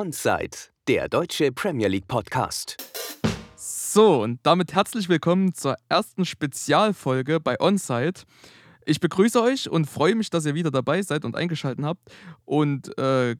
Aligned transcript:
Onside, 0.00 0.56
der 0.88 1.10
deutsche 1.10 1.52
Premier 1.52 1.86
League 1.86 2.08
Podcast. 2.08 2.78
So, 3.54 4.22
und 4.22 4.40
damit 4.44 4.72
herzlich 4.72 5.10
willkommen 5.10 5.52
zur 5.52 5.76
ersten 5.90 6.24
Spezialfolge 6.24 7.38
bei 7.38 7.60
Onside. 7.60 8.22
Ich 8.86 8.98
begrüße 8.98 9.42
euch 9.42 9.68
und 9.68 9.84
freue 9.84 10.14
mich, 10.14 10.30
dass 10.30 10.46
ihr 10.46 10.54
wieder 10.54 10.70
dabei 10.70 11.02
seid 11.02 11.26
und 11.26 11.36
eingeschaltet 11.36 11.84
habt. 11.84 12.10
Und 12.46 12.96
äh, 12.96 13.36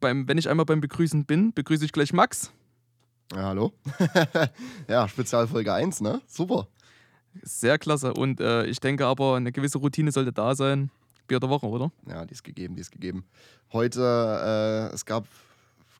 beim, 0.00 0.26
wenn 0.26 0.38
ich 0.38 0.48
einmal 0.48 0.64
beim 0.64 0.80
Begrüßen 0.80 1.26
bin, 1.26 1.52
begrüße 1.52 1.84
ich 1.84 1.92
gleich 1.92 2.14
Max. 2.14 2.50
Ja, 3.34 3.48
hallo. 3.48 3.74
ja, 4.88 5.06
Spezialfolge 5.06 5.74
1, 5.74 6.00
ne? 6.00 6.22
Super. 6.26 6.68
Sehr 7.42 7.76
klasse. 7.78 8.14
Und 8.14 8.40
äh, 8.40 8.64
ich 8.64 8.80
denke 8.80 9.04
aber, 9.04 9.36
eine 9.36 9.52
gewisse 9.52 9.76
Routine 9.76 10.10
sollte 10.10 10.32
da 10.32 10.54
sein. 10.54 10.90
Bier 11.26 11.38
der 11.38 11.50
Woche, 11.50 11.66
oder? 11.66 11.92
Ja, 12.08 12.24
die 12.24 12.32
ist 12.32 12.44
gegeben, 12.44 12.76
die 12.76 12.80
ist 12.80 12.92
gegeben. 12.92 13.26
Heute, 13.74 14.90
äh, 14.90 14.94
es 14.94 15.04
gab 15.04 15.26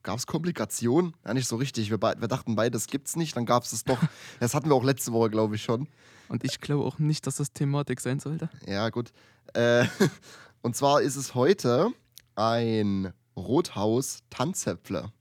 gab 0.03 0.17
es 0.17 0.27
Komplikationen? 0.27 1.13
Ja, 1.25 1.33
nicht 1.33 1.47
so 1.47 1.55
richtig. 1.55 1.89
Wir, 1.89 2.01
wir 2.01 2.27
dachten 2.27 2.55
beide, 2.55 2.71
das 2.71 2.87
gibt's 2.87 3.15
nicht. 3.15 3.35
Dann 3.35 3.45
gab 3.45 3.63
es 3.63 3.73
es 3.73 3.83
doch. 3.83 3.97
Das 4.39 4.53
hatten 4.53 4.69
wir 4.69 4.75
auch 4.75 4.83
letzte 4.83 5.11
Woche, 5.13 5.29
glaube 5.29 5.55
ich, 5.55 5.63
schon. 5.63 5.87
Und 6.29 6.43
ich 6.43 6.59
glaube 6.59 6.83
auch 6.83 6.99
nicht, 6.99 7.25
dass 7.27 7.35
das 7.37 7.51
Thematik 7.53 7.99
sein 7.99 8.19
sollte. 8.19 8.49
Ja, 8.67 8.89
gut. 8.89 9.11
Äh, 9.53 9.85
und 10.61 10.75
zwar 10.75 11.01
ist 11.01 11.15
es 11.15 11.35
heute 11.35 11.89
ein 12.35 13.13
Rothaus 13.35 14.19
Tanzäpfle. 14.29 15.11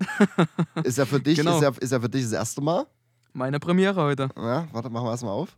ist 0.84 0.98
er 0.98 1.06
für 1.06 1.20
dich, 1.20 1.36
Genau. 1.38 1.56
ist, 1.56 1.62
er, 1.62 1.80
ist 1.82 1.92
er 1.92 2.00
für 2.00 2.08
dich 2.08 2.22
das 2.24 2.32
erste 2.32 2.60
Mal? 2.60 2.86
Meine 3.32 3.60
Premiere 3.60 4.00
heute. 4.02 4.28
Ja, 4.36 4.66
warte, 4.72 4.90
machen 4.90 5.06
wir 5.06 5.10
erstmal 5.10 5.32
auf. 5.32 5.56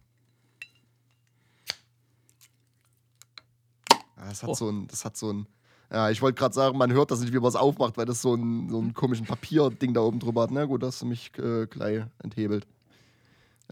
Ah, 4.17 4.29
Das 4.29 4.43
hat 4.43 4.51
Oh. 4.51 4.55
so 4.55 4.71
ein, 4.71 4.87
das 4.87 5.05
hat 5.05 5.17
so 5.17 5.33
ein, 5.33 5.47
ja, 5.95 6.11
ich 6.11 6.21
wollte 6.21 6.37
gerade 6.37 6.53
sagen, 6.53 6.77
man 6.77 6.93
hört 6.93 7.13
das 7.13 7.21
nicht, 7.21 7.33
wie 7.33 7.39
man 7.39 7.49
es 7.49 7.55
aufmacht, 7.55 7.97
weil 7.97 8.05
das 8.05 8.21
so 8.21 8.35
ein, 8.35 8.69
so 8.69 8.81
ein 8.83 8.95
komischen 8.95 9.27
Papierding 9.27 9.95
da 9.95 10.01
oben 10.01 10.19
drüber 10.19 10.43
hat. 10.43 10.51
Na 10.51 10.65
gut, 10.65 10.83
das 10.83 10.95
hast 10.95 11.03
du 11.03 11.07
mich 11.07 11.31
äh, 11.39 11.67
gleich 11.67 12.05
enthebelt. 12.21 12.67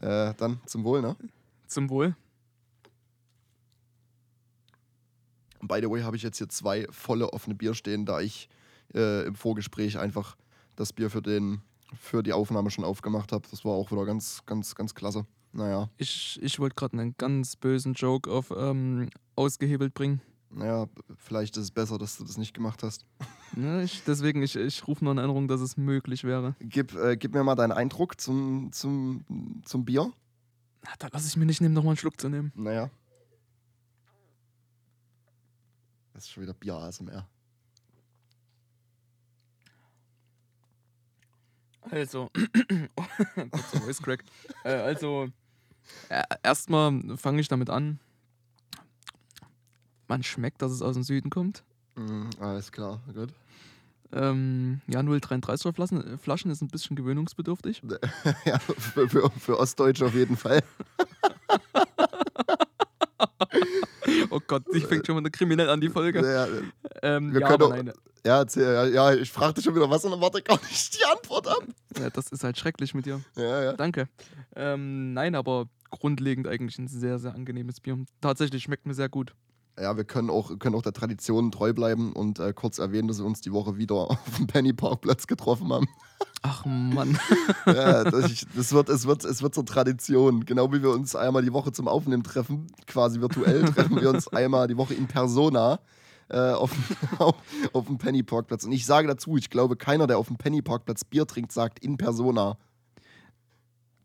Äh, 0.00 0.32
dann 0.36 0.60
zum 0.66 0.84
Wohl, 0.84 1.02
ne? 1.02 1.16
Zum 1.66 1.90
Wohl. 1.90 2.14
By 5.62 5.80
the 5.82 5.90
way 5.90 6.02
habe 6.02 6.16
ich 6.16 6.22
jetzt 6.22 6.38
hier 6.38 6.48
zwei 6.48 6.86
volle 6.90 7.32
offene 7.32 7.56
Bier 7.56 7.74
stehen, 7.74 8.06
da 8.06 8.20
ich 8.20 8.48
äh, 8.94 9.26
im 9.26 9.34
Vorgespräch 9.34 9.98
einfach 9.98 10.36
das 10.76 10.92
Bier 10.92 11.10
für, 11.10 11.22
den, 11.22 11.60
für 11.98 12.22
die 12.22 12.32
Aufnahme 12.32 12.70
schon 12.70 12.84
aufgemacht 12.84 13.32
habe. 13.32 13.48
Das 13.50 13.64
war 13.64 13.72
auch 13.72 13.90
wieder 13.90 14.04
ganz, 14.06 14.46
ganz, 14.46 14.76
ganz 14.76 14.94
klasse. 14.94 15.26
Naja, 15.52 15.90
Ich, 15.98 16.38
ich 16.40 16.60
wollte 16.60 16.76
gerade 16.76 16.98
einen 16.98 17.16
ganz 17.18 17.56
bösen 17.56 17.94
Joke 17.94 18.30
auf 18.30 18.52
ähm, 18.56 19.10
ausgehebelt 19.34 19.92
bringen. 19.92 20.22
Naja, 20.54 20.86
vielleicht 21.16 21.56
ist 21.56 21.64
es 21.64 21.70
besser, 21.70 21.98
dass 21.98 22.16
du 22.16 22.24
das 22.24 22.36
nicht 22.36 22.54
gemacht 22.54 22.82
hast. 22.82 23.04
Ne, 23.54 23.82
ich, 23.82 24.02
deswegen, 24.04 24.42
ich, 24.42 24.56
ich 24.56 24.88
rufe 24.88 25.04
nur 25.04 25.12
in 25.12 25.18
Erinnerung, 25.18 25.46
dass 25.46 25.60
es 25.60 25.76
möglich 25.76 26.24
wäre. 26.24 26.56
Gib, 26.58 26.94
äh, 26.94 27.18
gib 27.18 27.34
mir 27.34 27.44
mal 27.44 27.54
deinen 27.54 27.72
Eindruck 27.72 28.18
zum, 28.18 28.72
zum, 28.72 29.62
zum 29.66 29.84
Bier. 29.84 30.10
Na, 30.82 30.90
da 30.98 31.08
lasse 31.12 31.28
ich 31.28 31.36
mir 31.36 31.44
nicht 31.44 31.60
nehmen, 31.60 31.74
nochmal 31.74 31.90
einen 31.90 31.98
Schluck 31.98 32.18
zu 32.18 32.30
nehmen. 32.30 32.50
Naja. 32.54 32.88
Das 36.14 36.24
ist 36.24 36.30
schon 36.30 36.44
wieder 36.44 36.54
Bier 36.54 36.76
ASMR. 36.76 37.28
Also, 41.90 42.30
kurzer 43.50 43.80
Voice 43.82 44.00
Crack. 44.00 44.24
Äh, 44.64 44.70
also, 44.70 45.28
äh, 46.08 46.22
erstmal 46.42 47.18
fange 47.18 47.40
ich 47.40 47.48
damit 47.48 47.68
an. 47.68 47.98
Man 50.12 50.22
schmeckt, 50.22 50.60
dass 50.60 50.70
es 50.72 50.82
aus 50.82 50.92
dem 50.92 51.04
Süden 51.04 51.30
kommt. 51.30 51.64
Mhm, 51.94 52.28
alles 52.38 52.70
klar, 52.70 53.00
gut. 53.14 53.30
Ähm, 54.12 54.82
ja, 54.86 55.00
0,33er 55.00 55.72
Flaschen, 55.72 56.18
Flaschen 56.18 56.50
ist 56.50 56.60
ein 56.60 56.68
bisschen 56.68 56.96
gewöhnungsbedürftig. 56.96 57.80
ja, 58.44 58.58
für, 58.58 59.08
für, 59.08 59.30
für 59.30 59.58
Ostdeutsche 59.58 60.04
auf 60.04 60.14
jeden 60.14 60.36
Fall. 60.36 60.62
Oh 64.30 64.40
Gott, 64.46 64.64
ich 64.72 64.86
fängt 64.86 65.06
schon 65.06 65.22
mal 65.22 65.30
kriminell 65.30 65.68
an, 65.68 65.80
die 65.80 65.88
Folge. 65.88 66.20
Ja, 66.20 66.46
Ähm, 67.02 67.32
wir 67.32 67.40
ja, 67.40 67.48
können 67.48 67.62
aber 67.62 67.84
ja, 68.24 68.38
erzähl, 68.38 68.64
ja, 68.64 68.84
ja, 68.86 69.14
ich 69.14 69.30
fragte 69.30 69.62
schon 69.62 69.74
wieder 69.74 69.88
was 69.88 70.04
und 70.04 70.10
dann 70.10 70.20
warte 70.20 70.38
ich 70.38 70.44
gar 70.44 70.60
nicht 70.62 70.98
die 70.98 71.04
Antwort 71.04 71.48
ab. 71.48 71.62
ja, 71.98 72.10
das 72.10 72.32
ist 72.32 72.42
halt 72.42 72.58
schrecklich 72.58 72.94
mit 72.94 73.06
dir. 73.06 73.20
Ja, 73.36 73.62
ja. 73.62 73.72
Danke. 73.74 74.08
Ähm, 74.56 75.12
nein, 75.12 75.34
aber 75.34 75.66
grundlegend 75.90 76.48
eigentlich 76.48 76.78
ein 76.78 76.88
sehr, 76.88 77.18
sehr 77.18 77.34
angenehmes 77.34 77.80
Bier. 77.80 78.04
Tatsächlich 78.20 78.62
schmeckt 78.62 78.86
mir 78.86 78.94
sehr 78.94 79.08
gut. 79.08 79.34
Ja, 79.80 79.96
wir 79.96 80.04
können 80.04 80.28
auch, 80.28 80.58
können 80.58 80.74
auch 80.74 80.82
der 80.82 80.92
Tradition 80.92 81.50
treu 81.50 81.72
bleiben 81.72 82.12
und 82.12 82.38
äh, 82.38 82.52
kurz 82.52 82.78
erwähnen, 82.78 83.08
dass 83.08 83.18
wir 83.18 83.24
uns 83.24 83.40
die 83.40 83.52
Woche 83.52 83.78
wieder 83.78 83.94
auf 84.10 84.36
dem 84.36 84.46
Penny 84.46 84.72
Parkplatz 84.72 85.26
getroffen 85.26 85.72
haben. 85.72 85.86
Ach 86.42 86.64
Mann. 86.66 87.18
ja, 87.66 88.04
das, 88.04 88.30
ich, 88.30 88.46
das 88.54 88.72
wird, 88.72 88.88
es, 88.88 89.06
wird, 89.06 89.24
es 89.24 89.42
wird 89.42 89.54
zur 89.54 89.64
Tradition. 89.64 90.44
Genau 90.44 90.72
wie 90.72 90.82
wir 90.82 90.90
uns 90.90 91.16
einmal 91.16 91.42
die 91.42 91.52
Woche 91.52 91.72
zum 91.72 91.88
Aufnehmen 91.88 92.22
treffen, 92.22 92.66
quasi 92.86 93.20
virtuell, 93.20 93.62
treffen 93.72 94.00
wir 94.00 94.10
uns 94.10 94.28
einmal 94.28 94.68
die 94.68 94.76
Woche 94.76 94.94
in 94.94 95.06
Persona 95.06 95.78
äh, 96.28 96.38
auf, 96.38 96.72
auf, 97.18 97.36
auf 97.72 97.86
dem 97.86 97.98
Penny 97.98 98.22
Parkplatz. 98.22 98.64
Und 98.64 98.72
ich 98.72 98.84
sage 98.84 99.08
dazu, 99.08 99.36
ich 99.36 99.50
glaube, 99.50 99.76
keiner, 99.76 100.06
der 100.06 100.18
auf 100.18 100.28
dem 100.28 100.36
Penny 100.36 100.62
Parkplatz 100.62 101.04
Bier 101.04 101.26
trinkt, 101.26 101.52
sagt 101.52 101.78
in 101.78 101.96
Persona. 101.96 102.58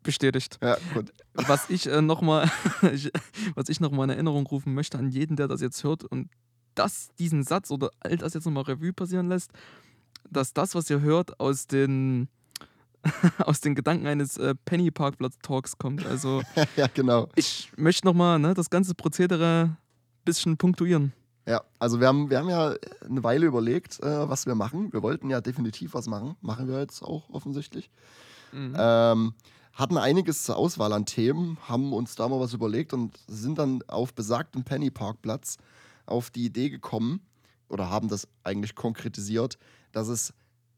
Bestätigt. 0.08 0.58
Ja, 0.62 0.78
gut. 0.94 1.12
was 1.34 1.68
ich 1.68 1.86
äh, 1.86 2.00
nochmal 2.00 2.50
was 3.54 3.68
ich 3.68 3.78
noch 3.78 3.90
mal 3.90 4.04
in 4.04 4.10
Erinnerung 4.10 4.46
rufen 4.46 4.72
möchte 4.72 4.96
an 4.96 5.10
jeden, 5.10 5.36
der 5.36 5.48
das 5.48 5.60
jetzt 5.60 5.84
hört 5.84 6.02
und 6.02 6.30
das, 6.74 7.10
diesen 7.18 7.42
Satz 7.42 7.70
oder 7.70 7.90
all 8.00 8.16
das 8.16 8.32
jetzt 8.32 8.46
nochmal 8.46 8.62
Revue 8.62 8.94
passieren 8.94 9.28
lässt, 9.28 9.50
dass 10.30 10.54
das, 10.54 10.74
was 10.74 10.88
ihr 10.88 11.02
hört, 11.02 11.38
aus 11.38 11.66
den 11.66 12.28
aus 13.38 13.60
den 13.60 13.74
Gedanken 13.74 14.06
eines 14.06 14.38
äh, 14.38 14.54
Penny 14.64 14.90
Parkplatz 14.90 15.36
Talks 15.42 15.76
kommt. 15.76 16.06
Also 16.06 16.40
ja, 16.76 16.86
genau. 16.94 17.28
ich 17.34 17.70
möchte 17.76 18.06
nochmal 18.06 18.38
ne, 18.38 18.54
das 18.54 18.70
ganze 18.70 18.94
Prozedere 18.94 19.64
ein 19.64 19.76
bisschen 20.24 20.56
punktuieren. 20.56 21.12
Ja, 21.46 21.64
also 21.78 22.00
wir 22.00 22.06
haben, 22.06 22.30
wir 22.30 22.38
haben 22.38 22.48
ja 22.48 22.76
eine 23.04 23.22
Weile 23.22 23.44
überlegt, 23.44 24.02
äh, 24.02 24.26
was 24.26 24.46
wir 24.46 24.54
machen. 24.54 24.90
Wir 24.90 25.02
wollten 25.02 25.28
ja 25.28 25.42
definitiv 25.42 25.92
was 25.92 26.06
machen. 26.06 26.34
Machen 26.40 26.66
wir 26.66 26.80
jetzt 26.80 27.02
auch 27.02 27.28
offensichtlich. 27.28 27.90
Mhm. 28.52 28.74
Ähm, 28.74 29.34
hatten 29.78 29.96
einiges 29.96 30.42
zur 30.42 30.56
Auswahl 30.56 30.92
an 30.92 31.06
Themen, 31.06 31.56
haben 31.68 31.92
uns 31.92 32.16
da 32.16 32.28
mal 32.28 32.40
was 32.40 32.52
überlegt 32.52 32.92
und 32.92 33.16
sind 33.28 33.58
dann 33.58 33.80
auf 33.86 34.12
besagtem 34.12 34.64
Penny 34.64 34.90
Parkplatz 34.90 35.56
auf 36.04 36.30
die 36.30 36.44
Idee 36.44 36.68
gekommen 36.68 37.20
oder 37.68 37.88
haben 37.88 38.08
das 38.08 38.26
eigentlich 38.42 38.74
konkretisiert, 38.74 39.56
dass 39.92 40.08
es 40.08 40.34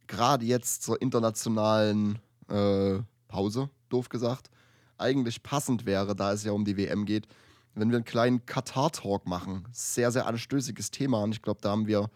gerade 0.06 0.44
jetzt 0.44 0.82
zur 0.82 1.00
internationalen 1.00 2.18
äh, 2.48 2.98
Pause, 3.26 3.70
doof 3.88 4.10
gesagt, 4.10 4.50
eigentlich 4.98 5.42
passend 5.42 5.86
wäre, 5.86 6.14
da 6.14 6.32
es 6.34 6.44
ja 6.44 6.52
um 6.52 6.66
die 6.66 6.76
WM 6.76 7.06
geht, 7.06 7.26
wenn 7.74 7.88
wir 7.88 7.96
einen 7.96 8.04
kleinen 8.04 8.44
Katar-Talk 8.44 9.26
machen. 9.26 9.66
Sehr, 9.72 10.12
sehr 10.12 10.26
anstößiges 10.26 10.90
Thema 10.90 11.22
und 11.22 11.32
ich 11.32 11.40
glaube, 11.40 11.60
da 11.62 11.70
haben 11.70 11.86
wir, 11.86 12.10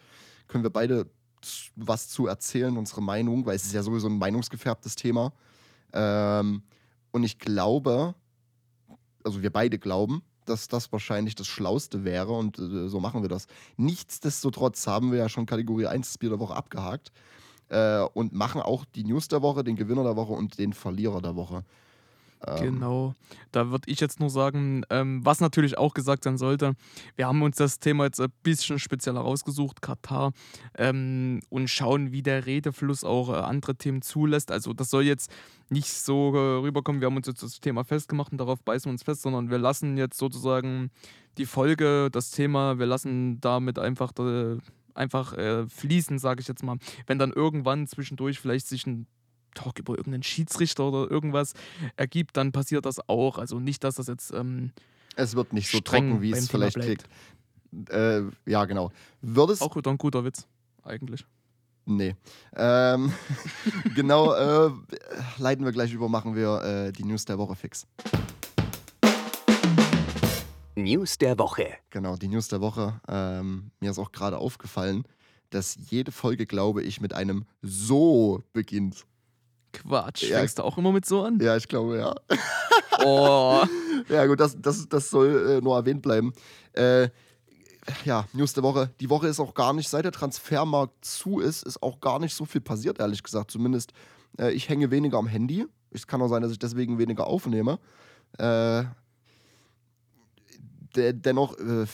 können 0.48 0.64
wir 0.64 0.70
beide 0.70 1.06
was 1.76 2.10
zu 2.10 2.26
erzählen, 2.26 2.76
unsere 2.76 3.00
Meinung, 3.00 3.46
weil 3.46 3.56
es 3.56 3.64
ist 3.64 3.72
ja 3.72 3.82
sowieso 3.82 4.08
ein 4.08 4.18
meinungsgefärbtes 4.18 4.96
Thema. 4.96 5.32
Ähm, 5.94 6.62
und 7.14 7.22
ich 7.22 7.38
glaube, 7.38 8.16
also 9.22 9.40
wir 9.40 9.52
beide 9.52 9.78
glauben, 9.78 10.22
dass 10.46 10.66
das 10.66 10.90
wahrscheinlich 10.90 11.36
das 11.36 11.46
Schlauste 11.46 12.02
wäre 12.02 12.32
und 12.32 12.58
äh, 12.58 12.88
so 12.88 12.98
machen 12.98 13.22
wir 13.22 13.28
das. 13.28 13.46
Nichtsdestotrotz 13.76 14.84
haben 14.88 15.12
wir 15.12 15.18
ja 15.18 15.28
schon 15.28 15.46
Kategorie 15.46 15.86
1 15.86 16.08
das 16.08 16.18
Bier 16.18 16.30
der 16.30 16.40
Woche 16.40 16.56
abgehakt 16.56 17.12
äh, 17.68 18.00
und 18.00 18.32
machen 18.32 18.60
auch 18.60 18.84
die 18.84 19.04
News 19.04 19.28
der 19.28 19.42
Woche, 19.42 19.62
den 19.62 19.76
Gewinner 19.76 20.02
der 20.02 20.16
Woche 20.16 20.32
und 20.32 20.58
den 20.58 20.72
Verlierer 20.72 21.22
der 21.22 21.36
Woche. 21.36 21.64
Ähm, 22.46 22.74
Genau. 22.74 23.14
Da 23.52 23.70
würde 23.70 23.90
ich 23.90 24.00
jetzt 24.00 24.20
nur 24.20 24.30
sagen, 24.30 24.82
ähm, 24.90 25.24
was 25.24 25.40
natürlich 25.40 25.78
auch 25.78 25.94
gesagt 25.94 26.24
sein 26.24 26.38
sollte, 26.38 26.74
wir 27.16 27.26
haben 27.26 27.42
uns 27.42 27.56
das 27.56 27.78
Thema 27.78 28.04
jetzt 28.04 28.20
ein 28.20 28.32
bisschen 28.42 28.78
spezieller 28.78 29.20
rausgesucht, 29.20 29.80
Katar, 29.82 30.32
ähm, 30.76 31.40
und 31.50 31.68
schauen, 31.68 32.12
wie 32.12 32.22
der 32.22 32.46
Redefluss 32.46 33.04
auch 33.04 33.30
äh, 33.30 33.36
andere 33.36 33.76
Themen 33.76 34.02
zulässt. 34.02 34.50
Also 34.50 34.72
das 34.72 34.90
soll 34.90 35.04
jetzt 35.04 35.30
nicht 35.68 35.88
so 35.90 36.34
äh, 36.34 36.62
rüberkommen, 36.62 37.00
wir 37.00 37.06
haben 37.06 37.16
uns 37.16 37.26
jetzt 37.26 37.42
das 37.42 37.60
Thema 37.60 37.84
festgemacht 37.84 38.32
und 38.32 38.38
darauf 38.38 38.62
beißen 38.62 38.88
wir 38.88 38.92
uns 38.92 39.02
fest, 39.02 39.22
sondern 39.22 39.50
wir 39.50 39.58
lassen 39.58 39.96
jetzt 39.96 40.18
sozusagen 40.18 40.90
die 41.38 41.46
Folge, 41.46 42.08
das 42.10 42.30
Thema, 42.30 42.78
wir 42.78 42.86
lassen 42.86 43.40
damit 43.40 43.78
einfach, 43.78 44.12
äh, 44.18 44.58
einfach 44.94 45.32
äh, 45.32 45.66
fließen, 45.68 46.18
sage 46.18 46.40
ich 46.40 46.48
jetzt 46.48 46.62
mal. 46.62 46.76
Wenn 47.06 47.18
dann 47.18 47.32
irgendwann 47.32 47.86
zwischendurch 47.86 48.38
vielleicht 48.38 48.68
sich 48.68 48.86
ein 48.86 49.06
Talk 49.54 49.78
über 49.78 49.96
irgendeinen 49.96 50.22
Schiedsrichter 50.22 50.88
oder 50.88 51.10
irgendwas 51.10 51.54
ergibt, 51.96 52.36
dann 52.36 52.52
passiert 52.52 52.86
das 52.86 53.08
auch. 53.08 53.38
Also 53.38 53.58
nicht, 53.60 53.84
dass 53.84 53.96
das 53.96 54.06
jetzt 54.08 54.32
ähm, 54.32 54.72
Es 55.16 55.34
wird 55.34 55.52
nicht 55.52 55.70
so 55.70 55.80
trocken, 55.80 56.20
wie 56.22 56.32
es 56.32 56.48
Thema 56.48 56.50
vielleicht 56.50 56.76
bleibt. 56.76 57.08
klingt. 57.70 57.90
Äh, 57.90 58.22
ja, 58.46 58.64
genau. 58.66 58.92
Würdest 59.20 59.62
auch 59.62 59.74
wieder 59.76 59.90
ein 59.90 59.98
guter 59.98 60.24
Witz, 60.24 60.46
eigentlich. 60.82 61.24
Nee. 61.86 62.16
Ähm, 62.56 63.12
genau, 63.94 64.32
äh, 64.32 64.70
leiten 65.38 65.64
wir 65.64 65.72
gleich 65.72 65.92
über, 65.92 66.08
machen 66.08 66.34
wir 66.34 66.62
äh, 66.62 66.92
die 66.92 67.04
News 67.04 67.24
der 67.24 67.38
Woche 67.38 67.56
fix. 67.56 67.86
News 70.76 71.18
der 71.18 71.38
Woche. 71.38 71.68
Genau, 71.90 72.16
die 72.16 72.28
News 72.28 72.48
der 72.48 72.60
Woche. 72.60 73.00
Ähm, 73.08 73.70
mir 73.80 73.90
ist 73.90 73.98
auch 73.98 74.12
gerade 74.12 74.38
aufgefallen, 74.38 75.04
dass 75.50 75.78
jede 75.88 76.10
Folge, 76.10 76.46
glaube 76.46 76.82
ich, 76.82 77.00
mit 77.00 77.12
einem 77.12 77.44
So 77.62 78.42
beginnt. 78.52 79.06
Quatsch. 79.74 80.22
Ja. 80.24 80.38
Fängst 80.38 80.58
du 80.58 80.62
auch 80.62 80.78
immer 80.78 80.92
mit 80.92 81.04
so 81.04 81.22
an? 81.22 81.38
Ja, 81.40 81.56
ich 81.56 81.68
glaube, 81.68 81.98
ja. 81.98 82.14
Oh. 83.04 83.64
Ja, 84.08 84.26
gut, 84.26 84.38
das, 84.38 84.60
das, 84.60 84.86
das 84.86 85.08
soll 85.08 85.56
äh, 85.56 85.60
nur 85.62 85.76
erwähnt 85.76 86.02
bleiben. 86.02 86.34
Äh, 86.74 87.08
ja, 88.04 88.26
News 88.34 88.52
der 88.52 88.62
Woche. 88.62 88.90
Die 89.00 89.08
Woche 89.08 89.28
ist 89.28 89.40
auch 89.40 89.54
gar 89.54 89.72
nicht, 89.72 89.88
seit 89.88 90.04
der 90.04 90.12
Transfermarkt 90.12 91.04
zu 91.04 91.40
ist, 91.40 91.62
ist 91.62 91.82
auch 91.82 92.00
gar 92.00 92.18
nicht 92.18 92.34
so 92.34 92.44
viel 92.44 92.60
passiert, 92.60 93.00
ehrlich 93.00 93.22
gesagt. 93.22 93.50
Zumindest 93.50 93.92
äh, 94.38 94.52
ich 94.52 94.68
hänge 94.68 94.90
weniger 94.90 95.16
am 95.16 95.26
Handy. 95.26 95.66
Es 95.90 96.06
kann 96.06 96.20
auch 96.20 96.28
sein, 96.28 96.42
dass 96.42 96.52
ich 96.52 96.58
deswegen 96.58 96.98
weniger 96.98 97.26
aufnehme. 97.26 97.78
Äh, 98.38 98.84
dennoch, 100.96 101.58
äh, 101.58 101.86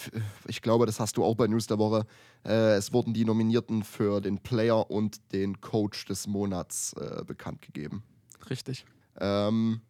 ich 0.46 0.62
glaube, 0.62 0.86
das 0.86 1.00
hast 1.00 1.16
du 1.16 1.24
auch 1.24 1.34
bei 1.34 1.46
News 1.46 1.66
der 1.66 1.78
Woche. 1.78 2.06
Äh, 2.44 2.76
es 2.76 2.92
wurden 2.92 3.14
die 3.14 3.24
Nominierten 3.24 3.82
für 3.82 4.20
den 4.20 4.38
Player 4.38 4.90
und 4.90 5.32
den 5.32 5.60
Coach 5.60 6.06
des 6.06 6.26
Monats 6.26 6.94
äh, 6.94 7.24
bekannt 7.24 7.62
gegeben. 7.62 8.02
Richtig. 8.48 8.84
Ähm, 9.18 9.80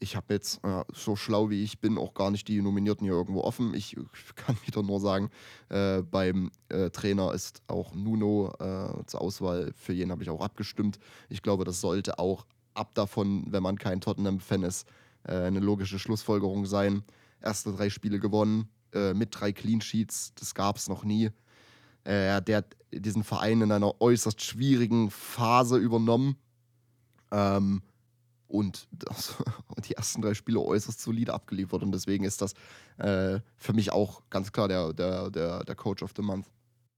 ich 0.00 0.16
habe 0.16 0.34
jetzt, 0.34 0.62
äh, 0.64 0.84
so 0.92 1.16
schlau 1.16 1.50
wie 1.50 1.62
ich 1.62 1.80
bin, 1.80 1.98
auch 1.98 2.14
gar 2.14 2.30
nicht 2.30 2.46
die 2.48 2.62
Nominierten 2.62 3.04
hier 3.04 3.14
irgendwo 3.14 3.42
offen. 3.42 3.74
Ich 3.74 3.96
kann 4.36 4.56
wieder 4.66 4.82
nur 4.82 5.00
sagen, 5.00 5.30
äh, 5.68 6.02
beim 6.02 6.50
äh, 6.68 6.90
Trainer 6.90 7.34
ist 7.34 7.62
auch 7.66 7.94
Nuno 7.94 8.52
äh, 8.60 9.04
zur 9.06 9.20
Auswahl. 9.20 9.72
Für 9.76 9.92
jeden 9.92 10.10
habe 10.10 10.22
ich 10.22 10.30
auch 10.30 10.40
abgestimmt. 10.40 10.98
Ich 11.28 11.42
glaube, 11.42 11.64
das 11.64 11.80
sollte 11.80 12.18
auch 12.18 12.46
ab 12.74 12.94
davon, 12.94 13.46
wenn 13.50 13.62
man 13.62 13.76
kein 13.76 14.00
Tottenham-Fan 14.00 14.62
ist, 14.62 14.86
eine 15.24 15.58
logische 15.58 15.98
Schlussfolgerung 15.98 16.64
sein. 16.64 17.02
Erste 17.40 17.72
drei 17.72 17.90
Spiele 17.90 18.18
gewonnen, 18.18 18.68
äh, 18.92 19.14
mit 19.14 19.28
drei 19.32 19.52
Clean 19.52 19.80
Sheets, 19.80 20.32
das 20.34 20.54
gab 20.54 20.76
es 20.76 20.88
noch 20.88 21.04
nie. 21.04 21.30
Äh, 22.04 22.40
der 22.42 22.58
hat 22.58 22.76
diesen 22.92 23.24
Verein 23.24 23.60
in 23.60 23.72
einer 23.72 24.00
äußerst 24.00 24.42
schwierigen 24.42 25.10
Phase 25.10 25.76
übernommen. 25.76 26.36
Ähm, 27.30 27.82
und, 28.46 28.88
das, 28.92 29.36
die 29.86 29.94
ersten 29.94 30.22
drei 30.22 30.34
Spiele 30.34 30.60
äußerst 30.60 31.00
solide 31.00 31.34
abgeliefert. 31.34 31.82
Und 31.82 31.92
deswegen 31.92 32.24
ist 32.24 32.40
das 32.40 32.54
äh, 32.96 33.40
für 33.56 33.72
mich 33.74 33.92
auch 33.92 34.22
ganz 34.30 34.52
klar 34.52 34.68
der, 34.68 34.92
der, 34.92 35.30
der, 35.30 35.64
der 35.64 35.74
Coach 35.74 36.02
of 36.02 36.12
the 36.16 36.22
Month. 36.22 36.46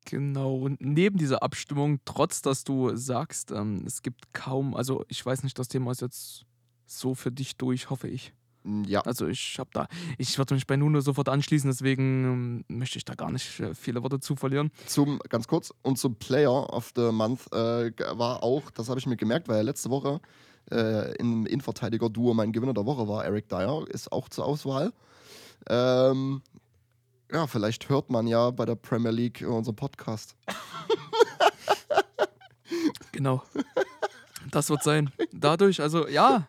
Genau, 0.07 0.57
und 0.57 0.81
neben 0.81 1.19
dieser 1.19 1.43
Abstimmung, 1.43 2.01
trotz 2.05 2.41
dass 2.41 2.65
du 2.65 2.97
sagst, 2.97 3.51
ähm, 3.51 3.85
es 3.87 4.03
gibt 4.03 4.33
kaum, 4.33 4.75
also 4.75 5.05
ich 5.09 5.25
weiß 5.25 5.43
nicht, 5.43 5.59
das 5.59 5.69
Thema 5.69 5.91
ist 5.91 6.01
jetzt 6.01 6.47
so 6.87 7.15
für 7.15 7.31
dich 7.31 7.57
durch, 7.57 7.91
hoffe 7.91 8.09
ich. 8.09 8.33
Mm, 8.63 8.85
Ja, 8.85 9.01
Also 9.03 9.27
ich 9.27 9.59
habe 9.59 9.71
da, 9.73 9.87
ich 10.19 10.37
würde 10.39 10.55
mich 10.55 10.67
bei 10.67 10.77
Nuno 10.77 11.01
sofort 11.01 11.29
anschließen, 11.29 11.71
deswegen 11.71 12.65
ähm, 12.69 12.79
möchte 12.79 12.99
ich 12.99 13.05
da 13.05 13.15
gar 13.15 13.31
nicht 13.31 13.61
äh, 13.61 13.75
viele 13.75 14.03
Worte 14.03 14.21
zu 14.21 14.37
verlieren. 14.37 14.71
zum, 14.87 15.19
ganz 15.29 15.47
kurz, 15.49 15.73
und 15.83 15.99
zum 15.99 16.17
Player 16.17 16.73
of 16.73 16.93
the 16.97 17.11
Month 17.13 17.53
äh, 17.53 17.91
war 18.19 18.43
auch, 18.43 18.71
das 18.71 18.89
habe 18.89 18.99
ich 19.01 19.07
mir 19.07 19.17
gemerkt, 19.17 19.49
weil 19.49 19.57
er 19.59 19.63
letzte 19.65 19.91
Woche 19.91 20.21
äh, 20.71 21.15
im 21.17 21.47
Innenverteidiger-Duo 21.47 22.35
mein 22.35 22.53
Gewinner 22.53 22.75
der 22.75 22.87
Woche 22.87 23.09
war, 23.09 23.25
Eric 23.25 23.49
Dyer, 23.49 23.85
ist 23.89 24.13
auch 24.13 24.29
zur 24.29 24.45
Auswahl. 24.45 24.93
Ähm, 25.69 26.43
ja, 27.33 27.47
vielleicht 27.47 27.89
hört 27.89 28.11
man 28.11 28.27
ja 28.27 28.51
bei 28.51 28.65
der 28.67 28.75
Premier 28.77 29.11
League 29.13 29.45
unseren 29.47 29.77
Podcast. 29.77 30.35
Genau. 33.13 33.43
Das 34.51 34.71
wird 34.71 34.83
sein. 34.83 35.13
Dadurch, 35.33 35.81
also 35.81 36.09
ja. 36.09 36.47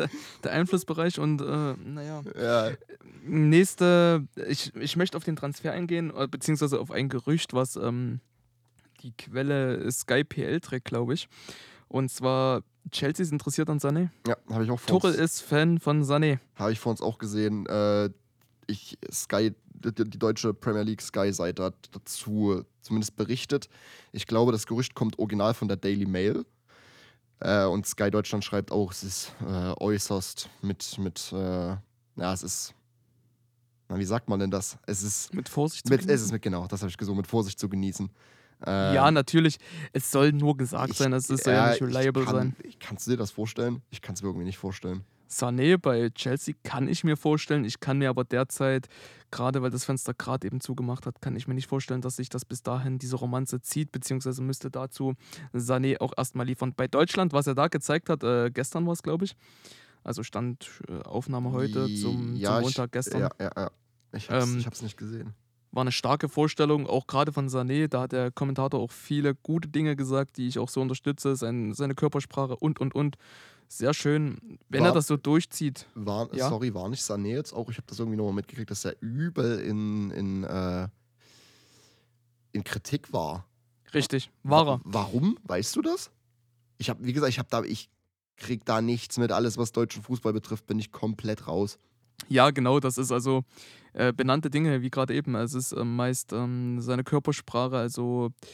Der, 0.00 0.10
der 0.44 0.52
Einflussbereich 0.52 1.18
und 1.18 1.40
äh, 1.40 1.74
naja. 1.84 2.22
Ja, 2.40 2.70
Nächste, 3.22 4.26
ich, 4.48 4.74
ich 4.76 4.96
möchte 4.96 5.16
auf 5.16 5.24
den 5.24 5.36
Transfer 5.36 5.72
eingehen, 5.72 6.12
äh, 6.16 6.26
beziehungsweise 6.26 6.80
auf 6.80 6.90
ein 6.90 7.08
Gerücht, 7.08 7.52
was 7.52 7.76
ähm, 7.76 8.20
die 9.02 9.12
Quelle 9.12 9.90
Sky 9.92 10.24
PL 10.24 10.60
trägt, 10.60 10.86
glaube 10.86 11.14
ich. 11.14 11.28
Und 11.88 12.10
zwar, 12.10 12.62
Chelsea 12.90 13.24
ist 13.24 13.32
interessiert 13.32 13.68
an 13.68 13.78
Sané. 13.78 14.08
ja 14.26 14.36
habe 14.48 14.64
ich 14.64 14.70
auch 14.70 14.80
vor 14.80 15.00
Tuchel 15.00 15.14
ist 15.14 15.42
Fan 15.42 15.78
von 15.78 16.02
Sané. 16.04 16.38
Habe 16.54 16.72
ich 16.72 16.80
vor 16.80 16.92
uns 16.92 17.02
auch 17.02 17.18
gesehen. 17.18 17.66
Äh, 17.66 18.10
ich, 18.66 18.96
Sky, 19.10 19.52
die, 19.74 19.92
die 19.92 20.18
deutsche 20.18 20.54
Premier 20.54 20.82
League 20.82 21.02
Sky-Seite 21.02 21.62
hat 21.64 21.74
dazu 21.92 22.64
zumindest 22.80 23.16
berichtet. 23.16 23.68
Ich 24.12 24.26
glaube, 24.26 24.52
das 24.52 24.66
Gerücht 24.66 24.94
kommt 24.94 25.18
original 25.18 25.54
von 25.54 25.68
der 25.68 25.76
Daily 25.76 26.06
Mail. 26.06 26.44
Äh, 27.40 27.64
und 27.64 27.86
Sky 27.86 28.10
Deutschland 28.10 28.44
schreibt 28.44 28.70
auch, 28.70 28.92
es 28.92 29.02
ist 29.02 29.32
äh, 29.46 29.72
äußerst 29.80 30.48
mit, 30.62 30.98
mit 30.98 31.32
äh, 31.32 31.68
ja, 32.16 32.32
es 32.32 32.42
ist, 32.42 32.74
na, 33.88 33.98
wie 33.98 34.04
sagt 34.04 34.28
man 34.28 34.38
denn 34.40 34.50
das? 34.50 34.78
Es 34.86 35.02
ist, 35.02 35.32
Mit 35.34 35.48
Vorsicht 35.48 35.86
zu 35.86 35.90
mit, 35.90 36.00
es 36.02 36.06
genießen. 36.06 36.26
ist 36.26 36.32
mit, 36.32 36.42
genau, 36.42 36.66
das 36.66 36.80
habe 36.82 36.90
ich 36.90 36.96
gesagt, 36.98 37.16
mit 37.16 37.26
Vorsicht 37.26 37.58
zu 37.58 37.68
genießen. 37.68 38.10
Ähm, 38.66 38.94
Ja, 38.94 39.10
natürlich. 39.10 39.58
Es 39.94 40.10
soll 40.10 40.32
nur 40.32 40.56
gesagt 40.56 40.90
ich- 40.90 40.98
sein, 40.98 41.12
es 41.14 41.26
soll 41.28 41.38
ja, 41.54 41.68
nicht 41.70 41.76
ich 41.80 41.82
reliable 41.88 42.24
kann, 42.24 42.34
sein. 42.34 42.56
Ich, 42.62 42.78
kannst 42.78 43.06
du 43.06 43.12
dir 43.12 43.16
das 43.16 43.30
vorstellen? 43.30 43.80
Ich 43.90 44.02
kann 44.02 44.14
es 44.14 44.22
mir 44.22 44.28
irgendwie 44.28 44.44
nicht 44.46 44.58
vorstellen. 44.58 45.04
Sané 45.30 45.78
bei 45.78 46.10
Chelsea 46.10 46.54
kann 46.64 46.88
ich 46.88 47.04
mir 47.04 47.16
vorstellen. 47.16 47.64
Ich 47.64 47.78
kann 47.80 47.98
mir 47.98 48.10
aber 48.10 48.24
derzeit, 48.24 48.88
gerade 49.30 49.62
weil 49.62 49.70
das 49.70 49.84
Fenster 49.84 50.12
gerade 50.12 50.46
eben 50.46 50.60
zugemacht 50.60 51.06
hat, 51.06 51.20
kann 51.22 51.36
ich 51.36 51.46
mir 51.46 51.54
nicht 51.54 51.68
vorstellen, 51.68 52.00
dass 52.00 52.16
sich 52.16 52.28
das 52.28 52.44
bis 52.44 52.62
dahin 52.62 52.98
diese 52.98 53.16
Romanze 53.16 53.60
zieht, 53.60 53.92
beziehungsweise 53.92 54.42
müsste 54.42 54.70
dazu 54.70 55.14
Sané 55.54 56.00
auch 56.00 56.12
erstmal 56.16 56.46
liefern. 56.46 56.74
Bei 56.76 56.88
Deutschland, 56.88 57.32
was 57.32 57.46
er 57.46 57.54
da 57.54 57.68
gezeigt 57.68 58.08
hat, 58.10 58.24
äh, 58.24 58.50
gestern 58.52 58.86
war 58.86 58.92
es, 58.94 59.02
glaube 59.02 59.24
ich. 59.24 59.36
Also 60.02 60.22
stand 60.22 60.68
äh, 60.88 61.02
Aufnahme 61.02 61.52
heute 61.52 61.86
zum, 61.94 62.34
Ja, 62.36 62.50
zum 62.54 62.58
ich- 62.58 62.64
Montag 62.64 62.92
gestern. 62.92 63.20
Ja, 63.20 63.30
ja, 63.38 63.50
ja. 63.56 63.70
Ich 64.12 64.28
hab's, 64.30 64.46
Ähm, 64.50 64.58
ich 64.58 64.66
hab's 64.66 64.82
nicht 64.82 64.96
gesehen. 64.96 65.34
War 65.72 65.82
eine 65.82 65.92
starke 65.92 66.28
Vorstellung, 66.28 66.88
auch 66.88 67.06
gerade 67.06 67.30
von 67.32 67.48
Sané. 67.48 67.86
Da 67.86 68.00
hat 68.00 68.10
der 68.12 68.32
Kommentator 68.32 68.80
auch 68.80 68.90
viele 68.90 69.36
gute 69.36 69.68
Dinge 69.68 69.94
gesagt, 69.94 70.36
die 70.38 70.48
ich 70.48 70.58
auch 70.58 70.68
so 70.68 70.80
unterstütze. 70.80 71.36
Sein, 71.36 71.72
seine 71.74 71.94
Körpersprache 71.94 72.56
und, 72.56 72.80
und, 72.80 72.92
und. 72.96 73.16
Sehr 73.72 73.94
schön. 73.94 74.58
Wenn 74.68 74.80
War- 74.80 74.88
er 74.88 74.94
das 74.94 75.06
so 75.06 75.16
durchzieht. 75.16 75.86
War, 75.94 76.28
Ja. 76.34 76.48
Sorry, 76.48 76.74
war 76.74 76.88
nicht 76.88 77.02
Sané 77.02 77.28
jetzt 77.28 77.52
auch? 77.52 77.70
Ich 77.70 77.76
habe 77.76 77.86
das 77.86 78.00
irgendwie 78.00 78.16
nochmal 78.16 78.32
mitgekriegt, 78.34 78.68
dass 78.70 78.84
er 78.84 78.96
übel 79.00 79.60
in, 79.60 80.10
in, 80.10 80.42
äh, 80.44 80.88
in 82.52 82.64
Kritik 82.64 83.12
war. 83.12 83.46
Richtig, 83.94 84.30
war 84.42 84.66
er. 84.66 84.72
Wa- 84.78 84.80
Warum? 84.84 85.38
Weißt 85.44 85.76
du 85.76 85.82
das? 85.82 86.10
Ich 86.78 86.90
habe, 86.90 87.04
wie 87.04 87.12
gesagt, 87.12 87.30
ich 87.30 87.38
habe 87.38 87.48
da, 87.48 87.62
ich 87.62 87.88
krieg 88.36 88.64
da 88.64 88.80
nichts 88.82 89.18
mit. 89.18 89.30
Alles, 89.30 89.56
was 89.56 89.70
deutschen 89.70 90.02
Fußball 90.02 90.32
betrifft, 90.32 90.66
bin 90.66 90.78
ich 90.80 90.90
komplett 90.90 91.46
raus. 91.46 91.78
Ja, 92.28 92.50
genau, 92.50 92.80
das 92.80 92.98
ist 92.98 93.12
also 93.12 93.44
äh, 93.92 94.12
benannte 94.12 94.50
Dinge, 94.50 94.82
wie 94.82 94.90
gerade 94.90 95.14
eben. 95.14 95.34
Es 95.36 95.54
ist 95.54 95.72
ähm, 95.72 95.94
meist 95.94 96.32
ähm, 96.32 96.80
seine 96.80 97.04
Körpersprache, 97.04 97.76
also 97.76 98.30
äh, 98.42 98.46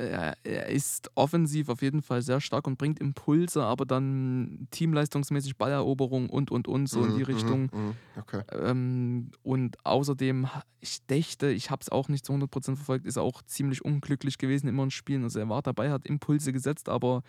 er 0.00 0.66
ist 0.68 1.10
offensiv 1.14 1.68
auf 1.68 1.82
jeden 1.82 2.02
Fall 2.02 2.22
sehr 2.22 2.40
stark 2.40 2.66
und 2.66 2.78
bringt 2.78 2.98
Impulse, 3.00 3.62
aber 3.62 3.84
dann 3.86 4.66
teamleistungsmäßig 4.70 5.56
Balleroberung 5.56 6.28
und, 6.30 6.50
und, 6.50 6.66
und, 6.68 6.86
so 6.86 7.04
in 7.04 7.14
die 7.14 7.20
Mhm, 7.20 7.24
Richtung. 7.26 7.60
mhm, 7.72 7.78
mhm. 7.88 7.94
Okay. 8.18 8.42
Ähm, 8.52 9.30
und 9.42 9.76
außerdem, 9.84 10.48
ich 10.80 11.04
dächte, 11.06 11.50
ich 11.50 11.70
habe 11.70 11.82
es 11.82 11.88
auch 11.88 12.08
nicht 12.08 12.24
zu 12.26 12.32
100% 12.32 12.76
verfolgt, 12.76 13.06
ist 13.06 13.16
er 13.16 13.22
auch 13.22 13.42
ziemlich 13.42 13.84
unglücklich 13.84 14.38
gewesen 14.38 14.68
immer 14.68 14.84
in 14.84 14.90
Spielen. 14.90 15.22
Also 15.24 15.38
er 15.38 15.48
war 15.48 15.62
dabei, 15.62 15.90
hat 15.90 16.06
Impulse 16.06 16.52
gesetzt, 16.52 16.88
aber 16.88 17.22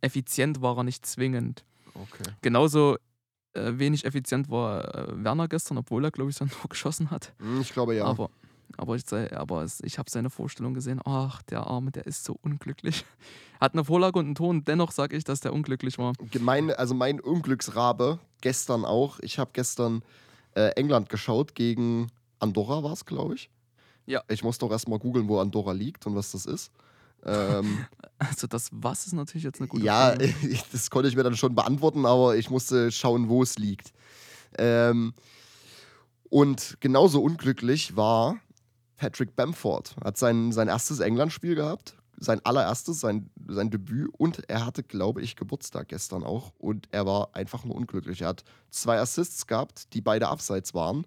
effizient 0.00 0.60
war 0.62 0.76
er 0.78 0.84
nicht 0.84 1.04
zwingend. 1.06 1.64
okay. 1.94 2.30
Genauso 2.42 2.96
äh, 3.54 3.72
wenig 3.78 4.04
effizient 4.04 4.50
war 4.50 4.94
äh, 4.94 5.24
Werner 5.24 5.48
gestern, 5.48 5.78
obwohl 5.78 6.04
er, 6.04 6.10
glaube 6.10 6.30
ich, 6.30 6.36
sein 6.38 6.50
Tor 6.50 6.68
geschossen 6.68 7.10
hat. 7.10 7.34
Hm, 7.38 7.60
Ich 7.60 7.72
glaube 7.72 7.94
ja. 7.96 8.04
Aber, 8.04 8.30
aber 8.76 8.96
ich, 8.96 9.04
aber 9.32 9.66
ich 9.82 9.98
habe 9.98 10.10
seine 10.10 10.30
Vorstellung 10.30 10.74
gesehen. 10.74 11.00
Ach, 11.04 11.42
der 11.42 11.66
Arme, 11.66 11.90
der 11.90 12.06
ist 12.06 12.24
so 12.24 12.36
unglücklich. 12.42 13.04
Hat 13.60 13.72
eine 13.72 13.84
Vorlage 13.84 14.18
und 14.18 14.26
einen 14.26 14.34
Ton. 14.34 14.64
Dennoch 14.64 14.92
sage 14.92 15.16
ich, 15.16 15.24
dass 15.24 15.40
der 15.40 15.52
unglücklich 15.52 15.98
war. 15.98 16.12
Gemein, 16.30 16.70
also 16.70 16.94
mein 16.94 17.20
Unglücksrabe, 17.20 18.18
gestern 18.42 18.84
auch. 18.84 19.18
Ich 19.20 19.38
habe 19.38 19.50
gestern 19.54 20.02
äh, 20.54 20.68
England 20.76 21.08
geschaut 21.08 21.54
gegen 21.54 22.08
Andorra, 22.38 22.82
war 22.82 22.92
es, 22.92 23.06
glaube 23.06 23.34
ich. 23.34 23.50
Ja. 24.04 24.22
Ich 24.28 24.44
muss 24.44 24.58
doch 24.58 24.70
erstmal 24.70 24.98
googeln, 24.98 25.28
wo 25.28 25.38
Andorra 25.40 25.72
liegt 25.72 26.06
und 26.06 26.14
was 26.14 26.32
das 26.32 26.46
ist. 26.46 26.70
Ähm, 27.24 27.86
Also 28.18 28.46
das 28.46 28.70
Was 28.72 29.06
ist 29.06 29.12
natürlich 29.12 29.44
jetzt 29.44 29.60
eine 29.60 29.68
gute 29.68 29.84
ja, 29.84 30.12
Frage. 30.12 30.34
das 30.72 30.88
konnte 30.88 31.08
ich 31.08 31.16
mir 31.16 31.22
dann 31.22 31.36
schon 31.36 31.54
beantworten, 31.54 32.06
aber 32.06 32.36
ich 32.36 32.48
musste 32.48 32.90
schauen, 32.90 33.28
wo 33.28 33.42
es 33.42 33.58
liegt. 33.58 33.92
Ähm, 34.58 35.12
und 36.30 36.78
genauso 36.80 37.22
unglücklich 37.22 37.94
war 37.96 38.38
Patrick 38.96 39.36
Bamford. 39.36 39.96
Hat 40.04 40.16
sein, 40.16 40.52
sein 40.52 40.68
erstes 40.68 41.00
England-Spiel 41.00 41.54
gehabt, 41.54 41.96
sein 42.18 42.40
allererstes, 42.44 43.00
sein, 43.00 43.30
sein 43.46 43.70
Debüt 43.70 44.10
und 44.16 44.48
er 44.48 44.64
hatte, 44.64 44.82
glaube 44.82 45.22
ich, 45.22 45.36
Geburtstag 45.36 45.88
gestern 45.88 46.24
auch 46.24 46.52
und 46.58 46.88
er 46.90 47.06
war 47.06 47.30
einfach 47.34 47.64
nur 47.64 47.76
unglücklich. 47.76 48.22
Er 48.22 48.28
hat 48.28 48.44
zwei 48.70 48.98
Assists 48.98 49.46
gehabt, 49.46 49.92
die 49.92 50.00
beide 50.00 50.28
abseits 50.28 50.74
waren. 50.74 51.06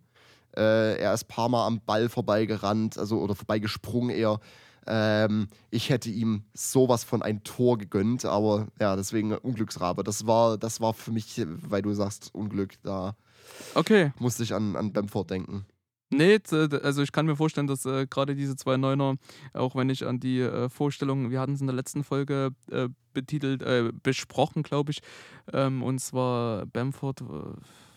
Äh, 0.56 0.98
er 1.00 1.14
ist 1.14 1.26
ein 1.26 1.28
paar 1.28 1.50
Mal 1.50 1.66
am 1.66 1.82
Ball 1.82 2.10
vorbeigerannt, 2.10 2.98
also 2.98 3.20
oder 3.20 3.36
vorbeigesprungen 3.36 4.16
eher. 4.16 4.40
Ähm, 4.88 5.48
ich 5.70 5.90
hätte 5.90 6.10
ihm 6.10 6.44
sowas 6.54 7.04
von 7.04 7.22
ein 7.22 7.44
Tor 7.44 7.78
gegönnt, 7.78 8.26
aber 8.26 8.68
ja, 8.80 8.96
deswegen 8.96 9.34
Unglücksrabe. 9.34 10.04
Das 10.04 10.26
war, 10.26 10.58
das 10.58 10.82
war 10.82 10.94
für 10.94 11.12
mich, 11.12 11.42
weil 11.46 11.82
du 11.82 11.94
sagst 11.94 12.34
Unglück, 12.34 12.82
da 12.84 13.16
Okay, 13.76 14.12
musste 14.20 14.44
ich 14.44 14.54
an, 14.54 14.76
an 14.76 14.94
Bamford 14.94 15.30
denken. 15.30 15.66
Nee, 16.12 16.40
also 16.52 17.04
ich 17.04 17.12
kann 17.12 17.28
mir 17.28 17.36
vorstellen, 17.36 17.68
dass 17.68 17.86
äh, 17.86 18.08
gerade 18.08 18.36
diese 18.36 18.56
zwei 18.56 18.78
Neuner, 18.78 19.16
auch 19.54 19.76
wenn 19.76 19.90
ich 19.90 20.06
an 20.06 20.20
die 20.20 20.40
äh, 20.40 20.68
Vorstellung, 20.70 21.30
wir 21.30 21.40
hatten 21.40 21.54
es 21.54 21.62
in 21.62 21.68
der 21.68 21.76
letzten 21.76 22.04
Folge 22.04 22.52
äh, 22.72 22.90
betitelt, 23.14 23.62
äh, 23.62 23.92
besprochen, 24.04 24.64
glaube 24.64 24.92
ich, 24.92 25.02
ähm, 25.54 25.84
und 25.84 26.00
zwar 26.00 26.66
Bamford, 26.66 27.22
äh, 27.22 27.26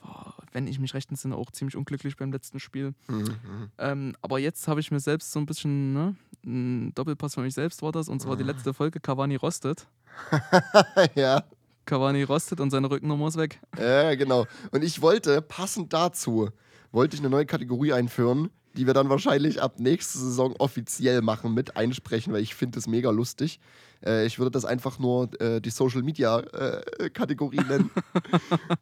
war, 0.02 0.36
wenn 0.52 0.66
ich 0.66 0.78
mich 0.78 0.94
recht 0.94 1.10
entsinne, 1.10 1.36
auch 1.36 1.50
ziemlich 1.50 1.76
unglücklich 1.76 2.16
beim 2.16 2.32
letzten 2.32 2.60
Spiel. 2.60 2.94
Mhm. 3.08 3.70
Ähm, 3.78 4.16
aber 4.20 4.38
jetzt 4.38 4.68
habe 4.68 4.80
ich 4.80 4.90
mir 4.90 5.00
selbst 5.00 5.32
so 5.32 5.38
ein 5.38 5.46
bisschen, 5.46 5.92
ne, 5.92 6.16
ein 6.44 6.92
Doppelpass 6.94 7.34
für 7.34 7.40
mich 7.40 7.54
selbst 7.54 7.82
war 7.82 7.92
das, 7.92 8.08
und 8.08 8.20
zwar 8.20 8.36
die 8.36 8.44
letzte 8.44 8.74
Folge, 8.74 9.00
Cavani 9.00 9.36
rostet. 9.36 9.86
ja. 11.14 11.44
Cavani 11.84 12.22
rostet 12.22 12.60
und 12.60 12.70
seine 12.70 12.90
Rückennummer 12.90 13.28
ist 13.28 13.36
weg. 13.36 13.60
Ja, 13.78 14.14
genau. 14.14 14.46
Und 14.70 14.84
ich 14.84 15.00
wollte, 15.02 15.42
passend 15.42 15.92
dazu, 15.92 16.50
wollte 16.92 17.16
ich 17.16 17.20
eine 17.20 17.30
neue 17.30 17.46
Kategorie 17.46 17.92
einführen, 17.92 18.50
die 18.76 18.86
wir 18.86 18.94
dann 18.94 19.08
wahrscheinlich 19.08 19.60
ab 19.60 19.78
nächster 19.78 20.18
Saison 20.18 20.54
offiziell 20.58 21.22
machen, 21.22 21.52
mit 21.54 21.76
einsprechen, 21.76 22.32
weil 22.32 22.42
ich 22.42 22.54
finde 22.54 22.78
es 22.78 22.86
mega 22.86 23.10
lustig. 23.10 23.60
Äh, 24.04 24.26
ich 24.26 24.38
würde 24.38 24.50
das 24.50 24.64
einfach 24.64 24.98
nur 24.98 25.28
äh, 25.40 25.60
die 25.60 25.70
Social 25.70 26.02
Media 26.02 26.40
äh, 26.40 27.10
Kategorie 27.10 27.60
nennen. 27.68 27.90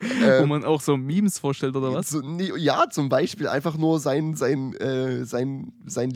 Wo 0.01 0.27
ähm, 0.27 0.49
man 0.49 0.65
auch 0.65 0.81
so 0.81 0.97
Memes 0.97 1.39
vorstellt 1.39 1.77
oder 1.77 1.93
was? 1.93 2.11
so, 2.11 2.21
nee, 2.21 2.53
ja, 2.57 2.89
zum 2.91 3.09
Beispiel 3.09 3.49
einfach 3.49 3.77
nur 3.77 3.99
sein, 4.01 4.35
sein, 4.35 4.75
äh, 4.75 5.25
sein, 5.25 5.73
sein 5.87 6.11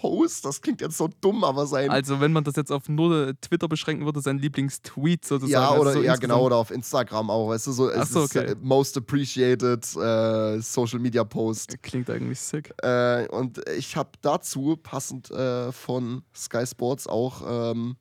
Lieblingspost. 0.00 0.44
Das 0.44 0.60
klingt 0.60 0.80
jetzt 0.80 0.96
so 0.96 1.08
dumm, 1.20 1.44
aber 1.44 1.66
sein. 1.66 1.90
Also, 1.90 2.20
wenn 2.20 2.32
man 2.32 2.44
das 2.44 2.56
jetzt 2.56 2.70
auf 2.70 2.88
nur 2.88 3.34
Twitter 3.40 3.68
beschränken 3.68 4.04
würde, 4.04 4.20
sein 4.20 4.38
Lieblingstweet 4.38 5.24
sozusagen. 5.24 5.52
ja, 5.52 5.70
also 5.70 5.80
oder 5.80 5.92
so 5.92 6.02
ja, 6.02 6.16
genau, 6.16 6.44
oder 6.44 6.56
auf 6.56 6.70
Instagram 6.70 7.30
auch, 7.30 7.48
weißt 7.48 7.68
du, 7.68 7.72
so, 7.72 7.90
es 7.90 8.10
so, 8.10 8.24
ist 8.24 8.36
okay. 8.36 8.52
äh, 8.52 8.56
most 8.60 8.96
appreciated 8.96 9.84
äh, 9.96 10.60
Social 10.60 10.98
Media 10.98 11.24
Post. 11.24 11.82
Klingt 11.82 12.10
eigentlich 12.10 12.40
sick. 12.40 12.72
Äh, 12.82 13.28
und 13.28 13.60
ich 13.76 13.96
habe 13.96 14.10
dazu 14.22 14.76
passend 14.82 15.30
äh, 15.30 15.72
von 15.72 16.22
Sky 16.34 16.66
Sports 16.66 17.06
auch, 17.06 17.72
ähm, 17.72 17.96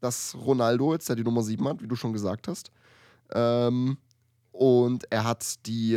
dass 0.00 0.34
Ronaldo 0.34 0.92
jetzt 0.92 1.08
ja 1.08 1.14
die 1.14 1.24
Nummer 1.24 1.42
7 1.42 1.66
hat, 1.68 1.82
wie 1.82 1.88
du 1.88 1.96
schon 1.96 2.12
gesagt 2.12 2.48
hast. 2.48 2.70
Ähm, 3.32 3.98
und 4.52 5.04
er 5.10 5.24
hat 5.24 5.66
die 5.66 5.94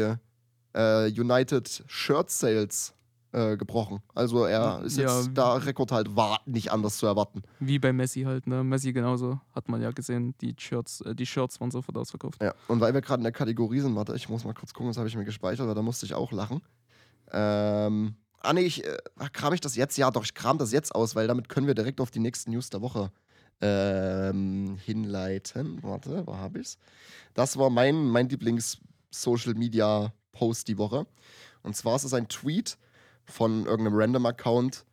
äh, 0.73 1.07
United 1.07 1.83
Shirt 1.87 2.29
Sales 2.29 2.93
äh, 3.33 3.57
gebrochen. 3.57 4.01
Also 4.15 4.45
er 4.45 4.81
ist 4.83 4.97
Ja. 4.97 5.17
jetzt 5.17 5.31
da 5.33 5.55
Rekord 5.55 5.91
halt 5.91 6.15
war 6.15 6.39
nicht 6.45 6.71
anders 6.71 6.95
zu 6.97 7.05
erwarten. 7.07 7.41
Wie 7.59 7.79
bei 7.79 7.91
Messi 7.91 8.21
halt, 8.23 8.47
ne? 8.47 8.63
Messi 8.63 8.93
genauso, 8.93 9.41
hat 9.53 9.67
man 9.69 9.81
ja 9.81 9.91
gesehen, 9.91 10.33
die 10.39 10.55
Shirts, 10.57 11.01
äh, 11.01 11.13
die 11.15 11.25
Shirts 11.25 11.59
waren 11.59 11.71
sofort 11.71 11.97
ausverkauft. 11.97 12.41
Ja. 12.41 12.53
Und 12.67 12.79
weil 12.79 12.93
wir 12.93 13.01
gerade 13.01 13.19
in 13.19 13.23
der 13.23 13.31
Kategorie 13.33 13.79
sind, 13.81 13.95
warte, 13.95 14.15
ich 14.15 14.29
muss 14.29 14.45
mal 14.45 14.53
kurz 14.53 14.73
gucken, 14.73 14.89
das 14.91 14.97
habe 14.97 15.07
ich 15.09 15.15
mir 15.17 15.25
gespeichert, 15.25 15.67
weil 15.67 15.75
da 15.75 15.81
musste 15.81 16.05
ich 16.05 16.13
auch 16.13 16.31
lachen. 16.31 16.61
Ähm, 17.31 18.15
ah 18.41 18.53
nee, 18.53 18.61
ich, 18.61 18.85
äh, 18.85 18.97
kram 19.33 19.53
ich 19.53 19.61
das 19.61 19.75
jetzt? 19.75 19.97
Ja, 19.97 20.11
doch, 20.11 20.23
ich 20.23 20.33
kram 20.35 20.57
das 20.59 20.71
jetzt 20.71 20.93
aus, 20.93 21.15
weil 21.15 21.27
damit 21.27 21.49
können 21.49 21.65
wir 21.67 21.73
direkt 21.75 21.99
auf 22.01 22.11
die 22.11 22.19
nächsten 22.19 22.51
News 22.51 22.69
der 22.69 22.81
Woche 22.81 23.11
ähm, 23.61 24.77
hinleiten. 24.85 25.79
Warte, 25.81 26.27
wo 26.27 26.35
habe 26.35 26.59
ich's? 26.59 26.77
Das 27.33 27.57
war 27.57 27.69
mein, 27.71 28.05
mein 28.05 28.29
Lieblings-Social-Media-Post 28.29 30.67
die 30.67 30.77
Woche. 30.77 31.07
Und 31.63 31.75
zwar 31.75 31.95
ist 31.95 32.03
es 32.03 32.13
ein 32.13 32.27
Tweet 32.27 32.77
von 33.25 33.65
irgendeinem 33.65 33.97
Random-Account 33.97 34.85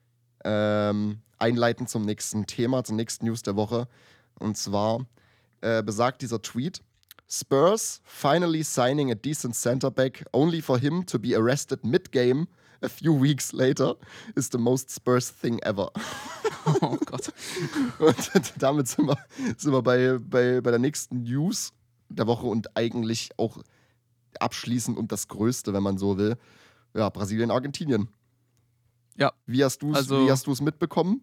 ähm, 0.45 1.21
einleitend 1.39 1.89
zum 1.89 2.05
nächsten 2.05 2.47
Thema, 2.47 2.85
zum 2.85 2.97
nächsten 2.97 3.27
News 3.27 3.43
der 3.43 3.57
Woche. 3.57 3.89
Und 4.39 4.57
zwar 4.57 5.07
äh, 5.61 5.83
besagt 5.83 6.23
dieser 6.23 6.41
Tweet, 6.41 6.83
Spurs 7.29 8.01
finally 8.05 8.65
signing 8.65 9.13
a 9.13 9.15
decent 9.15 9.55
center 9.55 9.91
back 9.91 10.25
only 10.33 10.61
for 10.61 10.79
him 10.79 11.07
to 11.07 11.19
be 11.19 11.37
arrested 11.37 11.85
mid-game 11.85 12.49
a 12.83 12.89
few 12.89 13.13
weeks 13.13 13.53
later 13.53 13.95
is 14.35 14.49
the 14.51 14.59
most 14.59 14.91
Spurs 14.91 15.31
thing 15.31 15.61
ever. 15.63 15.91
Oh 16.83 16.99
Gott. 17.07 17.33
Und 17.99 18.53
damit 18.59 18.87
sind 18.87 19.07
wir, 19.07 19.17
sind 19.57 19.73
wir 19.73 19.83
bei, 19.83 20.19
bei, 20.21 20.61
bei 20.61 20.71
der 20.71 20.79
nächsten 20.79 21.23
News 21.23 21.73
der 22.11 22.27
Woche 22.27 22.47
und 22.47 22.77
eigentlich 22.77 23.31
auch 23.39 23.59
abschließend 24.39 24.99
und 24.99 25.11
das 25.11 25.27
Größte, 25.29 25.73
wenn 25.73 25.83
man 25.83 25.97
so 25.97 26.19
will. 26.19 26.37
Ja, 26.95 27.09
Brasilien, 27.09 27.51
Argentinien. 27.51 28.09
Ja. 29.21 29.33
Wie 29.47 29.63
hast 29.63 29.83
du 29.83 29.91
es 29.93 29.97
Also- 29.99 30.27
wie 30.27 30.31
hast 30.31 30.47
du's 30.47 30.61
mitbekommen? 30.61 31.21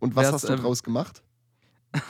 Und 0.00 0.16
was 0.16 0.32
hast 0.32 0.48
du 0.48 0.52
ähm, 0.54 0.60
draus 0.60 0.82
gemacht? 0.82 1.22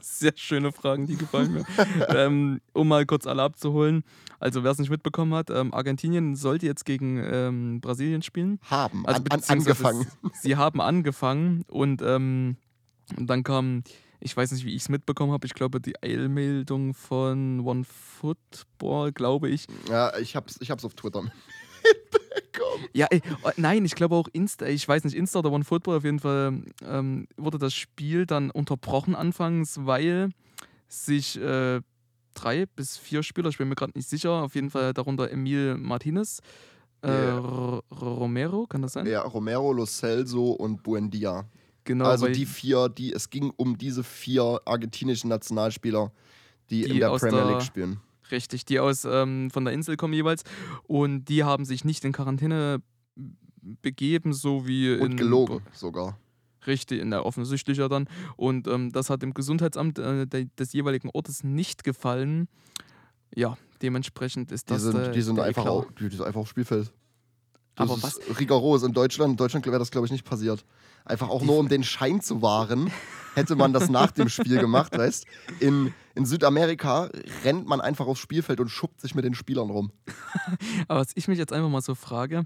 Sehr 0.00 0.32
schöne 0.36 0.72
Fragen, 0.72 1.06
die 1.06 1.16
gefallen 1.16 1.52
mir. 1.52 1.64
ähm, 2.08 2.60
um 2.72 2.88
mal 2.88 3.04
kurz 3.04 3.26
alle 3.26 3.42
abzuholen. 3.42 4.04
Also, 4.38 4.62
wer 4.64 4.70
es 4.70 4.78
nicht 4.78 4.90
mitbekommen 4.90 5.34
hat, 5.34 5.50
ähm, 5.50 5.74
Argentinien 5.74 6.36
sollte 6.36 6.66
jetzt 6.66 6.84
gegen 6.84 7.18
ähm, 7.22 7.80
Brasilien 7.80 8.22
spielen. 8.22 8.58
Haben, 8.62 9.06
Also 9.06 9.22
an, 9.30 9.42
angefangen. 9.48 10.06
Sie 10.40 10.56
haben 10.56 10.80
angefangen 10.80 11.64
und, 11.68 12.00
ähm, 12.02 12.56
und 13.16 13.26
dann 13.28 13.42
kam, 13.42 13.82
ich 14.20 14.34
weiß 14.36 14.52
nicht, 14.52 14.64
wie 14.64 14.74
ich 14.74 14.82
es 14.82 14.88
mitbekommen 14.88 15.32
habe, 15.32 15.46
ich 15.46 15.54
glaube, 15.54 15.80
die 15.80 16.00
Eilmeldung 16.02 16.94
von 16.94 17.60
OneFootball, 17.60 19.12
glaube 19.12 19.50
ich. 19.50 19.66
Ja, 19.88 20.16
ich 20.16 20.36
hab's, 20.36 20.56
ich 20.60 20.70
hab's 20.70 20.84
auf 20.84 20.94
Twitter 20.94 21.24
mitbekommen. 21.94 22.84
Ja, 22.92 23.06
ey, 23.10 23.20
oh, 23.42 23.50
nein, 23.56 23.84
ich 23.84 23.94
glaube 23.94 24.14
auch 24.14 24.28
Insta, 24.32 24.66
ich 24.66 24.86
weiß 24.86 25.04
nicht, 25.04 25.14
Insta 25.16 25.38
oder 25.40 25.52
OneFootball, 25.52 25.96
auf 25.98 26.04
jeden 26.04 26.18
Fall 26.20 26.62
ähm, 26.86 27.26
wurde 27.36 27.58
das 27.58 27.74
Spiel 27.74 28.26
dann 28.26 28.50
unterbrochen 28.50 29.14
anfangs, 29.14 29.78
weil 29.86 30.30
sich 30.88 31.40
äh, 31.40 31.80
drei 32.34 32.66
bis 32.66 32.96
vier 32.96 33.22
Spieler, 33.22 33.48
ich 33.48 33.58
bin 33.58 33.68
mir 33.68 33.74
gerade 33.74 33.92
nicht 33.94 34.08
sicher, 34.08 34.30
auf 34.42 34.54
jeden 34.54 34.70
Fall 34.70 34.92
darunter 34.94 35.30
Emil 35.30 35.76
Martinez, 35.76 36.40
äh. 37.02 37.08
R- 37.08 37.82
Romero, 37.90 38.66
kann 38.66 38.82
das 38.82 38.92
sein? 38.92 39.06
Ja, 39.06 39.22
Romero, 39.22 39.72
Lo 39.72 39.86
Celso 39.86 40.50
und 40.50 40.82
Buendia. 40.82 41.44
Genau, 41.84 42.04
also 42.04 42.28
die 42.28 42.44
vier, 42.44 42.88
die, 42.90 43.12
es 43.12 43.30
ging 43.30 43.50
um 43.56 43.78
diese 43.78 44.04
vier 44.04 44.60
argentinischen 44.66 45.30
Nationalspieler, 45.30 46.12
die, 46.68 46.82
Die 46.82 46.90
in 46.90 47.00
der 47.00 47.08
Premier 47.16 47.30
der- 47.38 47.46
League 47.52 47.62
spielen. 47.62 48.00
Richtig, 48.30 48.64
die 48.64 48.78
aus 48.78 49.04
ähm, 49.04 49.50
von 49.50 49.64
der 49.64 49.74
Insel 49.74 49.96
kommen 49.96 50.14
jeweils 50.14 50.44
und 50.84 51.24
die 51.24 51.44
haben 51.44 51.64
sich 51.64 51.84
nicht 51.84 52.04
in 52.04 52.12
Quarantäne 52.12 52.82
begeben, 53.82 54.32
so 54.32 54.66
wie 54.66 54.92
Und 54.92 55.12
in 55.12 55.16
gelogen 55.16 55.60
sogar. 55.72 56.18
Richtig, 56.66 57.00
in 57.00 57.10
der 57.10 57.24
offensichtlicher 57.24 57.88
dann. 57.88 58.06
Und 58.36 58.68
ähm, 58.68 58.92
das 58.92 59.08
hat 59.08 59.22
dem 59.22 59.32
Gesundheitsamt 59.32 59.98
äh, 59.98 60.26
de, 60.26 60.48
des 60.58 60.72
jeweiligen 60.72 61.08
Ortes 61.12 61.42
nicht 61.42 61.84
gefallen. 61.84 62.48
Ja, 63.34 63.56
dementsprechend 63.80 64.52
ist 64.52 64.68
Die 64.68 64.74
das. 64.74 64.82
sind, 64.82 65.14
die 65.14 65.22
sind, 65.22 65.36
der 65.36 65.44
einfach, 65.46 65.66
auch, 65.66 65.86
die, 65.92 66.08
sind 66.08 66.22
einfach 66.22 66.40
aufs 66.40 66.50
Spielfeld. 66.50 66.92
Das 67.76 67.90
Aber 67.90 68.06
ist 68.06 68.38
rigoros. 68.38 68.82
In 68.82 68.92
Deutschland, 68.92 69.32
in 69.32 69.36
Deutschland 69.36 69.64
wäre 69.66 69.78
das, 69.78 69.90
glaube 69.90 70.06
ich, 70.06 70.12
nicht 70.12 70.24
passiert. 70.24 70.64
Einfach 71.10 71.28
auch 71.28 71.42
nur, 71.42 71.58
um 71.58 71.68
den 71.68 71.82
Schein 71.82 72.20
zu 72.20 72.40
wahren, 72.40 72.92
hätte 73.34 73.56
man 73.56 73.72
das 73.72 73.90
nach 73.90 74.12
dem 74.12 74.28
Spiel 74.28 74.60
gemacht, 74.60 74.96
weißt 74.96 75.26
in, 75.58 75.92
in 76.14 76.24
Südamerika 76.24 77.10
rennt 77.44 77.66
man 77.66 77.80
einfach 77.80 78.06
aufs 78.06 78.20
Spielfeld 78.20 78.60
und 78.60 78.68
schuppt 78.68 79.00
sich 79.00 79.16
mit 79.16 79.24
den 79.24 79.34
Spielern 79.34 79.70
rum. 79.70 79.90
Aber 80.88 81.00
was 81.00 81.08
ich 81.16 81.26
mich 81.26 81.36
jetzt 81.36 81.52
einfach 81.52 81.68
mal 81.68 81.82
so 81.82 81.96
frage, 81.96 82.44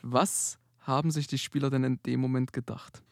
was 0.00 0.58
haben 0.80 1.10
sich 1.10 1.26
die 1.26 1.36
Spieler 1.36 1.68
denn 1.68 1.84
in 1.84 2.02
dem 2.04 2.20
Moment 2.20 2.54
gedacht? 2.54 3.02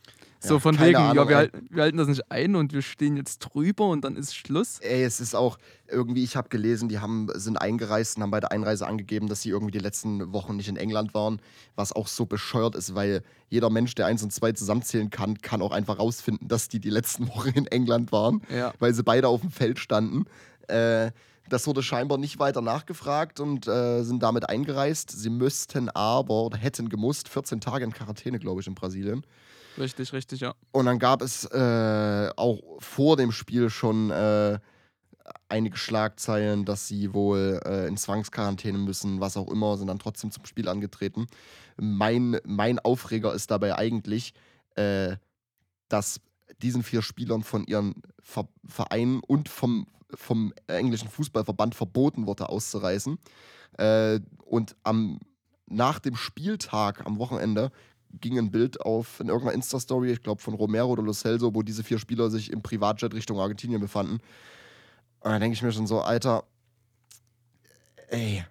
So 0.40 0.54
Ja, 0.54 0.60
von 0.60 0.78
wegen, 0.78 0.96
Ahnung, 0.96 1.28
ja, 1.28 1.42
wir, 1.42 1.50
wir 1.70 1.82
halten 1.82 1.98
das 1.98 2.06
nicht 2.06 2.30
ein 2.30 2.54
und 2.54 2.72
wir 2.72 2.82
stehen 2.82 3.16
jetzt 3.16 3.40
drüber 3.40 3.88
und 3.88 4.02
dann 4.04 4.14
ist 4.14 4.36
Schluss. 4.36 4.78
Ey, 4.80 5.02
es 5.02 5.18
ist 5.18 5.34
auch 5.34 5.58
irgendwie, 5.88 6.22
ich 6.22 6.36
habe 6.36 6.48
gelesen, 6.48 6.88
die 6.88 7.00
haben, 7.00 7.26
sind 7.34 7.56
eingereist 7.56 8.16
und 8.16 8.22
haben 8.22 8.30
bei 8.30 8.38
der 8.38 8.52
Einreise 8.52 8.86
angegeben, 8.86 9.26
dass 9.28 9.42
sie 9.42 9.48
irgendwie 9.50 9.72
die 9.72 9.80
letzten 9.80 10.32
Wochen 10.32 10.54
nicht 10.56 10.68
in 10.68 10.76
England 10.76 11.12
waren, 11.12 11.40
was 11.74 11.92
auch 11.92 12.06
so 12.06 12.24
bescheuert 12.24 12.76
ist, 12.76 12.94
weil 12.94 13.22
jeder 13.48 13.68
Mensch, 13.68 13.94
der 13.96 14.06
eins 14.06 14.22
und 14.22 14.32
zwei 14.32 14.52
zusammenzählen 14.52 15.10
kann, 15.10 15.38
kann 15.38 15.60
auch 15.60 15.72
einfach 15.72 15.98
rausfinden, 15.98 16.46
dass 16.46 16.68
die 16.68 16.78
die 16.78 16.90
letzten 16.90 17.26
Wochen 17.34 17.48
in 17.50 17.66
England 17.66 18.12
waren, 18.12 18.42
Ja. 18.54 18.72
weil 18.78 18.94
sie 18.94 19.02
beide 19.02 19.26
auf 19.28 19.40
dem 19.40 19.50
Feld 19.50 19.80
standen. 19.80 20.26
Äh, 20.68 21.10
das 21.48 21.66
wurde 21.66 21.82
scheinbar 21.82 22.18
nicht 22.18 22.38
weiter 22.38 22.60
nachgefragt 22.60 23.40
und 23.40 23.66
äh, 23.66 24.02
sind 24.04 24.22
damit 24.22 24.48
eingereist. 24.48 25.10
Sie 25.10 25.30
müssten 25.30 25.88
aber 25.88 26.42
oder 26.42 26.58
hätten 26.58 26.90
gemusst 26.90 27.28
14 27.28 27.60
Tage 27.60 27.84
in 27.86 27.92
Quarantäne, 27.92 28.38
glaube 28.38 28.60
ich, 28.60 28.66
in 28.66 28.74
Brasilien. 28.74 29.24
Richtig, 29.78 30.12
richtig, 30.12 30.40
ja. 30.40 30.54
Und 30.72 30.86
dann 30.86 30.98
gab 30.98 31.22
es 31.22 31.44
äh, 31.44 32.30
auch 32.36 32.60
vor 32.78 33.16
dem 33.16 33.32
Spiel 33.32 33.70
schon 33.70 34.10
äh, 34.10 34.58
einige 35.48 35.76
Schlagzeilen, 35.76 36.64
dass 36.64 36.88
sie 36.88 37.14
wohl 37.14 37.60
äh, 37.64 37.86
in 37.86 37.96
Zwangsquarantäne 37.96 38.78
müssen, 38.78 39.20
was 39.20 39.36
auch 39.36 39.50
immer, 39.50 39.76
sind 39.76 39.88
dann 39.88 39.98
trotzdem 39.98 40.30
zum 40.30 40.44
Spiel 40.46 40.68
angetreten. 40.68 41.26
Mein, 41.76 42.38
mein 42.44 42.78
Aufreger 42.78 43.32
ist 43.34 43.50
dabei 43.50 43.76
eigentlich, 43.76 44.34
äh, 44.74 45.16
dass 45.88 46.20
diesen 46.62 46.82
vier 46.82 47.02
Spielern 47.02 47.42
von 47.42 47.64
ihren 47.64 48.02
Ver 48.20 48.48
Vereinen 48.64 49.20
und 49.20 49.48
vom, 49.48 49.86
vom 50.14 50.52
englischen 50.66 51.08
Fußballverband 51.08 51.74
verboten 51.74 52.26
wurde, 52.26 52.48
auszureisen. 52.48 53.18
Äh, 53.78 54.20
und 54.44 54.76
am, 54.82 55.20
nach 55.66 55.98
dem 55.98 56.16
Spieltag 56.16 57.06
am 57.06 57.18
Wochenende 57.18 57.70
ging 58.20 58.38
ein 58.38 58.50
Bild 58.50 58.80
auf 58.80 59.20
in 59.20 59.28
irgendeiner 59.28 59.54
Insta-Story, 59.54 60.12
ich 60.12 60.22
glaube 60.22 60.40
von 60.40 60.54
Romero 60.54 60.90
oder 60.90 61.02
Lo 61.02 61.12
Celso, 61.12 61.54
wo 61.54 61.62
diese 61.62 61.84
vier 61.84 61.98
Spieler 61.98 62.30
sich 62.30 62.50
im 62.50 62.62
Privatjet 62.62 63.14
Richtung 63.14 63.38
Argentinien 63.38 63.80
befanden. 63.80 64.20
Und 65.20 65.30
da 65.30 65.38
denke 65.38 65.54
ich 65.54 65.62
mir 65.62 65.72
schon 65.72 65.86
so, 65.86 66.00
Alter, 66.00 66.44
ey, 68.08 68.44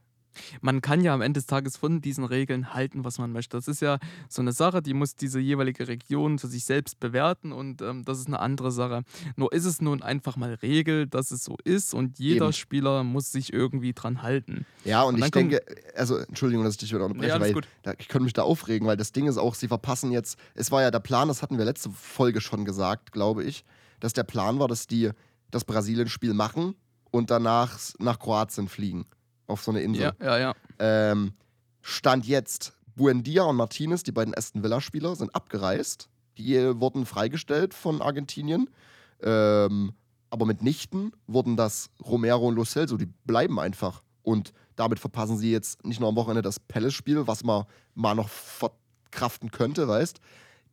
Man 0.62 0.82
kann 0.82 1.02
ja 1.02 1.14
am 1.14 1.22
Ende 1.22 1.40
des 1.40 1.48
Tages 1.48 1.78
von 1.78 2.02
diesen 2.02 2.24
Regeln 2.24 2.74
halten, 2.74 3.04
was 3.04 3.20
man 3.20 3.32
möchte. 3.32 3.58
Das 3.58 3.68
ist 3.68 3.82
ja 3.82 4.00
so 4.30 4.42
eine 4.42 4.52
Sache, 4.52 4.82
die 4.82 4.94
muss 4.94 5.16
diese 5.16 5.40
jeweilige 5.40 5.88
Region 5.88 6.40
für 6.40 6.48
sich 6.48 6.66
selbst 6.66 7.00
bewerten 7.00 7.52
und 7.52 7.82
ähm, 7.82 8.04
das 8.06 8.20
ist 8.20 8.28
eine 8.28 8.40
andere 8.40 8.72
Sache. 8.72 9.04
Nur 9.36 9.54
ist 9.54 9.66
es 9.66 9.82
nun 9.82 10.02
einfach 10.02 10.38
mal 10.38 10.54
Regel, 10.56 11.08
dass 11.08 11.32
es 11.32 11.44
so 11.44 11.58
ist 11.64 11.94
und 11.94 12.20
jeder 12.20 12.46
Eben. 12.46 12.54
Spieler 12.54 13.04
muss 13.04 13.32
sich 13.32 13.54
irgendwie 13.54 13.94
dran 13.94 14.22
halten. 14.22 14.66
Ja, 14.84 15.04
und, 15.04 15.16
Und 15.16 15.26
ich 15.26 15.32
denke, 15.32 15.62
also 15.96 16.18
Entschuldigung, 16.18 16.64
dass 16.64 16.76
ich 16.76 16.80
dich 16.80 16.94
wieder 16.94 17.06
unterbreche, 17.06 17.30
Ja, 17.30 17.40
weil 17.40 17.54
da, 17.84 17.94
ich 17.98 18.08
könnte 18.08 18.24
mich 18.24 18.34
da 18.34 18.44
aufregen, 18.44 18.88
weil 18.88 18.98
das 18.98 19.12
Ding 19.12 19.28
ist 19.28 19.38
auch, 19.38 19.56
sie 19.56 19.68
verpassen 19.68 20.12
jetzt, 20.12 20.38
es 20.56 20.72
war 20.72 20.82
ja 20.82 20.92
der 20.92 21.00
Plan, 21.00 21.28
das 21.28 21.42
hatten 21.42 21.58
wir 21.58 21.66
letzte 21.66 21.90
Folge 21.92 22.42
schon 22.42 22.66
gesagt, 22.66 23.12
glaube 23.12 23.44
ich, 23.44 23.64
dass 24.00 24.14
der 24.14 24.24
Plan 24.24 24.60
war, 24.60 24.68
dass 24.68 24.88
die 24.88 25.12
das 25.52 25.66
Brasilien-Spiel 25.66 26.34
machen 26.34 26.76
und 27.12 27.32
danach 27.32 27.78
nach 28.00 28.20
Kroatien 28.20 28.68
fliegen. 28.68 29.06
Auf 29.48 29.64
so 29.64 29.72
eine 29.72 29.82
Insel. 29.82 30.14
Ja, 30.20 30.38
ja, 30.38 30.38
ja. 30.38 30.56
Ähm, 30.80 31.34
Stand 31.82 32.26
jetzt, 32.28 32.74
Buendia 32.96 33.44
und 33.44 33.56
Martinez, 33.56 34.04
die 34.04 34.12
beiden 34.12 34.36
Aston 34.36 34.64
Villa-Spieler, 34.64 35.16
sind 35.16 35.34
abgereist. 35.34 36.10
Die 36.38 36.56
wurden 36.80 37.06
freigestellt 37.06 37.74
von 37.74 38.02
Argentinien. 38.02 38.70
Ähm, 39.22 39.94
aber 40.30 40.46
mitnichten 40.46 41.14
wurden 41.26 41.56
das 41.56 41.90
Romero 42.04 42.48
und 42.48 42.56
Lo 42.56 42.66
Celso, 42.66 42.98
die 42.98 43.06
bleiben 43.26 43.60
einfach. 43.60 44.04
Und 44.24 44.52
damit 44.76 45.00
verpassen 45.00 45.38
sie 45.38 45.52
jetzt 45.52 45.86
nicht 45.86 46.00
nur 46.00 46.10
am 46.10 46.16
Wochenende 46.16 46.42
das 46.42 46.60
Palace-Spiel, 46.60 47.28
was 47.28 47.44
man 47.44 47.64
mal 47.96 48.14
noch 48.14 48.28
verkraften 48.30 49.52
könnte, 49.52 49.88
weißt. 49.88 50.20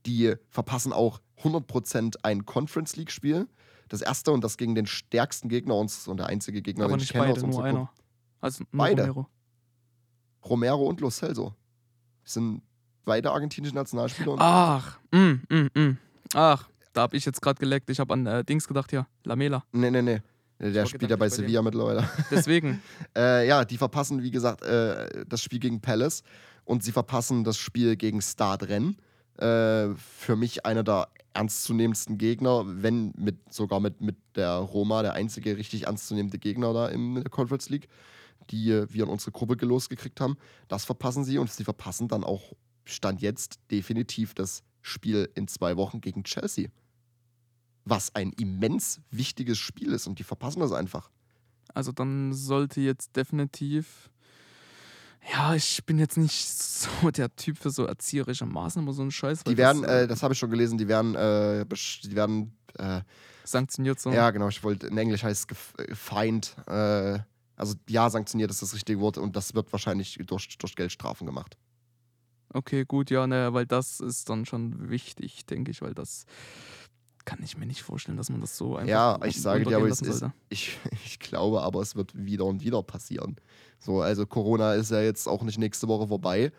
Die 0.07 0.35
verpassen 0.50 0.93
auch 0.93 1.21
100% 1.43 2.16
ein 2.23 2.45
Conference 2.45 2.97
League-Spiel. 2.97 3.47
Das 3.88 4.02
erste 4.02 4.33
und 4.33 4.43
das 4.43 4.57
gegen 4.57 4.75
den 4.75 4.87
stärksten 4.87 5.49
Gegner 5.49 5.76
uns 5.76 6.09
und 6.09 6.16
der 6.16 6.26
einzige 6.26 6.62
Gegner, 6.62 6.87
Aber 6.87 6.97
den 6.97 7.02
ich 7.02 7.11
kenne 7.11 7.26
aus 7.26 7.35
beide, 7.35 7.40
nur 7.40 7.49
unserer 7.49 7.62
Gruppe. 7.69 7.78
einer. 7.78 7.90
Also 8.45 8.65
nur 8.71 8.85
Beide. 8.85 9.03
Romero. 9.07 9.29
Romero 10.45 10.87
und 10.87 11.01
Lo 11.01 11.09
Celso. 11.09 11.55
Das 12.23 12.35
sind 12.35 12.61
beide 13.07 13.31
argentinische 13.31 13.75
Nationalspieler. 13.75 14.37
Ach, 14.39 14.99
mm, 15.13 15.41
mm, 15.49 15.71
mm. 15.75 15.99
Ach, 16.35 16.69
da 16.93 17.01
habe 17.03 17.17
ich 17.17 17.25
jetzt 17.25 17.41
gerade 17.41 17.59
geleckt. 17.59 17.89
Ich 17.89 18.01
habe 18.01 18.13
an 18.13 18.27
äh, 18.27 18.45
Dings 18.45 18.69
gedacht 18.69 18.91
hier, 18.91 19.07
Lamela. 19.25 19.65
nee, 19.73 19.91
nee, 19.91 20.03
nee. 20.03 20.21
Der 20.61 20.85
spielt 20.85 21.11
ja 21.11 21.17
bei 21.17 21.27
gedanklich 21.27 21.31
bei. 21.31 21.37
Sevilla 21.37 21.63
mittlerweile. 21.63 22.09
Deswegen. 22.31 22.83
Äh, 23.17 23.49
ja, 23.49 23.65
die 23.65 23.79
verpassen, 23.79 24.23
wie 24.23 24.31
gesagt, 24.31 24.63
äh, 24.63 25.25
das 25.27 25.43
Spiel 25.43 25.59
gegen 25.59 25.81
Palace 25.81 26.23
und 26.67 26.85
sie 26.85 26.93
verpassen 26.93 27.45
das 27.45 27.57
Spiel 27.57 27.97
gegen 27.97 28.21
Stade 28.21 28.69
Rennes. 28.69 28.95
Äh, 29.39 29.95
für 29.97 30.37
mich 30.37 30.67
einer 30.67 30.85
der 30.85 31.09
ernstzunehmendsten 31.33 32.19
Gegner, 32.19 32.65
wenn 32.67 33.15
mit 33.17 33.53
sogar 33.53 33.81
mit, 33.81 34.03
mit 34.03 34.17
der 34.37 34.53
Roma, 34.57 35.03
der 35.03 35.15
einzige 35.15 35.57
richtig 35.57 35.87
ernstzunehmende 35.87 36.39
Gegner 36.39 36.75
da 36.75 36.89
in 36.89 37.15
der 37.17 37.25
Conference 37.25 37.71
League, 37.71 37.89
die 38.51 38.71
äh, 38.71 38.87
wir 38.91 39.05
in 39.05 39.11
unsere 39.11 39.33
Gruppe 39.33 39.57
gelost 39.57 39.91
gekriegt 39.91 40.21
haben. 40.21 40.37
Das 40.69 40.85
verpassen 40.85 41.25
sie 41.25 41.39
und 41.39 41.51
sie 41.51 41.65
verpassen 41.65 42.09
dann 42.09 42.25
auch, 42.25 42.53
Stand 42.85 43.23
jetzt, 43.23 43.59
definitiv 43.71 44.35
das 44.35 44.63
Spiel 44.83 45.31
in 45.35 45.49
zwei 45.49 45.77
Wochen 45.77 46.01
gegen 46.01 46.25
Chelsea. 46.25 46.69
Was 47.87 48.15
ein 48.15 48.33
immens 48.33 49.01
wichtiges 49.11 49.59
Spiel 49.59 49.93
ist 49.93 50.07
und 50.07 50.19
die 50.19 50.25
verpassen 50.25 50.61
das 50.61 50.73
einfach. 50.73 51.11
Also 51.73 51.93
dann 51.93 52.33
sollte 52.33 52.81
jetzt 52.81 53.17
definitiv. 53.17 54.11
Ja, 55.33 55.55
ich 55.55 55.85
bin 55.87 55.99
jetzt 55.99 56.17
nicht 56.19 56.47
so 56.49 57.11
der 57.11 57.35
Typ 57.37 57.57
für 57.59 57.71
so 57.71 57.85
erzieherische 57.85 58.45
Maßnahmen 58.47 58.89
oder 58.89 58.97
so 58.97 59.03
einen 59.03 59.11
Scheiß. 59.11 59.45
Die 59.45 59.57
werden, 59.57 59.83
das, 59.83 59.91
äh, 59.91 60.07
das 60.07 60.23
habe 60.23 60.35
ich 60.35 60.39
schon 60.39 60.51
gelesen, 60.51 60.77
die 60.79 60.89
werden, 60.89 61.15
äh, 61.15 61.65
die 62.05 62.15
werden, 62.15 62.57
äh, 62.79 63.01
sanktioniert 63.45 64.01
so. 64.01 64.11
ja 64.11 64.31
genau, 64.31 64.49
ich 64.49 64.63
wollte, 64.63 64.87
in 64.87 64.97
Englisch 64.99 65.23
heißt 65.23 65.51
es 65.51 65.57
gef- 65.57 65.79
äh, 66.69 67.15
äh, 67.15 67.21
also 67.56 67.75
ja, 67.88 68.11
sanktioniert 68.11 68.50
ist 68.50 68.62
das 68.62 68.75
richtige 68.75 69.00
Wort 69.00 69.18
und 69.18 69.37
das 69.37 69.54
wird 69.54 69.73
wahrscheinlich 69.73 70.18
durch, 70.26 70.58
durch 70.58 70.75
Geldstrafen 70.75 71.26
gemacht. 71.26 71.56
Okay, 72.52 72.84
gut, 72.84 73.10
ja, 73.10 73.26
ne, 73.26 73.52
weil 73.52 73.67
das 73.67 74.00
ist 74.00 74.28
dann 74.28 74.47
schon 74.47 74.88
wichtig, 74.88 75.45
denke 75.47 75.71
ich, 75.71 75.82
weil 75.82 75.95
das 75.95 76.25
kann 77.25 77.43
ich 77.43 77.56
mir 77.56 77.67
nicht 77.67 77.82
vorstellen, 77.82 78.17
dass 78.17 78.30
man 78.30 78.40
das 78.40 78.56
so 78.56 78.76
einfach 78.76 78.88
Ja, 78.88 79.19
ich 79.25 79.40
sage 79.40 79.64
dir, 79.64 79.78
aber 79.78 79.88
es 79.88 80.02
ist, 80.02 80.25
ich, 80.50 80.78
ich 81.04 81.19
glaube 81.19 81.62
aber, 81.62 81.80
es 81.80 81.97
wird 81.97 82.14
wieder 82.14 82.45
und 82.45 82.62
wieder 82.62 82.82
passieren. 82.82 83.36
So, 83.78 84.02
also 84.02 84.26
Corona 84.26 84.75
ist 84.75 84.90
ja 84.90 85.00
jetzt 85.00 85.26
auch 85.26 85.43
nicht 85.43 85.58
nächste 85.58 85.88
Woche 85.88 86.06
vorbei, 86.08 86.52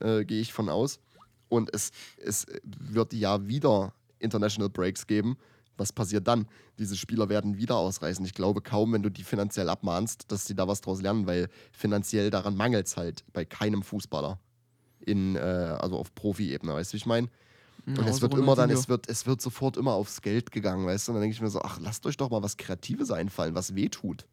äh, 0.00 0.24
gehe 0.24 0.40
ich 0.40 0.52
von 0.52 0.68
aus. 0.68 1.00
Und 1.48 1.74
es, 1.74 1.90
es 2.16 2.46
wird 2.64 3.12
ja 3.12 3.46
wieder 3.46 3.92
International 4.18 4.70
Breaks 4.70 5.06
geben. 5.06 5.36
Was 5.82 5.92
passiert 5.92 6.28
dann? 6.28 6.46
Diese 6.78 6.96
Spieler 6.96 7.28
werden 7.28 7.56
wieder 7.56 7.76
ausreißen. 7.76 8.24
Ich 8.24 8.34
glaube 8.34 8.60
kaum, 8.60 8.92
wenn 8.92 9.02
du 9.02 9.10
die 9.10 9.24
finanziell 9.24 9.68
abmahnst, 9.68 10.30
dass 10.30 10.46
sie 10.46 10.54
da 10.54 10.68
was 10.68 10.80
draus 10.80 11.02
lernen, 11.02 11.26
weil 11.26 11.48
finanziell 11.72 12.30
daran 12.30 12.56
mangelt 12.56 12.86
es 12.86 12.96
halt 12.96 13.24
bei 13.32 13.44
keinem 13.44 13.82
Fußballer. 13.82 14.38
In, 15.04 15.34
äh, 15.34 15.40
also 15.40 15.98
auf 15.98 16.14
Profi-Ebene, 16.14 16.72
weißt 16.72 16.92
du, 16.92 16.94
wie 16.94 16.98
ich 16.98 17.06
meine? 17.06 17.28
Und 17.84 17.98
Ja, 17.98 18.06
es 18.06 18.22
wird 18.22 18.32
immer 18.34 18.54
dann, 18.54 18.70
es 18.70 18.88
wird, 18.88 19.08
es 19.08 19.26
wird 19.26 19.40
sofort 19.40 19.76
immer 19.76 19.94
aufs 19.94 20.22
Geld 20.22 20.52
gegangen, 20.52 20.86
weißt 20.86 21.08
du? 21.08 21.10
Und 21.10 21.16
dann 21.16 21.22
denke 21.22 21.34
ich 21.34 21.40
mir 21.40 21.50
so, 21.50 21.60
ach, 21.62 21.80
lasst 21.80 22.06
euch 22.06 22.16
doch 22.16 22.30
mal 22.30 22.44
was 22.44 22.56
Kreatives 22.56 23.10
einfallen, 23.10 23.56
was 23.56 23.74
weh 23.74 23.88
tut. 23.88 24.28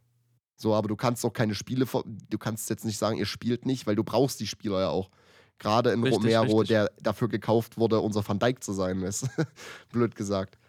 So, 0.55 0.75
aber 0.75 0.87
du 0.87 0.95
kannst 0.95 1.25
auch 1.25 1.33
keine 1.33 1.55
Spiele, 1.55 1.87
du 2.29 2.37
kannst 2.37 2.69
jetzt 2.69 2.85
nicht 2.85 2.99
sagen, 2.99 3.17
ihr 3.17 3.25
spielt 3.25 3.65
nicht, 3.65 3.87
weil 3.87 3.95
du 3.95 4.03
brauchst 4.03 4.39
die 4.39 4.45
Spieler 4.45 4.81
ja 4.81 4.89
auch. 4.89 5.09
Gerade 5.57 5.91
in 5.91 6.03
Richtig, 6.03 6.19
Romero, 6.19 6.59
richtig. 6.59 6.67
der 6.67 6.91
dafür 7.01 7.27
gekauft 7.27 7.77
wurde, 7.77 7.99
unser 7.99 8.25
Van 8.27 8.37
Dijk 8.37 8.63
zu 8.63 8.73
sein, 8.73 9.01
weißt 9.01 9.23
du? 9.23 9.27
Blöd 9.91 10.15
gesagt. 10.15 10.59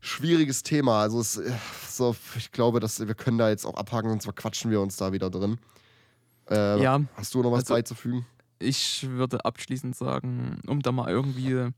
Schwieriges 0.00 0.62
Thema. 0.62 1.00
Also 1.00 1.20
es, 1.20 1.36
äh, 1.38 1.52
so, 1.88 2.14
ich 2.36 2.52
glaube, 2.52 2.80
dass 2.80 3.04
wir 3.06 3.14
können 3.14 3.38
da 3.38 3.48
jetzt 3.48 3.64
auch 3.64 3.74
abhaken, 3.74 4.10
sonst 4.10 4.24
verquatschen 4.24 4.70
wir 4.70 4.80
uns 4.80 4.96
da 4.96 5.12
wieder 5.12 5.30
drin. 5.30 5.58
Äh, 6.50 6.80
Ja, 6.82 7.00
Hast 7.14 7.34
du 7.34 7.42
noch 7.42 7.50
was 7.52 7.60
also- 7.60 7.74
beizufügen? 7.74 8.26
ich 8.58 9.06
würde 9.10 9.44
abschließend 9.44 9.94
sagen, 9.96 10.60
um 10.66 10.80
da 10.80 10.90
mal 10.92 11.08
irgendwie 11.10 11.70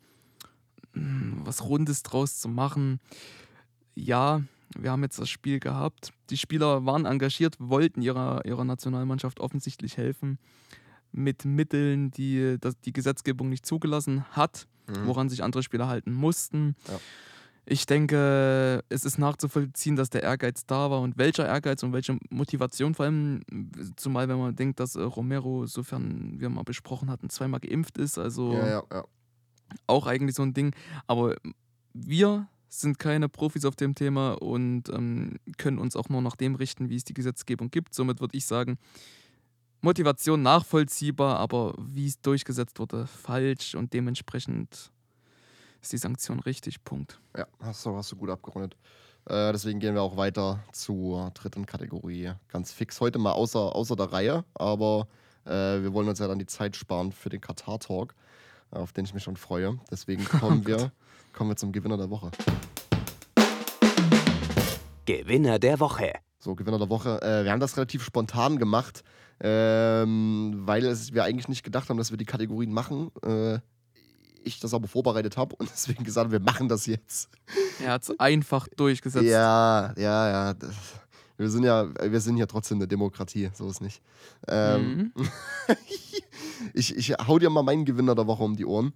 mm, 0.94 1.40
was 1.44 1.64
Rundes 1.64 2.02
draus 2.02 2.38
zu 2.38 2.48
machen. 2.48 3.00
Ja, 3.94 4.42
wir 4.76 4.90
haben 4.92 5.02
jetzt 5.02 5.18
das 5.18 5.28
Spiel 5.28 5.58
gehabt. 5.58 6.12
Die 6.30 6.36
Spieler 6.36 6.84
waren 6.84 7.04
engagiert, 7.06 7.56
wollten 7.58 8.02
ihrer, 8.02 8.44
ihrer 8.44 8.64
Nationalmannschaft 8.64 9.40
offensichtlich 9.40 9.96
helfen. 9.96 10.38
Mit 11.10 11.44
Mitteln, 11.46 12.10
die 12.10 12.58
das, 12.60 12.78
die 12.80 12.92
Gesetzgebung 12.92 13.48
nicht 13.48 13.64
zugelassen 13.66 14.24
hat, 14.30 14.66
Mhm. 14.86 15.06
woran 15.06 15.28
sich 15.28 15.42
andere 15.42 15.62
Spieler 15.62 15.88
halten 15.88 16.12
mussten. 16.12 16.76
Ja. 16.86 17.00
Ich 17.70 17.84
denke, 17.84 18.82
es 18.88 19.04
ist 19.04 19.18
nachzuvollziehen, 19.18 19.94
dass 19.94 20.08
der 20.08 20.22
Ehrgeiz 20.22 20.64
da 20.64 20.90
war 20.90 21.02
und 21.02 21.18
welcher 21.18 21.46
Ehrgeiz 21.46 21.82
und 21.82 21.92
welche 21.92 22.18
Motivation, 22.30 22.94
vor 22.94 23.04
allem, 23.04 23.42
zumal 23.96 24.26
wenn 24.26 24.38
man 24.38 24.56
denkt, 24.56 24.80
dass 24.80 24.96
äh, 24.96 25.02
Romero, 25.02 25.66
sofern 25.66 26.40
wir 26.40 26.48
mal 26.48 26.62
besprochen 26.62 27.10
hatten, 27.10 27.28
zweimal 27.28 27.60
geimpft 27.60 27.98
ist, 27.98 28.16
also 28.16 28.54
Ja, 28.54 28.66
ja, 28.66 28.82
ja. 28.90 29.04
auch 29.86 30.06
eigentlich 30.06 30.34
so 30.34 30.44
ein 30.44 30.54
Ding. 30.54 30.74
Aber 31.06 31.36
wir 31.92 32.48
sind 32.70 32.98
keine 32.98 33.28
Profis 33.28 33.66
auf 33.66 33.76
dem 33.76 33.94
Thema 33.94 34.32
und 34.40 34.88
ähm, 34.88 35.36
können 35.58 35.78
uns 35.78 35.94
auch 35.94 36.08
nur 36.08 36.22
nach 36.22 36.36
dem 36.36 36.54
richten, 36.54 36.88
wie 36.88 36.96
es 36.96 37.04
die 37.04 37.14
Gesetzgebung 37.14 37.70
gibt. 37.70 37.94
Somit 37.94 38.22
würde 38.22 38.38
ich 38.38 38.46
sagen, 38.46 38.78
Motivation 39.82 40.40
nachvollziehbar, 40.40 41.38
aber 41.38 41.74
wie 41.78 42.06
es 42.06 42.18
durchgesetzt 42.22 42.78
wurde, 42.78 43.06
falsch 43.06 43.74
und 43.74 43.92
dementsprechend 43.92 44.90
ist 45.80 45.92
die 45.92 45.98
Sanktion 45.98 46.40
richtig. 46.40 46.84
Punkt. 46.84 47.20
Ja, 47.36 47.46
hast 47.60 47.84
du, 47.86 47.96
hast 47.96 48.12
du 48.12 48.16
gut 48.16 48.30
abgerundet. 48.30 48.76
Äh, 49.26 49.52
deswegen 49.52 49.78
gehen 49.78 49.94
wir 49.94 50.02
auch 50.02 50.16
weiter 50.16 50.60
zur 50.72 51.30
dritten 51.34 51.66
Kategorie. 51.66 52.32
Ganz 52.48 52.72
fix. 52.72 53.00
Heute 53.00 53.18
mal 53.18 53.32
außer, 53.32 53.76
außer 53.76 53.94
der 53.94 54.12
Reihe, 54.12 54.44
aber 54.54 55.06
äh, 55.44 55.50
wir 55.82 55.92
wollen 55.92 56.08
uns 56.08 56.18
ja 56.18 56.26
dann 56.28 56.38
die 56.38 56.46
Zeit 56.46 56.76
sparen 56.76 57.12
für 57.12 57.28
den 57.28 57.40
Katar-Talk, 57.40 58.14
auf 58.70 58.92
den 58.92 59.04
ich 59.04 59.14
mich 59.14 59.22
schon 59.22 59.36
freue. 59.36 59.78
Deswegen 59.90 60.24
kommen, 60.40 60.66
wir, 60.66 60.92
kommen 61.32 61.50
wir 61.50 61.56
zum 61.56 61.72
Gewinner 61.72 61.98
der 61.98 62.10
Woche. 62.10 62.30
Gewinner 65.04 65.58
der 65.58 65.80
Woche. 65.80 66.12
So, 66.38 66.54
Gewinner 66.54 66.78
der 66.78 66.88
Woche. 66.88 67.20
Äh, 67.22 67.44
wir 67.44 67.52
haben 67.52 67.60
das 67.60 67.76
relativ 67.76 68.02
spontan 68.02 68.58
gemacht, 68.58 69.02
ähm, 69.40 70.62
weil 70.64 70.84
es, 70.84 71.12
wir 71.12 71.24
eigentlich 71.24 71.48
nicht 71.48 71.64
gedacht 71.64 71.88
haben, 71.88 71.98
dass 71.98 72.10
wir 72.10 72.18
die 72.18 72.24
Kategorien 72.24 72.72
machen. 72.72 73.10
Äh, 73.22 73.58
ich 74.44 74.60
das 74.60 74.74
aber 74.74 74.88
vorbereitet 74.88 75.36
habe 75.36 75.54
und 75.56 75.68
deswegen 75.74 76.04
gesagt, 76.04 76.26
habe, 76.26 76.32
wir 76.32 76.40
machen 76.40 76.68
das 76.68 76.86
jetzt. 76.86 77.28
Er 77.82 77.92
hat 77.92 78.02
es 78.02 78.18
einfach 78.20 78.68
durchgesetzt. 78.76 79.24
Ja, 79.24 79.92
ja, 79.96 80.30
ja. 80.30 80.54
Das, 80.54 80.74
wir 81.36 81.50
sind 81.50 81.62
ja, 81.64 81.88
wir 82.02 82.20
sind 82.20 82.36
ja 82.36 82.46
trotzdem 82.46 82.78
eine 82.78 82.88
Demokratie, 82.88 83.50
so 83.54 83.68
ist 83.68 83.80
nicht. 83.80 84.02
Ähm, 84.48 85.12
Mhm. 85.14 85.28
ich, 86.74 86.96
ich 86.96 87.10
hau 87.12 87.38
dir 87.38 87.50
mal 87.50 87.62
meinen 87.62 87.84
Gewinner 87.84 88.14
der 88.14 88.26
Woche 88.26 88.42
um 88.42 88.56
die 88.56 88.66
Ohren. 88.66 88.92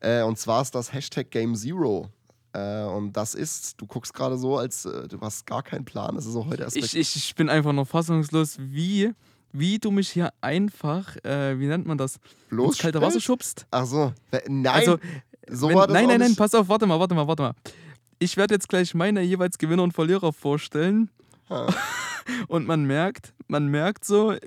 Äh, 0.00 0.22
und 0.22 0.38
zwar 0.38 0.62
ist 0.62 0.74
das 0.74 0.92
Hashtag 0.92 1.30
Game 1.30 1.54
Zero. 1.54 2.08
Äh, 2.52 2.84
und 2.84 3.12
das 3.12 3.34
ist, 3.34 3.80
du 3.80 3.86
guckst 3.86 4.14
gerade 4.14 4.38
so, 4.38 4.58
als 4.58 4.84
äh, 4.84 5.08
du 5.08 5.20
hast 5.20 5.46
gar 5.46 5.62
keinen 5.62 5.84
Plan. 5.84 6.16
Es 6.16 6.26
ist 6.26 6.36
auch 6.36 6.46
heute 6.46 6.62
erst 6.62 6.76
Ich, 6.76 6.96
ich, 6.96 7.16
ich 7.16 7.34
bin 7.34 7.48
einfach 7.48 7.72
nur 7.72 7.84
fassungslos, 7.86 8.56
wie, 8.58 9.12
wie 9.54 9.78
du 9.78 9.90
mich 9.90 10.10
hier 10.10 10.32
einfach, 10.40 11.16
äh, 11.24 11.58
wie 11.58 11.66
nennt 11.66 11.86
man 11.86 11.96
das, 11.96 12.18
bloß 12.50 12.74
ins 12.74 12.78
kalte 12.78 13.00
Wasser 13.00 13.20
schubst. 13.20 13.66
Ach 13.70 13.86
so, 13.86 14.12
Ä- 14.32 14.42
nein, 14.48 14.66
Also, 14.74 14.98
so 15.48 15.68
Wenn, 15.68 15.76
war 15.76 15.86
das 15.86 15.94
nein, 15.94 16.08
nein, 16.08 16.20
nein, 16.20 16.36
pass 16.36 16.54
auf, 16.54 16.68
warte 16.68 16.86
mal, 16.86 16.98
warte 16.98 17.14
mal, 17.14 17.26
warte 17.26 17.42
mal. 17.44 17.54
Ich 18.18 18.36
werde 18.36 18.54
jetzt 18.54 18.68
gleich 18.68 18.94
meine 18.94 19.22
jeweils 19.22 19.56
Gewinner 19.56 19.84
und 19.84 19.92
Verlierer 19.92 20.32
vorstellen. 20.32 21.08
Ah. 21.48 21.72
Und 22.48 22.66
man 22.66 22.84
merkt, 22.84 23.34
man 23.48 23.66
merkt 23.66 24.06
so, 24.06 24.32
äh, 24.32 24.38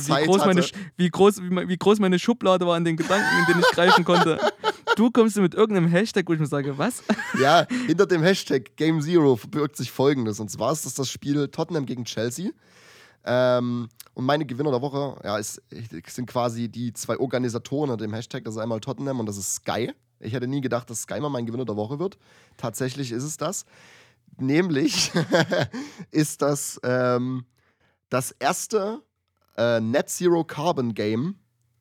wie, 0.00 0.26
groß 0.26 0.44
meine, 0.44 0.62
wie, 0.98 1.08
groß, 1.08 1.40
wie, 1.40 1.68
wie 1.68 1.76
groß 1.78 1.98
meine 1.98 2.18
Schublade 2.18 2.66
war 2.66 2.76
an 2.76 2.84
den 2.84 2.98
Gedanken, 2.98 3.26
in 3.40 3.46
denen 3.46 3.60
ich 3.60 3.74
greifen 3.74 4.04
konnte. 4.04 4.38
Du 4.96 5.10
kommst 5.10 5.36
mit 5.38 5.54
irgendeinem 5.54 5.88
Hashtag, 5.88 6.28
wo 6.28 6.34
ich 6.34 6.40
mir 6.40 6.46
sage, 6.46 6.76
was? 6.76 7.02
Ja, 7.40 7.66
hinter 7.86 8.06
dem 8.06 8.22
Hashtag 8.22 8.76
Game 8.76 9.00
Zero 9.00 9.36
verbirgt 9.36 9.76
sich 9.76 9.90
folgendes. 9.90 10.40
Und 10.40 10.50
zwar 10.50 10.72
ist 10.72 10.84
das 10.84 10.94
das 10.94 11.08
Spiel 11.08 11.48
Tottenham 11.48 11.86
gegen 11.86 12.04
Chelsea. 12.04 12.50
Ähm, 13.24 13.88
und 14.14 14.24
meine 14.24 14.46
Gewinner 14.46 14.70
der 14.70 14.82
Woche 14.82 15.20
ja, 15.24 15.38
ist, 15.38 15.62
sind 16.06 16.26
quasi 16.26 16.68
die 16.68 16.92
zwei 16.92 17.18
Organisatoren 17.18 17.90
unter 17.90 18.04
dem 18.04 18.14
Hashtag. 18.14 18.44
Das 18.44 18.54
ist 18.54 18.60
einmal 18.60 18.80
Tottenham 18.80 19.20
und 19.20 19.26
das 19.26 19.36
ist 19.36 19.54
Sky. 19.56 19.92
Ich 20.18 20.32
hätte 20.32 20.46
nie 20.46 20.60
gedacht, 20.60 20.90
dass 20.90 21.02
Sky 21.02 21.20
mal 21.20 21.30
mein 21.30 21.46
Gewinner 21.46 21.64
der 21.64 21.76
Woche 21.76 21.98
wird. 21.98 22.18
Tatsächlich 22.56 23.12
ist 23.12 23.24
es 23.24 23.36
das. 23.36 23.64
Nämlich 24.38 25.12
ist 26.10 26.42
das 26.42 26.80
ähm, 26.82 27.44
das 28.08 28.32
erste 28.32 29.02
äh, 29.56 29.80
Net 29.80 30.08
Zero 30.08 30.44
Carbon 30.44 30.94
Game 30.94 31.36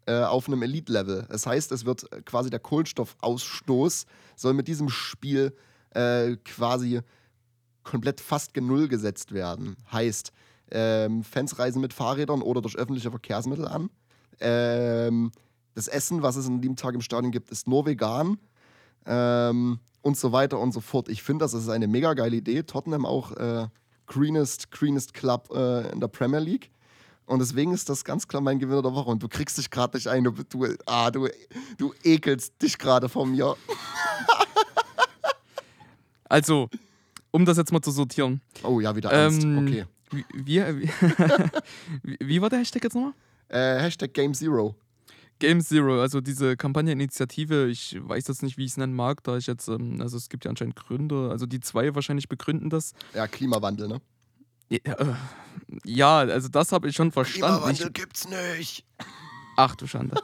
äh, 0.05 0.23
auf 0.23 0.47
einem 0.47 0.61
Elite-Level. 0.63 1.27
Das 1.29 1.45
heißt, 1.45 1.71
es 1.71 1.85
wird 1.85 2.11
äh, 2.11 2.21
quasi 2.21 2.49
der 2.49 2.59
Kohlenstoffausstoß 2.59 4.05
soll 4.35 4.53
mit 4.53 4.67
diesem 4.67 4.89
Spiel 4.89 5.55
äh, 5.91 6.35
quasi 6.45 7.01
komplett 7.83 8.21
fast 8.21 8.53
genull 8.53 8.87
gesetzt 8.87 9.33
werden. 9.33 9.75
Heißt, 9.91 10.31
ähm, 10.71 11.23
Fans 11.23 11.59
reisen 11.59 11.81
mit 11.81 11.93
Fahrrädern 11.93 12.41
oder 12.41 12.61
durch 12.61 12.77
öffentliche 12.77 13.09
Verkehrsmittel 13.09 13.67
an. 13.67 13.89
Ähm, 14.39 15.31
das 15.75 15.87
Essen, 15.87 16.21
was 16.21 16.35
es 16.35 16.47
an 16.47 16.61
dem 16.61 16.75
Tag 16.75 16.95
im 16.95 17.01
Stadion 17.01 17.31
gibt, 17.31 17.51
ist 17.51 17.67
nur 17.67 17.85
vegan. 17.85 18.37
Ähm, 19.05 19.79
und 20.01 20.17
so 20.17 20.31
weiter 20.31 20.59
und 20.59 20.73
so 20.73 20.79
fort. 20.79 21.09
Ich 21.09 21.23
finde, 21.23 21.43
das 21.43 21.53
ist 21.53 21.69
eine 21.69 21.87
mega 21.87 22.13
geile 22.13 22.35
Idee. 22.37 22.63
Tottenham 22.63 23.05
auch 23.05 23.31
äh, 23.33 23.67
greenest, 24.07 24.71
greenest 24.71 25.13
Club 25.13 25.49
äh, 25.53 25.91
in 25.91 25.99
der 25.99 26.07
Premier 26.07 26.39
League. 26.39 26.71
Und 27.25 27.39
deswegen 27.39 27.73
ist 27.73 27.89
das 27.89 28.03
ganz 28.03 28.27
klar 28.27 28.41
mein 28.41 28.59
Gewinner 28.59 28.81
der 28.81 28.93
Woche. 28.93 29.09
Und 29.09 29.21
du 29.21 29.27
kriegst 29.27 29.57
dich 29.57 29.69
gerade 29.69 29.97
nicht 29.97 30.07
ein. 30.07 30.23
Du, 30.23 30.31
du, 30.31 30.67
ah, 30.85 31.11
du, 31.11 31.27
du 31.77 31.93
ekelst 32.03 32.61
dich 32.61 32.77
gerade 32.77 33.09
von 33.09 33.31
mir. 33.31 33.55
Also, 36.31 36.69
um 37.31 37.43
das 37.43 37.57
jetzt 37.57 37.71
mal 37.71 37.81
zu 37.81 37.89
sortieren. 37.89 38.39
Oh 38.63 38.79
ja, 38.79 38.95
wieder 38.95 39.11
Ernst. 39.11 39.43
Ähm, 39.43 39.57
Okay. 39.57 39.85
Wie, 40.11 40.25
wie, 40.33 40.61
wie, 42.03 42.17
wie 42.19 42.41
war 42.41 42.49
der 42.49 42.59
Hashtag 42.59 42.83
jetzt 42.83 42.95
nochmal? 42.95 43.13
Äh, 43.49 43.79
Hashtag 43.81 44.13
Game 44.13 44.33
Zero. 44.33 44.75
Game 45.39 45.61
Zero, 45.61 46.01
also 46.01 46.19
diese 46.19 46.57
Kampagneninitiative, 46.57 47.67
ich 47.69 47.97
weiß 47.99 48.27
jetzt 48.27 48.43
nicht, 48.43 48.57
wie 48.57 48.65
ich 48.65 48.71
es 48.71 48.77
nennen 48.77 48.93
mag, 48.93 49.23
da 49.23 49.37
ich 49.37 49.47
jetzt, 49.47 49.69
ähm, 49.69 50.01
also 50.01 50.17
es 50.17 50.27
gibt 50.27 50.43
ja 50.43 50.49
anscheinend 50.49 50.75
Gründer, 50.75 51.31
also 51.31 51.45
die 51.45 51.61
zwei 51.61 51.95
wahrscheinlich 51.95 52.27
begründen 52.27 52.69
das. 52.69 52.93
Ja, 53.13 53.25
Klimawandel, 53.27 53.87
ne? 53.87 54.01
Ja, 55.85 56.23
äh, 56.23 56.31
also 56.31 56.49
das 56.49 56.71
habe 56.71 56.89
ich 56.89 56.95
schon 56.95 57.11
verstanden. 57.11 57.71
Ich, 57.71 57.77
Klimawandel 57.77 57.91
gibt's 57.91 58.27
nicht. 58.27 58.85
ach 59.55 59.75
du 59.75 59.87
Schande. 59.87 60.21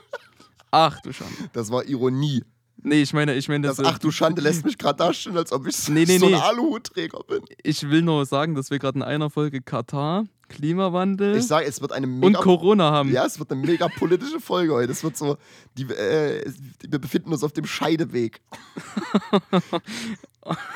Ach 0.71 0.99
du 1.01 1.13
Schande. 1.13 1.49
Das 1.53 1.71
war 1.71 1.85
Ironie. 1.85 2.43
Nee, 2.81 3.01
ich 3.01 3.13
meine, 3.13 3.33
ich 3.35 3.47
meine, 3.47 3.67
Das 3.67 3.77
das, 3.77 3.87
Ach 3.87 3.97
du 3.99 4.11
Schande 4.11 4.41
lässt 4.41 4.63
mich 4.65 4.77
gerade 4.77 4.97
dastehen, 4.97 5.35
als 5.37 5.51
ob 5.51 5.65
ich 5.65 5.89
Nee, 5.89 6.05
nee, 6.05 6.17
so 6.17 6.25
ein 6.25 6.33
nee. 6.33 6.37
Aluhutträger 6.37 7.19
bin. 7.27 7.41
ich 7.63 7.89
will 7.89 8.01
nur 8.01 8.25
sagen, 8.25 8.53
dass 8.53 8.69
wir 8.69 8.79
gerade 8.79 8.99
in 8.99 9.03
einer 9.03 9.29
Folge 9.29 9.61
Katar, 9.61 10.25
Klimawandel 10.49 11.37
Ich 11.37 11.47
sage, 11.47 11.65
es 11.65 11.81
wird 11.81 11.91
eine 11.91 12.05
und 12.05 12.19
mega 12.19 12.39
Corona 12.39 12.91
haben. 12.91 13.11
Ja, 13.11 13.25
es 13.25 13.39
wird 13.39 13.51
eine 13.51 13.61
mega 13.65 13.87
politische 13.87 14.39
Folge 14.39 14.73
heute. 14.73 14.91
Es 14.91 15.03
wird 15.03 15.17
so, 15.17 15.37
die, 15.77 15.83
äh, 15.83 16.43
wir 16.87 16.99
befinden 16.99 17.31
uns 17.31 17.43
auf 17.43 17.53
dem 17.53 17.65
Scheideweg. 17.65 18.41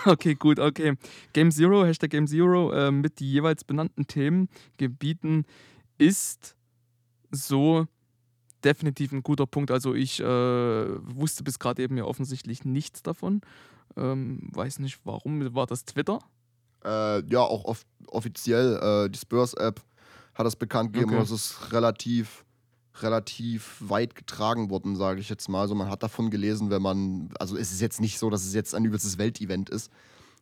Okay, 0.05 0.33
gut, 0.33 0.57
okay. 0.59 0.95
Game 1.33 1.51
Zero, 1.51 1.85
Hashtag 1.85 2.09
Game 2.09 2.25
Zero 2.25 2.71
äh, 2.71 2.89
mit 2.89 3.19
die 3.19 3.31
jeweils 3.31 3.63
benannten 3.63 4.07
Themengebieten 4.07 5.45
ist 5.99 6.55
so 7.29 7.85
definitiv 8.63 9.11
ein 9.11 9.23
guter 9.23 9.45
Punkt. 9.45 9.71
Also 9.71 9.93
ich 9.93 10.19
äh, 10.19 10.25
wusste 10.25 11.43
bis 11.43 11.59
gerade 11.59 11.81
eben 11.83 11.97
ja 11.97 12.05
offensichtlich 12.05 12.65
nichts 12.65 13.01
davon. 13.03 13.41
Ähm, 13.97 14.49
weiß 14.51 14.79
nicht 14.79 14.99
warum. 15.03 15.53
War 15.53 15.65
das 15.65 15.85
Twitter? 15.85 16.19
Äh, 16.83 17.25
ja, 17.27 17.39
auch 17.41 17.65
off 17.65 17.85
offiziell, 18.07 18.77
äh, 18.81 19.09
die 19.09 19.19
Spurs-App 19.19 19.81
hat 20.33 20.45
das 20.45 20.55
bekannt 20.55 20.93
gegeben 20.93 21.11
Okay. 21.13 21.23
es 21.23 21.31
ist 21.31 21.71
relativ, 21.71 22.45
relativ 23.01 23.75
weit 23.79 24.15
getragen 24.15 24.69
worden, 24.69 24.95
sage 24.95 25.19
ich 25.19 25.29
jetzt 25.29 25.49
mal. 25.49 25.61
Also 25.61 25.75
man 25.75 25.89
hat 25.89 26.01
davon 26.01 26.29
gelesen, 26.31 26.69
wenn 26.69 26.81
man, 26.81 27.29
also 27.39 27.57
es 27.57 27.71
ist 27.71 27.81
jetzt 27.81 27.99
nicht 27.99 28.17
so, 28.17 28.29
dass 28.29 28.45
es 28.45 28.53
jetzt 28.53 28.73
ein 28.73 28.85
übelstes 28.85 29.17
Weltevent 29.17 29.69
ist. 29.69 29.91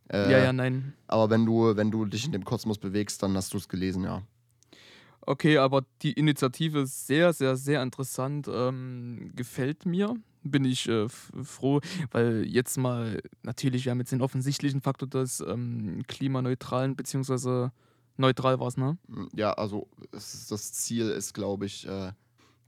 Äh, 0.09 0.31
ja, 0.31 0.37
ja, 0.37 0.53
nein. 0.53 0.93
Aber 1.07 1.29
wenn 1.29 1.45
du, 1.45 1.75
wenn 1.75 1.91
du 1.91 2.05
dich 2.05 2.25
in 2.25 2.31
dem 2.31 2.45
Kosmos 2.45 2.77
bewegst, 2.77 3.21
dann 3.23 3.35
hast 3.35 3.53
du 3.53 3.57
es 3.57 3.67
gelesen, 3.67 4.03
ja. 4.03 4.21
Okay, 5.27 5.57
aber 5.57 5.83
die 6.03 6.13
Initiative 6.13 6.79
ist 6.79 7.05
sehr, 7.05 7.33
sehr, 7.33 7.57
sehr 7.57 7.83
interessant. 7.83 8.47
Ähm, 8.49 9.31
gefällt 9.35 9.85
mir. 9.85 10.15
Bin 10.43 10.63
ich 10.63 10.87
äh, 10.87 11.09
froh, 11.09 11.81
weil 12.11 12.45
jetzt 12.47 12.77
mal, 12.77 13.21
natürlich, 13.43 13.83
wir 13.83 13.91
haben 13.91 13.99
jetzt 13.99 14.13
den 14.13 14.21
offensichtlichen 14.21 14.79
Faktor 14.79 15.09
des 15.09 15.41
ähm, 15.41 16.03
klimaneutralen, 16.07 16.95
beziehungsweise 16.95 17.73
neutral 18.15 18.57
war 18.61 18.67
es, 18.67 18.77
ne? 18.77 18.97
Ja, 19.35 19.51
also 19.51 19.89
ist, 20.13 20.49
das 20.49 20.71
Ziel 20.71 21.09
ist, 21.09 21.33
glaube 21.33 21.65
ich, 21.65 21.85
äh, 21.85 22.13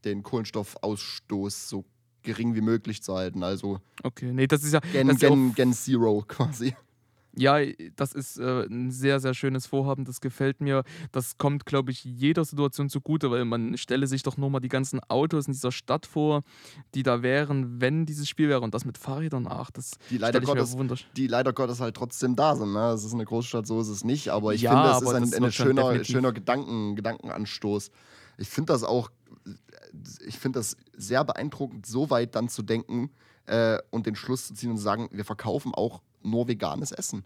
den 0.04 0.22
Kohlenstoffausstoß 0.24 1.70
so 1.70 1.86
gering 2.24 2.56
wie 2.56 2.62
möglich 2.62 3.02
zu 3.02 3.16
halten. 3.16 3.42
Also 3.42 3.80
Okay, 4.04 4.34
nee, 4.34 4.48
das 4.48 4.66
ist 4.66 4.74
ja, 4.74 4.82
Gen, 4.92 5.16
Gen, 5.16 5.54
Gen 5.56 5.72
Zero 5.72 6.24
quasi. 6.28 6.76
Ja, 7.36 7.60
das 7.96 8.14
ist 8.14 8.40
äh, 8.40 8.66
ein 8.66 8.92
sehr, 8.92 9.20
sehr 9.20 9.34
schönes 9.34 9.68
Vorhaben, 9.68 10.06
das 10.06 10.20
gefällt 10.22 10.62
mir. 10.62 10.84
Das 11.12 11.38
kommt, 11.38 11.66
glaube 11.66 11.92
ich, 11.92 12.04
jeder 12.04 12.44
Situation 12.44 12.90
zugute, 12.90 13.30
weil 13.32 13.46
man 13.46 13.78
stelle 13.78 14.08
sich 14.08 14.24
doch 14.24 14.38
nur 14.38 14.50
mal 14.50 14.60
die 14.60 14.68
ganzen 14.68 15.00
Autos 15.10 15.48
in 15.48 15.54
dieser 15.54 15.72
Stadt 15.72 16.06
vor, 16.06 16.44
die 16.96 17.04
da 17.04 17.22
wären, 17.22 17.80
wenn 17.82 18.06
dieses 18.06 18.28
Spiel 18.28 18.50
wäre 18.50 18.62
und 18.62 18.74
das 18.74 18.86
mit 18.86 18.98
Fahrrädern, 18.98 19.48
ach, 19.48 19.72
das 19.72 19.92
Die 20.10 20.18
leider, 20.18 20.42
Gottes, 20.42 20.76
die 21.16 21.28
leider 21.28 21.54
Gottes 21.54 21.80
halt 21.80 21.96
trotzdem 21.96 22.36
da 22.36 22.56
sind. 22.56 22.74
Ne? 22.74 22.90
Es 22.92 23.04
ist 23.04 23.14
eine 23.14 23.26
Großstadt, 23.26 23.68
so 23.68 23.80
ist 23.80 23.90
es 23.90 24.04
nicht. 24.04 24.30
Aber 24.30 24.54
ich 24.54 24.62
Ja, 24.62 24.72
finde, 24.72 24.90
es 24.90 25.02
ist 25.24 25.36
ein, 25.36 25.44
ein 25.46 25.52
schöner, 25.52 26.04
schöner 26.04 26.32
Gedanken, 26.34 26.96
Gedankenanstoß. 26.96 27.92
Ich 28.38 28.50
finde 28.50 28.74
das 28.74 28.84
auch, 28.84 29.12
ich 30.26 30.38
finde 30.38 30.60
das 30.60 30.78
sehr 30.96 31.24
beeindruckend, 31.24 31.86
so 31.86 32.10
weit 32.10 32.36
dann 32.36 32.50
zu 32.50 32.64
denken 32.64 33.12
äh, 33.46 33.78
und 33.92 34.06
den 34.06 34.16
Schluss 34.16 34.48
zu 34.48 34.54
ziehen 34.54 34.72
und 34.72 34.78
zu 34.78 34.84
sagen, 34.84 35.10
wir 35.12 35.26
verkaufen 35.26 35.74
auch 35.74 36.02
nur 36.24 36.48
veganes 36.48 36.92
Essen. 36.92 37.24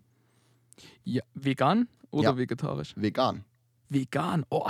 Ja, 1.03 1.21
vegan 1.33 1.87
oder 2.11 2.29
Ja. 2.31 2.37
vegetarisch? 2.37 2.93
Vegan. 2.95 3.43
Vegan, 3.89 4.45
oh. 4.49 4.67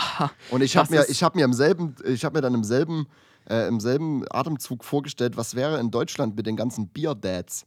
Und 0.51 0.62
ich 0.62 0.75
habe 0.75 0.91
mir, 0.93 1.05
ich 1.07 1.23
hab 1.23 1.36
mir 1.36 1.45
im 1.45 1.53
selben, 1.53 1.95
ich 2.05 2.25
habe 2.25 2.38
mir 2.38 2.41
dann 2.41 2.53
im 2.53 2.63
selben, 2.63 3.07
äh, 3.49 3.67
im 3.67 3.79
selben 3.79 4.25
Atemzug 4.29 4.83
vorgestellt, 4.83 5.38
was 5.38 5.55
wäre 5.55 5.79
in 5.79 5.91
Deutschland 5.91 6.36
mit 6.36 6.45
den 6.45 6.55
ganzen 6.57 6.89
Bier-Dads. 6.89 7.65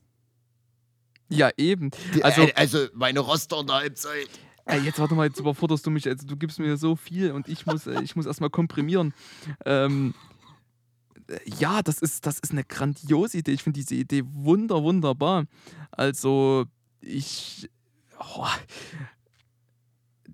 Ja, 1.28 1.50
eben. 1.56 1.90
Die- 2.14 2.22
Also- 2.22 2.42
äh, 2.42 2.52
also 2.54 2.86
meine 2.94 3.20
Rostocker 3.20 3.74
Halbzeit. 3.74 4.28
Ey, 4.66 4.80
jetzt 4.80 4.98
warte 4.98 5.14
mal, 5.14 5.26
jetzt 5.26 5.38
überforderst 5.38 5.86
du 5.86 5.90
mich. 5.90 6.06
Also, 6.08 6.26
du 6.26 6.36
gibst 6.36 6.58
mir 6.58 6.76
so 6.76 6.96
viel 6.96 7.30
und 7.32 7.48
ich 7.48 7.66
muss, 7.66 7.86
äh, 7.86 8.02
ich 8.02 8.16
muss 8.16 8.26
erstmal 8.26 8.50
komprimieren. 8.50 9.14
Ähm, 9.64 10.12
äh, 10.12 10.35
ja, 11.58 11.82
das 11.82 11.98
ist, 11.98 12.26
das 12.26 12.38
ist 12.38 12.52
eine 12.52 12.64
grandiose 12.64 13.38
Idee. 13.38 13.52
Ich 13.52 13.62
finde 13.62 13.80
diese 13.80 13.94
Idee 13.94 14.22
wunder, 14.26 14.82
wunderbar. 14.82 15.44
Also, 15.90 16.66
ich. 17.00 17.68
Oh, 18.18 18.46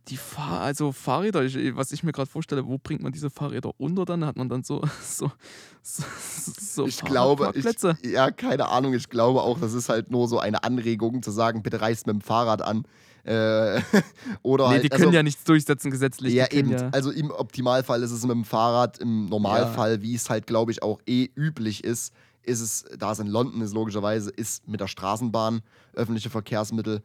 die 0.08 0.16
Fahr 0.16 0.60
also 0.60 0.92
Fahrräder, 0.92 1.44
ich, 1.44 1.76
was 1.76 1.92
ich 1.92 2.02
mir 2.02 2.12
gerade 2.12 2.28
vorstelle, 2.28 2.66
wo 2.66 2.78
bringt 2.78 3.02
man 3.02 3.12
diese 3.12 3.30
Fahrräder 3.30 3.70
unter 3.78 4.04
dann? 4.04 4.24
Hat 4.24 4.36
man 4.36 4.48
dann 4.48 4.64
so, 4.64 4.82
so, 5.02 5.30
so, 5.82 6.04
so 6.60 6.86
Ich 6.86 7.00
glaube, 7.02 7.52
ich, 7.54 7.64
ja, 8.02 8.30
keine 8.30 8.68
Ahnung. 8.68 8.94
Ich 8.94 9.08
glaube 9.08 9.42
auch, 9.42 9.60
das 9.60 9.74
ist 9.74 9.88
halt 9.88 10.10
nur 10.10 10.28
so 10.28 10.38
eine 10.38 10.64
Anregung 10.64 11.22
zu 11.22 11.30
sagen, 11.30 11.62
bitte 11.62 11.80
reist 11.80 12.06
mit 12.06 12.14
dem 12.14 12.20
Fahrrad 12.20 12.62
an. 12.62 12.84
Äh, 13.24 13.80
oder 14.42 14.64
nee, 14.68 14.74
halt, 14.74 14.84
die 14.84 14.88
können 14.88 15.04
also, 15.04 15.14
ja 15.14 15.22
nichts 15.22 15.44
durchsetzen 15.44 15.90
gesetzlich. 15.90 16.34
ja, 16.34 16.50
eben. 16.50 16.70
Ja, 16.72 16.88
Also 16.90 17.10
im 17.10 17.30
Optimalfall 17.30 18.02
ist 18.02 18.10
es 18.10 18.22
mit 18.22 18.32
dem 18.32 18.44
Fahrrad, 18.44 18.98
im 18.98 19.26
Normalfall, 19.26 20.02
wie 20.02 20.14
es 20.14 20.28
halt, 20.28 20.46
glaube 20.46 20.72
ich, 20.72 20.82
auch 20.82 21.00
eh 21.06 21.28
üblich 21.36 21.84
ist, 21.84 22.12
ist 22.42 22.60
es, 22.60 22.84
da 22.98 23.12
es 23.12 23.20
in 23.20 23.28
London 23.28 23.60
ist, 23.62 23.72
logischerweise, 23.74 24.30
ist 24.30 24.66
mit 24.66 24.80
der 24.80 24.88
Straßenbahn, 24.88 25.62
öffentliche 25.94 26.30
Verkehrsmittel. 26.30 27.02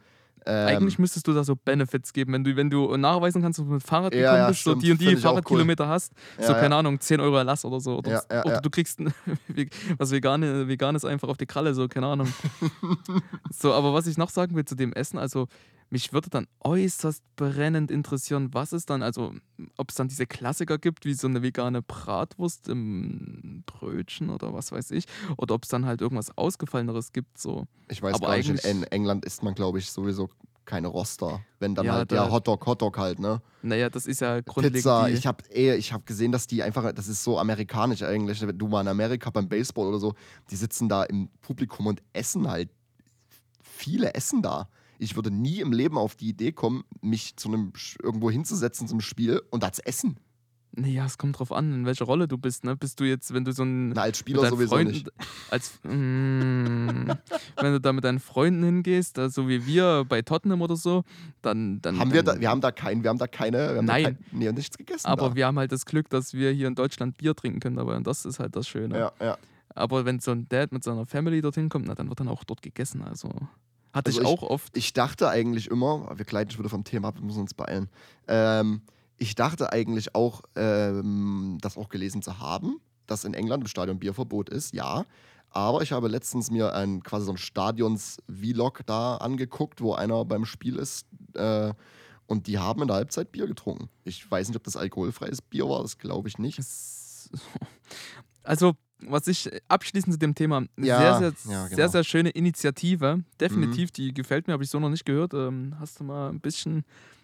Ähm, 0.47 0.67
Eigentlich 0.67 0.97
müsstest 0.97 1.27
du 1.27 1.33
da 1.33 1.43
so 1.43 1.55
Benefits 1.57 2.13
geben, 2.13 2.31
wenn 2.31 2.43
du, 2.43 2.55
wenn 2.55 2.69
du 2.69 2.95
nachweisen 2.95 3.41
kannst, 3.41 3.59
dass 3.59 3.65
du 3.65 3.71
mit 3.73 3.83
Fahrrad 3.83 4.13
Ja, 4.15 4.21
gekommen 4.21 4.37
ja, 4.39 4.47
bist, 4.47 4.63
so 4.63 4.75
die 4.75 4.91
und 4.91 5.01
die 5.01 5.15
Fahrradkilometer 5.17 5.87
hast, 5.87 6.13
so 6.37 6.43
Ja, 6.43 6.53
ja. 6.53 6.59
keine 6.59 6.75
Ahnung, 6.77 6.99
10 6.99 7.19
Euro 7.19 7.35
Erlass 7.37 7.65
oder 7.65 7.81
so. 7.81 7.97
Oder, 7.97 8.11
Ja, 8.11 8.21
ja, 8.31 8.45
oder 8.45 8.53
ja. 8.55 8.61
du 8.61 8.69
kriegst 8.69 8.99
was 9.97 10.11
Vegane, 10.11 10.67
Veganes 10.69 11.03
einfach 11.03 11.27
auf 11.27 11.37
die 11.37 11.45
Kralle, 11.47 11.73
so, 11.73 11.87
keine 11.89 12.07
Ahnung. 12.07 12.31
so, 13.51 13.73
aber 13.73 13.93
was 13.93 14.07
ich 14.07 14.17
noch 14.17 14.29
sagen 14.29 14.55
will 14.55 14.65
zu 14.65 14.75
dem 14.75 14.93
Essen, 14.93 15.17
also 15.17 15.47
mich 15.89 16.13
würde 16.13 16.29
dann 16.29 16.47
äußerst 16.59 17.23
brennend 17.35 17.91
interessieren, 17.91 18.53
was 18.53 18.71
es 18.71 18.85
dann, 18.85 19.01
also 19.01 19.33
ob 19.77 19.89
es 19.89 19.95
dann 19.95 20.07
diese 20.07 20.27
Klassiker 20.27 20.77
gibt, 20.77 21.05
wie 21.05 21.13
so 21.13 21.27
eine 21.27 21.41
vegane 21.41 21.81
Bratwurst 21.81 22.67
im 22.67 23.63
Brötchen 23.65 24.29
oder 24.29 24.53
was 24.53 24.71
weiß 24.71 24.91
ich, 24.91 25.05
oder 25.37 25.55
ob 25.55 25.63
es 25.63 25.69
dann 25.69 25.85
halt 25.85 26.01
irgendwas 26.01 26.37
Ausgefalleneres 26.37 27.13
gibt, 27.13 27.37
so. 27.37 27.67
Ich 27.89 28.01
weiß 28.01 28.15
aber 28.15 28.27
gar 28.27 28.37
nicht, 28.37 28.65
in, 28.65 28.83
England 28.83 29.25
isst 29.25 29.43
man, 29.43 29.55
glaube 29.55 29.79
ich, 29.79 29.89
sowieso 29.89 30.29
keine 30.65 30.89
Roster. 30.89 31.41
Wenn 31.59 31.73
dann 31.73 31.85
Ja, 31.85 31.93
halt 31.93 32.11
der 32.11 32.29
Hotdog, 32.29 32.65
Hotdog 32.65 32.97
halt, 32.97 33.19
ne? 33.19 33.41
Naja, 33.61 33.89
das 33.89 34.05
ist 34.05 34.19
ja 34.21 34.41
grundlegend. 34.41 34.75
Pizza, 34.75 35.09
ich 35.09 35.25
habe 35.25 35.43
ich 35.53 35.93
hab 35.93 36.05
gesehen, 36.05 36.31
dass 36.31 36.45
die 36.45 36.61
einfach, 36.61 36.91
das 36.91 37.07
ist 37.07 37.23
so 37.23 37.39
amerikanisch 37.39 38.03
eigentlich, 38.03 38.45
wenn 38.45 38.57
du 38.57 38.67
mal 38.67 38.81
in 38.81 38.89
Amerika 38.89 39.29
beim 39.29 39.47
Baseball 39.47 39.87
oder 39.87 39.99
so, 39.99 40.13
die 40.51 40.55
sitzen 40.55 40.89
da 40.89 41.03
im 41.03 41.29
Publikum 41.41 41.87
und 41.87 42.03
essen 42.13 42.47
halt, 42.49 42.69
viele 43.61 44.13
essen 44.13 44.41
da. 44.41 44.67
Ich 44.99 45.15
würde 45.15 45.31
nie 45.31 45.59
im 45.59 45.71
Leben 45.71 45.97
auf 45.97 46.15
die 46.15 46.29
Idee 46.29 46.51
kommen, 46.51 46.83
mich 47.01 47.37
zu 47.37 47.49
einem 47.49 47.73
irgendwo 48.01 48.31
hinzusetzen 48.31 48.87
zum 48.87 49.01
Spiel 49.01 49.41
und 49.51 49.63
da 49.63 49.71
zu 49.71 49.85
essen. 49.85 50.19
Naja, 50.79 51.05
es 51.05 51.17
kommt 51.17 51.39
drauf 51.39 51.51
an, 51.51 51.73
in 51.73 51.85
welcher 51.87 52.05
Rolle 52.05 52.27
du 52.27 52.37
bist. 52.37 52.63
Ne? 52.63 52.75
Bist 52.75 52.99
du 52.99 53.03
jetzt, 53.03 53.33
wenn 53.33 53.43
du 53.43 53.51
so 53.51 53.63
ein. 53.63 53.89
Na, 53.89 54.01
als 54.01 54.19
Spieler 54.19 54.47
sowieso 54.47 54.75
Freunden, 54.75 54.91
nicht. 54.91 55.09
Als, 55.49 55.79
mm, 55.83 57.09
wenn 57.59 57.71
du 57.71 57.81
da 57.81 57.93
mit 57.93 58.03
deinen 58.03 58.19
Freunden 58.19 58.63
hingehst, 58.63 59.17
äh, 59.17 59.29
so 59.29 59.47
wie 59.47 59.65
wir 59.65 60.05
bei 60.07 60.21
Tottenham 60.21 60.61
oder 60.61 60.75
so, 60.75 61.03
dann. 61.41 61.81
dann 61.81 61.97
Haben 61.97 62.13
wir, 62.13 62.21
da, 62.21 62.39
wir 62.39 62.49
haben 62.49 62.61
da 62.61 62.71
kein, 62.71 63.01
wir 63.01 63.09
haben 63.09 63.17
da 63.17 63.25
keine, 63.25 63.57
wir 63.57 63.77
haben 63.77 63.85
Nein. 63.85 64.03
da 64.03 64.09
kein, 64.11 64.25
nee, 64.31 64.51
nichts 64.51 64.77
gegessen. 64.77 65.07
Aber 65.07 65.29
da. 65.29 65.35
wir 65.35 65.47
haben 65.47 65.57
halt 65.57 65.71
das 65.71 65.85
Glück, 65.85 66.09
dass 66.09 66.35
wir 66.35 66.51
hier 66.51 66.67
in 66.67 66.75
Deutschland 66.75 67.17
Bier 67.17 67.33
trinken 67.33 67.59
können 67.59 67.77
dabei. 67.77 67.95
Und 67.95 68.05
das 68.05 68.25
ist 68.25 68.39
halt 68.39 68.55
das 68.55 68.67
Schöne. 68.67 68.99
ja, 68.99 69.11
ja. 69.19 69.37
Aber 69.73 70.05
wenn 70.05 70.19
so 70.19 70.31
ein 70.31 70.47
Dad 70.49 70.71
mit 70.71 70.83
seiner 70.83 71.05
Family 71.05 71.41
dorthin 71.41 71.69
kommt, 71.69 71.87
na, 71.87 71.95
dann 71.95 72.09
wird 72.09 72.19
dann 72.19 72.27
auch 72.27 72.43
dort 72.43 72.61
gegessen. 72.61 73.03
Also 73.03 73.29
hatte 73.97 74.09
Also 74.09 74.21
ich 74.21 74.27
auch 74.27 74.43
oft. 74.43 74.75
Ich 74.77 74.93
dachte 74.93 75.29
eigentlich 75.29 75.69
immer, 75.69 76.11
wir 76.15 76.25
gleiten 76.25 76.51
schon 76.51 76.59
wieder 76.59 76.69
vom 76.69 76.83
Thema 76.83 77.09
ab, 77.09 77.15
wir 77.15 77.23
müssen 77.23 77.41
uns 77.41 77.53
beeilen. 77.53 77.89
Ähm, 78.27 78.81
ich 79.17 79.35
dachte 79.35 79.73
eigentlich 79.73 80.15
auch, 80.15 80.43
ähm, 80.55 81.57
das 81.61 81.77
auch 81.77 81.89
gelesen 81.89 82.21
zu 82.21 82.39
haben, 82.39 82.79
dass 83.07 83.25
in 83.25 83.33
England 83.33 83.63
im 83.63 83.67
Stadion 83.67 83.99
Bierverbot 83.99 84.49
ist, 84.49 84.73
ja. 84.73 85.05
Aber 85.49 85.81
ich 85.81 85.91
habe 85.91 86.07
letztens 86.07 86.51
mir 86.51 86.73
ein 86.73 87.01
quasi 87.03 87.25
so 87.25 87.31
ein 87.31 87.37
Stadions-Vlog 87.37 88.81
da 88.85 89.17
angeguckt, 89.17 89.81
wo 89.81 89.93
einer 89.93 90.23
beim 90.25 90.45
Spiel 90.45 90.75
ist 90.75 91.07
äh, 91.33 91.73
und 92.27 92.47
die 92.47 92.59
haben 92.59 92.81
in 92.81 92.87
der 92.87 92.97
Halbzeit 92.97 93.31
Bier 93.31 93.47
getrunken. 93.47 93.89
Ich 94.03 94.29
weiß 94.29 94.49
nicht, 94.49 94.57
ob 94.57 94.63
das 94.63 94.77
alkoholfreies 94.77 95.41
Bier 95.41 95.67
war, 95.67 95.81
das 95.81 95.97
glaube 95.97 96.27
ich 96.27 96.37
nicht. 96.37 96.59
Also, 98.43 98.77
was 99.05 99.27
ich 99.27 99.49
abschließend 99.67 100.13
zu 100.13 100.19
dem 100.19 100.35
Thema, 100.35 100.65
Ja, 100.77 101.19
sehr, 101.19 101.33
sehr, 101.35 101.51
ja, 101.51 101.63
genau. 101.63 101.63
Mhm. 101.71 101.75
sehr, 101.75 101.89
sehr 101.89 102.03
schöne 102.03 102.29
Initiative. 102.29 103.23
Definitiv, 103.39 103.91
die 103.91 104.13
gefällt 104.13 104.47
mir, 104.47 104.53
habe 104.53 104.63
ich 104.63 104.69
so 104.69 104.79
noch 104.79 104.89
nicht 104.89 105.05
gehört. 105.05 105.33
Ähm, 105.33 105.75
hast 105.79 105.99
du 105.99 106.03
mal 106.03 106.29
ein 106.29 106.39
bisschen, 106.39 106.83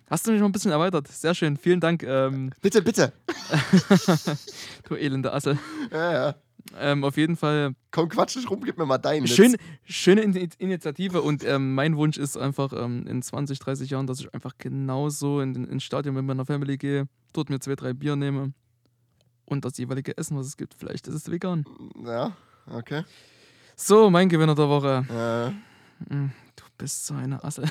hast 0.09 0.27
du 0.27 0.31
mich 0.31 0.39
mal 0.39 0.47
ein 0.47 0.51
bisschen 0.51 0.71
erweitert. 0.71 1.07
Sehr 1.07 1.33
schön, 1.33 1.57
vielen 1.57 1.79
Dank, 1.79 2.03
ähm, 2.03 2.51
Bitte, 2.61 2.81
bitte. 2.81 3.13
du 4.87 4.95
elende 4.95 5.33
Assel. 5.33 5.57
Ja, 5.91 6.13
ja. 6.13 6.35
Ähm, 6.79 7.03
auf 7.03 7.17
jeden 7.17 7.35
Fall 7.35 7.75
Komm, 7.91 8.07
quatsch 8.07 8.37
nicht 8.37 8.49
rum, 8.49 8.61
gib 8.63 8.77
mir 8.77 8.85
mal 8.85 8.97
deinen. 8.97 9.27
Schön, 9.27 9.57
schöne 9.83 10.21
In 10.21 10.33
Initiative 10.59 11.21
und 11.21 11.43
ähm, 11.43 11.75
mein 11.75 11.97
Wunsch 11.97 12.17
ist 12.17 12.37
einfach 12.37 12.71
ähm, 12.71 13.05
in 13.05 13.21
20, 13.21 13.59
30 13.59 13.89
Jahren, 13.89 14.07
dass 14.07 14.21
ich 14.21 14.33
einfach 14.33 14.53
genauso 14.57 15.41
in 15.41 15.55
ins 15.65 15.83
Stadion 15.83 16.15
mit 16.15 16.23
meiner 16.23 16.45
Family 16.45 16.77
gehe, 16.77 17.07
dort 17.33 17.49
mir 17.49 17.59
zwei, 17.59 17.75
drei 17.75 17.93
Bier 17.93 18.15
nehme 18.15 18.53
und 19.45 19.65
das 19.65 19.77
jeweilige 19.77 20.17
Essen, 20.17 20.37
was 20.37 20.47
es 20.47 20.57
gibt. 20.57 20.73
Vielleicht 20.73 21.07
ist 21.07 21.15
es 21.15 21.29
vegan. 21.31 21.65
Ja, 22.03 22.35
okay. 22.67 23.03
So, 23.75 24.09
mein 24.09 24.29
Gewinner 24.29 24.55
der 24.55 24.69
Woche. 24.69 25.53
Äh, 26.09 26.13
Du 26.55 26.63
bist 26.77 27.05
so 27.05 27.13
eine 27.13 27.43
Asse. 27.43 27.63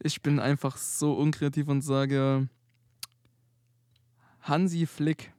ich 0.00 0.22
bin 0.22 0.38
einfach 0.38 0.76
so 0.76 1.14
unkreativ 1.14 1.68
und 1.68 1.82
sage 1.82 2.48
Hansi 4.42 4.86
Flick. 4.86 5.32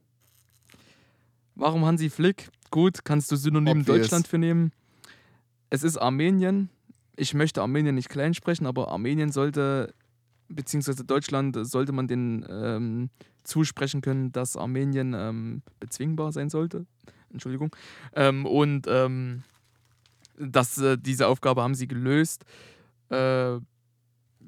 Warum 1.54 1.84
Hansi 1.84 2.10
Flick? 2.10 2.48
Gut, 2.70 3.04
kannst 3.04 3.30
du 3.32 3.36
Synonym 3.36 3.80
Obvious. 3.80 3.86
Deutschland 3.86 4.26
für 4.28 4.38
nehmen. 4.38 4.72
Es 5.70 5.82
ist 5.82 5.96
Armenien. 5.96 6.68
Ich 7.16 7.34
möchte 7.34 7.62
Armenien 7.62 7.94
nicht 7.94 8.08
klein 8.08 8.34
sprechen, 8.34 8.66
aber 8.66 8.88
Armenien 8.90 9.30
sollte, 9.32 9.94
beziehungsweise 10.50 11.04
Deutschland, 11.04 11.56
sollte 11.66 11.92
man 11.92 12.08
den 12.08 12.44
ähm, 12.50 13.10
zusprechen 13.44 14.00
können, 14.02 14.32
dass 14.32 14.56
Armenien 14.56 15.14
ähm, 15.14 15.62
bezwingbar 15.78 16.32
sein 16.32 16.50
sollte. 16.50 16.86
Entschuldigung. 17.32 17.74
Ähm, 18.14 18.44
und 18.46 18.86
ähm, 18.88 19.42
das, 20.38 20.78
äh, 20.78 20.98
diese 20.98 21.26
Aufgabe 21.28 21.62
haben 21.62 21.74
sie 21.74 21.86
gelöst. 21.88 22.44
Äh, 23.08 23.58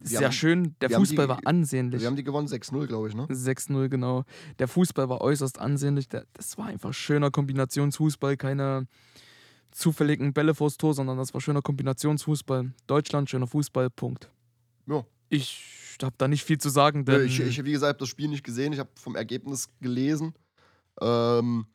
sehr 0.04 0.24
haben- 0.24 0.32
schön. 0.32 0.74
Der 0.80 0.90
Fußball 0.90 1.26
die- 1.26 1.30
war 1.30 1.40
ansehnlich. 1.44 2.00
wir 2.00 2.08
haben 2.08 2.16
die 2.16 2.24
gewonnen 2.24 2.48
6-0, 2.48 2.86
glaube 2.88 3.08
ich, 3.08 3.14
ne? 3.14 3.26
6-0, 3.28 3.88
genau. 3.88 4.24
Der 4.58 4.66
Fußball 4.66 5.08
war 5.08 5.20
äußerst 5.20 5.60
ansehnlich. 5.60 6.08
Der, 6.08 6.26
das 6.32 6.58
war 6.58 6.66
einfach 6.66 6.92
schöner 6.92 7.30
Kombinationsfußball, 7.30 8.36
keine 8.36 8.88
zufälligen 9.70 10.32
Bälle 10.32 10.54
vors 10.54 10.76
Tor, 10.76 10.92
sondern 10.94 11.18
das 11.18 11.32
war 11.34 11.40
schöner 11.40 11.62
Kombinationsfußball. 11.62 12.72
Deutschland, 12.86 13.30
schöner 13.30 13.46
Fußball, 13.46 13.90
Punkt. 13.90 14.30
Ja. 14.86 15.04
Ich 15.28 15.64
habe 16.02 16.14
da 16.18 16.28
nicht 16.28 16.44
viel 16.44 16.58
zu 16.58 16.68
sagen, 16.68 17.04
denn 17.04 17.26
Ich, 17.26 17.40
ich, 17.40 17.64
wie 17.64 17.72
gesagt, 17.72 17.88
habe 17.90 17.98
das 17.98 18.08
Spiel 18.08 18.28
nicht 18.28 18.44
gesehen. 18.44 18.72
Ich 18.72 18.78
habe 18.78 18.90
vom 18.94 19.16
Ergebnis 19.16 19.68
gelesen. 19.80 20.34
Ähm, 21.00 21.66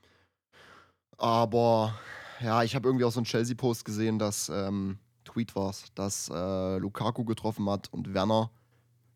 aber 1.18 1.94
ja, 2.42 2.64
ich 2.64 2.76
habe 2.76 2.88
irgendwie 2.88 3.06
auch 3.06 3.12
so 3.12 3.20
einen 3.20 3.26
Chelsea-Post 3.26 3.86
gesehen, 3.86 4.20
dass 4.20 4.50
ähm, 4.50 5.00
Tweet 5.24 5.56
war 5.56 5.74
dass 5.96 6.30
äh, 6.34 6.78
Lukaku 6.78 7.26
getroffen 7.26 7.70
hat 7.70 7.92
und 7.92 8.14
Werner. 8.14 8.52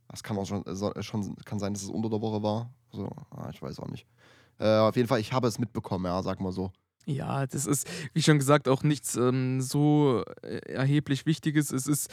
Das 0.10 0.24
kann 0.24 0.38
auch 0.38 0.46
schon, 0.46 0.66
äh, 0.66 0.76
so- 0.76 0.94
schon 1.02 1.36
kann 1.46 1.60
sein, 1.60 1.74
dass 1.74 1.84
es 1.84 1.90
unter 1.90 2.10
der 2.10 2.22
Woche 2.22 2.44
war. 2.44 2.74
So, 2.92 3.10
ah, 3.32 3.50
ich 3.52 3.62
weiß 3.62 3.80
auch 3.80 3.88
nicht. 3.88 4.06
Äh, 4.60 4.78
auf 4.80 4.96
jeden 4.96 5.08
Fall, 5.08 5.20
ich 5.20 5.32
habe 5.32 5.48
es 5.48 5.58
mitbekommen, 5.60 6.06
ja, 6.06 6.22
sag 6.22 6.40
mal 6.42 6.52
so. 6.52 6.72
Ja, 7.08 7.48
das 7.48 7.66
ist, 7.66 7.88
wie 8.14 8.22
schon 8.22 8.38
gesagt, 8.38 8.68
auch 8.68 8.84
nichts 8.84 9.16
ähm, 9.16 9.60
so 9.60 10.24
äh, 10.44 10.58
erheblich 10.72 11.26
Wichtiges. 11.26 11.72
Es 11.72 11.88
ist, 11.88 12.12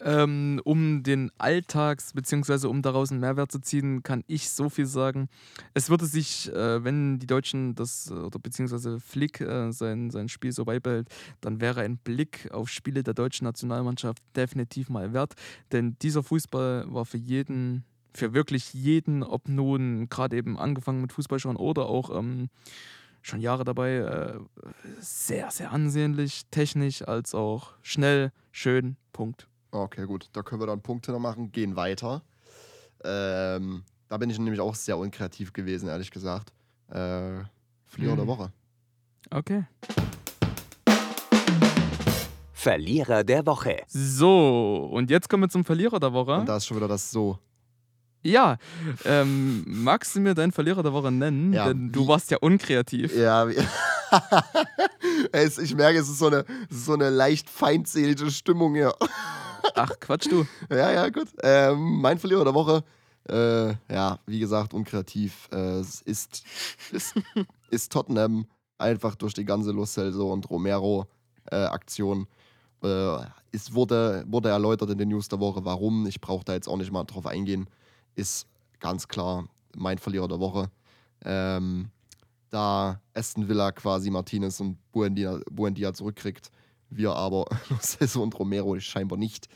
ähm, 0.00 0.60
um 0.62 1.02
den 1.02 1.32
Alltags- 1.38 2.12
beziehungsweise 2.12 2.68
um 2.68 2.80
daraus 2.80 3.10
einen 3.10 3.20
Mehrwert 3.20 3.50
zu 3.50 3.58
ziehen, 3.58 4.04
kann 4.04 4.22
ich 4.28 4.50
so 4.50 4.68
viel 4.68 4.86
sagen. 4.86 5.28
Es 5.74 5.90
würde 5.90 6.06
sich, 6.06 6.52
äh, 6.52 6.84
wenn 6.84 7.18
die 7.18 7.26
Deutschen 7.26 7.74
das, 7.74 8.10
äh, 8.10 8.14
oder 8.14 8.38
beziehungsweise 8.38 9.00
Flick 9.00 9.40
äh, 9.40 9.72
sein, 9.72 10.10
sein 10.10 10.28
Spiel 10.28 10.52
so 10.52 10.64
beibehält, 10.64 11.08
dann 11.40 11.60
wäre 11.60 11.80
ein 11.80 11.98
Blick 11.98 12.48
auf 12.52 12.68
Spiele 12.68 13.02
der 13.02 13.14
deutschen 13.14 13.44
Nationalmannschaft 13.44 14.22
definitiv 14.36 14.88
mal 14.88 15.12
wert. 15.12 15.34
Denn 15.72 15.96
dieser 16.00 16.22
Fußball 16.22 16.84
war 16.86 17.04
für 17.04 17.18
jeden, 17.18 17.84
für 18.14 18.34
wirklich 18.34 18.72
jeden, 18.72 19.24
ob 19.24 19.48
nun 19.48 20.08
gerade 20.08 20.36
eben 20.36 20.56
angefangen 20.56 21.00
mit 21.00 21.12
Fußball 21.12 21.40
schon 21.40 21.56
oder 21.56 21.86
auch 21.86 22.16
ähm, 22.16 22.50
schon 23.28 23.40
Jahre 23.40 23.64
dabei, 23.64 23.96
äh, 23.96 24.38
sehr, 25.00 25.50
sehr 25.50 25.72
ansehnlich, 25.72 26.46
technisch 26.50 27.02
als 27.06 27.34
auch 27.34 27.72
schnell, 27.82 28.32
schön, 28.52 28.96
Punkt. 29.12 29.46
Okay, 29.70 30.06
gut. 30.06 30.28
Da 30.32 30.42
können 30.42 30.62
wir 30.62 30.66
dann 30.66 30.80
Punkte 30.80 31.12
noch 31.12 31.18
machen. 31.18 31.52
Gehen 31.52 31.76
weiter. 31.76 32.22
Ähm, 33.04 33.84
da 34.08 34.16
bin 34.16 34.30
ich 34.30 34.38
nämlich 34.38 34.60
auch 34.60 34.74
sehr 34.74 34.96
unkreativ 34.96 35.52
gewesen, 35.52 35.88
ehrlich 35.88 36.10
gesagt. 36.10 36.52
Äh, 36.88 37.44
Verlierer 37.86 38.16
der 38.16 38.22
Hm. 38.22 38.26
Woche. 38.26 38.52
Okay. 39.30 39.64
Verlierer 42.52 43.24
der 43.24 43.46
Woche. 43.46 43.82
So, 43.88 44.88
und 44.90 45.10
jetzt 45.10 45.28
kommen 45.28 45.44
wir 45.44 45.48
zum 45.48 45.64
Verlierer 45.64 46.00
der 46.00 46.12
Woche. 46.12 46.38
Und 46.38 46.48
da 46.48 46.56
ist 46.56 46.66
schon 46.66 46.76
wieder 46.76 46.88
das 46.88 47.10
so. 47.10 47.38
Ja, 48.28 48.58
ähm, 49.04 49.64
magst 49.66 50.14
du 50.14 50.20
mir 50.20 50.34
deinen 50.34 50.52
Verlierer 50.52 50.82
der 50.82 50.92
Woche 50.92 51.10
nennen? 51.10 51.52
Ja, 51.52 51.68
Denn 51.68 51.90
du 51.92 52.04
wie- 52.04 52.08
warst 52.08 52.30
ja 52.30 52.38
unkreativ. 52.38 53.16
Ja, 53.16 53.46
ich 55.32 55.74
merke, 55.74 55.98
es 55.98 56.08
ist 56.08 56.18
so 56.18 56.26
eine, 56.26 56.44
so 56.70 56.94
eine 56.94 57.10
leicht 57.10 57.48
feindselige 57.50 58.30
Stimmung 58.30 58.74
hier. 58.74 58.94
Ach, 59.74 59.90
Quatsch, 60.00 60.26
du. 60.30 60.46
Ja, 60.70 60.90
ja, 60.92 61.08
gut. 61.08 61.28
Ähm, 61.42 62.00
mein 62.00 62.18
Verlierer 62.18 62.44
der 62.44 62.54
Woche, 62.54 62.84
äh, 63.28 63.68
ja, 63.92 64.18
wie 64.26 64.38
gesagt, 64.40 64.74
unkreativ. 64.74 65.48
Äh, 65.52 65.80
es 65.80 66.00
ist, 66.02 66.42
ist, 66.92 67.14
ist 67.70 67.92
Tottenham 67.92 68.46
einfach 68.78 69.14
durch 69.14 69.34
die 69.34 69.44
ganze 69.44 69.72
Lo 69.72 69.84
Celso 69.86 70.32
und 70.32 70.48
Romero-Aktion. 70.50 72.26
Äh, 72.82 73.16
es 73.52 73.72
wurde, 73.74 74.24
wurde 74.28 74.50
erläutert 74.50 74.90
in 74.90 74.98
den 74.98 75.08
News 75.08 75.28
der 75.28 75.40
Woche, 75.40 75.64
warum. 75.64 76.06
Ich 76.06 76.20
brauche 76.20 76.44
da 76.44 76.54
jetzt 76.54 76.68
auch 76.68 76.76
nicht 76.76 76.92
mal 76.92 77.04
drauf 77.04 77.26
eingehen. 77.26 77.66
Ist 78.18 78.48
ganz 78.80 79.06
klar 79.06 79.48
mein 79.76 79.96
Verlierer 79.98 80.26
der 80.26 80.40
Woche. 80.40 80.72
Ähm, 81.24 81.88
da 82.50 83.00
Aston 83.14 83.48
Villa 83.48 83.70
quasi 83.70 84.10
Martinez 84.10 84.58
und 84.58 84.76
Buendia, 84.90 85.38
Buendia 85.52 85.94
zurückkriegt, 85.94 86.50
wir 86.90 87.12
aber 87.12 87.46
Lo 87.70 87.76
Celso 87.80 88.20
und 88.20 88.36
Romero 88.36 88.78
scheinbar 88.80 89.18
nicht. 89.18 89.48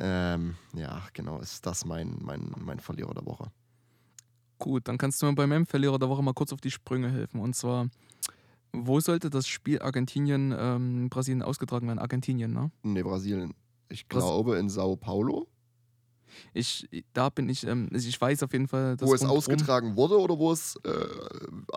Ähm, 0.00 0.56
ja, 0.74 1.00
genau, 1.12 1.38
ist 1.38 1.64
das 1.64 1.84
mein, 1.84 2.18
mein, 2.20 2.52
mein 2.58 2.80
Verlierer 2.80 3.14
der 3.14 3.24
Woche. 3.24 3.52
Gut, 4.58 4.88
dann 4.88 4.98
kannst 4.98 5.22
du 5.22 5.26
mir 5.26 5.34
bei 5.36 5.46
meinem 5.46 5.66
Verlierer 5.66 6.00
der 6.00 6.08
Woche 6.08 6.24
mal 6.24 6.34
kurz 6.34 6.52
auf 6.52 6.60
die 6.60 6.72
Sprünge 6.72 7.08
helfen. 7.08 7.38
Und 7.38 7.54
zwar, 7.54 7.88
wo 8.72 8.98
sollte 8.98 9.30
das 9.30 9.46
Spiel 9.46 9.80
Argentinien, 9.80 10.52
ähm, 10.58 11.08
Brasilien 11.08 11.42
ausgetragen 11.42 11.86
werden? 11.86 12.00
Argentinien, 12.00 12.52
ne? 12.52 12.72
Nee, 12.82 13.04
Brasilien. 13.04 13.54
Ich 13.88 14.08
glaube 14.08 14.58
in 14.58 14.68
Sao 14.68 14.96
Paulo. 14.96 15.46
Ich, 16.52 16.88
da 17.12 17.28
bin 17.30 17.48
ich, 17.48 17.66
ähm, 17.66 17.88
also 17.92 18.08
ich 18.08 18.20
weiß 18.20 18.42
auf 18.42 18.52
jeden 18.52 18.68
Fall, 18.68 18.96
dass 18.96 19.08
wo 19.08 19.14
es 19.14 19.22
rundrum- 19.22 19.36
ausgetragen 19.36 19.96
wurde 19.96 20.18
oder 20.18 20.38
wo 20.38 20.52
es 20.52 20.76
äh, 20.84 20.90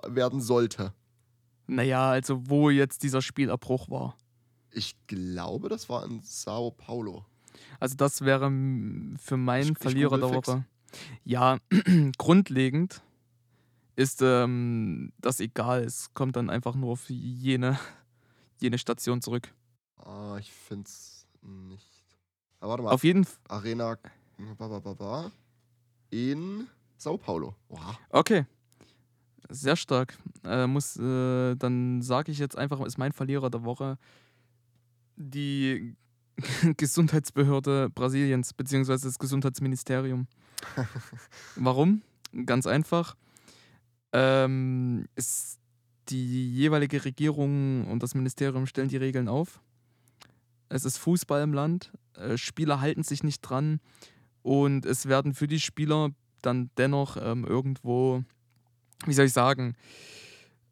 werden 0.08 0.42
sollte. 0.42 0.94
Naja, 1.68 2.10
also 2.12 2.48
wo 2.50 2.70
jetzt 2.70 3.04
dieser 3.04 3.22
Spielabbruch 3.22 3.90
war. 3.90 4.16
Ich 4.72 4.96
glaube, 5.08 5.70
das 5.70 5.90
war 5.90 6.06
in 6.06 6.22
Sao 6.24 6.72
Paulo. 6.72 7.26
Also 7.80 7.96
das 7.96 8.22
wäre 8.22 8.50
für 8.50 9.36
Ich- 9.36 9.42
meinen 9.42 9.72
ich 9.74 9.78
Verlierer 9.80 10.18
der 10.18 10.28
google 10.28 10.36
fix. 10.38 10.48
Woche. 10.48 10.66
Ja, 11.24 11.58
grundlegend 12.18 13.02
ist 13.96 14.22
ähm, 14.22 15.12
das 15.20 15.40
egal. 15.40 15.84
Es 15.84 16.14
kommt 16.14 16.36
dann 16.36 16.50
einfach 16.50 16.76
nur 16.76 16.92
auf 16.92 17.10
jene, 17.10 17.78
jene 18.62 18.78
Station 18.78 19.22
zurück. 19.22 19.54
Ah, 19.98 20.38
ich 20.40 20.52
find's 20.52 21.28
nicht. 21.42 22.06
Aber 22.60 22.72
warte 22.72 22.84
mal. 22.84 22.92
Auf 22.92 23.04
jeden 23.04 23.26
Fall. 23.26 23.36
Arena 23.50 23.98
in 26.10 26.68
Sao 26.98 27.18
Paulo. 27.18 27.56
Oha. 27.70 27.98
Okay. 28.10 28.46
Sehr 29.50 29.76
stark. 29.76 30.18
Äh, 30.44 30.68
muss, 30.68 30.98
äh, 30.98 31.56
dann 31.56 32.02
sage 32.02 32.32
ich 32.32 32.40
jetzt 32.40 32.58
einfach, 32.58 32.82
ist 32.82 32.98
mein 32.98 33.14
Verlierer 33.14 33.50
der 33.50 33.64
Woche 33.64 33.98
die 35.16 35.96
Gesundheitsbehörde 36.78 37.90
Brasiliens, 37.90 38.54
beziehungsweise 38.54 39.08
das 39.08 39.20
Gesundheitsministerium. 39.20 40.28
Warum? 41.56 42.02
Ganz 42.46 42.68
einfach. 42.68 43.16
Ähm, 44.14 45.08
ist 45.16 45.60
die 46.10 46.54
jeweilige 46.54 47.04
Regierung 47.04 47.88
und 47.88 48.04
das 48.04 48.16
Ministerium 48.16 48.66
stellen 48.66 48.90
die 48.90 48.98
Regeln 48.98 49.28
auf. 49.28 49.62
Es 50.70 50.86
ist 50.86 50.98
Fußball 50.98 51.42
im 51.42 51.54
Land. 51.54 51.92
Äh, 52.16 52.38
Spieler 52.38 52.80
halten 52.80 53.04
sich 53.04 53.24
nicht 53.24 53.42
dran. 53.42 53.80
Und 54.48 54.86
es 54.86 55.08
werden 55.08 55.34
für 55.34 55.46
die 55.46 55.60
Spieler 55.60 56.12
dann 56.42 56.70
dennoch 56.78 57.18
ähm, 57.20 57.44
irgendwo, 57.44 58.24
wie 59.06 59.12
soll 59.12 59.26
ich 59.26 59.34
sagen, 59.34 59.76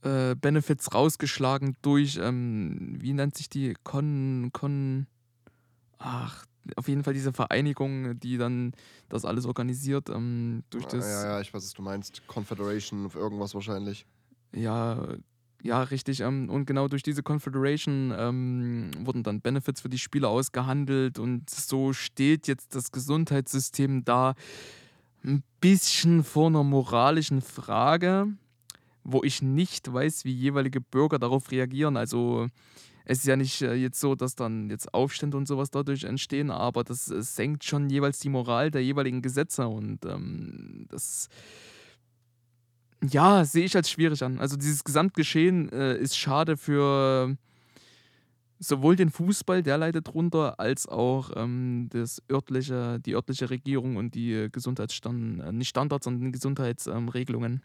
äh, 0.02 0.34
Benefits 0.36 0.94
rausgeschlagen 0.94 1.76
durch, 1.82 2.18
ähm, 2.22 2.96
wie 3.02 3.12
nennt 3.12 3.36
sich 3.36 3.50
die? 3.50 3.76
Con, 3.84 4.52
Con, 4.54 5.08
ach, 5.98 6.46
auf 6.78 6.88
jeden 6.88 7.04
Fall 7.04 7.14
diese 7.14 7.34
Vereinigung, 7.34 8.18
die 8.18 8.38
dann 8.38 8.72
das 9.10 9.26
alles 9.26 9.46
organisiert, 9.46 10.10
ähm, 10.10 10.64
durch 10.70 10.86
Ah, 10.86 10.90
das, 10.92 11.06
Ja, 11.06 11.26
ja, 11.26 11.42
ich 11.42 11.54
weiß, 11.54 11.62
was 11.62 11.74
du 11.74 11.82
meinst. 11.82 12.26
Confederation 12.28 13.06
of 13.06 13.16
irgendwas 13.16 13.56
wahrscheinlich. 13.56 14.06
Ja, 14.54 15.06
ja, 15.66 15.82
richtig. 15.82 16.20
Ähm, 16.20 16.50
und 16.50 16.66
genau 16.66 16.88
durch 16.88 17.02
diese 17.02 17.24
Confederation 17.24 18.14
ähm, 18.16 18.92
wurden 19.00 19.24
dann 19.24 19.42
Benefits 19.42 19.82
für 19.82 19.90
die 19.90 19.98
Spieler 19.98 20.30
ausgehandelt 20.30 21.18
und 21.18 21.50
so 21.50 21.92
steht 21.92 22.48
jetzt 22.48 22.76
das 22.76 22.92
Gesundheitssystem 22.92 24.06
da 24.06 24.36
ein 25.24 25.42
bisschen 25.62 26.24
vor 26.24 26.48
einer 26.48 26.64
moralischen 26.64 27.42
Frage, 27.42 28.28
wo 29.04 29.24
ich 29.24 29.42
nicht 29.42 29.92
weiß, 29.92 30.24
wie 30.24 30.34
jeweilige 30.34 30.82
Bürger 30.82 31.18
darauf 31.18 31.50
reagieren. 31.50 31.98
Also 31.98 32.48
es 33.04 33.20
ist 33.20 33.26
ja 33.26 33.36
nicht 33.36 33.64
äh, 33.64 33.74
jetzt 33.74 34.00
so, 34.00 34.14
dass 34.14 34.36
dann 34.36 34.70
jetzt 34.70 34.94
Aufstände 34.94 35.36
und 35.36 35.48
sowas 35.48 35.72
dadurch 35.72 36.04
entstehen, 36.04 36.52
aber 36.52 36.84
das 36.84 37.10
äh, 37.10 37.24
senkt 37.24 37.64
schon 37.64 37.90
jeweils 37.90 38.20
die 38.20 38.30
Moral 38.30 38.70
der 38.70 38.84
jeweiligen 38.84 39.24
Gesetze 39.24 39.68
und 39.68 40.06
ähm, 40.06 40.86
das 40.90 41.28
ja, 43.12 43.46
sehe 43.46 43.66
ich 43.66 43.76
als 43.76 43.90
schwierig 43.90 44.24
an. 44.24 44.40
Also 44.40 44.56
dieses 44.58 44.84
Gesamtgeschehen 44.84 45.70
äh, 45.72 45.98
ist 45.98 46.18
schade 46.18 46.58
für 46.58 47.38
sowohl 48.60 48.96
den 48.96 49.10
Fußball, 49.10 49.64
der 49.64 49.78
leidet 49.78 50.08
drunter, 50.08 50.60
als 50.60 50.88
auch 50.88 51.32
ähm, 51.36 51.90
das 51.92 52.22
örtliche, 52.32 53.00
die 53.00 53.16
örtliche 53.16 53.50
Regierung 53.50 53.98
und 53.98 54.16
die 54.16 54.34
äh, 54.34 54.50
Gesundheitsstand, 54.50 55.42
äh, 55.42 55.52
nicht 55.52 55.70
Standards, 55.70 56.06
sondern 56.06 56.32
Gesundheitsregelungen. 56.32 57.62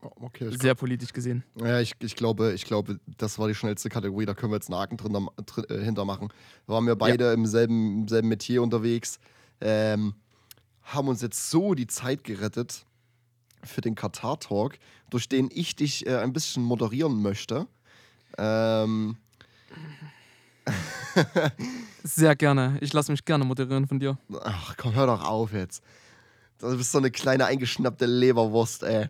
Oh, 0.00 0.10
okay, 0.20 0.56
Sehr 0.56 0.76
politisch 0.76 1.12
gesehen. 1.12 1.42
ja, 1.56 1.80
ich, 1.80 1.94
ich, 2.00 2.14
glaube, 2.14 2.52
ich 2.52 2.64
glaube, 2.64 3.00
das 3.16 3.38
war 3.38 3.48
die 3.48 3.54
schnellste 3.54 3.88
Kategorie. 3.88 4.26
Da 4.26 4.34
können 4.34 4.52
wir 4.52 4.56
jetzt 4.56 4.70
einen 4.70 4.78
Haken 4.78 4.96
drin, 4.96 5.28
drin, 5.44 5.64
äh, 5.68 5.84
hintermachen. 5.84 6.28
Waren 6.66 6.86
wir 6.86 6.94
beide 6.94 7.32
im, 7.32 7.46
selben, 7.46 8.02
im 8.02 8.08
selben 8.08 8.28
Metier 8.28 8.62
unterwegs. 8.62 9.18
Ähm, 9.60 10.14
haben 10.82 11.08
uns 11.08 11.20
jetzt 11.20 11.50
so 11.50 11.74
die 11.74 11.88
Zeit 11.88 12.22
gerettet 12.22 12.86
für 13.64 13.80
den 13.80 13.94
Katar-Talk, 13.94 14.78
durch 15.10 15.28
den 15.28 15.50
ich 15.52 15.76
dich 15.76 16.06
äh, 16.06 16.16
ein 16.18 16.32
bisschen 16.32 16.62
moderieren 16.62 17.22
möchte. 17.22 17.66
Ähm, 18.36 19.16
Sehr 22.02 22.36
gerne. 22.36 22.78
Ich 22.80 22.92
lasse 22.92 23.10
mich 23.10 23.24
gerne 23.24 23.44
moderieren 23.44 23.86
von 23.86 23.98
dir. 23.98 24.18
ach 24.42 24.76
komm, 24.76 24.94
hör 24.94 25.06
doch 25.06 25.24
auf 25.24 25.52
jetzt. 25.52 25.82
Du 26.58 26.76
bist 26.76 26.92
so 26.92 26.98
eine 26.98 27.10
kleine 27.10 27.46
eingeschnappte 27.46 28.06
Leberwurst, 28.06 28.82
ey. 28.82 29.08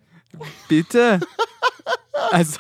Bitte? 0.68 1.20
Also, 2.32 2.58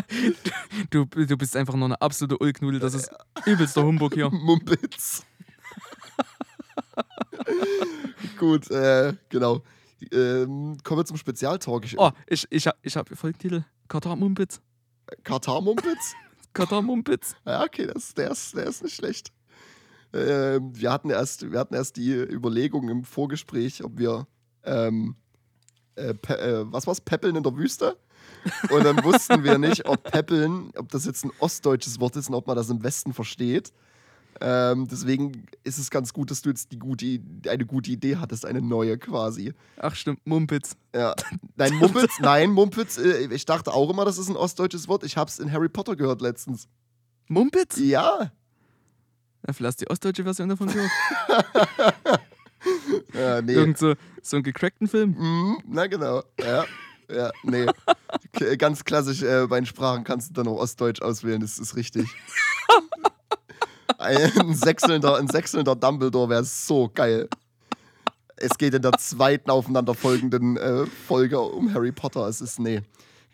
du, 0.90 1.04
du 1.04 1.36
bist 1.36 1.56
einfach 1.56 1.74
nur 1.74 1.86
eine 1.86 2.00
absolute 2.00 2.38
Ulknudel. 2.38 2.78
Das 2.78 2.94
ist 2.94 3.10
übelster 3.44 3.82
Humbug 3.82 4.14
hier. 4.14 4.30
Mumpitz. 4.30 5.24
Gut, 8.38 8.70
äh, 8.70 9.14
genau. 9.28 9.62
Ähm, 10.12 10.78
kommen 10.84 11.00
wir 11.00 11.04
zum 11.04 11.16
Spezialtalk. 11.16 11.84
Ich, 11.84 11.98
Oh, 11.98 12.10
ich, 12.26 12.46
ich, 12.50 12.68
ich 12.82 12.96
habe 12.96 13.16
Folgentitel. 13.16 13.64
Katar 13.88 14.16
Mumpitz. 14.16 14.60
Katar-Mumpitz? 15.24 16.14
Katar 16.52 16.82
Mumpitz. 16.82 17.34
Ja, 17.46 17.64
okay, 17.64 17.86
das, 17.86 18.14
der, 18.14 18.30
ist, 18.30 18.56
der 18.56 18.66
ist 18.66 18.82
nicht 18.82 18.96
schlecht. 18.96 19.32
Ähm, 20.12 20.74
wir, 20.74 20.92
hatten 20.92 21.10
erst, 21.10 21.50
wir 21.50 21.58
hatten 21.58 21.74
erst 21.74 21.96
die 21.96 22.12
Überlegung 22.12 22.88
im 22.88 23.04
Vorgespräch, 23.04 23.84
ob 23.84 23.98
wir, 23.98 24.26
ähm, 24.64 25.16
äh, 25.96 26.10
äh, 26.10 26.64
was 26.66 26.86
war's, 26.86 27.00
Peppeln 27.00 27.36
in 27.36 27.42
der 27.42 27.56
Wüste? 27.56 27.98
Und 28.70 28.84
dann 28.84 29.02
wussten 29.04 29.44
wir 29.44 29.58
nicht, 29.58 29.86
ob 29.86 30.02
Peppeln, 30.02 30.70
ob 30.76 30.88
das 30.90 31.04
jetzt 31.04 31.24
ein 31.24 31.32
ostdeutsches 31.38 32.00
Wort 32.00 32.16
ist 32.16 32.28
und 32.28 32.34
ob 32.34 32.46
man 32.46 32.56
das 32.56 32.70
im 32.70 32.82
Westen 32.82 33.12
versteht. 33.12 33.72
Ähm, 34.40 34.86
deswegen 34.88 35.46
ist 35.64 35.78
es 35.78 35.90
ganz 35.90 36.12
gut, 36.12 36.30
dass 36.30 36.42
du 36.42 36.50
jetzt 36.50 36.72
die 36.72 36.78
gute, 36.78 37.20
eine 37.48 37.66
gute 37.66 37.90
Idee 37.90 38.16
hattest, 38.16 38.46
eine 38.46 38.62
neue 38.62 38.98
quasi. 38.98 39.52
Ach 39.78 39.94
stimmt, 39.94 40.26
Mumpitz. 40.26 40.76
Ja. 40.94 41.14
Nein, 41.56 41.74
Mumpitz, 41.74 42.20
nein, 42.20 42.50
Mumpitz, 42.50 42.98
äh, 42.98 43.32
ich 43.34 43.44
dachte 43.44 43.72
auch 43.72 43.90
immer, 43.90 44.04
das 44.04 44.16
ist 44.16 44.28
ein 44.28 44.36
ostdeutsches 44.36 44.86
Wort. 44.86 45.02
Ich 45.04 45.16
hab's 45.16 45.38
in 45.38 45.50
Harry 45.50 45.68
Potter 45.68 45.96
gehört 45.96 46.20
letztens. 46.20 46.68
Mumpitz? 47.26 47.78
Ja. 47.78 48.30
Ja, 49.46 49.52
vielleicht 49.52 49.68
hast 49.68 49.80
du 49.80 49.84
die 49.84 49.90
ostdeutsche 49.90 50.22
Version 50.24 50.48
davon 50.48 50.68
gehört. 50.68 50.90
Ja, 53.14 53.40
nee. 53.40 53.52
Irgend 53.52 53.78
so, 53.78 53.94
so 54.20 54.36
einen 54.36 54.42
gecrackten 54.42 54.88
Film. 54.88 55.14
Mhm, 55.16 55.58
na 55.68 55.86
genau. 55.86 56.22
Ja. 56.40 56.64
Ja, 57.10 57.30
nee. 57.42 57.66
Ganz 58.58 58.84
klassisch, 58.84 59.22
äh, 59.22 59.46
bei 59.46 59.60
den 59.60 59.66
Sprachen 59.66 60.04
kannst 60.04 60.30
du 60.30 60.34
dann 60.34 60.48
auch 60.48 60.58
Ostdeutsch 60.58 61.00
auswählen, 61.00 61.40
das 61.40 61.58
ist 61.58 61.74
richtig. 61.76 62.06
ein 63.96 64.54
sechselnder, 64.54 65.16
ein 65.16 65.28
sechselnder 65.28 65.74
Dumbledore 65.74 66.28
wäre 66.28 66.44
so 66.44 66.90
geil. 66.92 67.28
Es 68.36 68.56
geht 68.56 68.74
in 68.74 68.82
der 68.82 68.92
zweiten 68.92 69.50
aufeinanderfolgenden 69.50 70.56
äh, 70.56 70.86
Folge 70.86 71.40
um 71.40 71.72
Harry 71.74 71.92
Potter. 71.92 72.28
Es 72.28 72.40
ist, 72.40 72.60
nee. 72.60 72.82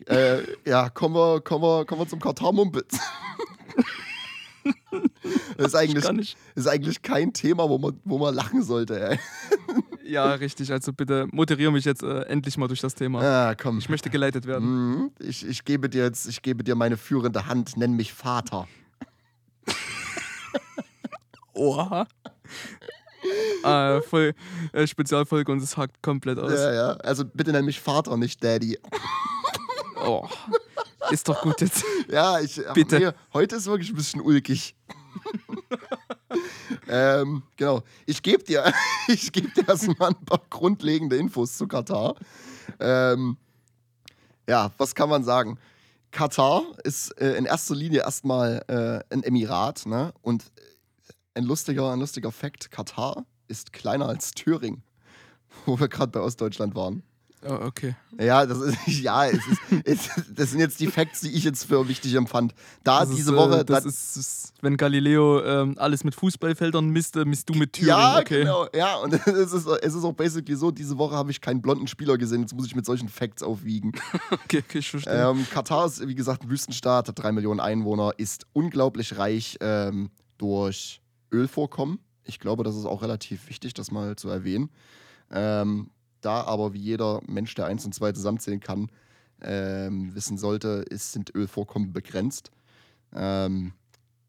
Äh, 0.07 0.39
ja, 0.65 0.89
kommen 0.89 1.15
wir, 1.15 1.41
kommen 1.41 1.63
wir, 1.63 1.85
kommen 1.85 2.01
wir 2.01 2.07
zum 2.07 2.19
Katar-Mumpitz. 2.19 2.97
das 5.57 5.67
ist 5.67 5.75
eigentlich, 5.75 6.35
ist 6.55 6.67
eigentlich 6.67 7.01
kein 7.01 7.33
Thema, 7.33 7.69
wo 7.69 7.77
man, 7.77 7.99
wo 8.03 8.17
man 8.17 8.33
lachen 8.33 8.63
sollte. 8.63 8.99
Ey. 8.99 9.19
Ja, 10.05 10.33
richtig. 10.33 10.71
Also 10.71 10.93
bitte 10.93 11.27
moderiere 11.31 11.71
mich 11.71 11.85
jetzt 11.85 12.03
äh, 12.03 12.21
endlich 12.23 12.57
mal 12.57 12.67
durch 12.67 12.81
das 12.81 12.93
Thema. 12.93 13.21
Ah, 13.21 13.55
komm. 13.55 13.79
Ich 13.79 13.89
möchte 13.89 14.09
geleitet 14.09 14.45
werden. 14.45 14.67
Mhm. 14.67 15.11
Ich, 15.19 15.45
ich 15.45 15.65
gebe 15.65 15.89
dir 15.89 16.03
jetzt, 16.03 16.27
ich 16.27 16.41
gebe 16.41 16.63
dir 16.63 16.75
meine 16.75 16.97
führende 16.97 17.47
Hand, 17.47 17.77
nenn 17.77 17.93
mich 17.93 18.13
Vater. 18.13 18.67
Oha. 21.55 22.07
äh, 23.63 24.01
voll 24.01 24.33
äh, 24.73 24.85
Spezialfolge 24.85 25.51
und 25.51 25.61
es 25.61 25.75
hakt 25.77 26.01
komplett 26.03 26.37
aus. 26.37 26.51
Ja, 26.51 26.73
ja. 26.73 26.91
Also 26.97 27.25
bitte 27.25 27.51
nenn 27.51 27.65
mich 27.65 27.79
Vater, 27.79 28.15
nicht 28.17 28.43
Daddy. 28.43 28.77
Oh. 30.07 30.27
Ist 31.09 31.27
doch 31.27 31.41
gut 31.41 31.61
jetzt. 31.61 31.83
Ja, 32.11 32.39
ich. 32.39 32.61
Bitte. 32.75 32.99
Nee, 32.99 33.09
heute 33.33 33.55
ist 33.55 33.65
wirklich 33.65 33.89
ein 33.89 33.95
bisschen 33.95 34.21
ulkig. 34.21 34.75
ähm, 36.87 37.41
genau. 37.55 37.81
Ich 38.05 38.21
gebe 38.21 38.43
dir, 38.43 38.71
ich 39.07 39.31
gebe 39.31 39.49
dir 39.49 39.67
erstmal 39.67 40.09
ein 40.09 40.25
paar 40.25 40.41
grundlegende 40.49 41.15
Infos 41.15 41.57
zu 41.57 41.67
Katar. 41.67 42.15
Ähm, 42.79 43.37
ja, 44.47 44.71
was 44.77 44.93
kann 44.93 45.09
man 45.09 45.23
sagen? 45.23 45.57
Katar 46.11 46.63
ist 46.83 47.11
äh, 47.19 47.35
in 47.35 47.45
erster 47.45 47.75
Linie 47.75 48.01
erstmal 48.01 48.63
äh, 48.67 49.13
ein 49.13 49.23
Emirat, 49.23 49.85
ne? 49.85 50.13
Und 50.21 50.45
ein 51.35 51.43
lustiger, 51.43 51.91
ein 51.91 51.99
lustiger 51.99 52.31
Fakt: 52.31 52.71
Katar 52.71 53.25
ist 53.47 53.73
kleiner 53.73 54.07
als 54.07 54.31
Thüringen, 54.31 54.83
wo 55.65 55.79
wir 55.79 55.87
gerade 55.87 56.11
bei 56.11 56.19
Ostdeutschland 56.21 56.75
waren. 56.75 57.03
Oh, 57.47 57.59
okay. 57.65 57.95
Ja, 58.19 58.43
das 58.47 58.57
ist, 58.59 58.77
ja, 59.03 59.27
es 59.27 59.35
ist, 59.45 59.61
es, 59.83 60.09
das 60.33 60.49
sind 60.49 60.61
jetzt 60.61 60.79
die 60.79 60.87
Facts, 60.87 61.21
die 61.21 61.29
ich 61.29 61.43
jetzt 61.43 61.65
für 61.65 61.87
wichtig 61.87 62.15
empfand. 62.15 62.55
Da 62.83 63.01
Das 63.01 63.11
diese 63.13 63.29
ist, 63.33 63.37
Woche, 63.37 63.59
Äh, 63.59 63.65
das 63.65 63.83
da- 63.83 63.87
ist, 63.89 64.17
ist, 64.17 64.53
wenn 64.61 64.77
Galileo 64.77 65.43
ähm, 65.43 65.75
alles 65.77 66.03
mit 66.03 66.15
Fußballfeldern 66.15 66.89
misst, 66.89 67.15
äh, 67.17 67.23
misst 67.23 67.47
du 67.47 67.53
mit 67.53 67.73
Thüringen. 67.73 67.89
ja, 67.99 68.17
okay. 68.17 68.39
genau, 68.39 68.65
ja, 68.73 68.95
und 68.95 69.13
es 69.27 69.53
ist, 69.53 69.67
es 69.67 69.93
ist 69.93 70.03
auch 70.03 70.13
basically 70.13 70.55
so, 70.55 70.71
diese 70.71 70.97
Woche 70.97 71.13
habe 71.13 71.29
ich 71.29 71.39
keinen 71.39 71.61
blonden 71.61 71.85
Spieler 71.85 72.17
gesehen, 72.17 72.41
jetzt 72.41 72.55
muss 72.55 72.65
ich 72.65 72.75
mit 72.75 72.85
solchen 72.87 73.09
Facts 73.09 73.43
aufwiegen. 73.43 73.91
okay, 74.31 74.63
okay, 74.67 74.79
ich 74.79 74.89
verstehe. 74.89 75.29
ähm, 75.29 75.45
Katar 75.51 75.85
ist, 75.85 76.07
wie 76.07 76.15
gesagt, 76.15 76.41
ein 76.45 76.49
Wüstenstaat, 76.49 77.09
hat 77.09 77.19
drei 77.19 77.31
Millionen 77.31 77.59
Einwohner, 77.59 78.13
ist 78.17 78.47
unglaublich 78.53 79.19
reich 79.19 79.57
ähm, 79.61 80.09
durch 80.39 80.99
Ölvorkommen 81.31 81.99
Ich 82.23 82.39
glaube, 82.39 82.63
das 82.63 82.75
ist 82.75 82.85
auch 82.85 83.01
relativ 83.01 83.49
wichtig, 83.49 83.73
das 83.73 83.91
mal 83.91 84.15
zu 84.15 84.29
erwähnen. 84.29 84.69
Ähm, 85.31 85.91
da 86.21 86.41
aber 86.41 86.73
wie 86.73 86.79
jeder 86.79 87.21
Mensch, 87.27 87.53
der 87.55 87.67
eins 87.67 87.85
und 87.85 87.93
zwei 87.93 88.11
zusammenzählen 88.11 88.59
kann, 88.59 88.89
ähm, 89.41 90.15
wissen 90.15 90.37
sollte, 90.37 90.85
ist, 90.89 91.11
sind 91.11 91.33
Ölvorkommen 91.35 91.93
begrenzt. 91.93 92.51
Ähm, 93.13 93.73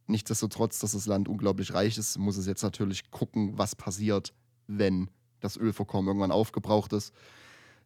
nichtsdestotrotz, 0.07 0.78
dass 0.78 0.92
das 0.92 1.07
Land 1.07 1.28
unglaublich 1.28 1.72
reich 1.72 1.97
ist, 1.97 2.18
muss 2.18 2.36
es 2.36 2.47
jetzt 2.47 2.62
natürlich 2.62 3.11
gucken, 3.11 3.57
was 3.57 3.74
passiert, 3.74 4.34
wenn 4.66 5.11
das 5.40 5.57
Ölvorkommen 5.57 6.09
irgendwann 6.09 6.32
aufgebraucht 6.32 6.92
ist. 6.92 7.14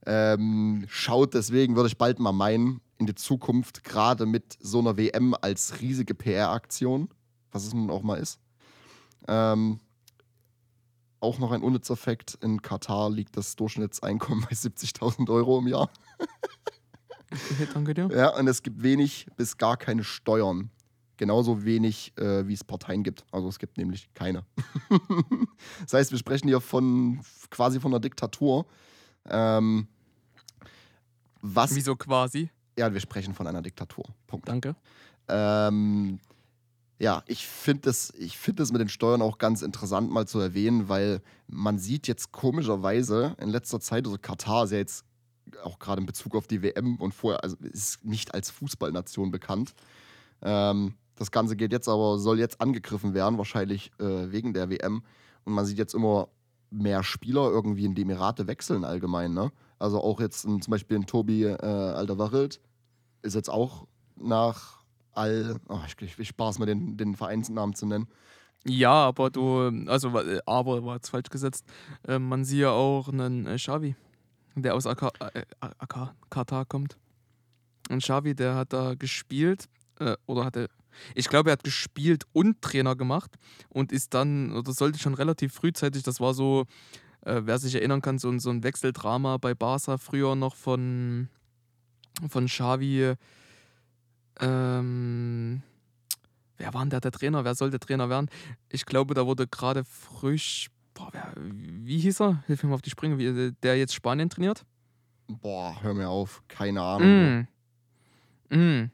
Ähm, 0.07 0.87
schaut 0.89 1.35
deswegen, 1.35 1.77
würde 1.77 1.89
ich 1.89 1.99
bald 1.99 2.19
mal 2.19 2.33
meinen, 2.33 2.81
in 2.99 3.07
die 3.07 3.15
Zukunft, 3.15 3.85
gerade 3.85 4.27
mit 4.27 4.57
so 4.61 4.79
einer 4.79 4.97
WM 4.97 5.35
als 5.41 5.81
riesige 5.81 6.15
PR-Aktion, 6.15 7.09
was 7.51 7.65
es 7.65 7.75
nun 7.75 7.91
auch 7.91 8.03
mal 8.03 8.17
ist. 8.17 8.39
Ähm, 9.29 9.81
auch 11.21 11.39
noch 11.39 11.53
ein 11.53 11.63
unnützer 11.63 11.97
Fakt: 11.97 12.39
In 12.41 12.63
Katar 12.63 13.11
liegt 13.11 13.37
das 13.37 13.57
Durchschnittseinkommen 13.57 14.45
bei 14.45 14.55
70.000 14.55 15.31
Euro 15.31 15.59
im 15.59 15.69
Jahr. 15.69 15.91
Okay, 17.33 17.69
danke 17.73 17.95
dir. 17.95 18.09
Ja, 18.13 18.37
und 18.37 18.49
es 18.49 18.63
gibt 18.63 18.83
wenig 18.83 19.27
bis 19.37 19.57
gar 19.57 19.77
keine 19.77 20.03
Steuern. 20.03 20.71
Genauso 21.17 21.65
wenig, 21.65 22.13
äh, 22.17 22.49
wie 22.49 22.55
es 22.55 22.65
Parteien 22.65 23.03
gibt. 23.03 23.25
Also 23.31 23.49
es 23.49 23.59
gibt 23.59 23.77
nämlich 23.77 24.13
keine. 24.15 24.45
das 25.83 25.93
heißt, 25.93 26.11
wir 26.11 26.19
sprechen 26.19 26.49
hier 26.49 26.61
von 26.61 27.21
quasi 27.51 27.79
von 27.79 27.93
einer 27.93 28.01
Diktatur. 28.01 28.67
Ähm, 29.29 29.87
was? 31.43 31.75
Wieso 31.75 31.95
quasi? 31.95 32.51
Ja, 32.79 32.93
wir 32.93 33.01
sprechen 33.01 33.35
von 33.35 33.47
einer 33.47 33.63
Diktatur. 33.63 34.05
Punkt. 34.27 34.49
Danke. 34.49 34.75
Ähm, 35.29 36.21
ja, 37.01 37.23
ich 37.27 37.47
finde 37.47 37.91
ich 38.19 38.39
find 38.39 38.59
mit 38.73 38.81
den 38.81 38.91
Steuern 38.91 39.23
auch 39.23 39.39
ganz 39.39 39.63
interessant 39.63 40.11
mal 40.11 40.29
zu 40.29 40.39
erwähnen, 40.39 40.91
weil 40.91 41.23
man 41.47 41.79
sieht 41.79 42.07
jetzt 42.07 42.31
komischerweise 42.31 43.37
in 43.41 43.49
letzter 43.49 43.81
Zeit, 43.81 44.05
also 44.05 44.19
Katar 44.21 44.65
ist 44.65 44.73
ja 44.73 44.79
jetzt 44.79 45.07
auch 45.65 45.79
gerade 45.79 46.03
in 46.03 46.07
Bezug 46.07 46.37
auf 46.37 46.47
die 46.47 46.63
WM 46.63 46.97
und 46.97 47.15
vorher, 47.15 47.43
also 47.43 47.57
ist 47.63 48.05
nicht 48.05 48.35
als 48.35 48.51
Fußballnation 48.51 49.31
bekannt. 49.31 49.73
Ähm, 50.43 50.95
das 51.17 51.31
Ganze 51.31 51.57
geht 51.57 51.73
jetzt 51.73 51.89
aber, 51.89 52.19
soll 52.19 52.39
jetzt 52.39 52.61
angegriffen 52.61 53.15
werden, 53.15 53.39
wahrscheinlich 53.39 53.93
äh, 53.99 54.31
wegen 54.31 54.53
der 54.53 54.69
WM. 54.69 55.03
Und 55.45 55.55
man 55.55 55.65
sieht 55.65 55.79
jetzt 55.79 55.95
immer 55.95 56.29
mehr 56.71 57.03
Spieler 57.03 57.51
irgendwie 57.51 57.87
in 57.87 57.95
die 57.95 58.03
Emirate 58.03 58.47
wechseln 58.47 58.85
allgemein, 58.85 59.33
ne? 59.33 59.51
Also 59.79 60.03
auch 60.03 60.21
jetzt 60.21 60.45
ein, 60.45 60.61
zum 60.61 60.71
Beispiel 60.71 60.99
ein 60.99 61.07
Tobi 61.07 61.45
äh, 61.45 61.57
Alderweireld 61.57 62.61
ist 63.23 63.35
jetzt 63.35 63.49
auch 63.49 63.87
nach 64.17 64.80
Al, 65.13 65.59
oh, 65.69 65.81
ich, 65.87 66.01
ich, 66.01 66.19
ich 66.19 66.29
spaß 66.29 66.59
mal 66.59 66.67
den, 66.67 66.97
den 66.97 67.17
Vereinsnamen 67.17 67.75
zu 67.75 67.87
nennen. 67.87 68.09
Ja, 68.67 68.93
aber 68.93 69.31
du, 69.31 69.69
also, 69.87 70.17
äh, 70.19 70.41
aber 70.47 70.85
war 70.85 70.97
jetzt 70.97 71.09
falsch 71.09 71.31
gesetzt. 71.31 71.65
Äh, 72.07 72.19
man 72.19 72.45
sieht 72.45 72.61
ja 72.61 72.71
auch 72.71 73.09
einen 73.09 73.47
äh, 73.47 73.57
Xavi, 73.57 73.97
der 74.55 74.75
aus 74.75 74.87
AK, 74.87 75.11
äh, 75.35 75.45
AK, 75.61 76.15
Katar 76.29 76.65
kommt. 76.67 76.97
Und 77.91 78.03
Xavi, 78.03 78.35
der 78.35 78.55
hat 78.55 78.73
da 78.73 78.95
gespielt, 78.95 79.65
äh, 79.99 80.17
oder 80.27 80.45
hatte, 80.45 80.69
ich 81.15 81.29
glaube, 81.29 81.51
er 81.51 81.55
hat 81.55 81.65
gespielt 81.65 82.25
und 82.33 82.61
Trainer 82.61 82.97
gemacht 82.97 83.33
und 83.71 83.93
ist 83.93 84.13
dann, 84.15 84.53
oder 84.53 84.73
sollte 84.73 84.99
schon 84.99 85.15
relativ 85.15 85.55
frühzeitig, 85.55 86.03
das 86.03 86.21
war 86.21 86.35
so, 86.35 86.67
äh, 87.23 87.41
wer 87.45 87.59
sich 87.59 87.75
erinnern 87.75 88.03
kann, 88.03 88.19
so, 88.19 88.29
ein- 88.29 88.41
so 88.41 88.51
ein 88.51 88.63
Wechseldrama 88.63 89.39
bei 89.39 89.55
Barca 89.55 89.97
früher 89.99 90.35
noch 90.37 90.55
von, 90.55 91.29
von 92.29 92.47
Xavi. 92.47 93.15
Ähm, 94.39 95.63
wer 96.57 96.75
war 96.75 96.83
denn 96.83 96.91
der, 96.91 97.01
der 97.01 97.13
Trainer? 97.13 97.45
Wer 97.45 97.55
sollte 97.55 97.81
Trainer 97.81 98.09
werden? 98.09 98.29
Ich 98.69 98.87
glaube, 98.87 99.15
da 99.15 99.27
wurde 99.27 99.47
gerade 99.47 99.85
frisch. 99.85 100.71
Boah, 100.95 101.09
wer, 101.13 101.33
wie 101.37 101.99
hieß 101.99 102.21
er? 102.21 102.43
Hilf 102.47 102.63
mir 102.63 102.71
mal 102.71 102.75
auf 102.77 102.83
die 102.83 102.91
Sprünge, 102.91 103.19
wie, 103.19 103.53
der 103.63 103.79
jetzt 103.79 103.95
Spanien 103.95 104.31
trainiert. 104.31 104.65
Boah, 105.29 105.77
hör 105.83 105.95
mir 105.95 106.09
auf, 106.09 106.43
keine 106.49 106.83
Ahnung. 106.83 107.47
Mm. 108.51 108.57
Mm. 108.57 108.91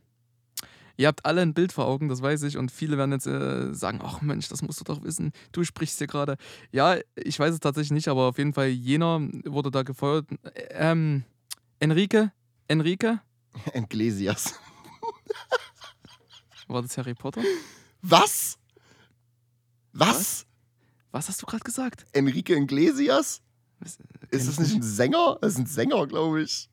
Ihr 0.98 1.08
habt 1.08 1.26
alle 1.26 1.42
ein 1.42 1.52
Bild 1.52 1.72
vor 1.72 1.86
Augen, 1.86 2.08
das 2.08 2.22
weiß 2.22 2.42
ich, 2.44 2.56
und 2.56 2.70
viele 2.72 2.96
werden 2.96 3.12
jetzt 3.12 3.26
äh, 3.26 3.72
sagen: 3.74 4.00
Ach 4.02 4.22
Mensch, 4.22 4.48
das 4.48 4.62
musst 4.62 4.80
du 4.80 4.84
doch 4.84 5.02
wissen. 5.02 5.32
Du 5.52 5.62
sprichst 5.62 5.98
hier 5.98 6.06
gerade. 6.06 6.36
Ja, 6.72 6.96
ich 7.14 7.38
weiß 7.38 7.52
es 7.52 7.60
tatsächlich 7.60 7.92
nicht, 7.92 8.08
aber 8.08 8.28
auf 8.28 8.38
jeden 8.38 8.54
Fall 8.54 8.68
jener 8.68 9.20
wurde 9.44 9.70
da 9.70 9.82
gefeuert. 9.82 10.26
Ähm, 10.70 11.24
Enrique? 11.80 12.30
Enrique? 12.68 13.20
Iglesias. 13.74 14.58
War 16.68 16.82
das 16.82 16.96
Harry 16.98 17.14
Potter? 17.14 17.42
Was? 18.02 18.58
Was? 19.92 20.46
Was 21.12 21.28
hast 21.28 21.40
du 21.42 21.46
gerade 21.46 21.62
gesagt? 21.64 22.04
Enrique 22.12 22.50
Iglesias? 22.56 23.40
Was, 23.80 23.98
Ist 24.30 24.48
das 24.48 24.58
nicht 24.58 24.74
ein 24.74 24.82
Sänger? 24.82 25.38
Das 25.40 25.52
ist 25.54 25.58
ein 25.58 25.66
Sänger, 25.66 26.06
glaube 26.06 26.42
ich. 26.42 26.68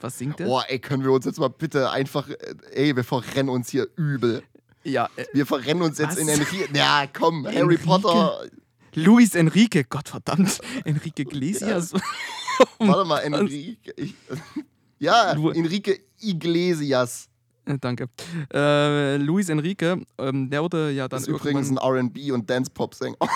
Was 0.00 0.18
singt 0.18 0.38
der? 0.38 0.46
Boah, 0.46 0.64
ey, 0.68 0.78
können 0.78 1.02
wir 1.02 1.10
uns 1.12 1.24
jetzt 1.24 1.38
mal 1.38 1.48
bitte 1.48 1.90
einfach, 1.90 2.28
äh, 2.28 2.54
ey, 2.72 2.94
wir 2.96 3.02
verrennen 3.04 3.48
uns 3.48 3.68
hier 3.70 3.88
übel. 3.96 4.42
Ja, 4.84 5.10
äh, 5.16 5.24
Wir 5.32 5.44
verrennen 5.44 5.82
uns 5.82 5.98
jetzt 5.98 6.12
Was? 6.12 6.18
in 6.18 6.28
Enrique. 6.28 6.68
Ja, 6.72 7.06
komm, 7.12 7.44
Harry 7.46 7.56
Enrique? 7.56 7.84
Potter. 7.84 8.48
Luis 8.94 9.34
Enrique, 9.34 9.84
Gott 9.88 10.08
verdammt. 10.08 10.60
Enrique 10.84 11.22
Iglesias. 11.22 11.92
Warte 12.78 13.04
mal, 13.04 13.18
Enrique. 13.18 13.92
Ich, 13.96 14.14
ja, 15.00 15.32
Lu- 15.32 15.50
Enrique 15.50 16.00
Iglesias. 16.20 17.28
Danke. 17.80 18.08
Äh, 18.52 19.16
Luis 19.16 19.48
Enrique, 19.48 19.96
ähm, 20.18 20.50
der 20.50 20.62
wurde 20.62 20.90
ja 20.90 21.08
dann 21.08 21.18
Das 21.18 21.22
ist 21.22 21.28
übrigens 21.28 21.70
ein. 21.70 21.78
RB 21.78 22.30
und 22.32 22.48
Dance-Pop-Sänger. 22.48 23.16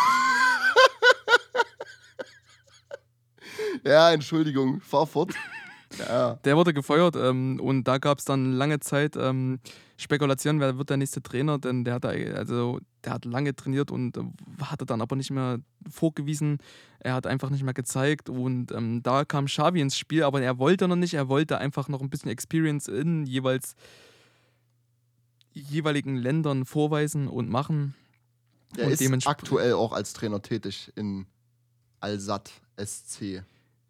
ja, 3.84 4.12
Entschuldigung, 4.12 4.80
fahr 4.80 5.06
fort. 5.06 5.32
Ja. 6.08 6.34
Der 6.44 6.56
wurde 6.56 6.72
gefeuert 6.72 7.16
ähm, 7.16 7.58
und 7.60 7.82
da 7.82 7.98
gab 7.98 8.20
es 8.20 8.24
dann 8.24 8.52
lange 8.52 8.78
Zeit 8.78 9.16
ähm, 9.16 9.58
Spekulationen, 9.96 10.60
wer 10.60 10.78
wird 10.78 10.88
der 10.88 10.96
nächste 10.96 11.20
Trainer, 11.20 11.58
denn 11.58 11.82
der 11.84 11.94
hat, 11.94 12.04
da- 12.04 12.10
also, 12.10 12.78
der 13.04 13.14
hat 13.14 13.24
lange 13.24 13.56
trainiert 13.56 13.90
und 13.90 14.16
äh, 14.16 14.20
hatte 14.62 14.86
dann 14.86 15.00
aber 15.02 15.16
nicht 15.16 15.32
mehr 15.32 15.58
vorgewiesen. 15.90 16.58
Er 17.00 17.14
hat 17.14 17.26
einfach 17.26 17.50
nicht 17.50 17.64
mehr 17.64 17.74
gezeigt 17.74 18.28
und 18.30 18.70
ähm, 18.70 19.02
da 19.02 19.24
kam 19.24 19.46
Xavi 19.46 19.80
ins 19.80 19.98
Spiel, 19.98 20.22
aber 20.22 20.40
er 20.40 20.58
wollte 20.60 20.86
noch 20.86 20.94
nicht, 20.94 21.14
er 21.14 21.28
wollte 21.28 21.58
einfach 21.58 21.88
noch 21.88 22.00
ein 22.00 22.08
bisschen 22.08 22.30
Experience 22.30 22.86
in 22.86 23.26
jeweils 23.26 23.74
jeweiligen 25.52 26.16
Ländern 26.16 26.64
vorweisen 26.64 27.28
und 27.28 27.48
machen. 27.48 27.94
Der 28.76 28.86
Und 28.86 28.92
ist 28.92 29.26
aktuell 29.26 29.72
auch 29.72 29.92
als 29.92 30.12
Trainer 30.12 30.42
tätig 30.42 30.92
in 30.94 31.26
Al-Sad 32.00 32.50
SC. 32.78 33.42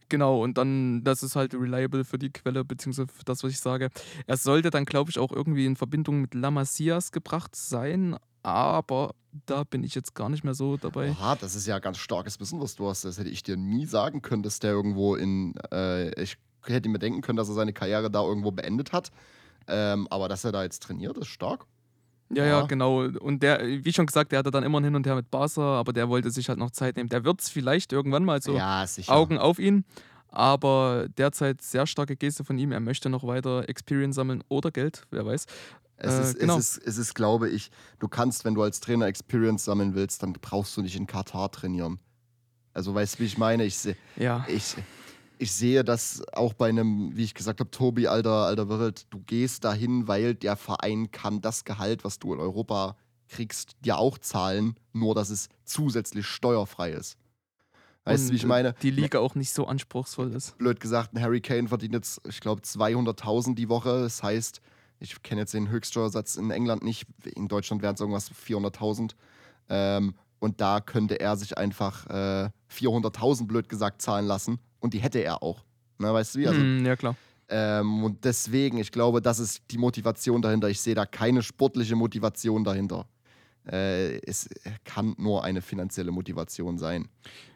Genau, 0.08 0.42
und 0.42 0.58
dann, 0.58 1.04
das 1.04 1.22
ist 1.22 1.36
halt 1.36 1.54
reliable 1.54 2.04
für 2.04 2.18
die 2.18 2.30
Quelle, 2.30 2.64
beziehungsweise 2.64 3.06
für 3.06 3.24
das, 3.24 3.44
was 3.44 3.52
ich 3.52 3.60
sage. 3.60 3.90
Er 4.26 4.36
sollte 4.36 4.70
dann, 4.70 4.84
glaube 4.84 5.10
ich, 5.10 5.18
auch 5.18 5.30
irgendwie 5.30 5.66
in 5.66 5.76
Verbindung 5.76 6.20
mit 6.22 6.34
La 6.34 6.50
Masias 6.50 7.12
gebracht 7.12 7.54
sein, 7.54 8.16
aber 8.42 9.14
da 9.46 9.62
bin 9.62 9.84
ich 9.84 9.94
jetzt 9.94 10.14
gar 10.14 10.28
nicht 10.28 10.42
mehr 10.42 10.54
so 10.54 10.76
dabei. 10.76 11.10
Oha, 11.10 11.36
das 11.36 11.54
ist 11.54 11.66
ja 11.66 11.78
ganz 11.78 11.98
starkes 11.98 12.40
Wissen, 12.40 12.60
was 12.60 12.74
du 12.74 12.88
hast. 12.88 13.04
Das 13.04 13.18
hätte 13.18 13.30
ich 13.30 13.44
dir 13.44 13.56
nie 13.56 13.86
sagen 13.86 14.22
können, 14.22 14.42
dass 14.42 14.58
der 14.58 14.72
irgendwo 14.72 15.14
in. 15.14 15.54
Äh, 15.70 16.20
ich 16.20 16.36
hätte 16.64 16.88
mir 16.88 16.98
denken 16.98 17.20
können, 17.20 17.36
dass 17.36 17.48
er 17.48 17.54
seine 17.54 17.72
Karriere 17.72 18.10
da 18.10 18.22
irgendwo 18.22 18.50
beendet 18.50 18.92
hat. 18.92 19.12
Ähm, 19.70 20.06
aber 20.10 20.28
dass 20.28 20.44
er 20.44 20.52
da 20.52 20.62
jetzt 20.62 20.82
trainiert, 20.82 21.16
ist 21.18 21.28
stark. 21.28 21.66
Ja, 22.32 22.44
ja, 22.44 22.60
Ja. 22.60 22.66
genau. 22.66 23.02
Und 23.04 23.42
der, 23.42 23.60
wie 23.66 23.92
schon 23.92 24.06
gesagt, 24.06 24.32
der 24.32 24.40
hatte 24.40 24.50
dann 24.50 24.62
immer 24.64 24.80
ein 24.80 24.84
Hin 24.84 24.94
und 24.94 25.06
Her 25.06 25.14
mit 25.16 25.30
Barca, 25.30 25.78
aber 25.78 25.92
der 25.92 26.08
wollte 26.08 26.30
sich 26.30 26.48
halt 26.48 26.58
noch 26.58 26.70
Zeit 26.70 26.96
nehmen. 26.96 27.08
Der 27.08 27.24
wird 27.24 27.40
es 27.40 27.48
vielleicht 27.48 27.92
irgendwann 27.92 28.24
mal 28.24 28.40
so 28.42 28.56
ja, 28.56 28.86
sicher. 28.86 29.12
Augen 29.12 29.38
auf 29.38 29.58
ihn. 29.58 29.84
Aber 30.28 31.06
derzeit 31.18 31.60
sehr 31.60 31.86
starke 31.88 32.16
Geste 32.16 32.44
von 32.44 32.56
ihm. 32.56 32.70
Er 32.70 32.78
möchte 32.80 33.10
noch 33.10 33.24
weiter 33.26 33.68
Experience 33.68 34.14
sammeln 34.14 34.44
oder 34.48 34.70
Geld, 34.70 35.02
wer 35.10 35.26
weiß. 35.26 35.46
Es 35.96 36.14
Äh, 36.14 36.20
ist, 36.22 36.38
genau. 36.38 36.56
es, 36.56 36.76
ist, 36.78 36.86
es 36.86 36.98
ist, 36.98 37.14
glaube 37.14 37.48
ich, 37.50 37.70
du 37.98 38.06
kannst, 38.08 38.44
wenn 38.44 38.54
du 38.54 38.62
als 38.62 38.78
Trainer 38.80 39.06
Experience 39.06 39.64
sammeln 39.64 39.94
willst, 39.96 40.22
dann 40.22 40.32
brauchst 40.34 40.76
du 40.76 40.82
nicht 40.82 40.94
in 40.96 41.06
Katar 41.08 41.50
trainieren. 41.50 41.98
Also 42.72 42.94
weißt 42.94 43.16
du, 43.16 43.18
wie 43.20 43.26
ich 43.26 43.38
meine? 43.38 43.64
Ich, 43.64 43.76
Ja, 44.16 44.46
ich, 44.48 44.76
ich 45.40 45.52
sehe 45.52 45.84
das 45.84 46.22
auch 46.34 46.52
bei 46.52 46.68
einem, 46.68 47.16
wie 47.16 47.24
ich 47.24 47.32
gesagt 47.32 47.60
habe, 47.60 47.70
Tobi, 47.70 48.06
alter, 48.06 48.44
alter 48.44 48.68
Wirt, 48.68 49.06
du 49.08 49.20
gehst 49.20 49.64
dahin, 49.64 50.06
weil 50.06 50.34
der 50.34 50.54
Verein 50.54 51.10
kann 51.10 51.40
das 51.40 51.64
Gehalt, 51.64 52.04
was 52.04 52.18
du 52.18 52.34
in 52.34 52.40
Europa 52.40 52.96
kriegst, 53.28 53.72
dir 53.80 53.96
auch 53.96 54.18
zahlen, 54.18 54.74
nur 54.92 55.14
dass 55.14 55.30
es 55.30 55.48
zusätzlich 55.64 56.26
steuerfrei 56.26 56.90
ist. 56.90 57.16
Weißt 58.04 58.28
du, 58.28 58.32
wie 58.32 58.36
ich 58.36 58.44
meine? 58.44 58.74
Die 58.82 58.90
Liga 58.90 59.18
auch 59.20 59.34
nicht 59.34 59.52
so 59.52 59.66
anspruchsvoll 59.66 60.32
ist. 60.34 60.58
blöd 60.58 60.78
gesagt, 60.78 61.14
ein 61.14 61.22
Harry 61.22 61.40
Kane 61.40 61.68
verdient 61.68 61.94
jetzt, 61.94 62.20
ich 62.28 62.40
glaube, 62.40 62.60
200.000 62.60 63.54
die 63.54 63.68
Woche. 63.68 64.02
Das 64.02 64.22
heißt, 64.22 64.60
ich 64.98 65.22
kenne 65.22 65.42
jetzt 65.42 65.54
den 65.54 65.70
Höchststeuersatz 65.70 66.36
in 66.36 66.50
England 66.50 66.82
nicht. 66.82 67.06
In 67.24 67.48
Deutschland 67.48 67.82
wären 67.82 67.94
es 67.94 68.00
irgendwas 68.00 68.30
400.000. 68.30 69.12
Ähm, 69.70 70.14
und 70.38 70.60
da 70.60 70.80
könnte 70.80 71.20
er 71.20 71.36
sich 71.36 71.56
einfach 71.56 72.06
äh, 72.08 72.50
400.000 72.70 73.46
blöd 73.46 73.68
gesagt 73.68 74.02
zahlen 74.02 74.26
lassen. 74.26 74.58
Und 74.80 74.94
die 74.94 74.98
hätte 74.98 75.18
er 75.20 75.42
auch. 75.42 75.62
Na, 75.98 76.12
weißt 76.12 76.34
du 76.34 76.38
wie? 76.40 76.48
Also, 76.48 76.60
Hm, 76.60 76.84
ja, 76.86 76.96
klar. 76.96 77.16
ähm, 77.48 78.04
und 78.04 78.24
deswegen, 78.24 78.78
ich 78.78 78.90
glaube, 78.92 79.20
das 79.20 79.38
ist 79.38 79.62
die 79.70 79.78
Motivation 79.78 80.40
dahinter. 80.42 80.68
Ich 80.70 80.80
sehe 80.80 80.94
da 80.94 81.06
keine 81.06 81.42
sportliche 81.42 81.96
Motivation 81.96 82.64
dahinter. 82.64 83.06
Äh, 83.70 84.16
es 84.26 84.48
kann 84.84 85.14
nur 85.18 85.44
eine 85.44 85.60
finanzielle 85.60 86.10
Motivation 86.10 86.78
sein. 86.78 87.08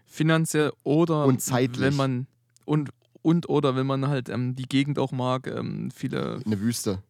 Finanziell 0.05 0.73
oder 0.83 1.25
Und 1.25 1.41
zeitlich. 1.41 1.81
wenn 1.81 1.97
man 1.97 2.27
und 2.67 2.91
und 3.23 3.49
oder 3.49 3.75
wenn 3.75 3.87
man 3.87 4.07
halt 4.07 4.29
ähm, 4.29 4.55
die 4.55 4.69
Gegend 4.69 4.99
auch 4.99 5.11
mag, 5.13 5.47
ähm, 5.47 5.91
viele, 5.91 6.41
Eine 6.45 6.61
Wüste. 6.61 7.03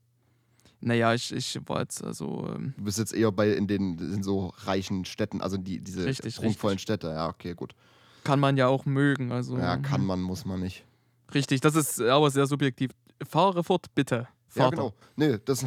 naja, 0.81 1.12
ich, 1.12 1.33
ich 1.33 1.59
war 1.67 1.81
jetzt 1.81 2.05
also 2.05 2.49
ähm, 2.55 2.73
Du 2.77 2.85
bist 2.85 2.99
jetzt 3.01 3.12
eher 3.12 3.33
bei 3.33 3.51
in 3.53 3.67
den 3.67 3.99
in 3.99 4.23
so 4.23 4.53
reichen 4.59 5.05
Städten, 5.05 5.41
also 5.41 5.57
die, 5.57 5.81
diese 5.81 6.07
Richtig, 6.07 6.37
prunkvollen 6.37 6.75
richtig. 6.77 6.83
Städte. 6.83 7.09
Ja, 7.09 7.29
okay, 7.29 7.55
gut. 7.55 7.75
Kann 8.25 8.41
man 8.41 8.57
ja 8.57 8.66
auch 8.66 8.87
mögen. 8.87 9.33
Also 9.33 9.57
Ja, 9.57 9.77
kann 9.77 10.05
man, 10.05 10.20
muss 10.20 10.45
man 10.45 10.61
nicht. 10.61 10.85
Richtig, 11.33 11.61
das 11.61 11.77
ist 11.77 12.01
aber 12.01 12.31
sehr 12.31 12.47
subjektiv. 12.47 12.91
Fahre 13.29 13.62
fort, 13.62 13.87
bitte. 13.95 14.27
Ja, 14.55 14.64
Vater. 14.64 14.77
genau. 14.77 14.95
Nee, 15.16 15.39
das, 15.45 15.64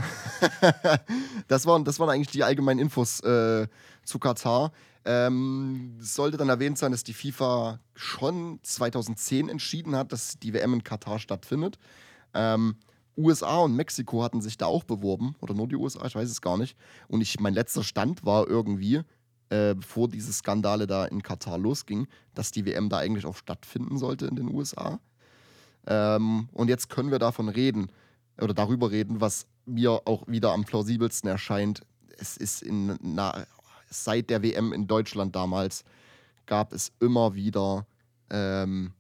das, 1.48 1.66
waren, 1.66 1.84
das 1.84 2.00
waren 2.00 2.10
eigentlich 2.10 2.28
die 2.32 2.44
allgemeinen 2.44 2.80
Infos 2.80 3.20
äh, 3.22 3.68
zu 4.04 4.20
Katar. 4.20 4.72
Ähm, 5.06 5.98
es 6.02 6.16
sollte 6.16 6.38
dann 6.38 6.50
erwähnt 6.50 6.78
sein, 6.78 6.92
dass 6.92 7.04
die 7.04 7.14
FIFA 7.14 7.80
schon 7.96 8.60
2010 8.64 9.50
entschieden 9.50 9.96
hat, 9.96 10.12
dass 10.12 10.38
die 10.40 10.54
WM 10.54 10.74
in 10.74 10.84
Katar 10.84 11.20
stattfindet. 11.20 11.78
Ähm, 12.34 12.76
USA 13.18 13.58
und 13.60 13.76
Mexiko 13.76 14.24
hatten 14.24 14.42
sich 14.42 14.58
da 14.58 14.68
auch 14.68 14.84
beworben, 14.84 15.36
oder 15.42 15.54
nur 15.54 15.68
die 15.68 15.76
USA, 15.76 16.06
ich 16.06 16.16
weiß 16.16 16.30
es 16.30 16.42
gar 16.42 16.58
nicht. 16.58 16.78
Und 17.08 17.22
ich, 17.22 17.40
mein 17.40 17.54
letzter 17.54 17.84
Stand 17.84 18.26
war 18.26 18.48
irgendwie, 18.48 19.02
äh, 19.50 19.76
bevor 19.76 20.08
diese 20.10 20.34
Skandale 20.34 20.88
da 20.88 21.06
in 21.06 21.24
Katar 21.24 21.58
losging, 21.58 22.08
dass 22.34 22.52
die 22.52 22.66
WM 22.66 22.90
da 22.90 22.98
eigentlich 22.98 23.26
auch 23.26 23.36
stattfinden 23.36 23.98
sollte 23.98 24.26
in 24.26 24.36
den 24.36 24.54
USA. 24.54 25.00
Ähm, 25.86 26.50
und 26.52 26.68
jetzt 26.68 26.90
können 26.90 27.12
wir 27.12 27.20
davon 27.20 27.50
reden 27.50 27.90
oder 28.40 28.54
darüber 28.54 28.92
reden, 28.92 29.22
was 29.22 29.48
mir 29.66 30.02
auch 30.06 30.28
wieder 30.28 30.54
am 30.54 30.66
plausibelsten 30.66 31.30
erscheint. 31.30 31.82
Es 32.18 32.38
ist 32.38 32.62
in, 32.62 32.98
na, 33.02 33.46
seit 33.90 34.30
der 34.30 34.44
WM 34.44 34.74
in 34.74 34.88
Deutschland 34.88 35.36
damals 35.36 35.84
gab 36.46 36.74
es 36.74 36.92
immer 37.00 37.36
wieder 37.36 37.86
ähm, 38.30 38.94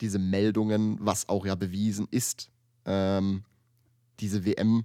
diese 0.00 0.18
Meldungen, 0.18 0.98
was 1.00 1.28
auch 1.28 1.46
ja 1.46 1.54
bewiesen 1.54 2.06
ist. 2.10 2.50
Ähm, 2.84 3.44
diese 4.20 4.44
WM, 4.44 4.84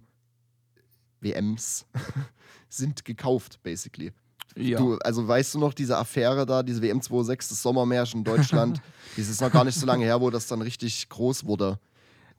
WMs 1.22 1.86
sind 2.70 3.06
gekauft, 3.06 3.62
basically. 3.64 4.12
Ja. 4.58 4.78
Du, 4.78 4.98
also 5.00 5.28
weißt 5.28 5.56
du 5.56 5.60
noch, 5.60 5.74
diese 5.74 5.98
Affäre 5.98 6.46
da, 6.46 6.64
diese 6.64 6.82
WM 6.82 7.02
26, 7.02 7.50
das 7.50 7.62
Sommermärchen 7.62 8.20
in 8.20 8.24
Deutschland, 8.24 8.82
das 9.18 9.28
ist 9.28 9.42
noch 9.42 9.52
gar 9.52 9.66
nicht 9.66 9.78
so 9.78 9.86
lange 9.86 10.06
her, 10.06 10.22
wo 10.22 10.30
das 10.30 10.48
dann 10.48 10.62
richtig 10.62 11.10
groß 11.10 11.46
wurde. 11.46 11.78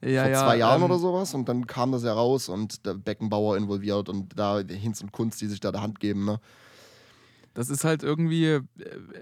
ja, 0.01 0.23
vor 0.23 0.31
ja, 0.31 0.45
zwei 0.45 0.57
Jahren 0.57 0.81
ähm, 0.81 0.91
oder 0.91 0.99
sowas 0.99 1.35
und 1.35 1.49
dann 1.49 1.67
kam 1.67 1.93
das 1.93 2.05
ja 2.05 2.15
raus 2.15 2.49
und 2.49 2.87
der 2.87 2.95
Beckenbauer 2.95 3.57
involviert 3.57 4.09
und 4.09 4.39
da 4.39 4.61
Hinz 4.61 5.03
und 5.03 5.13
Kunst, 5.13 5.41
die 5.41 5.47
sich 5.47 5.61
da 5.61 5.73
der 5.73 5.83
Hand 5.83 6.01
geben, 6.01 6.25
ne? 6.25 6.41
Das 7.53 7.71
ist 7.71 7.85
halt 7.85 8.03
irgendwie, 8.03 8.45
äh, 8.45 8.63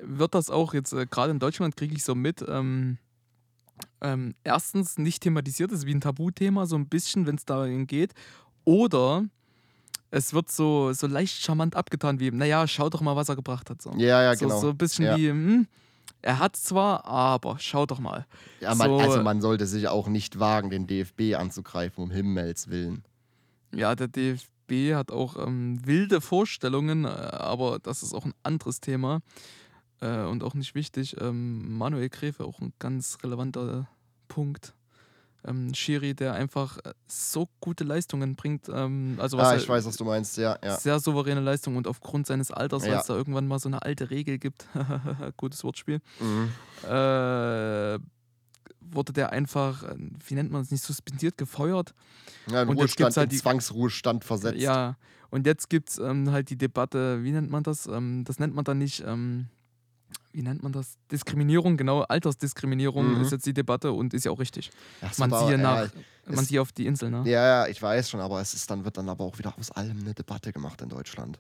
wird 0.02 0.34
das 0.34 0.50
auch 0.50 0.74
jetzt, 0.74 0.92
äh, 0.92 1.06
gerade 1.06 1.30
in 1.30 1.38
Deutschland 1.38 1.76
kriege 1.76 1.94
ich 1.94 2.02
so 2.02 2.16
mit, 2.16 2.44
ähm, 2.48 2.98
ähm, 4.00 4.34
erstens 4.42 4.98
nicht 4.98 5.22
thematisiert, 5.22 5.70
das 5.70 5.80
ist 5.80 5.86
wie 5.86 5.94
ein 5.94 6.00
Tabuthema, 6.00 6.66
so 6.66 6.76
ein 6.76 6.88
bisschen, 6.88 7.26
wenn 7.26 7.36
es 7.36 7.44
dahin 7.44 7.86
geht. 7.86 8.12
Oder 8.64 9.24
es 10.16 10.32
wird 10.32 10.50
so, 10.50 10.92
so 10.92 11.06
leicht 11.06 11.42
charmant 11.42 11.74
abgetan, 11.76 12.20
wie, 12.20 12.30
naja, 12.30 12.66
schau 12.68 12.88
doch 12.88 13.00
mal, 13.00 13.16
was 13.16 13.28
er 13.28 13.36
gebracht 13.36 13.68
hat. 13.70 13.82
So, 13.82 13.90
Ja, 13.96 14.22
ja, 14.22 14.36
so, 14.36 14.44
genau. 14.46 14.60
so 14.60 14.68
ein 14.70 14.76
bisschen 14.78 15.04
Ja. 15.06 15.16
wie, 15.16 15.28
hm, 15.30 15.66
er 16.22 16.38
hat 16.38 16.56
zwar, 16.56 17.04
aber 17.04 17.56
schau 17.58 17.84
doch 17.86 17.98
mal. 17.98 18.26
ja, 18.60 18.74
man, 18.74 18.88
so- 18.90 18.98
also 18.98 19.22
man 19.22 19.40
sollte 19.40 19.66
sich 19.66 19.88
auch 19.88 20.06
nicht 20.08 20.38
wagen, 20.38 20.70
den 20.70 20.86
DFB 20.86 21.34
anzugreifen, 21.36 22.04
um 22.04 22.10
Himmels 22.10 22.68
Willen. 22.68 23.04
Ja, 23.74 23.94
der 23.96 24.06
DFB 24.08 24.94
hat 24.94 25.10
auch 25.10 25.36
ähm, 25.44 25.84
wilde 25.84 26.20
Vorstellungen, 26.20 27.04
äh, 27.04 27.08
aber 27.08 27.78
das 27.80 28.02
ist 28.04 28.14
auch 28.14 28.24
ein 28.24 28.34
anderes 28.44 28.80
Thema 28.80 29.20
äh, 30.00 30.22
und 30.22 30.42
auch 30.44 30.54
nicht 30.54 30.74
wichtig. 30.76 31.16
Ähm, 31.20 31.76
Manuel 31.76 32.08
Gräfe, 32.08 32.44
auch 32.44 32.60
ein 32.60 32.72
ganz 32.78 33.18
relevanter 33.22 33.88
Punkt. 34.28 34.74
Ähm, 35.46 35.74
Schiri, 35.74 36.14
der 36.14 36.32
einfach 36.34 36.78
äh, 36.84 36.94
so 37.06 37.48
gute 37.60 37.84
Leistungen 37.84 38.34
bringt, 38.34 38.68
ähm, 38.68 39.16
also 39.20 39.36
was 39.36 39.48
Ah, 39.48 39.52
er- 39.52 39.58
ich 39.60 39.68
weiß, 39.68 39.84
was 39.84 39.96
du 39.96 40.04
meinst, 40.04 40.38
ja, 40.38 40.58
ja. 40.64 40.76
sehr 40.76 40.98
souveräne 41.00 41.40
Leistung 41.40 41.76
und 41.76 41.86
aufgrund 41.86 42.26
seines 42.26 42.50
Alters, 42.50 42.82
weil 42.84 42.92
es 43.00 43.06
da 43.06 43.14
irgendwann 43.14 43.46
mal 43.46 43.58
so 43.58 43.68
eine 43.68 43.82
alte 43.82 44.08
Regel 44.10 44.38
gibt, 44.38 44.66
gutes 45.36 45.62
Wortspiel, 45.64 46.00
Mhm. 46.20 46.50
äh, 46.82 47.98
wurde 48.80 49.12
der 49.12 49.30
einfach, 49.32 49.82
äh, 49.82 49.96
wie 50.26 50.34
nennt 50.34 50.50
man 50.50 50.62
es, 50.62 50.70
nicht 50.70 50.82
suspendiert, 50.84 51.36
gefeuert. 51.36 51.94
ja 52.50 52.62
in 52.62 52.68
Und 52.68 52.76
jetzt 52.76 52.80
Ruhestand, 53.00 53.16
halt 53.16 53.32
die- 53.32 53.36
Zwangsruhestand 53.38 54.24
versetzt. 54.24 54.58
Ja, 54.60 54.96
und 55.30 55.46
jetzt 55.46 55.68
gibt 55.68 55.90
es 55.90 55.98
ähm, 55.98 56.30
halt 56.30 56.48
die 56.50 56.56
Debatte, 56.56 57.22
wie 57.24 57.32
nennt 57.32 57.50
man 57.50 57.62
das? 57.64 57.86
Ähm, 57.86 58.24
das 58.24 58.38
nennt 58.38 58.54
man 58.54 58.64
dann 58.64 58.78
nicht, 58.78 59.02
ähm, 59.06 59.46
wie 60.32 60.42
nennt 60.42 60.62
man 60.62 60.72
das? 60.72 60.96
Diskriminierung, 61.12 61.76
genau, 61.76 62.00
Altersdiskriminierung 62.02 63.14
Mhm. 63.16 63.22
ist 63.22 63.32
jetzt 63.32 63.46
die 63.46 63.54
Debatte 63.54 63.92
und 63.92 64.14
ist 64.14 64.24
ja 64.24 64.30
auch 64.30 64.38
richtig. 64.38 64.70
So, 65.00 65.06
Man 65.18 65.32
aber, 65.32 65.46
siehe 65.46 65.56
ja, 65.56 65.62
nach, 65.62 65.88
man 66.26 66.44
sieht 66.44 66.58
auf 66.58 66.72
die 66.72 66.86
Insel, 66.86 67.10
ne? 67.10 67.18
Ja. 67.24 67.32
Ja, 67.32 67.46
ja, 67.64 67.66
ich 67.68 67.80
weiß 67.80 68.10
schon, 68.10 68.20
aber 68.20 68.40
es 68.40 68.54
ist 68.54 68.70
dann, 68.70 68.84
wird 68.84 68.96
dann 68.96 69.08
aber 69.08 69.24
auch 69.24 69.38
wieder 69.38 69.54
aus 69.58 69.70
allem 69.70 69.98
eine 70.00 70.14
Debatte 70.14 70.52
gemacht 70.52 70.80
in 70.82 70.88
Deutschland. 70.88 71.38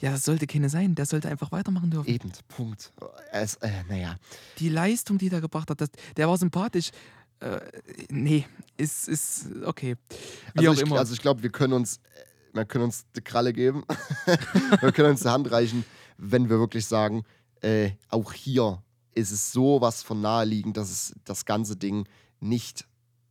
das 0.00 0.24
sollte 0.24 0.46
keine 0.46 0.68
sein, 0.68 0.94
der 0.94 1.06
sollte 1.06 1.28
einfach 1.28 1.50
weitermachen 1.52 1.90
dürfen. 1.90 2.08
Eben, 2.08 2.30
Punkt. 2.48 2.92
Es, 3.32 3.56
äh, 3.56 3.70
naja. 3.88 4.16
Die 4.58 4.68
Leistung, 4.68 5.18
die 5.18 5.28
der 5.28 5.40
gebracht 5.40 5.70
hat, 5.70 5.80
das, 5.80 5.90
der 6.16 6.28
war 6.28 6.36
sympathisch. 6.38 6.90
Äh, 7.40 7.60
nee, 8.08 8.46
ist, 8.76 9.08
ist 9.08 9.46
okay. 9.64 9.96
Wie 10.54 10.60
Also 10.60 10.70
auch 10.70 10.74
ich, 10.74 10.82
immer. 10.82 10.98
also 11.00 11.12
ich 11.12 11.20
glaube, 11.20 11.42
wir 11.42 11.50
können 11.50 11.72
uns, 11.72 11.98
wir 12.52 12.64
können 12.64 12.84
uns 12.84 13.04
die 13.16 13.20
Kralle 13.20 13.52
geben. 13.52 13.82
wir 14.80 14.92
können 14.92 15.10
uns 15.10 15.22
die 15.22 15.28
Hand 15.28 15.50
reichen, 15.50 15.84
wenn 16.18 16.48
wir 16.48 16.58
wirklich 16.60 16.86
sagen, 16.86 17.24
äh, 17.62 17.92
auch 18.08 18.32
hier 18.32 18.82
ist 19.14 19.30
es 19.30 19.52
sowas 19.52 20.02
von 20.02 20.20
naheliegend, 20.20 20.76
dass 20.76 20.90
es 20.90 21.14
das 21.24 21.44
ganze 21.44 21.76
Ding 21.76 22.08
nicht 22.40 22.86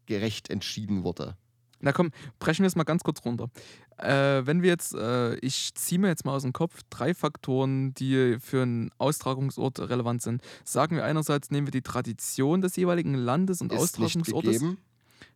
gerecht 0.05 0.49
entschieden 0.49 1.03
wurde. 1.03 1.37
Na 1.79 1.91
komm, 1.91 2.11
brechen 2.39 2.63
wir 2.63 2.67
es 2.67 2.75
mal 2.75 2.83
ganz 2.83 3.03
kurz 3.03 3.25
runter. 3.25 3.49
Äh, 3.97 4.45
wenn 4.45 4.61
wir 4.61 4.69
jetzt, 4.69 4.93
äh, 4.93 5.35
ich 5.37 5.73
ziehe 5.73 5.99
mir 5.99 6.07
jetzt 6.07 6.25
mal 6.25 6.35
aus 6.35 6.43
dem 6.43 6.53
Kopf 6.53 6.81
drei 6.89 7.13
Faktoren, 7.13 7.93
die 7.95 8.37
für 8.39 8.61
einen 8.63 8.91
Austragungsort 8.97 9.79
relevant 9.79 10.21
sind. 10.21 10.41
Sagen 10.63 10.95
wir 10.95 11.05
einerseits, 11.05 11.49
nehmen 11.49 11.67
wir 11.67 11.71
die 11.71 11.81
Tradition 11.81 12.61
des 12.61 12.75
jeweiligen 12.75 13.15
Landes 13.15 13.61
und 13.61 13.71
Ist 13.71 13.79
Austragungsortes. 13.79 14.59
gegeben. 14.59 14.77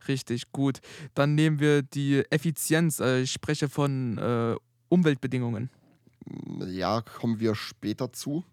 Richtig, 0.08 0.52
gut. 0.52 0.80
Dann 1.16 1.36
nehmen 1.36 1.60
wir 1.60 1.82
die 1.82 2.24
Effizienz. 2.30 3.00
Äh, 3.00 3.22
ich 3.22 3.32
spreche 3.32 3.70
von 3.70 4.18
äh, 4.18 4.56
Umweltbedingungen. 4.90 5.70
Ja, 6.68 7.02
kommen 7.02 7.40
wir 7.40 7.56
später 7.56 8.12
zu. 8.14 8.44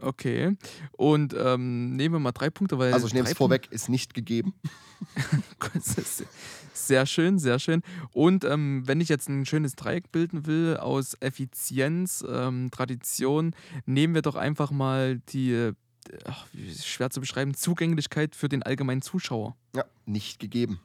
Okay. 0.00 0.56
Und 0.92 1.34
ähm, 1.38 1.96
nehmen 1.96 2.14
wir 2.14 2.18
mal 2.20 2.32
drei 2.32 2.50
Punkte, 2.50 2.78
weil. 2.78 2.92
Also 2.92 3.06
ich 3.06 3.14
nehme 3.14 3.28
es 3.28 3.36
vorweg, 3.36 3.68
ist 3.70 3.88
nicht 3.88 4.14
gegeben. 4.14 4.54
Sehr 6.72 7.06
schön, 7.06 7.38
sehr 7.38 7.58
schön. 7.58 7.82
Und 8.12 8.44
ähm, 8.44 8.82
wenn 8.86 9.00
ich 9.00 9.08
jetzt 9.08 9.28
ein 9.28 9.44
schönes 9.44 9.76
Dreieck 9.76 10.10
bilden 10.10 10.46
will 10.46 10.76
aus 10.78 11.16
Effizienz, 11.20 12.24
ähm, 12.28 12.70
Tradition, 12.70 13.54
nehmen 13.86 14.14
wir 14.14 14.22
doch 14.22 14.34
einfach 14.34 14.70
mal 14.70 15.20
die, 15.28 15.52
äh, 15.52 15.74
ach, 16.24 16.46
schwer 16.82 17.10
zu 17.10 17.20
beschreiben, 17.20 17.54
Zugänglichkeit 17.54 18.34
für 18.34 18.48
den 18.48 18.62
allgemeinen 18.62 19.02
Zuschauer. 19.02 19.56
Ja, 19.76 19.84
nicht 20.06 20.40
gegeben. 20.40 20.80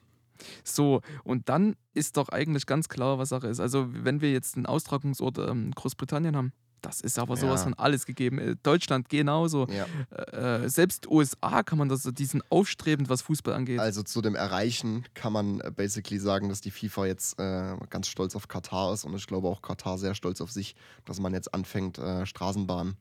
So, 0.64 1.00
und 1.24 1.48
dann 1.48 1.76
ist 1.94 2.18
doch 2.18 2.28
eigentlich 2.28 2.66
ganz 2.66 2.88
klar, 2.88 3.18
was 3.18 3.30
Sache 3.30 3.48
ist. 3.48 3.58
Also, 3.58 3.88
wenn 3.90 4.20
wir 4.20 4.30
jetzt 4.30 4.56
einen 4.56 4.66
Austragungsort 4.66 5.38
ähm, 5.38 5.72
Großbritannien 5.72 6.36
haben, 6.36 6.52
das 6.82 7.00
ist 7.00 7.18
aber 7.18 7.36
sowas 7.36 7.60
Ja. 7.60 7.64
von 7.64 7.74
alles 7.74 8.06
gegeben. 8.06 8.38
Äh, 8.38 8.56
Deutschland 8.62 9.08
genauso. 9.08 9.66
Ja. 9.68 9.86
Äh, 10.16 10.68
selbst 10.68 11.06
USA 11.08 11.62
kann 11.62 11.78
man 11.78 11.88
das, 11.88 12.02
die 12.02 12.24
sind 12.24 12.42
aufstrebend, 12.50 13.08
was 13.08 13.22
Fußball 13.22 13.54
angeht. 13.54 13.80
Also 13.80 14.02
zu 14.02 14.22
dem 14.22 14.34
Erreichen 14.34 15.04
kann 15.14 15.32
man 15.32 15.60
äh, 15.60 15.70
basically 15.74 16.18
sagen, 16.20 16.48
dass 16.48 16.60
die 16.60 16.70
FIFA 16.70 17.06
jetzt 17.06 17.38
äh, 17.40 17.76
ganz 17.90 18.08
stolz 18.08 18.36
auf 18.36 18.48
Katar 18.48 18.92
ist 18.92 19.04
und 19.04 19.14
ich 19.16 19.26
glaube 19.26 19.48
auch 19.48 19.62
Katar 19.62 19.98
sehr 19.98 20.14
stolz 20.14 20.40
auf 20.40 20.50
sich, 20.52 20.76
dass 21.04 21.18
man 21.20 21.32
jetzt 21.32 21.52
anfängt, 21.54 21.98
äh, 21.98 22.24
Straßenbahn 22.26 22.96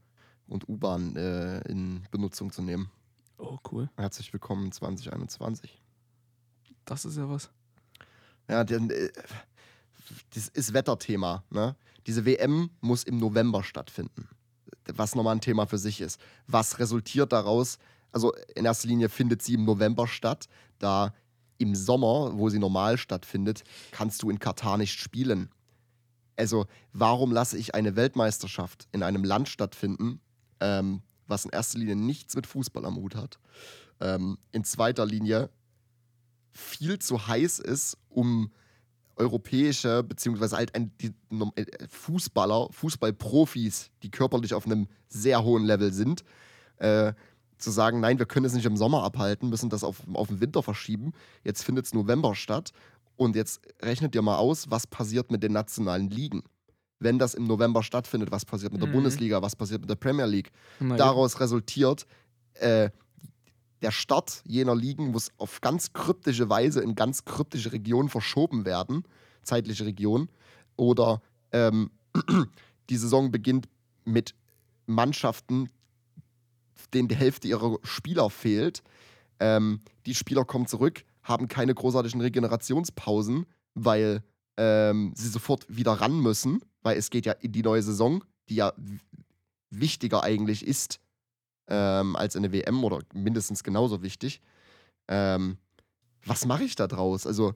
und 0.47 0.67
U-Bahn 0.69 1.15
äh, 1.15 1.59
in 1.69 2.03
Benutzung 2.11 2.51
zu 2.51 2.61
nehmen. 2.61 2.89
oh, 3.37 3.57
cool. 3.71 3.89
Herzlich 3.97 4.31
willkommen 4.31 4.71
2021. 4.71 5.81
Das 6.85 7.03
ist 7.05 7.17
ja 7.17 7.27
was. 7.29 7.49
Ja, 8.47 8.63
denn, 8.63 8.89
äh, 8.91 9.09
das 10.33 10.47
ist 10.49 10.73
Wetterthema. 10.73 11.43
Ne? 11.49 11.75
Diese 12.07 12.25
WM 12.25 12.69
muss 12.81 13.03
im 13.03 13.17
November 13.17 13.63
stattfinden, 13.63 14.27
was 14.93 15.15
nochmal 15.15 15.35
ein 15.35 15.41
Thema 15.41 15.65
für 15.65 15.77
sich 15.77 16.01
ist. 16.01 16.19
Was 16.47 16.79
resultiert 16.79 17.31
daraus? 17.31 17.79
Also 18.11 18.33
in 18.55 18.65
erster 18.65 18.87
Linie 18.87 19.09
findet 19.09 19.41
sie 19.41 19.55
im 19.55 19.65
November 19.65 20.07
statt, 20.07 20.47
da 20.79 21.13
im 21.57 21.75
Sommer, 21.75 22.37
wo 22.37 22.49
sie 22.49 22.59
normal 22.59 22.97
stattfindet, 22.97 23.63
kannst 23.91 24.21
du 24.21 24.29
in 24.29 24.39
Katar 24.39 24.77
nicht 24.77 24.99
spielen. 24.99 25.49
Also 26.37 26.65
warum 26.91 27.31
lasse 27.31 27.57
ich 27.57 27.75
eine 27.75 27.95
Weltmeisterschaft 27.95 28.87
in 28.91 29.03
einem 29.03 29.23
Land 29.23 29.49
stattfinden, 29.49 30.19
ähm, 30.59 31.01
was 31.27 31.45
in 31.45 31.51
erster 31.51 31.79
Linie 31.79 31.95
nichts 31.95 32.35
mit 32.35 32.45
Fußball 32.45 32.85
am 32.85 32.97
Hut 32.97 33.15
hat, 33.15 33.39
ähm, 33.99 34.37
in 34.51 34.63
zweiter 34.63 35.05
Linie 35.05 35.49
viel 36.51 36.99
zu 36.99 37.27
heiß 37.27 37.59
ist, 37.59 37.97
um 38.09 38.51
europäische, 39.15 40.03
beziehungsweise 40.03 40.57
halt 40.57 40.75
ein, 40.75 40.91
die 40.99 41.13
äh, 41.55 41.65
Fußballer, 41.89 42.67
Fußballprofis, 42.71 43.91
die 44.03 44.11
körperlich 44.11 44.53
auf 44.53 44.65
einem 44.65 44.87
sehr 45.07 45.43
hohen 45.43 45.63
Level 45.63 45.93
sind, 45.93 46.23
äh, 46.77 47.13
zu 47.57 47.71
sagen, 47.71 48.01
nein, 48.01 48.19
wir 48.19 48.25
können 48.25 48.45
es 48.45 48.53
nicht 48.53 48.65
im 48.65 48.75
Sommer 48.77 49.03
abhalten, 49.03 49.49
müssen 49.49 49.69
das 49.69 49.83
auf, 49.83 50.01
auf 50.13 50.27
den 50.27 50.41
Winter 50.41 50.61
verschieben. 50.61 51.13
Jetzt 51.43 51.63
findet 51.63 51.85
es 51.85 51.93
November 51.93 52.35
statt 52.35 52.71
und 53.15 53.35
jetzt 53.35 53.61
rechnet 53.81 54.13
ihr 54.15 54.21
mal 54.21 54.37
aus, 54.37 54.69
was 54.69 54.87
passiert 54.87 55.31
mit 55.31 55.41
den 55.41 55.53
nationalen 55.53 56.09
Ligen. 56.09 56.43
Wenn 56.99 57.17
das 57.19 57.33
im 57.33 57.45
November 57.45 57.83
stattfindet, 57.83 58.31
was 58.31 58.45
passiert 58.45 58.73
mit 58.73 58.81
der 58.81 58.89
Mhm. 58.89 58.93
Bundesliga, 58.93 59.41
was 59.41 59.55
passiert 59.55 59.81
mit 59.81 59.89
der 59.89 59.95
Premier 59.95 60.25
League? 60.25 60.51
Daraus 60.97 61.39
resultiert, 61.39 62.05
äh, 62.55 62.89
der 63.81 63.91
Start 63.91 64.41
jener 64.45 64.75
Ligen 64.75 65.11
muss 65.11 65.31
auf 65.37 65.61
ganz 65.61 65.93
kryptische 65.93 66.49
Weise 66.49 66.81
in 66.81 66.95
ganz 66.95 67.25
kryptische 67.25 67.71
Regionen 67.71 68.09
verschoben 68.09 68.65
werden, 68.65 69.03
zeitliche 69.43 69.85
Regionen. 69.85 70.29
Oder 70.75 71.21
ähm, 71.51 71.91
die 72.89 72.97
Saison 72.97 73.31
beginnt 73.31 73.67
mit 74.05 74.35
Mannschaften, 74.85 75.69
denen 76.93 77.07
die 77.07 77.15
Hälfte 77.15 77.47
ihrer 77.47 77.77
Spieler 77.83 78.29
fehlt. 78.29 78.83
Ähm, 79.39 79.81
die 80.05 80.15
Spieler 80.15 80.45
kommen 80.45 80.67
zurück, 80.67 81.03
haben 81.23 81.47
keine 81.47 81.73
großartigen 81.73 82.21
Regenerationspausen, 82.21 83.45
weil 83.73 84.23
ähm, 84.57 85.13
sie 85.15 85.29
sofort 85.29 85.65
wieder 85.67 85.93
ran 85.93 86.19
müssen, 86.19 86.61
weil 86.81 86.97
es 86.97 87.09
geht 87.09 87.25
ja 87.25 87.33
in 87.33 87.51
die 87.51 87.63
neue 87.63 87.81
Saison, 87.81 88.23
die 88.47 88.55
ja 88.55 88.73
wichtiger 89.69 90.23
eigentlich 90.23 90.65
ist 90.65 90.99
ähm, 91.67 92.15
als 92.15 92.35
eine 92.35 92.51
WM 92.51 92.83
oder 92.83 92.99
mindestens 93.13 93.63
genauso 93.63 94.01
wichtig. 94.01 94.41
Ähm, 95.07 95.57
was 96.25 96.45
mache 96.45 96.63
ich 96.63 96.75
da 96.75 96.87
draus? 96.87 97.27
Also, 97.27 97.53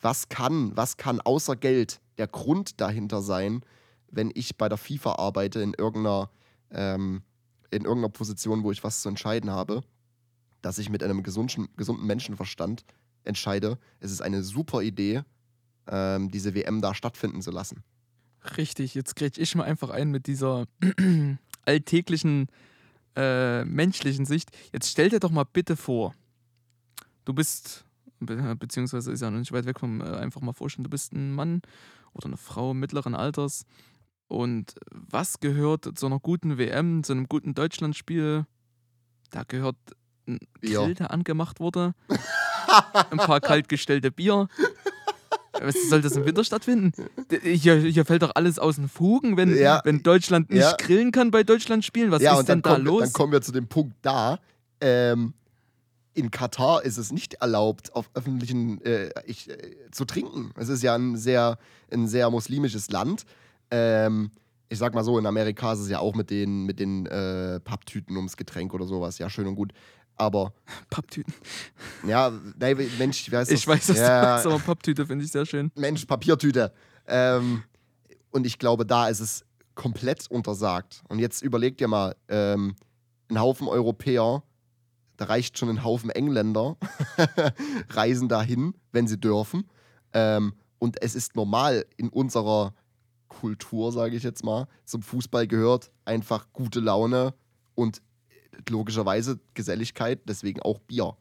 was 0.00 0.28
kann, 0.28 0.76
was 0.76 0.96
kann 0.96 1.20
außer 1.20 1.56
Geld 1.56 2.00
der 2.18 2.28
Grund 2.28 2.80
dahinter 2.80 3.22
sein, 3.22 3.62
wenn 4.10 4.30
ich 4.34 4.56
bei 4.56 4.68
der 4.68 4.78
FIFA 4.78 5.16
arbeite 5.16 5.60
in 5.60 5.74
irgendeiner, 5.74 6.30
ähm, 6.70 7.22
in 7.70 7.84
irgendeiner 7.84 8.12
Position, 8.12 8.62
wo 8.62 8.72
ich 8.72 8.84
was 8.84 9.02
zu 9.02 9.08
entscheiden 9.08 9.50
habe, 9.50 9.82
dass 10.62 10.78
ich 10.78 10.90
mit 10.90 11.02
einem 11.02 11.22
gesunden, 11.22 11.68
gesunden 11.76 12.06
Menschenverstand 12.06 12.84
entscheide, 13.24 13.78
es 14.00 14.12
ist 14.12 14.20
eine 14.20 14.42
super 14.42 14.82
Idee, 14.82 15.22
ähm, 15.88 16.30
diese 16.30 16.54
WM 16.54 16.80
da 16.80 16.94
stattfinden 16.94 17.42
zu 17.42 17.50
lassen. 17.50 17.82
Richtig, 18.56 18.94
jetzt 18.94 19.16
kriege 19.16 19.40
ich 19.40 19.54
mal 19.54 19.64
einfach 19.64 19.90
ein 19.90 20.10
mit 20.10 20.26
dieser 20.26 20.66
alltäglichen 21.64 22.46
äh, 23.16 23.64
menschlichen 23.64 24.26
Sicht. 24.26 24.50
Jetzt 24.72 24.90
stell 24.90 25.08
dir 25.08 25.20
doch 25.20 25.30
mal 25.30 25.44
bitte 25.44 25.76
vor, 25.76 26.14
du 27.24 27.32
bist, 27.32 27.84
be 28.20 28.56
beziehungsweise 28.56 29.12
ist 29.12 29.22
ja 29.22 29.30
noch 29.30 29.38
nicht 29.38 29.52
weit 29.52 29.66
weg 29.66 29.80
vom 29.80 30.00
äh, 30.00 30.04
einfach 30.04 30.40
mal 30.40 30.52
vorstellen, 30.52 30.84
du 30.84 30.90
bist 30.90 31.12
ein 31.12 31.32
Mann 31.32 31.62
oder 32.12 32.26
eine 32.26 32.36
Frau 32.36 32.74
mittleren 32.74 33.14
Alters 33.14 33.66
und 34.28 34.74
was 34.90 35.40
gehört 35.40 35.98
zu 35.98 36.06
einer 36.06 36.18
guten 36.18 36.58
WM, 36.58 37.04
zu 37.04 37.12
einem 37.12 37.28
guten 37.28 37.54
Deutschlandspiel? 37.54 38.46
Da 39.30 39.44
gehört 39.44 39.76
ein 40.26 40.38
Bier. 40.60 40.80
Grill, 40.80 40.94
der 40.94 41.10
angemacht 41.12 41.60
wurde, 41.60 41.94
ein 43.10 43.18
paar 43.18 43.40
kaltgestellte 43.40 44.10
Bier. 44.10 44.48
Was 45.62 45.74
soll 45.88 46.00
das 46.02 46.16
im 46.16 46.24
Winter 46.24 46.44
stattfinden? 46.44 46.92
Hier, 47.42 47.76
hier 47.76 48.04
fällt 48.04 48.22
doch 48.22 48.32
alles 48.34 48.58
aus 48.58 48.76
den 48.76 48.88
Fugen, 48.88 49.36
wenn, 49.36 49.56
Ja. 49.56 49.80
wenn 49.84 50.02
Deutschland 50.02 50.50
nicht 50.50 50.60
Ja. 50.62 50.76
grillen 50.78 51.12
kann 51.12 51.30
bei 51.30 51.42
Deutschlandspielen. 51.42 52.10
Was 52.10 52.22
ja, 52.22 52.38
ist 52.38 52.48
denn 52.48 52.62
da 52.62 52.76
wir- 52.76 52.84
los? 52.84 53.02
dann 53.02 53.12
kommen 53.12 53.32
wir 53.32 53.40
zu 53.42 53.52
dem 53.52 53.66
Punkt 53.68 53.94
da. 54.02 54.38
Ähm, 54.80 55.34
in 56.14 56.30
Katar 56.30 56.82
ist 56.84 56.96
es 56.96 57.12
nicht 57.12 57.34
erlaubt, 57.34 57.94
auf 57.94 58.08
öffentlichen 58.14 58.80
äh, 58.84 59.10
ich, 59.26 59.50
äh, 59.50 59.56
zu 59.90 60.04
trinken. 60.06 60.50
Es 60.56 60.68
ist 60.68 60.82
ja 60.82 60.94
ein 60.94 61.16
sehr, 61.16 61.58
ein 61.92 62.08
sehr 62.08 62.30
muslimisches 62.30 62.90
Land. 62.90 63.24
Ähm, 63.70 64.30
ich 64.68 64.78
sag 64.78 64.94
mal 64.94 65.04
so, 65.04 65.18
in 65.18 65.26
Amerika 65.26 65.74
ist 65.74 65.80
es 65.80 65.88
ja 65.90 65.98
auch 66.00 66.14
mit 66.14 66.30
den, 66.30 66.64
mit 66.64 66.80
den 66.80 67.06
äh, 67.06 67.60
Papptüten 67.60 68.16
ums 68.16 68.36
Getränk 68.36 68.72
oder 68.74 68.86
sowas. 68.86 69.18
Ja, 69.18 69.28
schön 69.30 69.46
und 69.46 69.54
gut. 69.56 69.72
Aber, 70.16 70.52
Papptüten. 70.90 71.34
ja, 72.06 72.32
nein, 72.58 72.90
Mensch, 72.98 73.30
heißt 73.30 73.50
das? 73.50 73.58
Ich 73.58 73.66
weiß, 73.66 73.90
was 73.90 73.98
ja, 73.98 74.20
du 74.20 74.26
meinst, 74.26 74.46
aber 74.46 74.58
Papptüte 74.58 75.06
finde 75.06 75.24
ich 75.24 75.30
sehr 75.30 75.46
schön. 75.46 75.70
Mensch, 75.76 76.04
Papiertüte. 76.06 76.72
Ähm, 77.06 77.62
und 78.30 78.46
ich 78.46 78.58
glaube, 78.58 78.86
da 78.86 79.08
ist 79.08 79.20
es 79.20 79.44
komplett 79.74 80.30
untersagt. 80.30 81.02
Und 81.08 81.18
jetzt 81.18 81.42
überleg 81.42 81.76
dir 81.78 81.88
mal, 81.88 82.16
ähm, 82.28 82.74
ein 83.28 83.40
Haufen 83.40 83.68
Europäer, 83.68 84.42
da 85.16 85.24
reicht 85.26 85.58
schon 85.58 85.68
ein 85.68 85.84
Haufen 85.84 86.10
Engländer, 86.10 86.76
reisen 87.90 88.28
dahin, 88.28 88.74
wenn 88.92 89.06
sie 89.06 89.18
dürfen. 89.18 89.68
Ähm, 90.12 90.54
und 90.78 91.02
es 91.02 91.14
ist 91.14 91.36
normal 91.36 91.86
in 91.96 92.08
unserer 92.08 92.74
Kultur, 93.28 93.92
sage 93.92 94.16
ich 94.16 94.22
jetzt 94.22 94.44
mal, 94.44 94.66
zum 94.84 95.02
Fußball 95.02 95.46
gehört 95.46 95.90
einfach 96.04 96.52
gute 96.52 96.80
Laune 96.80 97.34
und 97.74 98.00
logischerweise 98.68 99.38
Geselligkeit, 99.54 100.20
deswegen 100.26 100.60
auch 100.62 100.78
Bier. 100.80 101.16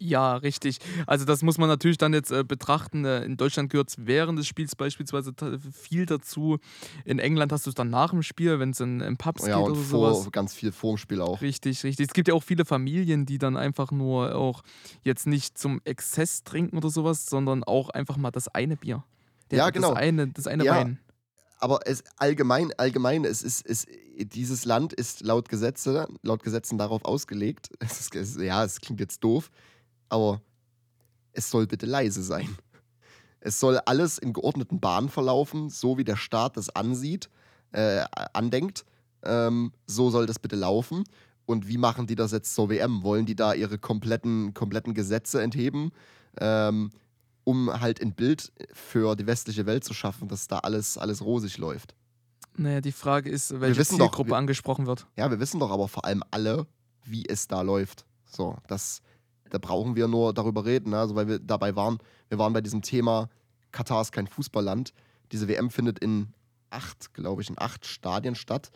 Ja, 0.00 0.36
richtig. 0.36 0.78
Also 1.06 1.24
das 1.24 1.42
muss 1.42 1.56
man 1.56 1.68
natürlich 1.68 1.96
dann 1.96 2.12
jetzt 2.12 2.30
äh, 2.30 2.42
betrachten. 2.44 3.04
Äh, 3.04 3.24
in 3.24 3.36
Deutschland 3.36 3.70
gehört 3.70 3.88
es 3.88 3.96
während 3.98 4.38
des 4.38 4.46
Spiels 4.46 4.74
beispielsweise 4.76 5.32
viel 5.72 6.04
dazu. 6.04 6.58
In 7.04 7.18
England 7.20 7.52
hast 7.52 7.64
du 7.64 7.70
es 7.70 7.74
dann 7.74 7.90
nach 7.90 8.10
dem 8.10 8.22
Spiel, 8.22 8.58
wenn 8.58 8.70
es 8.70 8.80
in, 8.80 9.00
in 9.00 9.16
Pubs 9.16 9.46
Ja, 9.46 9.56
geht 9.58 9.66
oder 9.70 9.74
vor, 9.76 10.14
sowas. 10.14 10.32
ganz 10.32 10.52
viel 10.52 10.72
vorm 10.72 10.98
Spiel 10.98 11.20
auch. 11.22 11.40
Richtig, 11.40 11.84
richtig. 11.84 12.08
Es 12.08 12.12
gibt 12.12 12.28
ja 12.28 12.34
auch 12.34 12.42
viele 12.42 12.64
Familien, 12.64 13.24
die 13.24 13.38
dann 13.38 13.56
einfach 13.56 13.92
nur 13.92 14.34
auch 14.34 14.62
jetzt 15.04 15.26
nicht 15.26 15.56
zum 15.56 15.80
Exzess 15.84 16.42
trinken 16.42 16.76
oder 16.76 16.90
sowas, 16.90 17.24
sondern 17.26 17.62
auch 17.64 17.88
einfach 17.90 18.16
mal 18.16 18.32
das 18.32 18.48
eine 18.48 18.76
Bier. 18.76 19.04
Ja, 19.52 19.70
genau. 19.70 19.90
Das 19.90 19.98
eine, 19.98 20.28
das 20.28 20.46
eine 20.48 20.64
Ja. 20.64 20.74
Wein. 20.74 20.98
Aber 21.64 21.80
es 21.86 22.04
allgemein, 22.18 22.74
allgemein, 22.76 23.24
es 23.24 23.42
ist, 23.42 23.64
es, 23.64 23.86
dieses 24.18 24.66
Land 24.66 24.92
ist 24.92 25.22
laut 25.22 25.48
Gesetze, 25.48 26.06
laut 26.20 26.42
Gesetzen 26.42 26.76
darauf 26.76 27.06
ausgelegt. 27.06 27.70
Es 27.78 28.00
ist, 28.00 28.14
es, 28.14 28.36
ja, 28.36 28.62
es 28.62 28.82
klingt 28.82 29.00
jetzt 29.00 29.24
doof, 29.24 29.50
aber 30.10 30.42
es 31.32 31.48
soll 31.50 31.66
bitte 31.66 31.86
leise 31.86 32.22
sein. 32.22 32.54
Es 33.40 33.60
soll 33.60 33.78
alles 33.78 34.18
in 34.18 34.34
geordneten 34.34 34.78
Bahnen 34.78 35.08
verlaufen, 35.08 35.70
so 35.70 35.96
wie 35.96 36.04
der 36.04 36.16
Staat 36.16 36.58
das 36.58 36.68
ansieht, 36.68 37.30
äh, 37.72 38.04
andenkt. 38.34 38.84
Ähm, 39.22 39.72
so 39.86 40.10
soll 40.10 40.26
das 40.26 40.38
bitte 40.38 40.56
laufen. 40.56 41.04
Und 41.46 41.66
wie 41.66 41.78
machen 41.78 42.06
die 42.06 42.14
das 42.14 42.32
jetzt 42.32 42.54
zur 42.54 42.68
WM? 42.68 43.02
Wollen 43.04 43.24
die 43.24 43.36
da 43.36 43.54
ihre 43.54 43.78
kompletten, 43.78 44.52
kompletten 44.52 44.92
Gesetze 44.92 45.40
entheben? 45.40 45.92
Ähm, 46.38 46.90
um 47.44 47.70
halt 47.80 48.00
ein 48.00 48.12
Bild 48.14 48.52
für 48.72 49.16
die 49.16 49.26
westliche 49.26 49.66
Welt 49.66 49.84
zu 49.84 49.94
schaffen, 49.94 50.28
dass 50.28 50.48
da 50.48 50.58
alles, 50.60 50.98
alles 50.98 51.22
rosig 51.22 51.58
läuft. 51.58 51.94
Naja, 52.56 52.80
die 52.80 52.92
Frage 52.92 53.30
ist, 53.30 53.60
welche 53.60 53.80
doch, 53.82 53.88
Zielgruppe 53.88 54.30
wir- 54.30 54.36
angesprochen 54.36 54.86
wird. 54.86 55.06
Ja, 55.16 55.30
wir 55.30 55.40
wissen 55.40 55.60
doch 55.60 55.70
aber 55.70 55.88
vor 55.88 56.04
allem 56.04 56.22
alle, 56.30 56.66
wie 57.04 57.26
es 57.28 57.48
da 57.48 57.62
läuft. 57.62 58.06
So, 58.24 58.56
das, 58.68 59.02
da 59.50 59.58
brauchen 59.58 59.96
wir 59.96 60.08
nur 60.08 60.32
darüber 60.32 60.64
reden, 60.64 60.90
ne? 60.90 60.98
also 60.98 61.14
weil 61.14 61.28
wir 61.28 61.38
dabei 61.38 61.74
waren, 61.76 61.98
wir 62.28 62.38
waren 62.38 62.52
bei 62.52 62.60
diesem 62.60 62.82
Thema, 62.82 63.28
Katar 63.72 64.00
ist 64.02 64.12
kein 64.12 64.26
Fußballland. 64.28 64.92
Diese 65.32 65.48
WM 65.48 65.70
findet 65.70 65.98
in 65.98 66.32
acht, 66.70 67.12
glaube 67.12 67.42
ich, 67.42 67.50
in 67.50 67.58
acht 67.58 67.84
Stadien 67.86 68.34
statt. 68.36 68.70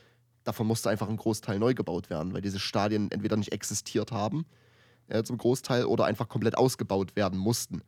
Davon 0.45 0.67
musste 0.67 0.91
einfach 0.91 1.09
ein 1.09 1.17
Großteil 1.17 1.59
neu 1.59 1.75
gebaut 1.75 2.11
werden, 2.11 2.33
weil 2.33 2.41
diese 2.41 2.59
Stadien 2.59 3.11
entweder 3.11 3.37
nicht 3.37 3.53
existiert 3.53 4.13
haben 4.13 4.45
äh, 5.09 5.23
zum 5.23 5.39
Großteil 5.39 5.85
oder 5.85 6.05
einfach 6.07 6.29
komplett 6.29 6.57
ausgebaut 6.59 7.15
werden 7.17 7.39
mussten. 7.39 7.83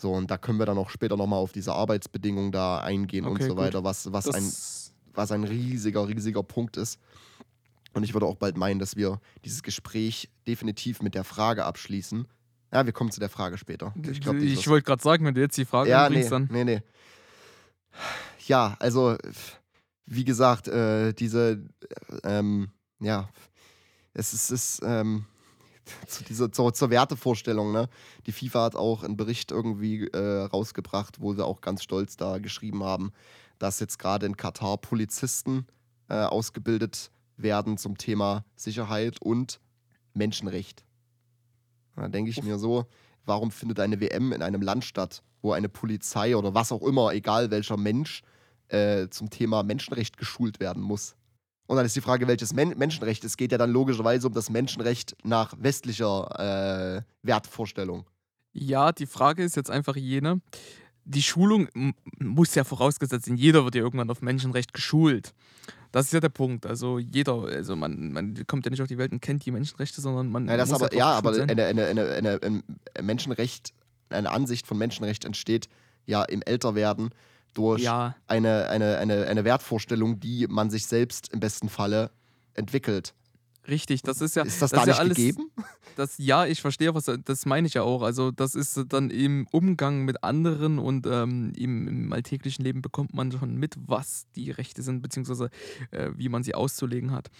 So, 0.00 0.12
und 0.12 0.30
da 0.30 0.38
können 0.38 0.58
wir 0.58 0.66
dann 0.66 0.78
auch 0.78 0.90
später 0.90 1.16
nochmal 1.16 1.40
auf 1.40 1.52
diese 1.52 1.74
Arbeitsbedingungen 1.74 2.52
da 2.52 2.78
eingehen 2.78 3.26
und 3.26 3.32
Okay, 3.32 3.48
so 3.48 3.48
gut. 3.50 3.58
weiter, 3.58 3.84
was, 3.84 4.10
was 4.12 4.28
ein 4.28 4.50
was 5.18 5.32
ein 5.32 5.44
riesiger, 5.44 6.08
riesiger 6.08 6.42
Punkt 6.42 6.78
ist. 6.78 6.98
Und 7.92 8.04
ich 8.04 8.14
würde 8.14 8.26
auch 8.26 8.36
bald 8.36 8.56
meinen, 8.56 8.78
dass 8.78 8.96
wir 8.96 9.20
dieses 9.44 9.62
Gespräch 9.62 10.30
definitiv 10.46 11.02
mit 11.02 11.14
der 11.14 11.24
Frage 11.24 11.64
abschließen. 11.64 12.26
Ja, 12.72 12.86
wir 12.86 12.92
kommen 12.92 13.10
zu 13.10 13.18
der 13.18 13.28
Frage 13.28 13.58
später. 13.58 13.92
Ich, 14.10 14.20
glaub, 14.20 14.36
ich 14.36 14.68
wollte 14.68 14.84
gerade 14.84 15.02
sagen, 15.02 15.24
wenn 15.24 15.34
du 15.34 15.40
jetzt 15.40 15.56
die 15.56 15.64
Frage 15.64 15.90
ja, 15.90 16.08
nee, 16.08 16.28
dann. 16.28 16.48
nee, 16.52 16.64
nee. 16.64 16.82
Ja, 18.46 18.76
also, 18.78 19.16
wie 20.06 20.24
gesagt, 20.24 20.68
äh, 20.68 21.12
diese, 21.12 21.64
äh, 22.22 22.38
ähm, 22.38 22.70
ja, 23.00 23.28
es 24.14 24.32
ist, 24.32 24.50
ist 24.50 24.80
ähm, 24.84 25.24
zu 26.06 26.24
dieser, 26.24 26.52
zur, 26.52 26.72
zur 26.72 26.90
Wertevorstellung, 26.90 27.72
ne? 27.72 27.88
Die 28.26 28.32
FIFA 28.32 28.64
hat 28.64 28.76
auch 28.76 29.04
einen 29.04 29.16
Bericht 29.16 29.50
irgendwie 29.50 30.06
äh, 30.08 30.44
rausgebracht, 30.44 31.20
wo 31.20 31.36
wir 31.36 31.46
auch 31.46 31.60
ganz 31.60 31.82
stolz 31.82 32.16
da 32.16 32.38
geschrieben 32.38 32.84
haben, 32.84 33.12
dass 33.58 33.80
jetzt 33.80 33.98
gerade 33.98 34.26
in 34.26 34.36
Katar 34.36 34.78
Polizisten 34.78 35.66
äh, 36.08 36.14
ausgebildet 36.14 37.10
werden 37.36 37.78
zum 37.78 37.96
Thema 37.98 38.44
Sicherheit 38.56 39.20
und 39.20 39.60
Menschenrecht. 40.14 40.84
Da 41.96 42.08
denke 42.08 42.30
ich 42.30 42.42
mir 42.42 42.58
so, 42.58 42.86
warum 43.24 43.50
findet 43.50 43.80
eine 43.80 44.00
WM 44.00 44.32
in 44.32 44.42
einem 44.42 44.62
Land 44.62 44.84
statt, 44.84 45.22
wo 45.42 45.52
eine 45.52 45.68
Polizei 45.68 46.36
oder 46.36 46.54
was 46.54 46.72
auch 46.72 46.82
immer, 46.82 47.12
egal 47.12 47.50
welcher 47.50 47.76
Mensch, 47.76 48.22
äh, 48.68 49.08
zum 49.08 49.30
Thema 49.30 49.62
Menschenrecht 49.62 50.16
geschult 50.16 50.60
werden 50.60 50.82
muss? 50.82 51.16
Und 51.68 51.76
dann 51.76 51.84
ist 51.84 51.94
die 51.94 52.00
Frage, 52.00 52.26
welches 52.26 52.54
Men 52.54 52.70
Menschenrecht? 52.78 53.22
Es 53.24 53.36
geht 53.36 53.52
ja 53.52 53.58
dann 53.58 53.70
logischerweise 53.70 54.26
um 54.26 54.32
das 54.32 54.48
Menschenrecht 54.48 55.14
nach 55.22 55.54
westlicher 55.58 56.96
äh, 56.96 57.02
Wertvorstellung. 57.22 58.06
Ja, 58.54 58.90
die 58.90 59.06
Frage 59.06 59.44
ist 59.44 59.54
jetzt 59.54 59.70
einfach 59.70 59.94
jene, 59.94 60.40
die 61.04 61.22
Schulung 61.22 61.68
muss 62.18 62.54
ja 62.54 62.64
vorausgesetzt 62.64 63.26
sein, 63.26 63.36
jeder 63.36 63.64
wird 63.64 63.74
ja 63.74 63.82
irgendwann 63.82 64.10
auf 64.10 64.22
Menschenrecht 64.22 64.72
geschult. 64.72 65.34
Das 65.92 66.06
ist 66.06 66.12
ja 66.12 66.20
der 66.20 66.30
Punkt. 66.30 66.64
Also 66.64 66.98
jeder, 66.98 67.44
also 67.44 67.76
man, 67.76 68.12
man 68.12 68.46
kommt 68.46 68.64
ja 68.64 68.70
nicht 68.70 68.80
auf 68.80 68.88
die 68.88 68.98
Welt 68.98 69.12
und 69.12 69.20
kennt 69.20 69.44
die 69.44 69.50
Menschenrechte, 69.50 70.00
sondern 70.00 70.30
man 70.30 70.48
Ja, 70.48 70.56
das 70.56 70.70
muss 70.70 70.82
aber, 70.82 70.94
ja, 70.94 71.10
aber 71.10 71.32
eine, 71.32 71.66
eine, 71.66 71.86
eine, 71.86 72.10
eine, 72.10 72.40
ein 72.42 72.62
Menschenrecht, 73.02 73.74
eine 74.08 74.30
Ansicht 74.30 74.66
von 74.66 74.78
Menschenrecht 74.78 75.26
entsteht 75.26 75.68
ja 76.06 76.22
im 76.24 76.40
Älterwerden 76.40 77.10
durch 77.54 77.82
Ja, 77.82 78.14
eine, 78.26 78.68
eine, 78.68 78.98
eine, 78.98 79.26
eine 79.26 79.44
Wertvorstellung, 79.44 80.20
die 80.20 80.46
man 80.48 80.70
sich 80.70 80.86
selbst 80.86 81.32
im 81.32 81.40
besten 81.40 81.68
Falle 81.68 82.10
entwickelt. 82.54 83.14
richtig. 83.66 84.02
Das 84.02 84.20
ist 84.20 84.34
ja. 84.36 84.42
ist 84.44 84.62
das, 84.62 84.70
das 84.70 84.70
da 84.70 84.80
ist 84.82 84.86
ja 84.86 84.92
nicht 84.92 85.00
alles- 85.00 85.16
gegeben? 85.16 85.50
Das, 85.96 86.16
ja, 86.18 86.46
ich 86.46 86.60
verstehe, 86.60 86.94
was 86.94 87.06
das 87.24 87.44
meine 87.44 87.66
ich 87.66 87.74
ja 87.74 87.82
auch. 87.82 88.02
Also, 88.02 88.30
das 88.30 88.54
ist 88.54 88.80
dann 88.90 89.10
im 89.10 89.48
Umgang 89.50 90.04
mit 90.04 90.22
anderen 90.22 90.78
und 90.78 91.08
ähm, 91.08 91.52
im, 91.56 91.88
im 91.88 92.12
alltäglichen 92.12 92.62
Leben 92.62 92.82
bekommt 92.82 93.14
man 93.14 93.32
schon 93.32 93.56
mit, 93.56 93.74
was 93.84 94.26
die 94.36 94.52
Rechte 94.52 94.82
sind, 94.82 95.02
beziehungsweise 95.02 95.50
äh, 95.90 96.10
wie 96.14 96.28
man 96.28 96.44
sie 96.44 96.54
auszulegen 96.54 97.10
hat. 97.10 97.30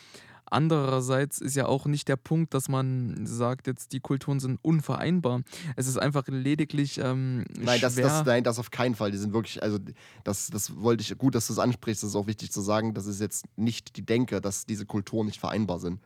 Andererseits 0.50 1.40
ist 1.40 1.56
ja 1.56 1.66
auch 1.66 1.86
nicht 1.86 2.08
der 2.08 2.16
Punkt, 2.16 2.54
dass 2.54 2.68
man 2.68 3.26
sagt, 3.26 3.66
jetzt 3.66 3.92
die 3.92 4.00
Kulturen 4.00 4.40
sind 4.40 4.58
unvereinbar. 4.62 5.42
Es 5.76 5.86
ist 5.86 5.98
einfach 5.98 6.26
lediglich 6.28 6.98
ähm, 6.98 7.44
Nein 7.58 7.80
das, 7.80 7.94
das, 7.94 8.24
nein, 8.24 8.44
das 8.44 8.58
auf 8.58 8.70
keinen 8.70 8.94
Fall. 8.94 9.10
Die 9.10 9.18
sind 9.18 9.32
wirklich, 9.32 9.62
also 9.62 9.78
das, 10.24 10.48
das 10.48 10.80
wollte 10.80 11.02
ich, 11.02 11.16
gut, 11.18 11.34
dass 11.34 11.46
du 11.46 11.52
es 11.52 11.58
ansprichst, 11.58 12.02
das 12.02 12.10
ist 12.10 12.16
auch 12.16 12.26
wichtig 12.26 12.52
zu 12.52 12.60
sagen, 12.60 12.94
das 12.94 13.06
ist 13.06 13.20
jetzt 13.20 13.46
nicht 13.56 13.96
die 13.96 14.04
Denke, 14.04 14.40
dass 14.40 14.66
diese 14.66 14.86
Kulturen 14.86 15.26
nicht 15.26 15.40
vereinbar 15.40 15.78
sind. 15.78 16.00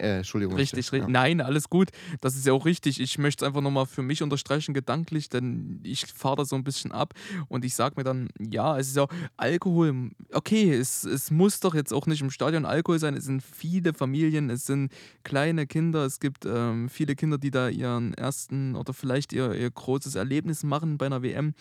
Äh, 0.00 0.18
Entschuldigung. 0.18 0.56
Richtig, 0.56 0.90
ja. 0.90 1.06
Nein, 1.06 1.40
alles 1.40 1.68
gut. 1.68 1.90
Das 2.20 2.34
ist 2.34 2.46
ja 2.46 2.52
auch 2.52 2.64
richtig. 2.64 3.00
Ich 3.00 3.18
möchte 3.18 3.44
es 3.44 3.46
einfach 3.46 3.60
nochmal 3.60 3.86
für 3.86 4.02
mich 4.02 4.22
unterstreichen, 4.22 4.72
gedanklich, 4.72 5.28
denn 5.28 5.80
ich 5.82 6.06
fahre 6.06 6.36
da 6.36 6.44
so 6.44 6.56
ein 6.56 6.64
bisschen 6.64 6.90
ab 6.92 7.12
und 7.48 7.64
ich 7.64 7.74
sage 7.74 7.94
mir 7.98 8.04
dann, 8.04 8.30
ja, 8.38 8.78
es 8.78 8.88
ist 8.88 8.96
ja 8.96 9.06
Alkohol. 9.36 10.10
Okay, 10.32 10.72
es, 10.72 11.04
es 11.04 11.30
muss 11.30 11.60
doch 11.60 11.74
jetzt 11.74 11.92
auch 11.92 12.06
nicht 12.06 12.22
im 12.22 12.30
Stadion 12.30 12.64
Alkohol 12.64 12.98
sein. 12.98 13.14
Es 13.14 13.24
sind 13.24 13.42
viele 13.42 13.92
Familien, 13.92 14.48
es 14.48 14.64
sind 14.64 14.90
kleine 15.22 15.66
Kinder, 15.66 16.06
es 16.06 16.18
gibt 16.18 16.46
ähm, 16.46 16.88
viele 16.88 17.14
Kinder, 17.14 17.36
die 17.36 17.50
da 17.50 17.68
ihren 17.68 18.14
ersten 18.14 18.76
oder 18.76 18.94
vielleicht 18.94 19.32
ihr, 19.32 19.52
ihr 19.52 19.70
großes 19.70 20.14
Erlebnis 20.14 20.62
machen 20.62 20.96
bei 20.96 21.06
einer 21.06 21.22
WM. 21.22 21.54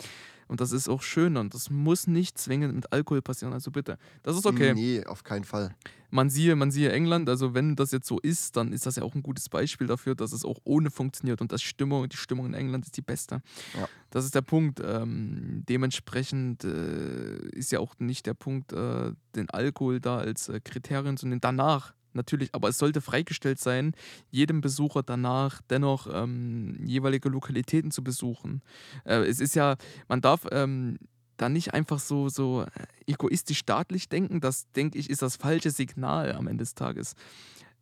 Und 0.50 0.62
das 0.62 0.72
ist 0.72 0.90
auch 0.90 1.04
schön 1.04 1.38
und 1.38 1.54
das 1.54 1.70
muss 1.70 2.08
nicht 2.08 2.40
zwingend 2.40 2.74
mit 2.74 2.92
Alkohol 2.92 3.22
passieren. 3.22 3.54
Also 3.54 3.70
bitte, 3.70 4.00
das 4.24 4.36
ist 4.36 4.48
okay. 4.48 4.74
Nee, 4.74 5.06
auf 5.06 5.24
keinen 5.24 5.44
Fall. 5.44 5.76
Man 6.10 6.32
siehe, 6.32 6.56
man 6.56 6.72
siehe 6.72 6.92
England, 6.92 7.30
also 7.30 7.54
wenn 7.54 7.76
das 7.76 7.92
jetzt 7.92 8.08
so 8.08 8.18
ist, 8.20 8.58
dann 8.58 8.74
ist 8.74 8.88
das 8.88 8.96
ja 8.96 9.04
auch 9.04 9.14
ein 9.14 9.22
gutes 9.22 9.48
Beispiel 9.48 9.86
dafür, 9.86 10.16
dass 10.16 10.34
es 10.34 10.44
auch 10.44 10.58
ohne 10.64 10.90
funktioniert 10.90 11.40
und 11.40 11.52
das 11.52 11.62
Stimmung, 11.62 12.10
die 12.10 12.18
Stimmung 12.18 12.48
in 12.48 12.56
England 12.56 12.86
ist 12.86 12.98
die 12.98 13.04
beste. 13.04 13.44
Ja. 13.78 13.88
Das 14.10 14.26
ist 14.26 14.34
der 14.34 14.42
Punkt. 14.42 14.82
Ähm, 14.84 15.64
dementsprechend 15.70 16.64
äh, 16.64 17.38
ist 17.50 17.72
ja 17.72 17.80
auch 17.80 17.94
nicht 18.00 18.26
der 18.26 18.34
Punkt, 18.34 18.74
äh, 18.74 19.14
den 19.36 19.52
Alkohol 19.52 20.00
da 20.00 20.18
als 20.18 20.50
äh, 20.50 20.60
Kriterium 20.60 21.16
zu 21.16 21.28
nehmen. 21.28 21.42
Danach 21.42 21.94
natürlich, 22.14 22.54
aber 22.54 22.70
es 22.70 22.78
sollte 22.78 23.02
freigestellt 23.02 23.60
sein, 23.60 23.94
jedem 24.32 24.62
Besucher 24.62 25.04
danach 25.04 25.62
dennoch 25.70 26.08
ähm, 26.12 26.78
jeweilige 26.84 27.30
Lokalitäten 27.30 27.92
zu 27.92 28.04
besuchen. 28.04 28.62
Äh, 29.06 29.26
es 29.26 29.40
ist 29.40 29.56
ja, 29.56 29.76
man 30.08 30.22
darf 30.22 30.46
ähm, 30.52 30.98
da 31.38 31.50
nicht 31.50 31.74
einfach 31.74 32.00
so, 32.00 32.30
so 32.30 32.64
äh, 32.64 33.12
egoistisch 33.12 33.60
staatlich 33.60 34.10
denken. 34.10 34.42
Das, 34.42 34.70
denke 34.72 34.98
ich, 34.98 35.10
ist 35.10 35.22
das 35.22 35.36
falsche 35.36 35.72
Signal 35.72 36.34
am 36.34 36.48
Ende 36.48 36.64
des 36.64 36.76
Tages. 36.76 37.16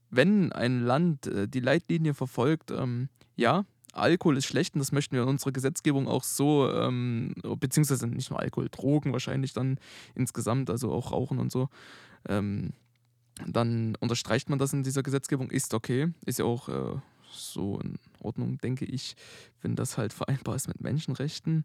Wenn 0.09 0.51
ein 0.51 0.81
Land 0.81 1.27
äh, 1.27 1.47
die 1.47 1.59
Leitlinie 1.59 2.13
verfolgt, 2.13 2.71
ähm, 2.71 3.09
ja, 3.35 3.65
Alkohol 3.93 4.37
ist 4.37 4.45
schlecht 4.45 4.75
und 4.75 4.79
das 4.79 4.91
möchten 4.91 5.15
wir 5.15 5.23
in 5.23 5.29
unserer 5.29 5.51
Gesetzgebung 5.51 6.07
auch 6.07 6.23
so, 6.23 6.71
ähm, 6.71 7.33
beziehungsweise 7.59 8.07
nicht 8.07 8.29
nur 8.29 8.39
Alkohol, 8.39 8.69
Drogen 8.69 9.11
wahrscheinlich 9.11 9.53
dann 9.53 9.79
insgesamt, 10.13 10.69
also 10.69 10.91
auch 10.91 11.11
Rauchen 11.11 11.39
und 11.39 11.51
so. 11.51 11.69
Ähm, 12.29 12.73
dann 13.45 13.95
unterstreicht 13.99 14.49
man 14.49 14.59
das 14.59 14.73
in 14.73 14.83
dieser 14.83 15.03
Gesetzgebung, 15.03 15.51
ist 15.51 15.73
okay, 15.73 16.13
ist 16.25 16.39
ja 16.39 16.45
auch 16.45 16.69
äh, 16.69 16.99
so 17.31 17.79
in 17.79 17.95
Ordnung, 18.19 18.57
denke 18.59 18.85
ich, 18.85 19.15
wenn 19.61 19.75
das 19.75 19.97
halt 19.97 20.13
vereinbar 20.13 20.55
ist 20.55 20.67
mit 20.67 20.81
Menschenrechten. 20.81 21.63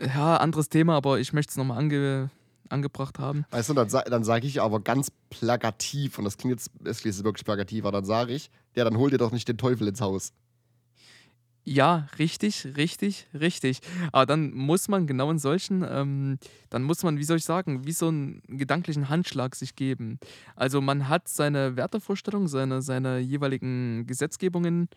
Ja, 0.00 0.36
anderes 0.36 0.68
Thema, 0.68 0.96
aber 0.96 1.18
ich 1.20 1.32
möchte 1.32 1.50
es 1.50 1.56
nochmal 1.56 1.78
ange, 1.78 2.30
angebracht 2.68 3.18
haben. 3.18 3.44
Weißt 3.50 3.68
du, 3.68 3.74
dann, 3.74 3.88
dann 3.88 4.24
sage 4.24 4.46
ich 4.46 4.60
aber 4.62 4.80
ganz 4.80 5.10
plakativ, 5.30 6.18
und 6.18 6.24
das 6.24 6.38
klingt 6.38 6.52
jetzt, 6.52 6.70
es 6.84 7.00
klingt 7.00 7.16
jetzt 7.16 7.24
wirklich 7.24 7.44
plakativ, 7.44 7.84
aber 7.84 7.92
dann 7.92 8.04
sage 8.04 8.32
ich, 8.32 8.50
ja, 8.74 8.84
dann 8.84 8.96
hol 8.96 9.10
dir 9.10 9.18
doch 9.18 9.32
nicht 9.32 9.48
den 9.48 9.58
Teufel 9.58 9.88
ins 9.88 10.00
Haus. 10.00 10.32
Ja, 11.64 12.06
richtig, 12.18 12.66
richtig, 12.76 13.26
richtig. 13.38 13.80
Aber 14.12 14.24
dann 14.26 14.52
muss 14.54 14.88
man 14.88 15.06
genau 15.06 15.30
in 15.30 15.38
solchen, 15.38 15.84
ähm, 15.88 16.38
dann 16.70 16.82
muss 16.82 17.02
man, 17.02 17.18
wie 17.18 17.24
soll 17.24 17.36
ich 17.36 17.44
sagen, 17.44 17.86
wie 17.86 17.92
so 17.92 18.08
einen 18.08 18.42
gedanklichen 18.48 19.08
Handschlag 19.10 19.54
sich 19.54 19.76
geben. 19.76 20.18
Also 20.56 20.80
man 20.80 21.08
hat 21.08 21.28
seine 21.28 21.76
Wertevorstellung, 21.76 22.48
seine, 22.48 22.80
seine 22.82 23.18
jeweiligen 23.18 24.06
Gesetzgebungen, 24.06 24.88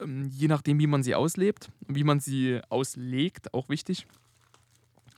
ähm, 0.00 0.28
je 0.30 0.48
nachdem, 0.48 0.78
wie 0.78 0.86
man 0.86 1.02
sie 1.02 1.14
auslebt, 1.14 1.70
wie 1.86 2.04
man 2.04 2.20
sie 2.20 2.60
auslegt, 2.68 3.52
auch 3.54 3.68
wichtig. 3.68 4.06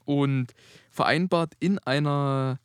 Und 0.05 0.55
vereinbart 0.91 1.55
in 1.61 1.79
einer 1.79 2.59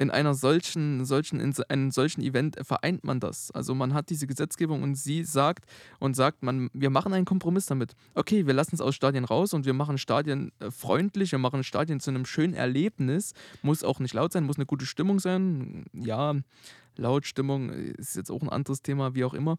in 0.00 0.10
einer 0.10 0.32
solchen, 0.32 1.04
solchen, 1.04 1.40
in 1.40 1.54
einem 1.68 1.90
solchen 1.90 2.22
Event 2.22 2.56
vereint 2.62 3.04
man 3.04 3.20
das. 3.20 3.50
Also 3.50 3.74
man 3.74 3.92
hat 3.92 4.08
diese 4.08 4.26
Gesetzgebung 4.26 4.82
und 4.82 4.94
sie 4.94 5.24
sagt 5.24 5.66
und 5.98 6.16
sagt, 6.16 6.42
man, 6.42 6.70
wir 6.72 6.88
machen 6.88 7.12
einen 7.12 7.26
Kompromiss 7.26 7.66
damit. 7.66 7.94
Okay, 8.14 8.46
wir 8.46 8.54
lassen 8.54 8.74
es 8.74 8.80
aus 8.80 8.94
Stadien 8.94 9.26
raus 9.26 9.52
und 9.52 9.66
wir 9.66 9.74
machen 9.74 9.98
Stadien 9.98 10.52
äh, 10.58 10.70
freundlich, 10.70 11.32
wir 11.32 11.38
machen 11.38 11.62
Stadien 11.64 12.00
zu 12.00 12.08
einem 12.08 12.24
schönen 12.24 12.54
Erlebnis. 12.54 13.34
Muss 13.60 13.84
auch 13.84 14.00
nicht 14.00 14.14
laut 14.14 14.32
sein, 14.32 14.44
muss 14.44 14.56
eine 14.56 14.64
gute 14.64 14.86
Stimmung 14.86 15.20
sein. 15.20 15.84
Ja, 15.92 16.34
Lautstimmung 16.96 17.68
ist 17.68 18.16
jetzt 18.16 18.30
auch 18.30 18.40
ein 18.40 18.48
anderes 18.48 18.80
Thema, 18.80 19.14
wie 19.14 19.24
auch 19.24 19.34
immer. 19.34 19.58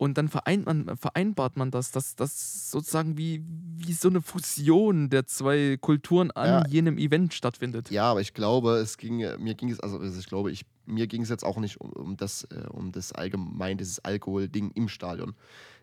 Und 0.00 0.16
dann 0.16 0.28
vereint 0.28 0.64
man, 0.64 0.96
vereinbart 0.96 1.58
man 1.58 1.70
das, 1.70 1.90
dass 1.90 2.16
das 2.16 2.70
sozusagen 2.70 3.18
wie, 3.18 3.44
wie 3.76 3.92
so 3.92 4.08
eine 4.08 4.22
Fusion 4.22 5.10
der 5.10 5.26
zwei 5.26 5.76
Kulturen 5.78 6.30
an 6.30 6.48
Ja. 6.48 6.66
jenem 6.66 6.96
Event 6.96 7.34
stattfindet. 7.34 7.90
Ja, 7.90 8.04
aber 8.10 8.22
ich 8.22 8.32
glaube, 8.32 8.76
es 8.78 8.96
ging, 8.96 9.18
mir 9.18 9.54
ging 9.54 9.68
es, 9.70 9.78
also 9.78 10.02
ich 10.02 10.26
glaube, 10.26 10.52
ich, 10.52 10.64
mir 10.86 11.06
ging 11.06 11.20
es 11.20 11.28
jetzt 11.28 11.44
auch 11.44 11.58
nicht 11.58 11.82
um, 11.82 11.90
um 11.90 12.16
das, 12.16 12.44
äh, 12.44 12.66
um 12.70 12.92
das 12.92 13.12
allgemein, 13.12 13.76
dieses 13.76 14.02
Alkohol-Ding 14.02 14.70
im 14.70 14.88
Stadion. 14.88 15.34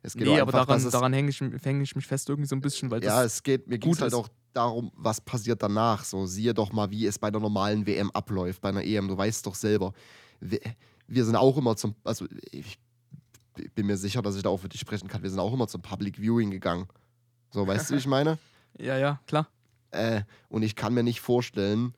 Es 0.02 0.16
geht 0.16 0.26
Nee, 0.26 0.40
aber 0.40 0.52
einfach, 0.52 0.66
daran, 0.66 0.84
es, 0.84 0.92
daran 0.92 1.14
hänge 1.14 1.30
ich, 1.30 1.40
häng 1.40 1.82
ich 1.82 1.96
mich 1.96 2.08
fest 2.08 2.28
irgendwie 2.28 2.48
so 2.48 2.56
ein 2.56 2.62
bisschen, 2.62 2.90
weil 2.90 3.04
ja, 3.04 3.24
es 3.24 3.44
geht, 3.44 3.68
mir 3.68 3.78
ging 3.78 3.92
es 3.94 4.02
halt 4.02 4.16
auch 4.16 4.30
darum, 4.52 4.92
was 4.96 5.22
passiert 5.22 5.62
danach. 5.62 6.04
So, 6.04 6.26
siehe 6.26 6.56
doch 6.56 6.72
mal, 6.74 6.90
wie 6.90 7.06
es 7.06 7.20
bei 7.20 7.28
einer 7.28 7.40
normalen 7.40 7.86
WM 7.86 8.10
abläuft, 8.10 8.62
bei 8.62 8.70
einer 8.70 8.84
EM. 8.84 9.10
Du 9.10 9.16
weißt 9.16 9.46
doch 9.46 9.54
selber. 9.54 9.94
Wir, 10.40 10.60
wir 11.06 11.24
sind 11.24 11.36
auch 11.36 11.56
immer 11.56 11.76
zum, 11.76 11.94
also 12.04 12.26
ich 12.50 12.80
bin 13.76 13.86
mir 13.86 13.98
sicher, 13.98 14.22
dass 14.22 14.36
ich 14.36 14.44
da 14.44 14.50
auch 14.50 14.58
für 14.58 14.70
dich 14.70 14.82
sprechen 14.82 15.08
kann. 15.08 15.24
Wir 15.24 15.30
sind 15.30 15.40
auch 15.40 15.54
immer 15.54 15.68
zum 15.68 15.82
Public 15.82 16.18
Viewing 16.18 16.52
gegangen. 16.52 16.88
So, 17.52 17.66
weißt 17.66 17.90
du, 17.90 17.96
wie 17.96 18.00
ich 18.00 18.08
meine? 18.08 18.38
Ja, 18.78 18.98
ja, 18.98 19.20
klar. 19.28 19.48
Äh, 19.92 20.22
und 20.50 20.64
ich 20.64 20.76
kann 20.76 20.94
mir 20.94 21.04
nicht 21.04 21.22
vorstellen, 21.22 21.94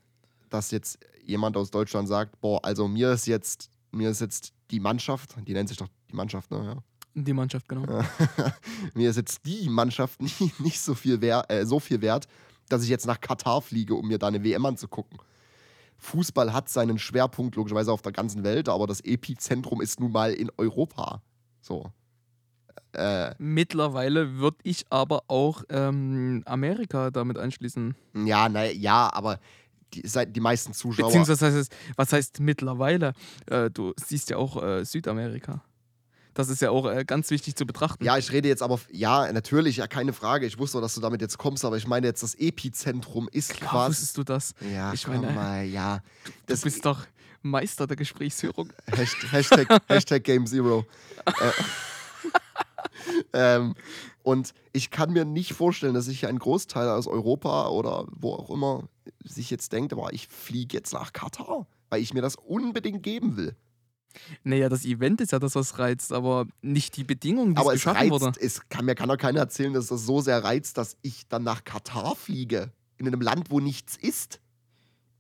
dass 0.50 0.72
jetzt 0.72 1.00
jemand 1.24 1.58
aus 1.58 1.72
Deutschland 1.72 2.08
sagt, 2.08 2.40
boah, 2.42 2.64
also 2.64 2.88
mir 2.88 3.12
ist 3.12 3.28
jetzt, 3.28 3.70
mir 3.92 4.10
ist 4.10 4.22
jetzt 4.22 4.54
die 4.72 4.80
Mannschaft, 4.80 5.36
die 5.48 5.54
nennt 5.54 5.70
sich 5.70 5.78
doch 5.78 5.90
die 6.10 6.16
Mannschaft, 6.16 6.52
ne? 6.52 6.64
Ja. 6.64 6.84
Die 7.16 7.34
Mannschaft, 7.34 7.68
genau. 7.68 7.86
mir 8.94 9.10
ist 9.10 9.16
jetzt 9.16 9.46
die 9.46 9.68
Mannschaft 9.70 10.22
nicht, 10.40 10.60
nicht 10.60 10.80
so, 10.80 10.94
viel 10.94 11.22
wert, 11.22 11.52
äh, 11.52 11.66
so 11.66 11.80
viel 11.80 12.02
wert, 12.02 12.28
dass 12.70 12.84
ich 12.84 12.90
jetzt 12.90 13.08
nach 13.08 13.20
Katar 13.20 13.62
fliege, 13.62 13.96
um 13.96 14.08
mir 14.08 14.20
da 14.20 14.28
eine 14.28 14.44
WM 14.44 14.66
anzugucken. 14.66 15.20
Fußball 15.98 16.54
hat 16.54 16.70
seinen 16.70 16.98
Schwerpunkt 16.98 17.56
logischerweise 17.56 17.92
auf 17.92 18.02
der 18.02 18.14
ganzen 18.14 18.44
Welt, 18.44 18.70
aber 18.70 18.88
das 18.88 19.02
Epizentrum 19.02 19.82
ist 19.82 20.00
nun 20.00 20.12
mal 20.12 20.32
in 20.32 20.50
Europa. 20.58 21.22
So. 21.62 21.92
Äh, 22.94 23.36
Mittlerweile 23.38 24.38
würde 24.38 24.58
ich 24.64 24.86
aber 24.90 25.24
auch 25.28 25.64
ähm, 25.70 26.42
Amerika 26.46 27.12
damit 27.12 27.38
einschließen. 27.38 27.96
ja, 28.26 28.50
na, 28.50 28.66
ja, 28.66 29.12
aber 29.14 29.40
die, 29.94 30.04
die 30.28 30.40
meisten 30.40 30.74
Zuschauer. 30.74 31.08
Beziehungsweise, 31.08 31.42
was 31.46 31.54
heißt, 31.56 31.76
was 31.96 32.14
heißt 32.14 32.40
mittlerweile? 32.40 33.14
Äh, 33.48 33.70
du 33.70 33.94
siehst 33.98 34.30
ja 34.30 34.38
auch 34.38 34.62
äh, 34.62 34.86
Südamerika. 34.86 35.64
Das 36.36 36.48
ist 36.50 36.62
ja 36.62 36.70
auch 36.72 36.86
äh, 36.90 37.04
ganz 37.06 37.32
wichtig 37.32 37.56
zu 37.56 37.66
betrachten. 37.66 38.04
Ja, 38.04 38.18
ich 38.18 38.32
rede 38.32 38.48
jetzt 38.48 38.62
aber, 38.64 38.80
ja, 38.92 39.32
natürlich, 39.34 39.78
ja, 39.78 39.88
keine 39.88 40.14
Frage. 40.14 40.46
Ich 40.46 40.58
wusste, 40.58 40.80
dass 40.80 40.96
du 40.96 41.02
damit 41.02 41.22
jetzt 41.22 41.38
kommst, 41.38 41.66
aber 41.66 41.76
ich 41.78 41.86
meine 41.88 42.08
jetzt, 42.08 42.24
das 42.24 42.36
Epizentrum 42.36 43.28
ist 43.32 43.52
Klar 43.54 43.72
quasi. 43.72 43.90
wusstest 43.90 44.18
du 44.18 44.24
das. 44.24 44.54
Ja, 44.74 44.94
Ich 44.94 45.08
meine, 45.08 45.32
mal, 45.32 45.64
ja. 45.66 45.98
Du 46.24 46.32
Das, 46.48 46.62
bist 46.62 46.86
doch 46.86 47.06
Meister 47.42 47.88
der 47.88 47.96
Gesprächsführung. 47.98 48.72
Hasht- 48.92 49.32
Hashtag, 49.32 49.68
Hashtag 49.88 50.24
Game 50.24 50.46
Zero. 50.48 50.86
äh, 51.26 51.52
ähm, 53.34 53.76
und 54.24 54.54
ich 54.74 54.92
kann 54.92 55.12
mir 55.14 55.26
nicht 55.26 55.54
vorstellen, 55.54 55.94
dass 55.94 56.06
sich 56.06 56.28
ein 56.28 56.40
Großteil 56.40 56.90
aus 56.90 57.08
Europa 57.08 57.70
oder 57.70 58.06
wo 58.12 58.34
auch 58.34 58.50
immer 58.50 58.88
sich 59.24 59.50
jetzt 59.50 59.72
denkt, 59.72 59.94
aber 59.94 60.14
ich 60.14 60.28
fliege 60.28 60.78
jetzt 60.78 60.94
nach 60.94 61.14
Katar, 61.14 61.66
weil 61.90 62.02
ich 62.02 62.14
mir 62.14 62.22
das 62.22 62.36
unbedingt 62.36 63.04
geben 63.04 63.38
will. 63.38 63.56
Naja, 64.44 64.70
das 64.70 64.86
Event 64.86 65.22
ist 65.22 65.32
ja 65.32 65.40
das, 65.40 65.56
was 65.56 65.78
reizt, 65.78 66.12
aber 66.12 66.48
nicht 66.62 66.98
die 66.98 67.04
Bedingungen, 67.04 67.54
die 67.56 67.62
Aber 67.62 67.72
es 67.74 67.78
es 67.78 67.84
geschaffen 67.84 68.12
reizt, 68.12 68.12
wurde. 68.12 68.40
es 68.42 68.68
kann 68.70 68.86
mir 68.86 68.96
kann 68.96 69.08
doch 69.08 69.18
keiner 69.18 69.40
erzählen, 69.40 69.72
dass 69.74 69.88
das 69.88 70.04
so 70.06 70.20
sehr 70.20 70.44
reizt, 70.44 70.78
dass 70.78 70.98
ich 71.04 71.28
dann 71.28 71.44
nach 71.44 71.64
Katar 71.64 72.16
fliege. 72.16 72.72
In 72.98 73.08
einem 73.08 73.22
Land, 73.22 73.50
wo 73.50 73.60
nichts 73.60 73.96
ist. 73.96 74.40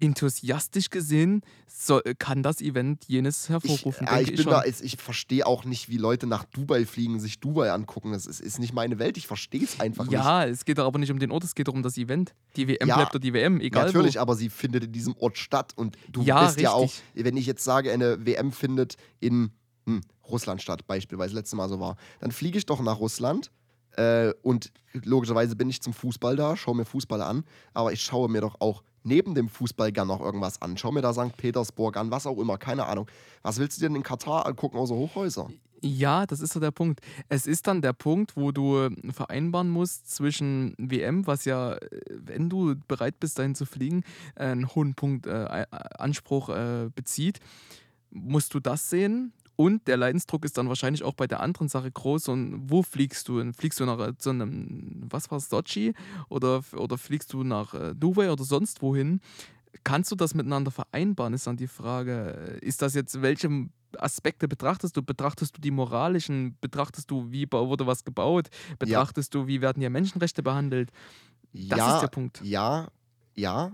Enthusiastisch 0.02 0.89
gesehen 0.89 1.41
soll, 1.68 2.02
kann 2.18 2.41
das 2.43 2.62
Event 2.62 3.06
jenes 3.08 3.43
Ich, 3.43 3.50
hervorrufen, 3.50 4.08
ja, 4.08 4.16
denke 4.16 4.34
ich 4.34 4.39
ich 4.39 4.45
da, 4.45 4.64
ich, 4.64 4.82
ich 4.82 4.97
verstehe 4.97 5.45
auch 5.45 5.66
nicht, 5.66 5.89
wie 5.89 5.97
Leute 5.97 6.26
nach 6.28 6.45
Dubai 6.45 6.86
fliegen, 6.86 7.20
sich 7.20 7.39
Dubai 7.39 7.72
angucken. 7.72 8.12
Das 8.14 8.26
ist, 8.26 8.39
ist 8.39 8.60
nicht 8.60 8.74
meine 8.74 9.00
Welt. 9.00 9.18
Ich 9.18 9.28
verstehe 9.28 9.64
es 9.64 9.80
einfach 9.80 10.06
nicht. 10.06 10.14
Ja, 10.14 10.45
es 10.45 10.66
geht 10.66 10.78
doch 10.78 10.86
aber 10.86 11.00
nicht 11.00 11.12
um 11.12 11.20
den 11.20 11.32
Ort, 11.32 11.43
es 11.43 11.56
geht 11.56 11.68
doch 11.68 11.74
um 11.74 11.84
das 11.84 11.97
Event. 11.97 12.34
Die 12.56 12.68
WM 12.68 12.88
Ja, 12.88 12.95
bleibt 12.95 13.16
doch 13.16 13.20
die 13.20 13.34
WM, 13.34 13.60
egal 13.62 13.86
Natürlich, 13.88 14.16
wo. 14.16 14.20
aber 14.20 14.36
sie 14.36 14.50
findet 14.50 14.86
in 14.86 14.91
diesem 14.91 15.16
Ort 15.18 15.38
statt. 15.38 15.74
Und 15.76 15.97
du 16.10 16.22
Ja, 16.24 16.45
bist 16.45 16.60
ja 16.60 16.72
auch, 16.72 16.84
richtig. 16.84 17.26
wenn 17.26 17.38
ich 17.38 17.45
jetzt 17.45 17.64
sage, 17.64 17.91
eine 17.91 18.26
WM 18.26 18.52
findet 18.52 18.95
in 19.20 19.52
hm, 19.86 20.02
Russland 20.28 20.62
statt, 20.62 20.86
beispielsweise, 20.88 21.36
letztes 21.36 21.56
Mal 21.56 21.68
so 21.70 21.80
war, 21.80 21.97
dann 22.20 22.32
fliege 22.32 22.58
ich 22.58 22.66
doch 22.66 22.82
nach 22.82 23.00
Russland. 23.00 23.52
Äh, 24.00 24.34
und 24.43 24.72
logischerweise 24.93 25.58
bin 25.58 25.70
ich 25.70 25.82
zum 25.82 25.93
Fußball 25.93 26.38
da, 26.38 26.56
schaue 26.56 26.76
mir 26.76 26.86
Fußball 26.86 27.22
an, 27.22 27.43
aber 27.74 27.91
ich 27.91 28.02
schaue 28.02 28.30
mir 28.30 28.39
doch 28.39 28.56
auch 28.62 28.82
neben 29.04 29.36
dem 29.36 29.50
Fußball 29.50 29.91
gern 29.91 30.08
noch 30.08 30.22
irgendwas 30.22 30.62
an. 30.62 30.78
Schau 30.78 30.91
mir 30.91 31.02
da 31.02 31.14
St. 31.14 31.36
Petersburg 31.36 31.97
an, 31.97 32.10
was 32.10 32.26
auch 32.26 32.38
immer, 32.38 32.58
keine 32.58 32.86
Ahnung. 32.86 33.08
Was 33.41 33.60
willst 33.60 33.78
du 33.78 33.82
denn 33.82 33.95
in 33.95 34.04
Katar 34.04 34.45
angucken 34.45 34.78
außer 34.78 34.95
Hochhäuser? 34.95 35.50
Ja, 35.82 36.26
das 36.26 36.39
ist 36.39 36.54
so 36.54 36.60
der 36.60 36.72
Punkt. 36.72 37.02
Es 37.28 37.45
ist 37.45 37.68
dann 37.68 37.82
der 37.82 37.93
Punkt, 37.93 38.36
wo 38.38 38.52
du 38.52 38.78
äh, 38.78 38.89
vereinbaren 39.12 39.70
musst 39.70 40.14
zwischen 40.14 40.76
WM, 40.78 41.28
was 41.28 41.45
ja, 41.45 41.74
äh, 41.74 41.80
wenn 42.10 42.50
du 42.50 42.76
bereit 42.88 43.20
bist, 43.20 43.38
dahin 43.39 43.56
zu 43.56 43.66
fliegen, 43.66 44.04
äh, 44.36 44.45
einen 44.45 44.74
hohen 44.76 44.95
Punkt 44.95 45.26
äh, 45.26 45.66
Anspruch 45.97 46.50
äh, 46.50 46.89
bezieht, 46.93 47.39
musst 48.12 48.54
du 48.54 48.60
das 48.60 48.89
sehen. 48.89 49.34
Und 49.60 49.89
der 49.89 49.97
Leidensdruck 49.97 50.45
ist 50.45 50.57
dann 50.57 50.70
wahrscheinlich 50.70 51.03
auch 51.03 51.16
bei 51.16 51.28
der 51.28 51.41
anderen 51.41 51.68
Sache 51.68 51.91
groß. 51.91 52.30
Und 52.30 52.70
wo 52.70 52.82
fliegst 52.82 53.28
du? 53.28 53.51
Fliegst 53.51 53.78
du 53.82 53.86
nach 53.86 53.99
äh, 53.99 54.14
so 54.18 54.30
einem, 54.30 55.05
was 55.10 55.30
war 55.32 55.41
Sochi? 55.41 55.93
Oder, 56.30 56.62
oder 56.78 56.97
fliegst 56.97 57.34
du 57.34 57.43
nach 57.43 57.74
äh, 57.74 57.93
Dubai 57.93 58.32
oder 58.32 58.45
sonst 58.45 58.82
wohin? 58.82 59.20
Kannst 59.84 60.14
du 60.14 60.16
das 60.16 60.34
miteinander 60.34 60.72
vereinbaren, 60.72 61.34
ist 61.34 61.45
dann 61.45 61.57
die 61.57 61.68
Frage. 61.68 62.57
Ist 62.62 62.82
das 62.82 62.93
jetzt, 62.93 63.22
welche 63.22 63.68
Aspekte 63.97 64.47
betrachtest 64.47 64.95
du? 64.95 65.03
Betrachtest 65.03 65.57
du 65.57 65.60
die 65.60 65.72
moralischen? 65.72 66.55
Betrachtest 66.62 67.12
du, 67.12 67.30
wie 67.30 67.45
wurde 67.51 67.86
was 67.86 68.05
gebaut? 68.05 68.47
Betrachtest 68.78 69.36
du, 69.36 69.45
wie 69.47 69.60
werden 69.60 69.82
hier 69.82 69.89
Menschenrechte 69.89 70.41
behandelt? 70.41 70.89
Das 71.51 71.80
ja, 71.80 71.95
ist 71.95 72.01
der 72.01 72.07
Punkt. 72.07 72.39
Ja, 72.45 72.88
ja, 73.36 73.74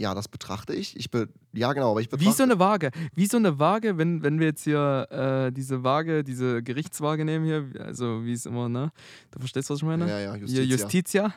ja, 0.00 0.14
das 0.14 0.28
betrachte 0.28 0.72
ich. 0.74 0.96
Ich 0.96 1.10
be 1.10 1.28
ja, 1.52 1.72
genau, 1.72 1.90
aber 1.92 2.00
ich 2.00 2.08
betrachte. 2.08 2.30
Wie 2.30 2.34
so 2.34 2.42
eine 2.42 2.58
Waage. 2.58 2.90
Wie 3.14 3.26
so 3.26 3.36
eine 3.36 3.58
Waage, 3.58 3.98
wenn, 3.98 4.22
wenn 4.22 4.38
wir 4.40 4.46
jetzt 4.46 4.64
hier 4.64 5.06
äh, 5.10 5.52
diese 5.52 5.84
Waage, 5.84 6.24
diese 6.24 6.62
Gerichtswaage 6.62 7.24
nehmen 7.24 7.44
hier, 7.44 7.68
also 7.84 8.24
wie 8.24 8.32
es 8.32 8.46
immer, 8.46 8.68
ne? 8.68 8.92
Du 9.30 9.38
verstehst, 9.40 9.68
was 9.70 9.78
ich 9.78 9.84
meine? 9.84 10.08
Ja, 10.08 10.18
ja, 10.18 10.34
Hier 10.34 10.64
Justitia. 10.64 11.24
Justitia. 11.26 11.34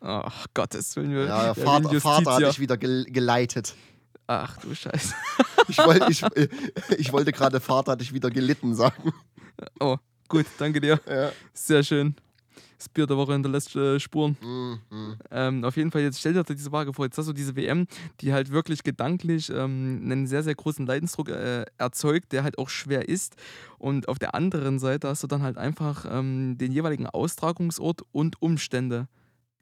Ach 0.00 0.46
Gottes 0.54 0.94
Willen. 0.96 1.10
wir- 1.12 1.26
Ja, 1.26 1.56
wir 1.56 1.64
Vater, 1.64 2.00
Vater 2.00 2.32
hat 2.34 2.42
dich 2.48 2.60
wieder 2.60 2.76
gel 2.76 3.04
geleitet. 3.04 3.74
Ach 4.26 4.56
du 4.58 4.74
Scheiße. 4.74 5.14
Ich, 5.68 5.78
wollt, 5.78 6.08
ich, 6.08 6.24
ich 6.98 7.12
wollte 7.12 7.32
gerade 7.32 7.60
Vater 7.60 7.92
hat 7.92 8.00
dich 8.00 8.12
wieder 8.12 8.30
gelitten 8.30 8.74
sagen. 8.74 9.12
Oh, 9.80 9.96
gut, 10.28 10.46
danke 10.58 10.80
dir. 10.80 11.00
Ja. 11.08 11.30
Sehr 11.52 11.82
schön. 11.82 12.16
Das 12.82 12.88
Bier 12.88 13.06
der 13.06 13.16
Woche 13.16 13.32
hinterlässt 13.32 13.76
äh, 13.76 14.00
Spuren. 14.00 14.36
Mhm. 14.42 15.16
Ähm, 15.30 15.64
auf 15.64 15.76
jeden 15.76 15.92
Fall, 15.92 16.02
jetzt 16.02 16.18
stell 16.18 16.32
dir 16.32 16.42
diese 16.42 16.72
Waage 16.72 16.92
vor. 16.92 17.04
Jetzt 17.04 17.16
hast 17.16 17.28
du 17.28 17.32
diese 17.32 17.54
WM, 17.54 17.86
die 18.20 18.32
halt 18.32 18.50
wirklich 18.50 18.82
gedanklich 18.82 19.50
ähm, 19.50 20.00
einen 20.02 20.26
sehr, 20.26 20.42
sehr 20.42 20.56
großen 20.56 20.84
Leidensdruck 20.84 21.28
äh, 21.28 21.64
erzeugt, 21.78 22.32
der 22.32 22.42
halt 22.42 22.58
auch 22.58 22.68
schwer 22.68 23.08
ist. 23.08 23.36
Und 23.78 24.08
auf 24.08 24.18
der 24.18 24.34
anderen 24.34 24.80
Seite 24.80 25.06
hast 25.06 25.22
du 25.22 25.28
dann 25.28 25.42
halt 25.42 25.58
einfach 25.58 26.04
ähm, 26.10 26.58
den 26.58 26.72
jeweiligen 26.72 27.06
Austragungsort 27.06 28.02
und 28.10 28.42
Umstände. 28.42 29.06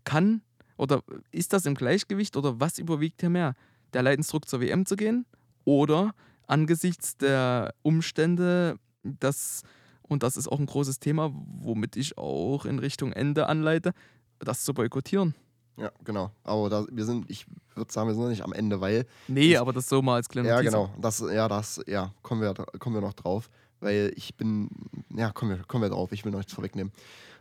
Kann 0.04 0.40
oder 0.78 1.02
ist 1.30 1.52
das 1.52 1.66
im 1.66 1.74
Gleichgewicht 1.74 2.38
oder 2.38 2.58
was 2.58 2.78
überwiegt 2.78 3.20
hier 3.20 3.28
mehr? 3.28 3.54
Der 3.92 4.02
Leidensdruck 4.02 4.48
zur 4.48 4.62
WM 4.62 4.86
zu 4.86 4.96
gehen 4.96 5.26
oder 5.64 6.14
angesichts 6.46 7.18
der 7.18 7.74
Umstände 7.82 8.78
das, 9.02 9.62
und 10.10 10.22
das 10.22 10.36
ist 10.36 10.48
auch 10.48 10.58
ein 10.58 10.66
großes 10.66 10.98
Thema, 11.00 11.32
womit 11.34 11.96
ich 11.96 12.18
auch 12.18 12.64
in 12.66 12.78
Richtung 12.78 13.12
Ende 13.12 13.46
anleite, 13.48 13.92
das 14.40 14.64
zu 14.64 14.74
boykottieren. 14.74 15.34
Ja, 15.78 15.90
genau. 16.04 16.30
Aber 16.44 16.68
da, 16.68 16.84
wir 16.90 17.04
sind, 17.06 17.30
ich 17.30 17.46
würde 17.74 17.90
sagen, 17.92 18.08
wir 18.08 18.14
sind 18.14 18.22
noch 18.24 18.28
nicht 18.30 18.42
am 18.44 18.52
Ende, 18.52 18.80
weil. 18.82 19.06
Nee, 19.28 19.52
Das- 19.52 19.62
aber 19.62 19.72
das 19.72 19.88
so 19.88 20.02
mal 20.02 20.16
als 20.16 20.28
kleiner 20.28 20.48
Ja, 20.48 20.60
genau. 20.60 20.90
Das, 21.00 21.20
ja, 21.20 21.48
das, 21.48 21.80
ja, 21.86 22.12
kommen 22.22 22.42
wir, 22.42 22.52
kommen 22.78 22.96
wir 22.96 23.00
noch 23.00 23.14
drauf. 23.14 23.48
Weil 23.82 24.12
ich 24.14 24.34
bin, 24.34 24.68
ja, 25.16 25.30
kommen 25.30 25.52
wir, 25.56 25.64
kommen 25.64 25.82
wir 25.84 25.88
drauf, 25.88 26.12
ich 26.12 26.22
will 26.26 26.32
noch 26.32 26.38
nichts 26.40 26.52
vorwegnehmen. 26.52 26.92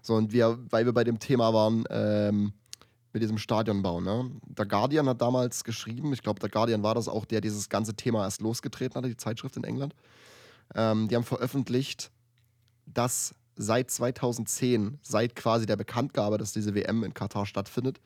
So, 0.02 0.16
und 0.16 0.32
wir, 0.32 0.58
weil 0.70 0.86
wir 0.86 0.94
bei 0.94 1.04
dem 1.04 1.20
Thema 1.20 1.54
waren, 1.54 1.84
ähm, 1.90 2.54
mit 3.12 3.22
diesem 3.24 3.38
Stadionbau, 3.40 4.00
ne? 4.00 4.32
Der 4.48 4.66
Guardian 4.66 5.10
hat 5.10 5.20
damals 5.22 5.66
geschrieben, 5.66 6.14
ich 6.14 6.22
glaube, 6.22 6.40
der 6.40 6.48
Guardian 6.50 6.82
war 6.84 6.96
das 6.96 7.10
auch, 7.10 7.26
der 7.26 7.42
dieses 7.42 7.68
ganze 7.68 7.94
Thema 7.96 8.24
erst 8.24 8.40
losgetreten 8.42 8.96
hatte, 8.96 9.10
die 9.10 9.18
Zeitschrift 9.18 9.58
in 9.58 9.66
England. 9.66 9.96
Ähm, 10.76 11.08
die 11.10 11.16
haben 11.18 11.24
veröffentlicht, 11.26 12.12
dass 12.94 13.36
seit 13.56 13.92
2010, 13.92 15.00
seit 15.02 15.36
quasi 15.36 15.66
der 15.66 15.76
Bekanntgabe, 15.76 16.38
dass 16.38 16.54
diese 16.54 16.74
WM 16.76 17.04
in 17.04 17.14
Katar 17.14 17.46
stattfindet, 17.46 18.00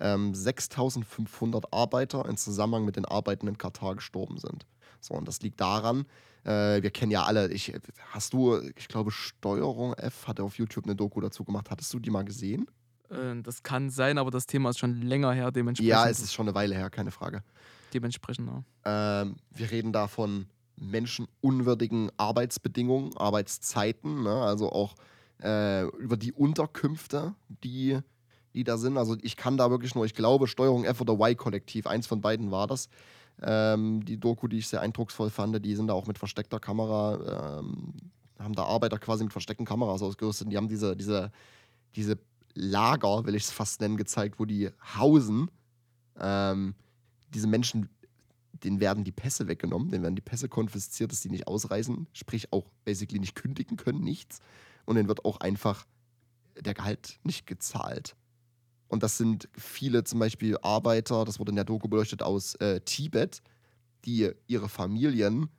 ähm, 0.00 0.34
6500 0.34 1.72
Arbeiter 1.72 2.26
im 2.26 2.36
Zusammenhang 2.36 2.84
mit 2.84 2.96
den 2.96 3.04
Arbeiten 3.04 3.46
in 3.46 3.58
Katar 3.58 3.94
gestorben 3.94 4.38
sind. 4.38 4.66
So, 5.00 5.14
und 5.14 5.26
das 5.28 5.40
liegt 5.40 5.60
daran, 5.60 6.06
äh, 6.44 6.82
wir 6.82 6.90
kennen 6.90 7.12
ja 7.12 7.24
alle, 7.24 7.50
ich, 7.52 7.72
hast 8.10 8.32
du, 8.32 8.60
ich 8.76 8.88
glaube, 8.88 9.10
Steuerung 9.10 9.94
F 9.94 10.26
hatte 10.26 10.42
auf 10.42 10.58
YouTube 10.58 10.84
eine 10.84 10.96
Doku 10.96 11.20
dazu 11.20 11.44
gemacht. 11.44 11.70
Hattest 11.70 11.92
du 11.94 11.98
die 11.98 12.10
mal 12.10 12.24
gesehen? 12.24 12.66
Äh, 13.10 13.40
das 13.42 13.62
kann 13.62 13.90
sein, 13.90 14.18
aber 14.18 14.30
das 14.30 14.46
Thema 14.46 14.70
ist 14.70 14.78
schon 14.78 15.00
länger 15.02 15.32
her, 15.32 15.50
dementsprechend. 15.50 15.90
Ja, 15.90 16.08
es 16.08 16.20
ist 16.20 16.32
schon 16.32 16.48
eine 16.48 16.54
Weile 16.54 16.74
her, 16.74 16.90
keine 16.90 17.10
Frage. 17.10 17.42
dementsprechend. 17.94 18.50
Ja. 18.84 19.22
Ähm, 19.22 19.36
wir 19.50 19.70
reden 19.70 19.92
da 19.92 20.08
von 20.08 20.46
menschenunwürdigen 20.80 22.10
Arbeitsbedingungen, 22.16 23.16
Arbeitszeiten, 23.16 24.22
ne? 24.22 24.42
also 24.42 24.70
auch 24.70 24.94
äh, 25.42 25.84
über 25.98 26.16
die 26.16 26.32
Unterkünfte, 26.32 27.34
die, 27.64 27.98
die 28.54 28.64
da 28.64 28.76
sind. 28.76 28.96
Also 28.96 29.16
ich 29.22 29.36
kann 29.36 29.56
da 29.56 29.70
wirklich 29.70 29.94
nur, 29.94 30.04
ich 30.04 30.14
glaube, 30.14 30.46
Steuerung 30.46 30.84
F 30.84 31.00
oder 31.00 31.14
Y-Kollektiv, 31.14 31.86
eins 31.86 32.06
von 32.06 32.20
beiden 32.20 32.50
war 32.50 32.66
das. 32.66 32.88
Ähm, 33.40 34.04
die 34.04 34.18
Doku, 34.18 34.48
die 34.48 34.58
ich 34.58 34.68
sehr 34.68 34.80
eindrucksvoll 34.80 35.30
fand, 35.30 35.64
die 35.64 35.74
sind 35.74 35.88
da 35.88 35.94
auch 35.94 36.06
mit 36.06 36.18
versteckter 36.18 36.58
Kamera, 36.58 37.60
ähm, 37.60 37.94
haben 38.38 38.54
da 38.54 38.64
Arbeiter 38.64 38.98
quasi 38.98 39.24
mit 39.24 39.32
versteckten 39.32 39.66
Kameras 39.66 40.02
ausgerüstet. 40.02 40.50
Die 40.50 40.56
haben 40.56 40.68
diese, 40.68 40.96
diese, 40.96 41.30
diese 41.94 42.18
Lager, 42.54 43.24
will 43.24 43.34
ich 43.34 43.44
es 43.44 43.50
fast 43.50 43.80
nennen, 43.80 43.96
gezeigt, 43.96 44.40
wo 44.40 44.44
die 44.44 44.70
hausen. 44.96 45.50
Ähm, 46.18 46.74
diese 47.32 47.46
Menschen, 47.46 47.88
denen 48.64 48.80
werden 48.80 49.04
die 49.04 49.12
Pässe 49.12 49.48
weggenommen, 49.48 49.90
denen 49.90 50.02
werden 50.02 50.16
die 50.16 50.22
Pässe 50.22 50.48
konfisziert, 50.48 51.12
dass 51.12 51.20
die 51.20 51.30
nicht 51.30 51.46
ausreisen, 51.46 52.06
sprich 52.12 52.52
auch 52.52 52.70
basically 52.84 53.20
nicht 53.20 53.34
kündigen 53.34 53.76
können, 53.76 54.00
nichts. 54.00 54.40
Und 54.84 54.96
denen 54.96 55.08
wird 55.08 55.24
auch 55.24 55.40
einfach 55.40 55.86
der 56.58 56.74
Gehalt 56.74 57.18
nicht 57.22 57.46
gezahlt. 57.46 58.16
Und 58.88 59.02
das 59.02 59.18
sind 59.18 59.48
viele 59.56 60.04
zum 60.04 60.18
Beispiel 60.18 60.56
Arbeiter, 60.62 61.24
das 61.24 61.38
wurde 61.38 61.50
in 61.50 61.56
der 61.56 61.64
Doku 61.64 61.88
beleuchtet, 61.88 62.22
aus 62.22 62.54
äh, 62.56 62.80
Tibet, 62.80 63.42
die 64.04 64.30
ihre 64.46 64.68
Familien, 64.68 65.50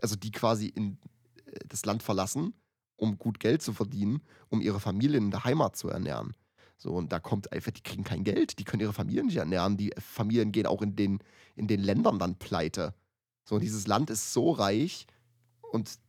also 0.00 0.16
die 0.16 0.32
quasi 0.32 0.66
in 0.66 0.98
äh, 1.46 1.60
das 1.68 1.84
Land 1.84 2.02
verlassen, 2.02 2.54
um 2.96 3.18
gut 3.18 3.38
Geld 3.38 3.62
zu 3.62 3.72
verdienen, 3.72 4.20
um 4.48 4.60
ihre 4.60 4.80
Familien 4.80 5.24
in 5.24 5.30
der 5.30 5.44
Heimat 5.44 5.76
zu 5.76 5.88
ernähren. 5.88 6.34
So, 6.82 6.94
und 6.94 7.12
da 7.12 7.20
kommt 7.20 7.52
einfach, 7.52 7.70
die 7.70 7.80
kriegen 7.80 8.02
kein 8.02 8.24
Geld, 8.24 8.58
die 8.58 8.64
können 8.64 8.80
ihre 8.80 8.92
Familien 8.92 9.26
nicht 9.26 9.36
ernähren. 9.36 9.76
Die 9.76 9.94
Familien 9.98 10.50
gehen 10.50 10.66
auch 10.66 10.82
in 10.82 10.96
den, 10.96 11.20
in 11.54 11.68
den 11.68 11.78
Ländern 11.78 12.18
dann 12.18 12.34
pleite. 12.34 12.92
So, 13.44 13.54
und 13.54 13.60
dieses 13.60 13.86
Land 13.86 14.10
ist 14.10 14.32
so 14.32 14.50
reich 14.50 15.06
und 15.70 16.00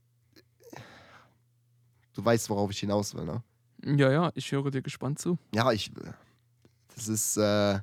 du 2.13 2.25
weißt, 2.25 2.49
worauf 2.49 2.71
ich 2.71 2.79
hinaus 2.79 3.13
will, 3.13 3.23
ne? 3.23 3.43
ja, 3.85 4.11
ja, 4.11 4.31
ich 4.33 4.51
höre 4.51 4.71
dir 4.71 4.81
gespannt 4.81 5.19
zu. 5.19 5.37
Ja, 5.53 5.71
ich. 5.71 5.91
Das 6.95 7.07
ist. 7.07 7.37
Äh, 7.37 7.79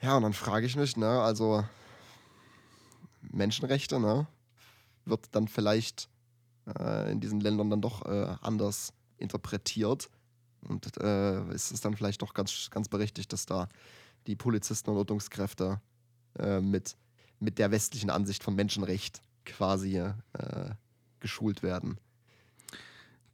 ja, 0.00 0.16
und 0.16 0.22
dann 0.22 0.32
frage 0.32 0.64
ich 0.64 0.74
mich, 0.74 0.96
ne, 0.96 1.20
also 1.20 1.62
Menschenrechte, 3.20 4.00
ne, 4.00 4.26
wird 5.04 5.26
dann 5.32 5.48
vielleicht 5.48 6.08
äh, 6.78 7.12
in 7.12 7.20
diesen 7.20 7.40
Ländern 7.40 7.68
dann 7.68 7.82
doch 7.82 8.06
äh, 8.06 8.36
anders 8.40 8.94
interpretiert. 9.18 10.08
Und 10.68 10.96
äh, 10.98 11.54
ist 11.54 11.72
es 11.72 11.80
dann 11.80 11.96
vielleicht 11.96 12.22
doch 12.22 12.34
ganz, 12.34 12.68
ganz 12.70 12.88
berechtigt, 12.88 13.32
dass 13.32 13.46
da 13.46 13.68
die 14.26 14.36
Polizisten 14.36 14.90
und 14.90 14.96
Ordnungskräfte 14.96 15.80
äh, 16.38 16.60
mit, 16.60 16.96
mit 17.38 17.58
der 17.58 17.70
westlichen 17.70 18.10
Ansicht 18.10 18.44
von 18.44 18.54
Menschenrecht 18.54 19.22
quasi 19.44 19.96
äh, 19.98 20.12
geschult 21.20 21.62
werden. 21.62 21.98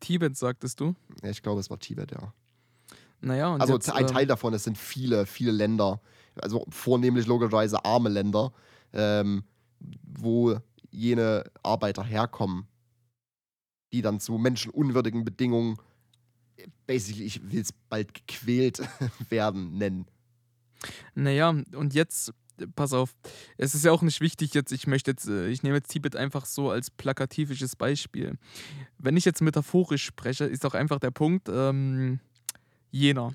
Tibet, 0.00 0.36
sagtest 0.36 0.80
du? 0.80 0.94
Ja, 1.22 1.30
ich 1.30 1.42
glaube, 1.42 1.60
es 1.60 1.70
war 1.70 1.78
Tibet, 1.78 2.12
ja. 2.12 2.32
Naja, 3.20 3.48
und 3.48 3.60
Also 3.60 3.74
jetzt, 3.74 3.90
ein 3.90 4.02
ähm, 4.02 4.06
Teil 4.06 4.26
davon, 4.26 4.54
es 4.54 4.64
sind 4.64 4.76
viele, 4.76 5.26
viele 5.26 5.50
Länder, 5.50 6.00
also 6.40 6.66
vornehmlich 6.68 7.26
logischerweise 7.26 7.84
arme 7.84 8.08
Länder, 8.08 8.52
ähm, 8.92 9.44
wo 10.02 10.58
jene 10.90 11.44
Arbeiter 11.62 12.04
herkommen, 12.04 12.68
die 13.92 14.02
dann 14.02 14.20
zu 14.20 14.38
menschenunwürdigen 14.38 15.24
Bedingungen, 15.24 15.76
basically, 16.86 17.24
ich 17.24 17.50
will 17.50 17.60
es 17.60 17.72
bald 17.72 18.14
gequält 18.14 18.80
werden, 19.28 19.78
nennen. 19.78 20.06
Naja, 21.14 21.50
und 21.74 21.94
jetzt, 21.94 22.32
pass 22.74 22.92
auf, 22.92 23.14
es 23.56 23.74
ist 23.74 23.84
ja 23.84 23.92
auch 23.92 24.02
nicht 24.02 24.20
wichtig 24.20 24.54
jetzt, 24.54 24.72
ich 24.72 24.86
möchte 24.86 25.10
jetzt, 25.10 25.28
äh, 25.28 25.48
ich 25.48 25.62
nehme 25.62 25.76
jetzt 25.76 25.90
Tibet 25.90 26.16
einfach 26.16 26.46
so 26.46 26.70
als 26.70 26.90
plakativisches 26.90 27.76
Beispiel. 27.76 28.38
Wenn 28.98 29.16
ich 29.16 29.24
jetzt 29.24 29.42
metaphorisch 29.42 30.04
spreche, 30.04 30.44
ist 30.44 30.64
auch 30.66 30.74
einfach 30.74 30.98
der 30.98 31.10
Punkt, 31.10 31.48
ähm, 31.48 32.20
jener. 32.90 33.34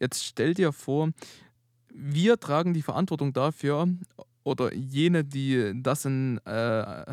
Jetzt 0.00 0.24
stell 0.24 0.54
dir 0.54 0.72
vor, 0.72 1.10
wir 1.88 2.38
tragen 2.38 2.74
die 2.74 2.82
Verantwortung 2.82 3.32
dafür, 3.32 3.88
oder 4.44 4.74
jene, 4.74 5.24
die 5.24 5.72
das 5.74 6.04
in, 6.04 6.38
äh, 6.46 7.04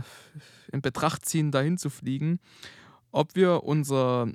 in 0.71 0.81
Betracht 0.81 1.25
ziehen, 1.25 1.51
dahin 1.51 1.77
zu 1.77 1.89
fliegen, 1.89 2.39
ob 3.11 3.35
wir 3.35 3.63
unser 3.63 4.31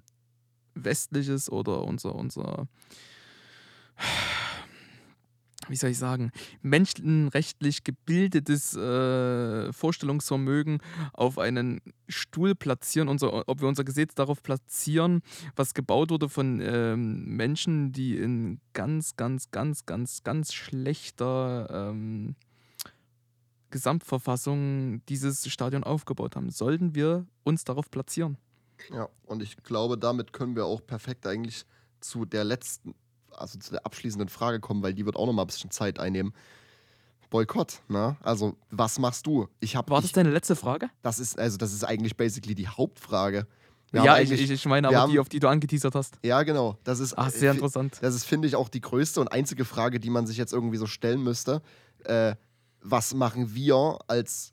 westliches 0.77 1.51
oder 1.51 1.83
unser, 1.83 2.15
unser 2.15 2.69
wie 5.69 5.77
soll 5.77 5.91
ich 5.91 5.99
sagen, 5.99 6.31
menschenrechtlich 6.63 7.85
gebildetes 7.85 8.77
äh, 8.77 9.73
Vorstellungsvermögen 9.73 10.79
auf 11.13 11.39
einen 11.39 11.81
Stuhl 12.09 12.55
platzieren, 12.55 13.09
unser, 13.09 13.49
ob 13.49 13.61
wir 13.61 13.69
unser 13.69 13.85
Gesetz 13.85 14.15
darauf 14.15 14.43
platzieren, 14.43 15.23
was 15.55 15.75
gebaut 15.75 16.11
wurde 16.11 16.29
von 16.29 16.61
ähm, 16.63 17.37
Menschen, 17.37 17.93
die 17.93 18.17
in 18.17 18.61
ganz, 18.73 19.17
ganz, 19.17 19.51
ganz, 19.51 19.87
ganz, 19.87 20.23
ganz 20.23 20.53
schlechter 20.53 21.91
ähm, 21.91 22.37
Gesamtverfassung 23.71 25.05
dieses 25.09 25.51
Stadion 25.51 25.85
aufgebaut 25.85 26.37
haben. 26.37 26.51
Sollten 26.51 26.95
wir 26.95 27.27
uns 27.43 27.65
darauf 27.65 27.91
platzieren? 27.91 28.39
Ja, 28.93 29.09
und 29.25 29.43
ich 29.43 29.57
glaube, 29.63 29.99
damit 29.99 30.33
können 30.33 30.57
wir 30.57 30.65
auch 30.67 30.85
perfekt 30.87 31.27
eigentlich 31.27 31.65
zu 32.01 32.25
der 32.25 32.45
letzten 32.45 32.95
also 33.39 33.59
zu 33.59 33.71
der 33.73 33.85
abschließenden 33.85 34.29
Frage 34.29 34.61
kommen, 34.61 34.83
weil 34.83 34.95
die 34.95 35.05
wird 35.05 35.17
auch 35.17 35.27
noch 35.27 35.33
mal 35.33 35.43
ein 35.43 35.47
bisschen 35.47 35.71
Zeit 35.71 35.99
einnehmen. 35.99 36.33
Boykott, 37.31 37.83
ne? 37.89 38.17
Also, 38.23 38.57
was 38.71 38.99
machst 38.99 39.27
du? 39.27 39.49
Ich 39.61 39.75
hab, 39.77 39.91
War 39.91 40.01
das 40.01 40.07
ich, 40.07 40.13
deine 40.13 40.31
letzte 40.31 40.55
Frage? 40.55 40.91
Das 41.03 41.19
ist, 41.19 41.39
also, 41.39 41.57
das 41.57 41.73
ist 41.73 41.85
eigentlich 41.85 42.17
basically 42.17 42.55
die 42.55 42.69
Hauptfrage. 42.69 43.47
Wir 43.91 44.05
ja, 44.05 44.19
ich, 44.19 44.33
ich, 44.33 44.67
meine 44.67 44.89
aber 44.89 44.97
die, 44.97 45.13
haben- 45.13 45.19
auf 45.19 45.29
die 45.29 45.39
du 45.39 45.49
angeteasert 45.49 45.95
hast. 45.95 46.19
Ja, 46.23 46.43
genau. 46.43 46.77
Das 46.85 47.01
ist, 47.01 47.17
Ach, 47.17 47.31
sehr 47.31 47.51
äh, 47.51 47.55
interessant. 47.55 47.99
Das 48.01 48.15
ist, 48.15 48.25
finde 48.25 48.49
ich, 48.49 48.57
auch 48.57 48.69
die 48.69 48.81
größte 48.81 49.21
und 49.21 49.29
einzige 49.29 49.65
Frage, 49.65 50.01
die 50.01 50.11
man 50.11 50.27
sich 50.27 50.37
jetzt 50.37 50.53
irgendwie 50.53 50.77
so 50.77 50.87
stellen 50.87 51.23
müsste. 51.23 51.63
Äh, 52.05 52.37
was 52.81 53.15
machen 53.15 53.55
wir 53.55 53.99
als, 54.07 54.53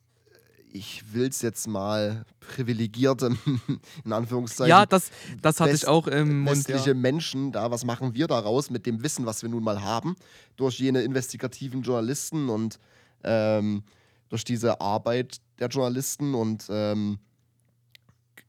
ich 0.76 1.14
will 1.14 1.28
es 1.30 1.42
jetzt 1.44 1.68
mal, 1.68 2.26
privilegierte, 2.40 3.36
in 4.06 4.12
Anführungszeichen, 4.12 4.70
Ja, 4.70 4.86
das, 4.86 5.12
das 5.42 5.60
hatte 5.60 5.72
West- 5.72 5.84
ich 5.84 5.88
auch 5.90 6.08
im 6.08 6.40
Mund. 6.42 6.58
westliche 6.58 6.90
Ja. 6.90 6.94
Menschen 6.96 7.52
da, 7.52 7.70
was 7.72 7.86
machen 7.86 8.16
wir 8.16 8.28
daraus 8.28 8.70
mit 8.70 8.86
dem 8.86 9.04
Wissen, 9.04 9.26
was 9.26 9.44
wir 9.44 9.50
nun 9.50 9.64
mal 9.64 9.82
haben, 9.82 10.16
durch 10.56 10.80
jene 10.80 11.04
investigativen 11.04 11.84
Journalisten 11.84 12.50
und 12.50 12.80
ähm, 13.24 13.84
durch 14.30 14.44
diese 14.44 14.82
Arbeit 14.82 15.38
der 15.60 15.68
Journalisten 15.68 16.34
und 16.34 16.66
ähm, 16.70 17.20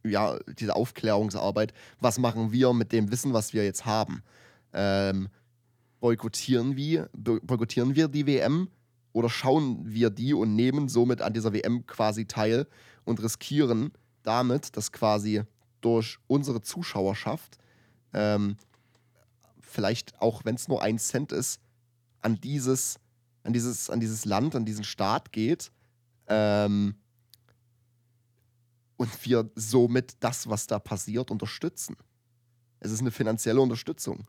ja, 0.03 0.39
diese 0.59 0.75
Aufklärungsarbeit, 0.77 1.73
was 2.01 2.19
machen 2.19 2.53
wir 2.53 2.73
mit 2.73 2.93
dem 2.93 3.11
Wissen, 3.11 3.33
was 3.33 3.53
wir 3.53 3.65
jetzt 3.65 3.85
haben? 3.87 4.23
Ähm, 4.73 5.29
boykottieren, 6.01 6.77
wir, 6.77 7.09
bo- 7.17 7.39
boykottieren 7.43 7.95
wir 7.95 8.09
die 8.09 8.27
WM 8.27 8.69
oder 9.15 9.31
schauen 9.31 9.81
wir 9.87 10.11
die 10.11 10.35
und 10.35 10.55
nehmen 10.57 10.89
somit 10.89 11.23
an 11.23 11.33
dieser 11.33 11.55
WM 11.55 11.87
quasi 11.87 12.27
teil 12.27 12.67
und 13.05 13.23
riskieren 13.23 13.93
damit, 14.25 14.77
dass 14.77 14.91
quasi 14.91 15.45
durch 15.81 16.19
unsere 16.27 16.61
Zuschauerschaft 16.61 17.57
ähm, 18.13 18.57
vielleicht 19.61 20.21
auch, 20.21 20.45
wenn 20.45 20.57
es 20.57 20.67
nur 20.67 20.83
ein 20.83 20.99
Cent 20.99 21.31
ist, 21.31 21.61
an 22.23 22.41
dieses, 22.41 22.99
an 23.45 23.53
dieses, 23.53 23.89
an 23.89 24.01
dieses 24.01 24.25
Land, 24.25 24.57
an 24.57 24.65
diesen 24.65 24.83
Staat 24.85 25.31
geht 25.31 25.71
ähm, 26.27 26.97
und 28.97 29.25
wir 29.25 29.49
somit 29.55 30.17
das, 30.19 30.49
was 30.49 30.67
da 30.67 30.81
passiert, 30.81 31.31
unterstützen. 31.31 31.97
Es 32.81 32.91
ist 32.91 33.01
eine 33.01 33.13
finanzielle 33.13 33.61
Unterstützung. 33.61 34.27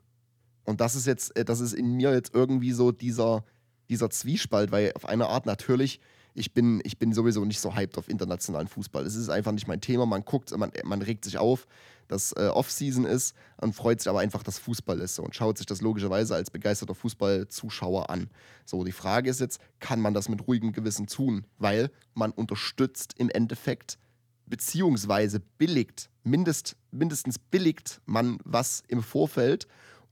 Und 0.62 0.80
das 0.80 0.94
ist 0.94 1.06
jetzt, 1.06 1.36
äh, 1.36 1.44
das 1.44 1.58
ist 1.58 1.72
in 1.72 1.92
mir 1.96 2.12
jetzt 2.12 2.34
irgendwie 2.34 2.72
so 2.72 2.92
dieser, 2.92 3.44
dieser 3.88 4.10
Zwiespalt, 4.10 4.70
weil 4.70 4.92
auf 4.94 5.06
eine 5.06 5.28
Art 5.28 5.46
natürlich, 5.46 6.00
ich 6.34 6.52
bin, 6.52 6.80
ich 6.84 6.98
bin 6.98 7.12
sowieso 7.12 7.44
nicht 7.44 7.60
so 7.60 7.74
hyped 7.74 7.96
auf 7.98 8.08
internationalen 8.08 8.68
Fußball. 8.68 9.06
Es 9.06 9.14
ist 9.14 9.30
einfach 9.30 9.52
nicht 9.52 9.68
mein 9.68 9.80
Thema. 9.80 10.04
Man 10.06 10.24
guckt, 10.24 10.56
man, 10.56 10.70
man 10.84 11.02
regt 11.02 11.24
sich 11.24 11.38
auf, 11.38 11.66
dass 12.08 12.32
äh, 12.32 12.48
Off-Season 12.48 13.04
ist 13.04 13.34
und 13.60 13.74
freut 13.74 14.00
sich 14.00 14.08
aber 14.08 14.20
einfach, 14.20 14.42
dass 14.42 14.58
Fußball 14.58 15.00
ist 15.00 15.16
so, 15.16 15.22
und 15.22 15.34
schaut 15.34 15.58
sich 15.58 15.66
das 15.66 15.80
logischerweise 15.80 16.34
als 16.34 16.50
begeisterter 16.50 16.94
Fußballzuschauer 16.94 18.10
an. 18.10 18.28
So, 18.64 18.84
die 18.84 18.92
Frage 18.92 19.30
ist 19.30 19.40
jetzt, 19.40 19.60
kann 19.80 20.00
man 20.00 20.14
das 20.14 20.28
mit 20.28 20.46
ruhigem 20.46 20.72
Gewissen 20.72 21.06
tun? 21.06 21.46
Weil 21.58 21.90
man 22.14 22.32
unterstützt 22.32 23.14
im 23.16 23.30
Endeffekt 23.30 23.98
beziehungsweise 24.46 25.40
billigt, 25.40 26.08
mindest, 26.22 26.76
mindestens 26.90 27.38
billigt 27.38 28.00
man 28.06 28.38
was 28.44 28.82
im 28.88 29.02
Vorfeld 29.02 29.66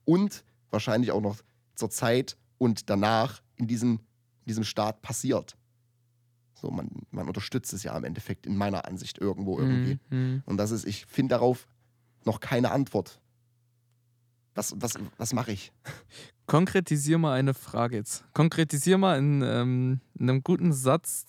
und 0.04 0.44
wahrscheinlich 0.70 1.12
auch 1.12 1.20
noch 1.20 1.36
zur 1.74 1.90
Zeit 1.90 2.36
und 2.58 2.90
danach 2.90 3.42
in, 3.56 3.66
diesen, 3.66 3.98
in 3.98 4.46
diesem 4.48 4.64
Staat 4.64 5.02
passiert. 5.02 5.56
So, 6.54 6.70
man, 6.70 6.88
man 7.10 7.26
unterstützt 7.26 7.72
es 7.72 7.82
ja 7.82 7.96
im 7.96 8.04
Endeffekt 8.04 8.46
in 8.46 8.56
meiner 8.56 8.86
Ansicht 8.86 9.18
irgendwo 9.18 9.58
irgendwie. 9.58 9.98
Mhm. 10.10 10.42
Und 10.46 10.56
das 10.56 10.70
ist, 10.70 10.86
ich 10.86 11.06
finde 11.06 11.34
darauf 11.34 11.66
noch 12.24 12.40
keine 12.40 12.70
Antwort. 12.70 13.20
Was, 14.54 14.72
was, 14.76 14.94
was 15.18 15.32
mache 15.32 15.52
ich? 15.52 15.72
Konkretisier 16.46 17.16
mal 17.18 17.32
eine 17.32 17.54
Frage 17.54 17.96
jetzt. 17.96 18.22
Konkretisier 18.34 18.98
mal 18.98 19.18
in, 19.18 19.42
ähm, 19.42 20.00
in 20.18 20.28
einem 20.28 20.42
guten 20.42 20.72
Satz. 20.74 21.26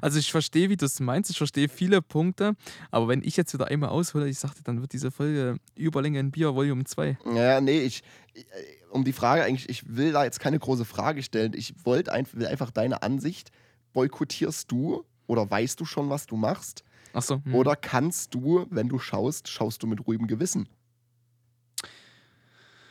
Also 0.00 0.18
ich 0.18 0.32
verstehe, 0.32 0.70
wie 0.70 0.76
du 0.76 0.86
es 0.86 1.00
meinst. 1.00 1.30
Ich 1.30 1.36
verstehe 1.36 1.68
viele 1.68 2.00
Punkte. 2.00 2.54
Aber 2.90 3.08
wenn 3.08 3.22
ich 3.22 3.36
jetzt 3.36 3.52
wieder 3.52 3.66
einmal 3.66 3.90
aushole, 3.90 4.28
ich 4.28 4.38
sagte, 4.38 4.62
dann 4.62 4.80
wird 4.80 4.92
diese 4.94 5.10
Folge 5.10 5.58
Überlänge 5.76 6.18
in 6.18 6.30
Bier 6.30 6.54
Volume 6.54 6.84
2. 6.84 7.18
Ja, 7.34 7.60
nee, 7.60 7.80
ich, 7.82 8.02
ich- 8.34 8.46
um 8.90 9.04
die 9.04 9.12
Frage 9.12 9.44
eigentlich, 9.44 9.68
ich 9.68 9.84
will 9.96 10.12
da 10.12 10.24
jetzt 10.24 10.40
keine 10.40 10.58
große 10.58 10.86
Frage 10.86 11.22
stellen. 11.22 11.52
Ich 11.54 11.74
wollte 11.84 12.10
ein, 12.10 12.26
will 12.32 12.46
einfach 12.46 12.70
deine 12.70 13.02
Ansicht. 13.02 13.50
Boykottierst 13.92 14.70
du 14.72 15.04
oder 15.26 15.50
weißt 15.50 15.78
du 15.78 15.84
schon, 15.84 16.08
was 16.08 16.26
du 16.26 16.36
machst? 16.36 16.84
Achso. 17.12 17.42
Hm. 17.44 17.54
Oder 17.54 17.76
kannst 17.76 18.34
du, 18.34 18.66
wenn 18.70 18.88
du 18.88 18.98
schaust, 18.98 19.48
schaust 19.48 19.82
du 19.82 19.86
mit 19.86 20.06
ruhigem 20.06 20.26
Gewissen? 20.26 20.68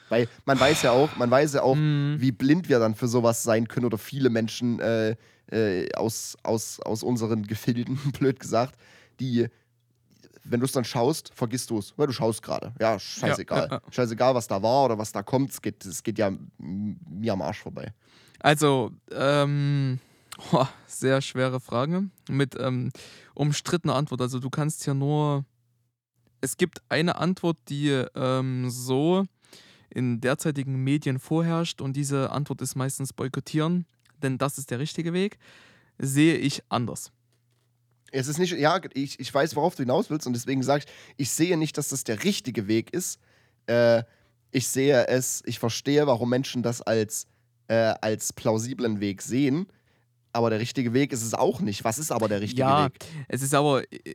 Weil 0.10 0.28
man 0.46 0.60
weiß 0.60 0.84
ja 0.84 0.92
auch, 0.92 1.16
man 1.18 1.30
weiß 1.30 1.54
ja 1.54 1.64
auch, 1.64 1.76
Hm. 1.76 2.16
wie 2.20 2.32
blind 2.32 2.70
wir 2.70 2.80
dann 2.80 2.96
für 2.96 3.08
sowas 3.08 3.44
sein 3.44 3.68
können 3.68 3.86
oder 3.86 3.98
viele 3.98 4.30
Menschen 4.30 4.80
äh, 4.80 5.16
äh, 5.52 5.92
aus, 5.96 6.38
aus, 6.44 6.80
aus 6.80 7.04
unseren 7.04 7.44
Gefilden, 7.48 7.98
blöd 8.20 8.40
gesagt, 8.40 8.76
die, 9.20 9.48
wenn 10.44 10.60
du 10.60 10.66
es 10.66 10.72
dann 10.72 10.86
schaust, 10.86 11.32
vergisst 11.34 11.70
du 11.70 11.80
es, 11.80 11.94
weil 11.98 12.08
du 12.08 12.14
schaust 12.14 12.42
gerade. 12.42 12.74
Ja, 12.80 13.00
scheißegal. 13.00 13.68
ja, 13.70 13.76
ja. 13.78 13.82
Scheißegal, 13.92 14.36
was 14.36 14.48
da 14.48 14.62
war 14.62 14.86
oder 14.86 14.98
was 14.98 15.12
da 15.12 15.24
kommt, 15.24 15.52
es 15.52 15.62
geht, 15.62 15.86
es 15.86 16.04
geht 16.04 16.18
ja 16.18 16.32
mir 16.58 17.34
am 17.34 17.42
Arsch 17.42 17.60
vorbei. 17.60 17.94
Also, 18.40 18.92
ähm, 19.12 20.00
boah, 20.52 20.70
sehr 20.86 21.22
schwere 21.22 21.60
Frage 21.60 22.10
mit 22.30 22.56
ähm, 22.60 22.92
umstrittener 23.34 23.96
Antwort. 23.96 24.22
Also 24.22 24.40
du 24.40 24.50
kannst 24.50 24.84
hier 24.84 24.94
nur, 24.94 25.46
es 26.42 26.58
gibt 26.58 26.82
eine 26.90 27.16
Antwort, 27.18 27.58
die 27.70 27.90
ähm, 28.16 28.70
so 28.70 29.26
in 29.90 30.22
derzeitigen 30.22 30.84
Medien 30.84 31.20
vorherrscht 31.20 31.82
und 31.82 31.96
diese 31.96 32.32
Antwort 32.32 32.62
ist 32.62 32.76
meistens 32.76 33.14
boykottieren, 33.14 33.86
denn 34.22 34.38
das 34.38 34.58
ist 34.58 34.72
der 34.72 34.80
richtige 34.80 35.14
Weg, 35.14 35.38
sehe 35.98 36.36
ich 36.36 36.64
anders. 36.70 37.12
Es 38.12 38.28
ist 38.28 38.38
nicht, 38.38 38.54
ja, 38.54 38.80
ich, 38.94 39.20
ich 39.20 39.34
weiß, 39.34 39.56
worauf 39.56 39.76
du 39.76 39.84
hinaus 39.84 40.10
willst 40.10 40.28
und 40.28 40.34
deswegen 40.34 40.64
sage 40.64 40.86
ich, 40.86 40.94
ich 41.18 41.32
sehe 41.32 41.58
nicht, 41.58 41.78
dass 41.78 41.90
das 41.90 42.04
der 42.04 42.24
richtige 42.24 42.68
Weg 42.68 42.94
ist. 42.94 43.20
Äh, 43.66 44.04
ich 44.52 44.68
sehe 44.68 45.08
es, 45.08 45.44
ich 45.46 45.60
verstehe, 45.60 46.08
warum 46.08 46.30
Menschen 46.30 46.64
das 46.64 46.82
als, 46.82 47.28
äh, 47.68 47.94
als 48.02 48.32
plausiblen 48.32 49.02
Weg 49.02 49.22
sehen, 49.22 49.68
aber 50.38 50.52
der 50.52 50.60
richtige 50.60 50.94
Weg 50.94 51.12
ist 51.12 51.24
es 51.24 51.34
auch 51.34 51.62
nicht. 51.62 51.84
Was 51.84 51.98
ist 51.98 52.12
aber 52.12 52.28
der 52.28 52.42
richtige 52.42 52.62
ja, 52.62 52.86
Weg? 52.86 52.94
es 53.28 53.42
ist 53.42 53.56
aber, 53.56 53.82
äh, 53.92 54.12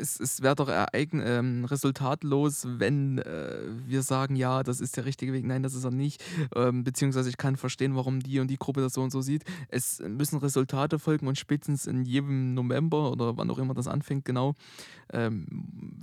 es, 0.00 0.20
es 0.20 0.40
wäre 0.40 0.54
doch 0.54 0.68
ereign, 0.68 1.20
ähm, 1.24 1.64
resultatlos, 1.64 2.64
wenn 2.78 3.18
äh, 3.18 3.58
wir 3.84 4.02
sagen, 4.02 4.36
ja, 4.36 4.62
das 4.62 4.80
ist 4.80 4.96
der 4.96 5.04
richtige 5.04 5.32
Weg. 5.32 5.44
Nein, 5.44 5.64
das 5.64 5.74
ist 5.74 5.84
er 5.84 5.90
nicht. 5.90 6.22
Ähm, 6.54 6.84
beziehungsweise 6.84 7.28
ich 7.28 7.36
kann 7.36 7.56
verstehen, 7.56 7.96
warum 7.96 8.20
die 8.20 8.38
und 8.38 8.48
die 8.48 8.56
Gruppe 8.56 8.82
das 8.82 8.92
so 8.94 9.02
und 9.02 9.10
so 9.10 9.20
sieht. 9.20 9.42
Es 9.68 10.00
müssen 10.00 10.38
Resultate 10.38 11.00
folgen 11.00 11.26
und 11.26 11.36
spätestens 11.36 11.86
in 11.86 12.04
jedem 12.04 12.54
November 12.54 13.10
oder 13.10 13.36
wann 13.36 13.50
auch 13.50 13.58
immer 13.58 13.74
das 13.74 13.88
anfängt, 13.88 14.24
genau, 14.24 14.54
ähm, 15.12 15.46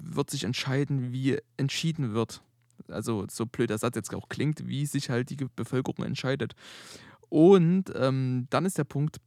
wird 0.03 0.29
sich 0.29 0.43
entscheiden, 0.43 1.13
wie 1.13 1.37
entschieden 1.55 2.13
wird. 2.13 2.41
Also 2.89 3.25
so 3.31 3.45
blöd 3.45 3.69
der 3.69 3.77
Satz 3.77 3.95
jetzt 3.95 4.13
auch 4.13 4.27
klingt, 4.27 4.67
wie 4.67 4.85
sich 4.85 5.09
halt 5.09 5.29
die 5.29 5.37
Bevölkerung 5.55 6.03
entscheidet. 6.03 6.55
Und 7.29 7.85
ähm, 7.95 8.47
dann 8.49 8.65
ist 8.65 8.77
der 8.77 8.83
Punkt, 8.83 9.21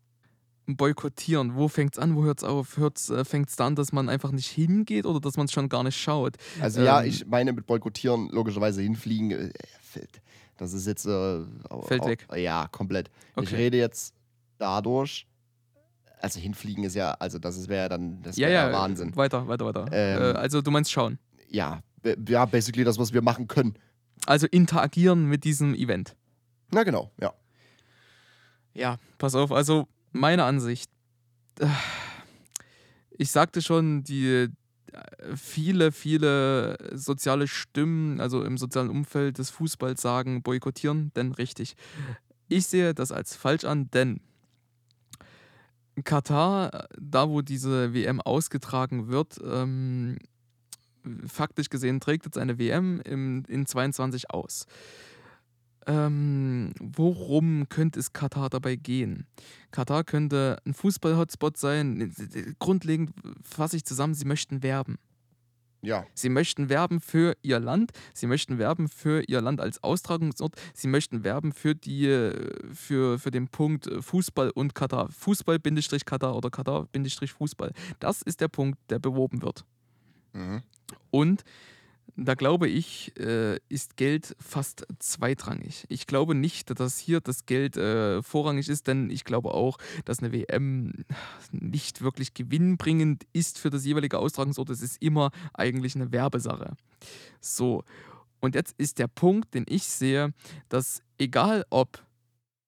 boykottieren, 0.66 1.54
wo 1.56 1.68
fängt 1.68 1.94
es 1.94 1.98
an, 1.98 2.16
wo 2.16 2.24
hört 2.24 2.38
es 2.38 2.44
auf? 2.44 2.78
äh, 2.78 3.24
fängt 3.24 3.48
es 3.50 3.56
da 3.56 3.66
an, 3.66 3.74
dass 3.76 3.92
man 3.92 4.08
einfach 4.08 4.32
nicht 4.32 4.46
hingeht 4.48 5.06
oder 5.06 5.20
dass 5.20 5.36
man 5.36 5.46
es 5.46 5.52
schon 5.52 5.68
gar 5.68 5.82
nicht 5.84 5.96
schaut? 5.96 6.36
Also 6.60 6.82
ja, 6.82 7.02
ich 7.02 7.26
meine 7.26 7.52
mit 7.52 7.66
boykottieren 7.66 8.28
logischerweise 8.30 8.80
hinfliegen. 8.82 9.30
äh, 9.30 9.52
fällt- 9.82 10.20
Das 10.56 10.72
ist 10.72 10.86
jetzt 10.86 11.04
äh, 11.06 11.40
Fällt 11.86 12.02
au- 12.02 12.06
weg. 12.08 12.26
Ja, 12.36 12.68
komplett. 12.70 13.10
Ich 13.36 13.48
Okay. 13.48 13.56
rede 13.56 13.76
jetzt 13.76 14.14
dadurch. 14.58 15.26
Also 16.20 16.40
hinfliegen 16.40 16.84
ist 16.84 16.94
ja, 16.94 17.10
also 17.18 17.38
das 17.38 17.68
wäre 17.68 17.82
ja 17.82 17.88
dann, 17.90 18.22
das 18.22 18.36
Ja, 18.36 18.48
wäre 18.48 18.54
ja, 18.54 18.70
ja, 18.70 18.72
Wahnsinn. 18.72 19.14
weiter, 19.16 19.46
weiter, 19.46 19.66
weiter. 19.66 19.86
Ähm, 19.92 20.22
äh, 20.22 20.38
also 20.38 20.62
du 20.62 20.70
meinst 20.70 20.90
schauen. 20.90 21.18
Ja, 21.50 21.80
ja, 22.28 22.46
basically 22.46 22.84
das, 22.84 22.98
was 22.98 23.12
wir 23.12 23.20
machen 23.20 23.46
können. 23.48 23.74
Also 24.26 24.46
interagieren 24.46 25.26
mit 25.26 25.44
diesem 25.44 25.74
Event. 25.74 26.16
Na 26.70 26.82
genau, 26.82 27.10
ja. 27.20 27.34
Ja, 28.72 28.96
pass 29.18 29.34
auf, 29.34 29.52
also 29.52 29.86
meine 30.14 30.44
Ansicht. 30.44 30.90
äh, 31.60 31.66
Ich 33.16 33.30
sagte 33.30 33.62
schon, 33.62 34.02
die 34.02 34.26
äh, 34.28 34.48
viele, 35.36 35.92
viele 35.92 36.76
soziale 36.92 37.46
Stimmen, 37.48 38.20
also 38.20 38.42
im 38.42 38.58
sozialen 38.58 38.90
Umfeld 38.90 39.38
des 39.38 39.50
Fußballs 39.50 40.00
sagen, 40.00 40.42
boykottieren, 40.42 41.12
denn 41.14 41.32
richtig. 41.32 41.74
Ich 42.48 42.66
sehe 42.66 42.94
das 42.94 43.12
als 43.12 43.36
falsch 43.36 43.64
an, 43.64 43.90
denn 43.90 44.20
Katar, 46.02 46.88
da 46.98 47.28
wo 47.28 47.40
diese 47.40 47.94
WM 47.94 48.20
ausgetragen 48.20 49.08
wird, 49.08 49.40
ähm, 49.44 50.18
faktisch 51.26 51.68
gesehen 51.68 52.00
trägt 52.00 52.24
jetzt 52.24 52.38
eine 52.38 52.58
WM 52.58 53.00
im, 53.04 53.44
in 53.46 53.66
22 53.66 54.30
aus. 54.30 54.66
Ähm, 55.86 56.72
worum 56.80 57.68
könnte 57.68 58.00
es 58.00 58.12
Katar 58.12 58.48
dabei 58.48 58.76
gehen? 58.76 59.26
Katar 59.70 60.04
könnte 60.04 60.58
ein 60.64 60.74
Fußball-Hotspot 60.74 61.56
sein. 61.56 62.14
Grundlegend 62.58 63.12
fasse 63.42 63.76
ich 63.76 63.84
zusammen, 63.84 64.14
sie 64.14 64.24
möchten 64.24 64.62
werben. 64.62 64.98
Ja, 65.82 66.06
Sie 66.14 66.30
möchten 66.30 66.70
werben 66.70 66.98
für 66.98 67.36
ihr 67.42 67.60
Land, 67.60 67.92
sie 68.14 68.26
möchten 68.26 68.56
werben 68.56 68.88
für 68.88 69.22
ihr 69.28 69.42
Land 69.42 69.60
als 69.60 69.82
Austragungsort, 69.82 70.54
sie 70.72 70.88
möchten 70.88 71.24
werben 71.24 71.52
für, 71.52 71.74
die, 71.74 72.06
äh, 72.06 72.72
für, 72.72 73.18
für 73.18 73.30
den 73.30 73.48
Punkt 73.48 73.86
äh, 73.86 74.00
Fußball 74.00 74.48
und 74.48 74.74
Katar. 74.74 75.10
Fußball-Katar 75.10 76.36
oder 76.36 76.48
Katar-Fußball. 76.48 77.72
Das 77.98 78.22
ist 78.22 78.40
der 78.40 78.48
Punkt, 78.48 78.78
der 78.88 78.98
beworben 78.98 79.42
wird. 79.42 79.66
mhm. 80.32 80.62
Und 81.10 81.44
da 82.16 82.34
glaube 82.34 82.68
ich, 82.68 83.12
äh, 83.18 83.58
ist 83.68 83.96
Geld 83.96 84.36
fast 84.38 84.86
zweitrangig. 84.98 85.84
Ich 85.88 86.06
glaube 86.06 86.34
nicht, 86.34 86.78
dass 86.78 86.98
hier 86.98 87.20
das 87.20 87.46
Geld 87.46 87.76
äh, 87.76 88.22
vorrangig 88.22 88.68
ist, 88.68 88.86
denn 88.86 89.10
ich 89.10 89.24
glaube 89.24 89.52
auch, 89.52 89.78
dass 90.04 90.20
eine 90.20 90.32
WM 90.32 90.92
nicht 91.50 92.02
wirklich 92.02 92.34
gewinnbringend 92.34 93.24
ist 93.32 93.58
für 93.58 93.70
das 93.70 93.84
jeweilige 93.84 94.18
Austragungsort. 94.18 94.70
Es 94.70 94.82
ist 94.82 95.02
immer 95.02 95.30
eigentlich 95.52 95.96
eine 95.96 96.12
Werbesache. 96.12 96.76
So, 97.40 97.82
und 98.40 98.54
jetzt 98.54 98.74
ist 98.78 98.98
der 98.98 99.08
Punkt, 99.08 99.54
den 99.54 99.64
ich 99.68 99.84
sehe, 99.84 100.32
dass 100.68 101.02
egal 101.18 101.64
ob 101.70 102.04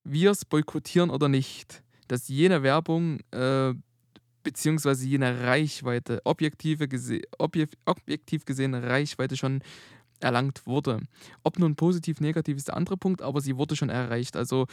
wir 0.04 0.30
es 0.30 0.44
boykottieren 0.44 1.10
oder 1.10 1.28
nicht, 1.28 1.82
dass 2.08 2.28
jene 2.28 2.62
Werbung 2.62 3.20
äh, 3.32 3.74
beziehungsweise 4.46 5.08
jene 5.08 5.42
Reichweite, 5.42 6.20
objektive 6.22 6.86
gese 6.86 7.22
objek 7.36 7.70
objektiv 7.84 8.44
gesehen 8.44 8.74
Reichweite 8.74 9.36
schon 9.36 9.60
erlangt 10.20 10.68
wurde. 10.68 11.00
Ob 11.42 11.58
nun 11.58 11.74
positiv, 11.74 12.20
negativ 12.20 12.56
ist 12.56 12.68
der 12.68 12.76
andere 12.76 12.96
Punkt, 12.96 13.22
aber 13.22 13.40
sie 13.40 13.56
wurde 13.56 13.74
schon 13.74 13.88
erreicht. 13.88 14.36
Also 14.36 14.68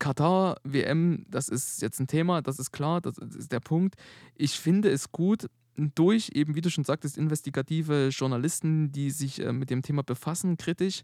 Katar, 0.00 0.56
WM, 0.64 1.24
das 1.30 1.48
ist 1.48 1.82
jetzt 1.82 2.00
ein 2.00 2.08
Thema, 2.08 2.42
das 2.42 2.58
ist 2.58 2.72
klar, 2.72 3.00
das 3.00 3.16
ist 3.18 3.52
der 3.52 3.60
Punkt. 3.60 3.94
Ich 4.34 4.58
finde 4.58 4.90
es 4.90 5.12
gut, 5.12 5.46
durch 5.76 6.30
eben, 6.34 6.56
wie 6.56 6.60
du 6.60 6.68
schon 6.68 6.82
sagtest, 6.82 7.16
investigative 7.16 8.08
Journalisten, 8.08 8.90
die 8.90 9.12
sich 9.12 9.40
äh, 9.40 9.52
mit 9.52 9.70
dem 9.70 9.82
Thema 9.82 10.02
befassen, 10.02 10.56
kritisch, 10.56 11.02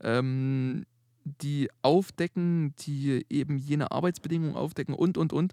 ähm, 0.00 0.86
die 1.24 1.68
aufdecken, 1.82 2.74
die 2.78 3.26
eben 3.28 3.58
jene 3.58 3.90
Arbeitsbedingungen 3.90 4.54
aufdecken 4.54 4.94
und, 4.94 5.18
und, 5.18 5.32
und 5.32 5.52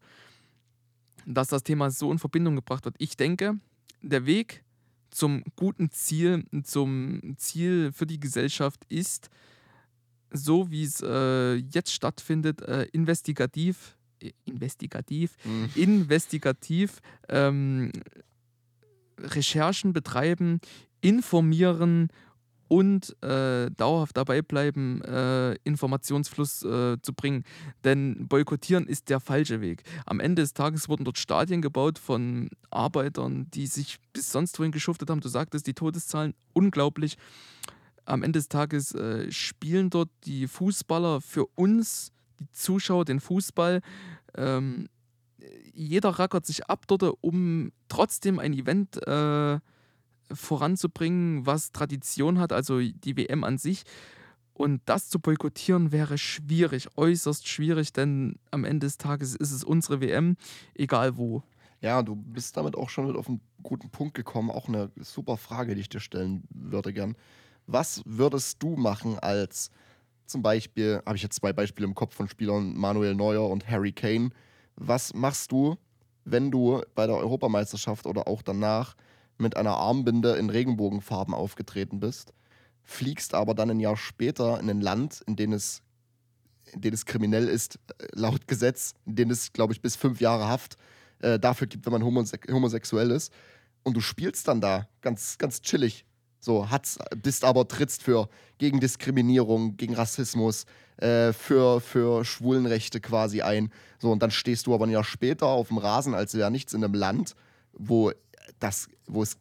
dass 1.27 1.49
das 1.49 1.63
Thema 1.63 1.91
so 1.91 2.11
in 2.11 2.19
Verbindung 2.19 2.55
gebracht 2.55 2.85
wird. 2.85 2.95
Ich 2.99 3.17
denke, 3.17 3.59
der 4.01 4.25
Weg 4.25 4.63
zum 5.09 5.43
guten 5.55 5.91
Ziel, 5.91 6.45
zum 6.63 7.35
Ziel 7.37 7.91
für 7.91 8.05
die 8.05 8.19
Gesellschaft 8.19 8.85
ist, 8.89 9.29
so 10.31 10.71
wie 10.71 10.83
es 10.83 11.01
äh, 11.01 11.55
jetzt 11.55 11.91
stattfindet, 11.93 12.61
äh, 12.61 12.83
investigativ, 12.91 13.97
äh, 14.21 14.31
investigativ, 14.45 15.37
Mhm. 15.43 15.69
investigativ 15.75 16.99
ähm, 17.29 17.91
Recherchen 19.19 19.93
betreiben, 19.93 20.59
informieren 21.01 22.09
und 22.67 23.15
äh, 23.23 23.69
dauerhaft 23.71 24.17
dabei 24.17 24.41
bleiben, 24.41 25.01
äh, 25.01 25.53
Informationsfluss 25.63 26.63
äh, 26.63 26.97
zu 27.01 27.13
bringen. 27.13 27.43
Denn 27.83 28.27
boykottieren 28.27 28.87
ist 28.87 29.09
der 29.09 29.19
falsche 29.19 29.61
Weg. 29.61 29.83
Am 30.05 30.19
Ende 30.19 30.41
des 30.41 30.53
Tages 30.53 30.89
wurden 30.89 31.05
dort 31.05 31.17
Stadien 31.17 31.61
gebaut 31.61 31.99
von 31.99 32.49
Arbeitern, 32.69 33.47
die 33.51 33.67
sich 33.67 33.97
bis 34.13 34.31
sonst 34.31 34.59
wohin 34.59 34.71
geschuftet 34.71 35.09
haben. 35.09 35.21
Du 35.21 35.29
sagtest, 35.29 35.67
die 35.67 35.73
Todeszahlen 35.73 36.33
unglaublich. 36.53 37.17
Am 38.05 38.23
Ende 38.23 38.39
des 38.39 38.49
Tages 38.49 38.93
äh, 38.95 39.31
spielen 39.31 39.89
dort 39.89 40.09
die 40.25 40.47
Fußballer 40.47 41.21
für 41.21 41.45
uns, 41.55 42.11
die 42.39 42.49
Zuschauer, 42.51 43.05
den 43.05 43.19
Fußball. 43.19 43.81
Ähm, 44.35 44.87
jeder 45.73 46.09
rackert 46.09 46.45
sich 46.45 46.67
ab 46.67 46.85
dort, 46.87 47.03
um 47.21 47.71
trotzdem 47.89 48.39
ein 48.39 48.53
Event 48.53 48.97
äh, 49.07 49.59
voranzubringen, 50.31 51.45
was 51.45 51.71
Tradition 51.71 52.39
hat, 52.39 52.51
also 52.51 52.79
die 52.79 53.17
WM 53.17 53.43
an 53.43 53.57
sich. 53.57 53.83
Und 54.53 54.81
das 54.85 55.09
zu 55.09 55.19
boykottieren 55.19 55.91
wäre 55.91 56.17
schwierig, 56.17 56.87
äußerst 56.97 57.47
schwierig, 57.47 57.93
denn 57.93 58.39
am 58.49 58.63
Ende 58.63 58.87
des 58.87 58.97
Tages 58.97 59.35
ist 59.35 59.51
es 59.51 59.63
unsere 59.63 60.01
WM, 60.01 60.35
egal 60.73 61.17
wo. 61.17 61.43
Ja, 61.79 62.01
du 62.01 62.15
bist 62.15 62.57
damit 62.57 62.75
auch 62.75 62.89
schon 62.89 63.05
mit 63.05 63.15
auf 63.15 63.27
einen 63.27 63.39
guten 63.61 63.91
Punkt 63.91 64.15
gekommen. 64.15 64.49
Auch 64.49 64.67
eine 64.67 64.89
super 64.99 65.37
Frage, 65.37 65.75
die 65.75 65.81
ich 65.81 65.89
dir 65.89 65.99
stellen 65.99 66.43
würde 66.49 66.91
gern. 66.91 67.15
Was 67.67 68.01
würdest 68.05 68.63
du 68.63 68.75
machen 68.75 69.19
als 69.19 69.69
zum 70.25 70.41
Beispiel, 70.41 71.01
habe 71.05 71.15
ich 71.15 71.23
jetzt 71.23 71.35
zwei 71.35 71.53
Beispiele 71.53 71.87
im 71.87 71.95
Kopf 71.95 72.15
von 72.15 72.27
Spielern 72.27 72.75
Manuel 72.75 73.15
Neuer 73.15 73.49
und 73.49 73.69
Harry 73.69 73.91
Kane. 73.91 74.29
Was 74.75 75.13
machst 75.13 75.51
du, 75.51 75.77
wenn 76.25 76.51
du 76.51 76.81
bei 76.95 77.07
der 77.07 77.15
Europameisterschaft 77.15 78.05
oder 78.05 78.27
auch 78.27 78.41
danach 78.41 78.95
mit 79.37 79.57
einer 79.57 79.77
Armbinde 79.77 80.35
in 80.35 80.49
Regenbogenfarben 80.49 81.33
aufgetreten 81.33 81.99
bist, 81.99 82.33
fliegst 82.83 83.33
aber 83.33 83.53
dann 83.53 83.69
ein 83.69 83.79
Jahr 83.79 83.97
später 83.97 84.59
in 84.59 84.69
ein 84.69 84.81
Land, 84.81 85.21
in 85.27 85.35
dem 85.35 85.53
es, 85.53 85.81
in 86.71 86.81
dem 86.81 86.93
es 86.93 87.05
kriminell 87.05 87.47
ist, 87.47 87.79
äh, 87.97 88.07
laut 88.13 88.47
Gesetz, 88.47 88.93
in 89.05 89.15
dem 89.15 89.29
es, 89.29 89.53
glaube 89.53 89.73
ich, 89.73 89.81
bis 89.81 89.95
fünf 89.95 90.21
Jahre 90.21 90.47
Haft 90.47 90.77
äh, 91.19 91.39
dafür 91.39 91.67
gibt, 91.67 91.85
wenn 91.85 91.93
man 91.93 92.03
homose 92.03 92.37
homosexuell 92.49 93.11
ist. 93.11 93.31
Und 93.83 93.95
du 93.95 94.01
spielst 94.01 94.47
dann 94.47 94.61
da 94.61 94.87
ganz, 95.01 95.37
ganz 95.37 95.61
chillig. 95.61 96.05
So, 96.39 96.69
hat's, 96.69 96.99
bist 97.21 97.43
aber 97.43 97.67
trittst 97.67 98.03
für 98.03 98.29
gegen 98.57 98.79
Diskriminierung, 98.79 99.75
gegen 99.75 99.95
Rassismus, 99.95 100.65
äh, 100.97 101.33
für, 101.33 101.81
für 101.81 102.23
Schwulenrechte 102.25 103.01
quasi 103.01 103.41
ein. 103.41 103.71
So, 103.99 104.11
und 104.11 104.21
dann 104.21 104.31
stehst 104.31 104.67
du 104.67 104.73
aber 104.73 104.85
ein 104.85 104.91
Jahr 104.91 105.03
später 105.03 105.47
auf 105.47 105.69
dem 105.69 105.77
Rasen, 105.77 106.13
als 106.13 106.33
wäre 106.35 106.51
nichts 106.51 106.73
in 106.73 106.83
einem 106.83 106.93
Land, 106.93 107.35
wo 107.73 108.11
das, 108.59 108.89
wo 109.05 109.23
es 109.23 109.37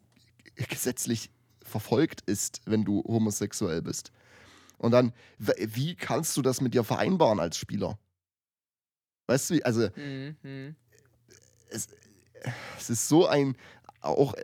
gesetzlich 0.69 1.31
verfolgt 1.63 2.23
ist, 2.23 2.61
wenn 2.65 2.85
du 2.85 3.03
homosexuell 3.07 3.83
bist. 3.83 4.13
Und 4.79 4.93
dann, 4.93 5.13
wie 5.39 5.95
kannst 5.95 6.37
du 6.37 6.43
das 6.43 6.61
mit 6.61 6.75
dir 6.75 6.85
vereinbaren 6.85 7.41
als 7.41 7.57
Spieler? 7.57 7.99
Weißt 9.27 9.51
du, 9.51 9.65
also 9.65 9.89
es, 11.71 11.89
es 12.79 12.91
ist 12.91 13.09
so 13.09 13.27
ein, 13.27 13.57
auch, 14.01 14.35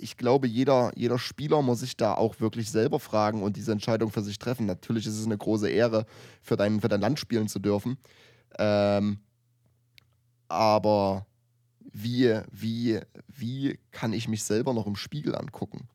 ich 0.00 0.16
glaube, 0.16 0.46
jeder, 0.46 0.92
jeder 0.94 1.18
Spieler 1.18 1.62
muss 1.62 1.80
sich 1.80 1.96
da 1.96 2.14
auch 2.14 2.40
wirklich 2.40 2.70
selber 2.70 3.00
fragen 3.00 3.42
und 3.42 3.56
diese 3.56 3.72
Entscheidung 3.72 4.10
für 4.10 4.22
sich 4.22 4.38
treffen. 4.38 4.66
Natürlich 4.66 5.06
ist 5.06 5.18
es 5.18 5.26
eine 5.26 5.38
große 5.38 5.68
Ehre, 5.68 6.06
für 6.42 6.56
dein, 6.56 6.80
für 6.80 6.88
dein 6.88 7.00
Land 7.00 7.18
spielen 7.18 7.48
zu 7.48 7.58
dürfen. 7.58 7.98
Ähm, 8.58 9.18
aber 10.48 11.26
wie, 11.92 12.40
wie, 12.50 13.00
wie 13.28 13.78
kann 13.90 14.12
ich 14.12 14.28
mich 14.28 14.44
selber 14.44 14.74
noch 14.74 14.86
im 14.86 14.96
Spiegel 14.96 15.34
angucken? 15.34 15.88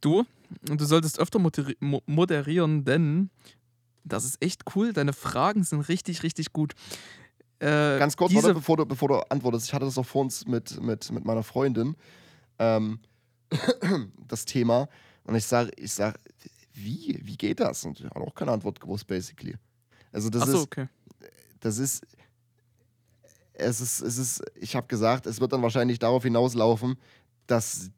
Du, 0.00 0.24
du 0.62 0.84
solltest 0.84 1.18
öfter 1.18 1.38
moderi 1.38 1.76
mo- 1.80 2.02
moderieren, 2.06 2.84
denn 2.84 3.30
das 4.04 4.24
ist 4.24 4.42
echt 4.42 4.62
cool. 4.74 4.92
Deine 4.92 5.12
Fragen 5.12 5.64
sind 5.64 5.80
richtig, 5.82 6.22
richtig 6.22 6.52
gut. 6.52 6.74
Äh, 7.58 7.98
Ganz 7.98 8.16
kurz, 8.16 8.34
warte, 8.34 8.52
bevor 8.54 8.76
du, 8.76 8.84
bevor 8.86 9.08
du 9.08 9.14
antwortest. 9.30 9.66
Ich 9.66 9.72
hatte 9.72 9.86
das 9.86 9.96
auch 9.96 10.04
vor 10.06 10.22
uns 10.22 10.46
mit, 10.46 10.80
mit, 10.82 11.10
mit 11.10 11.24
meiner 11.24 11.42
Freundin, 11.42 11.96
ähm, 12.58 12.98
das 14.28 14.44
Thema. 14.44 14.88
Und 15.24 15.34
ich 15.36 15.46
sage, 15.46 15.70
ich 15.76 15.92
sag, 15.92 16.18
wie, 16.74 17.18
wie 17.22 17.36
geht 17.36 17.60
das? 17.60 17.84
Und 17.84 17.98
ich 18.00 18.04
habe 18.06 18.20
auch 18.20 18.34
keine 18.34 18.52
Antwort 18.52 18.80
gewusst, 18.80 19.06
basically. 19.06 19.54
Also 20.12 20.28
das 20.28 20.42
Achso, 20.42 20.58
ist, 20.58 20.62
okay. 20.64 20.88
das 21.60 21.78
ist, 21.78 22.04
es 23.54 23.80
ist, 23.80 24.00
es 24.00 24.18
ist, 24.18 24.42
ich 24.56 24.76
habe 24.76 24.86
gesagt, 24.86 25.26
es 25.26 25.40
wird 25.40 25.52
dann 25.52 25.62
wahrscheinlich 25.62 25.98
darauf 25.98 26.24
hinauslaufen, 26.24 26.96
dass, 27.46 27.90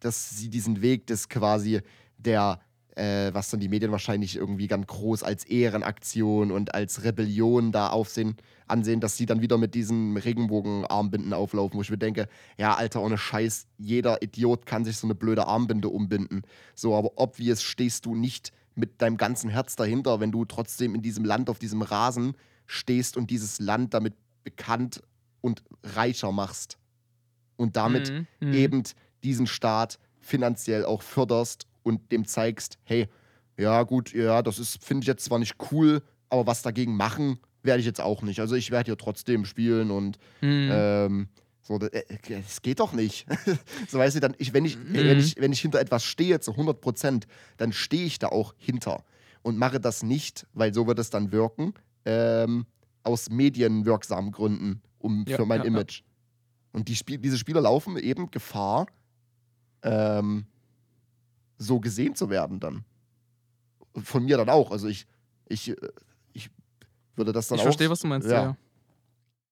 dass 0.00 0.30
sie 0.30 0.48
diesen 0.48 0.80
Weg 0.80 1.06
des 1.06 1.28
quasi 1.28 1.80
der, 2.18 2.60
äh, 2.94 3.32
was 3.34 3.50
dann 3.50 3.60
die 3.60 3.68
Medien 3.68 3.90
wahrscheinlich 3.90 4.36
irgendwie 4.36 4.68
ganz 4.68 4.86
groß 4.86 5.22
als 5.24 5.44
Ehrenaktion 5.44 6.52
und 6.52 6.74
als 6.74 7.02
Rebellion 7.02 7.72
da 7.72 7.88
aufsehen, 7.88 8.36
ansehen, 8.68 9.00
dass 9.00 9.16
sie 9.16 9.26
dann 9.26 9.40
wieder 9.40 9.58
mit 9.58 9.74
diesen 9.74 10.16
Regenbogenarmbinden 10.16 11.32
auflaufen, 11.32 11.78
wo 11.78 11.82
ich 11.82 11.90
mir 11.90 11.98
denke, 11.98 12.28
ja, 12.56 12.74
Alter, 12.74 13.02
ohne 13.02 13.18
Scheiß, 13.18 13.66
jeder 13.78 14.22
Idiot 14.22 14.66
kann 14.66 14.84
sich 14.84 14.96
so 14.96 15.06
eine 15.06 15.14
blöde 15.14 15.46
Armbinde 15.46 15.88
umbinden. 15.88 16.42
So, 16.74 16.94
aber 16.94 17.12
obvious 17.16 17.62
stehst 17.62 18.06
du 18.06 18.14
nicht 18.14 18.52
mit 18.74 19.02
deinem 19.02 19.16
ganzen 19.16 19.50
Herz 19.50 19.76
dahinter, 19.76 20.20
wenn 20.20 20.32
du 20.32 20.44
trotzdem 20.44 20.94
in 20.94 21.02
diesem 21.02 21.24
Land, 21.24 21.50
auf 21.50 21.58
diesem 21.58 21.82
Rasen 21.82 22.34
stehst 22.66 23.16
und 23.16 23.30
dieses 23.30 23.58
Land 23.58 23.92
damit 23.94 24.14
bekannt 24.44 25.02
und 25.40 25.62
reicher 25.82 26.32
machst. 26.32 26.78
Und 27.56 27.76
damit 27.76 28.10
Mhm, 28.12 28.26
mhm. 28.40 28.52
eben 28.54 28.82
diesen 29.22 29.46
Staat 29.46 29.98
finanziell 30.20 30.84
auch 30.84 31.02
förderst 31.02 31.66
und 31.82 32.10
dem 32.12 32.26
zeigst, 32.26 32.78
hey, 32.84 33.08
ja 33.56 33.82
gut, 33.82 34.12
ja, 34.12 34.42
das 34.42 34.58
ist, 34.58 34.82
finde 34.84 35.04
ich 35.04 35.08
jetzt 35.08 35.24
zwar 35.24 35.38
nicht 35.38 35.56
cool, 35.70 36.02
aber 36.28 36.46
was 36.46 36.62
dagegen 36.62 36.96
machen, 36.96 37.38
werde 37.62 37.80
ich 37.80 37.86
jetzt 37.86 38.00
auch 38.00 38.22
nicht. 38.22 38.40
Also 38.40 38.54
ich 38.56 38.70
werde 38.70 38.86
hier 38.86 38.96
trotzdem 38.96 39.44
spielen 39.44 39.90
und 39.90 40.18
Mhm. 40.40 40.68
ähm, 40.72 41.28
so, 41.64 41.78
das, 41.78 41.90
äh, 41.90 42.02
das 42.28 42.62
geht 42.62 42.80
doch 42.80 42.92
nicht. 42.92 43.26
so 43.88 43.98
weißt 43.98 44.16
du, 44.16 44.20
dann, 44.20 44.34
ich, 44.38 44.52
wenn, 44.52 44.64
ich, 44.64 44.76
wenn, 44.92 45.18
ich, 45.18 45.36
wenn 45.38 45.52
ich 45.52 45.60
hinter 45.60 45.78
etwas 45.80 46.04
stehe, 46.04 46.40
zu 46.40 46.52
100 46.52 46.80
Prozent, 46.80 47.26
dann 47.58 47.72
stehe 47.72 48.04
ich 48.04 48.18
da 48.18 48.28
auch 48.28 48.54
hinter 48.58 49.04
und 49.42 49.58
mache 49.58 49.78
das 49.78 50.02
nicht, 50.02 50.46
weil 50.54 50.74
so 50.74 50.86
wird 50.88 50.98
es 50.98 51.10
dann 51.10 51.30
wirken, 51.30 51.74
ähm, 52.04 52.66
aus 53.02 53.30
medienwirksamen 53.30 54.32
Gründen 54.32 54.82
um, 54.98 55.24
Ja, 55.26 55.36
für 55.36 55.46
mein 55.46 55.60
ja, 55.60 55.64
ja. 55.64 55.68
Image. 55.68 56.02
Und 56.72 56.88
die 56.88 56.96
Spiel 56.96 57.18
diese 57.18 57.38
Spieler 57.38 57.60
laufen 57.60 57.96
eben 57.96 58.30
Gefahr, 58.30 58.86
ähm, 59.82 60.46
so 61.58 61.80
gesehen 61.80 62.14
zu 62.14 62.30
werden 62.30 62.60
dann. 62.60 62.84
Von 64.02 64.24
mir 64.24 64.36
dann 64.36 64.48
auch. 64.48 64.70
Also 64.70 64.88
ich, 64.88 65.06
ich, 65.46 65.70
äh, 65.70 65.76
ich 66.32 66.50
würde 67.14 67.32
das 67.32 67.48
dann 67.48 67.56
ich 67.56 67.60
auch. 67.60 67.66
verstehe, 67.66 67.90
was 67.90 68.00
du 68.00 68.06
meinst. 68.06 68.28
Ja. 68.28 68.34
ja. 68.34 68.42
Ja. 68.42 68.56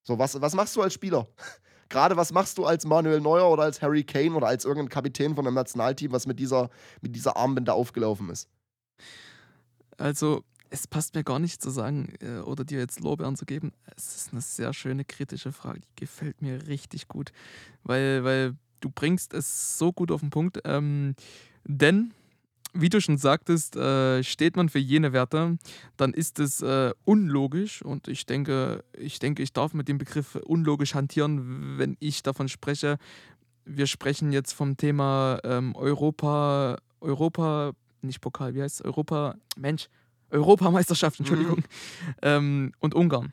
So, 0.02 0.18
was, 0.18 0.40
was 0.40 0.54
machst 0.54 0.74
du 0.76 0.82
als 0.82 0.94
Spieler? 0.94 1.28
Gerade 1.90 2.16
was 2.16 2.32
machst 2.32 2.56
du 2.56 2.64
als 2.64 2.86
Manuel 2.86 3.20
Neuer 3.20 3.50
oder 3.50 3.64
als 3.64 3.82
Harry 3.82 4.04
Kane 4.04 4.34
oder 4.34 4.46
als 4.46 4.64
irgendein 4.64 4.88
Kapitän 4.88 5.34
von 5.34 5.46
einem 5.46 5.56
Nationalteam, 5.56 6.12
was 6.12 6.26
mit 6.26 6.38
dieser, 6.38 6.70
mit 7.00 7.16
dieser 7.16 7.36
Armbinde 7.36 7.72
aufgelaufen 7.74 8.30
ist? 8.30 8.48
Also, 9.98 10.44
es 10.70 10.86
passt 10.86 11.14
mir 11.14 11.24
gar 11.24 11.38
nicht 11.38 11.60
zu 11.60 11.70
sagen 11.70 12.14
äh, 12.20 12.38
oder 12.38 12.64
dir 12.64 12.78
jetzt 12.78 13.00
Lorbeeren 13.00 13.36
zu 13.36 13.44
geben. 13.44 13.72
Es 13.96 14.16
ist 14.16 14.32
eine 14.32 14.40
sehr 14.40 14.72
schöne 14.72 15.04
kritische 15.04 15.52
Frage. 15.52 15.80
Die 15.80 16.00
gefällt 16.00 16.40
mir 16.40 16.66
richtig 16.68 17.08
gut, 17.08 17.32
weil, 17.82 18.24
weil 18.24 18.54
du 18.80 18.90
bringst 18.90 19.34
es 19.34 19.78
so 19.78 19.92
gut 19.92 20.10
auf 20.10 20.20
den 20.20 20.30
Punkt. 20.30 20.60
Ähm, 20.64 21.14
denn, 21.64 22.14
wie 22.72 22.88
du 22.88 23.00
schon 23.00 23.18
sagtest, 23.18 23.76
äh, 23.76 24.22
steht 24.22 24.56
man 24.56 24.68
für 24.68 24.78
jene 24.78 25.12
Werte, 25.12 25.58
dann 25.96 26.14
ist 26.14 26.38
es 26.38 26.62
äh, 26.62 26.92
unlogisch 27.04 27.82
und 27.82 28.06
ich 28.08 28.26
denke, 28.26 28.84
ich 28.96 29.18
denke, 29.18 29.42
ich 29.42 29.52
darf 29.52 29.74
mit 29.74 29.88
dem 29.88 29.98
Begriff 29.98 30.36
unlogisch 30.36 30.94
hantieren, 30.94 31.78
wenn 31.78 31.96
ich 31.98 32.22
davon 32.22 32.48
spreche. 32.48 32.98
Wir 33.64 33.86
sprechen 33.86 34.32
jetzt 34.32 34.52
vom 34.52 34.76
Thema 34.76 35.40
ähm, 35.42 35.74
Europa, 35.74 36.78
Europa, 37.00 37.72
nicht 38.02 38.20
Pokal, 38.20 38.54
wie 38.54 38.62
heißt 38.62 38.80
es? 38.80 38.86
Europa, 38.86 39.34
Mensch, 39.56 39.88
Europameisterschaft, 40.30 41.18
Entschuldigung, 41.20 41.62
ähm, 42.22 42.72
und 42.80 42.94
Ungarn. 42.94 43.32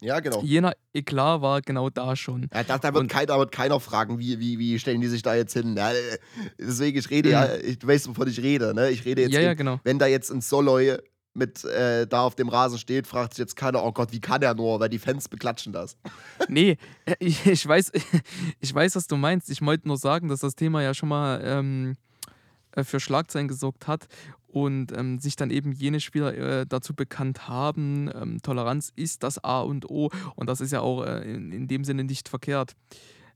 Ja, 0.00 0.20
genau. 0.20 0.42
Jener 0.42 0.74
Eklat 0.92 1.40
war 1.40 1.62
genau 1.62 1.88
da 1.88 2.14
schon. 2.14 2.48
Ja, 2.52 2.62
da, 2.62 2.76
da, 2.78 2.92
wird 2.92 3.02
Und- 3.04 3.08
keiner, 3.10 3.26
da 3.26 3.38
wird 3.38 3.52
keiner 3.52 3.80
fragen, 3.80 4.18
wie, 4.18 4.38
wie, 4.38 4.58
wie 4.58 4.78
stellen 4.78 5.00
die 5.00 5.06
sich 5.06 5.22
da 5.22 5.34
jetzt 5.34 5.54
hin. 5.54 5.76
Ja, 5.76 5.92
äh, 5.92 6.18
deswegen, 6.58 6.98
ich 6.98 7.08
rede 7.08 7.30
ja, 7.30 7.54
ich, 7.56 7.78
du 7.78 7.86
weißt, 7.86 8.08
wovon 8.08 8.28
ich 8.28 8.38
rede. 8.42 8.74
Ne? 8.74 8.90
Ich 8.90 9.04
rede 9.06 9.22
jetzt, 9.22 9.30
Mhm. 9.30 9.34
Ja, 9.36 9.40
ja, 9.40 9.54
genau. 9.54 9.80
wenn 9.84 9.98
da 9.98 10.06
jetzt 10.06 10.30
ein 10.30 10.42
Soloy 10.42 10.98
mit 11.32 11.64
äh, 11.64 12.06
da 12.06 12.20
auf 12.22 12.34
dem 12.34 12.48
Rasen 12.48 12.78
steht, 12.78 13.06
fragt 13.06 13.32
sich 13.34 13.38
jetzt 13.38 13.56
keiner, 13.56 13.82
oh 13.82 13.92
Gott, 13.92 14.12
wie 14.12 14.20
kann 14.20 14.42
er 14.42 14.54
nur, 14.54 14.78
weil 14.78 14.88
die 14.90 14.98
Fans 14.98 15.28
beklatschen 15.28 15.72
das. 15.72 15.96
Nee, 16.48 16.76
äh, 17.06 17.14
ich, 17.18 17.46
ich, 17.46 17.66
weiß, 17.66 17.90
ich 18.60 18.74
weiß, 18.74 18.96
was 18.96 19.06
du 19.06 19.16
meinst. 19.16 19.48
Ich 19.50 19.62
wollte 19.62 19.88
nur 19.88 19.96
sagen, 19.96 20.28
dass 20.28 20.40
das 20.40 20.54
Thema 20.54 20.82
ja 20.82 20.92
schon 20.92 21.08
mal 21.08 21.40
ähm, 21.42 21.94
äh, 22.72 22.84
für 22.84 23.00
Schlagzeilen 23.00 23.48
gesorgt 23.48 23.86
hat 23.88 24.06
und 24.54 24.96
ähm, 24.96 25.18
sich 25.18 25.34
dann 25.34 25.50
eben 25.50 25.72
jene 25.72 25.98
Spieler 25.98 26.32
äh, 26.32 26.64
dazu 26.64 26.94
bekannt 26.94 27.48
haben, 27.48 28.08
ähm, 28.14 28.40
Toleranz 28.40 28.92
ist 28.94 29.24
das 29.24 29.42
A 29.42 29.60
und 29.62 29.90
O 29.90 30.10
und 30.36 30.48
das 30.48 30.60
ist 30.60 30.70
ja 30.70 30.80
auch 30.80 31.04
äh, 31.04 31.22
in, 31.28 31.50
in 31.50 31.66
dem 31.66 31.82
Sinne 31.82 32.04
nicht 32.04 32.28
verkehrt. 32.28 32.76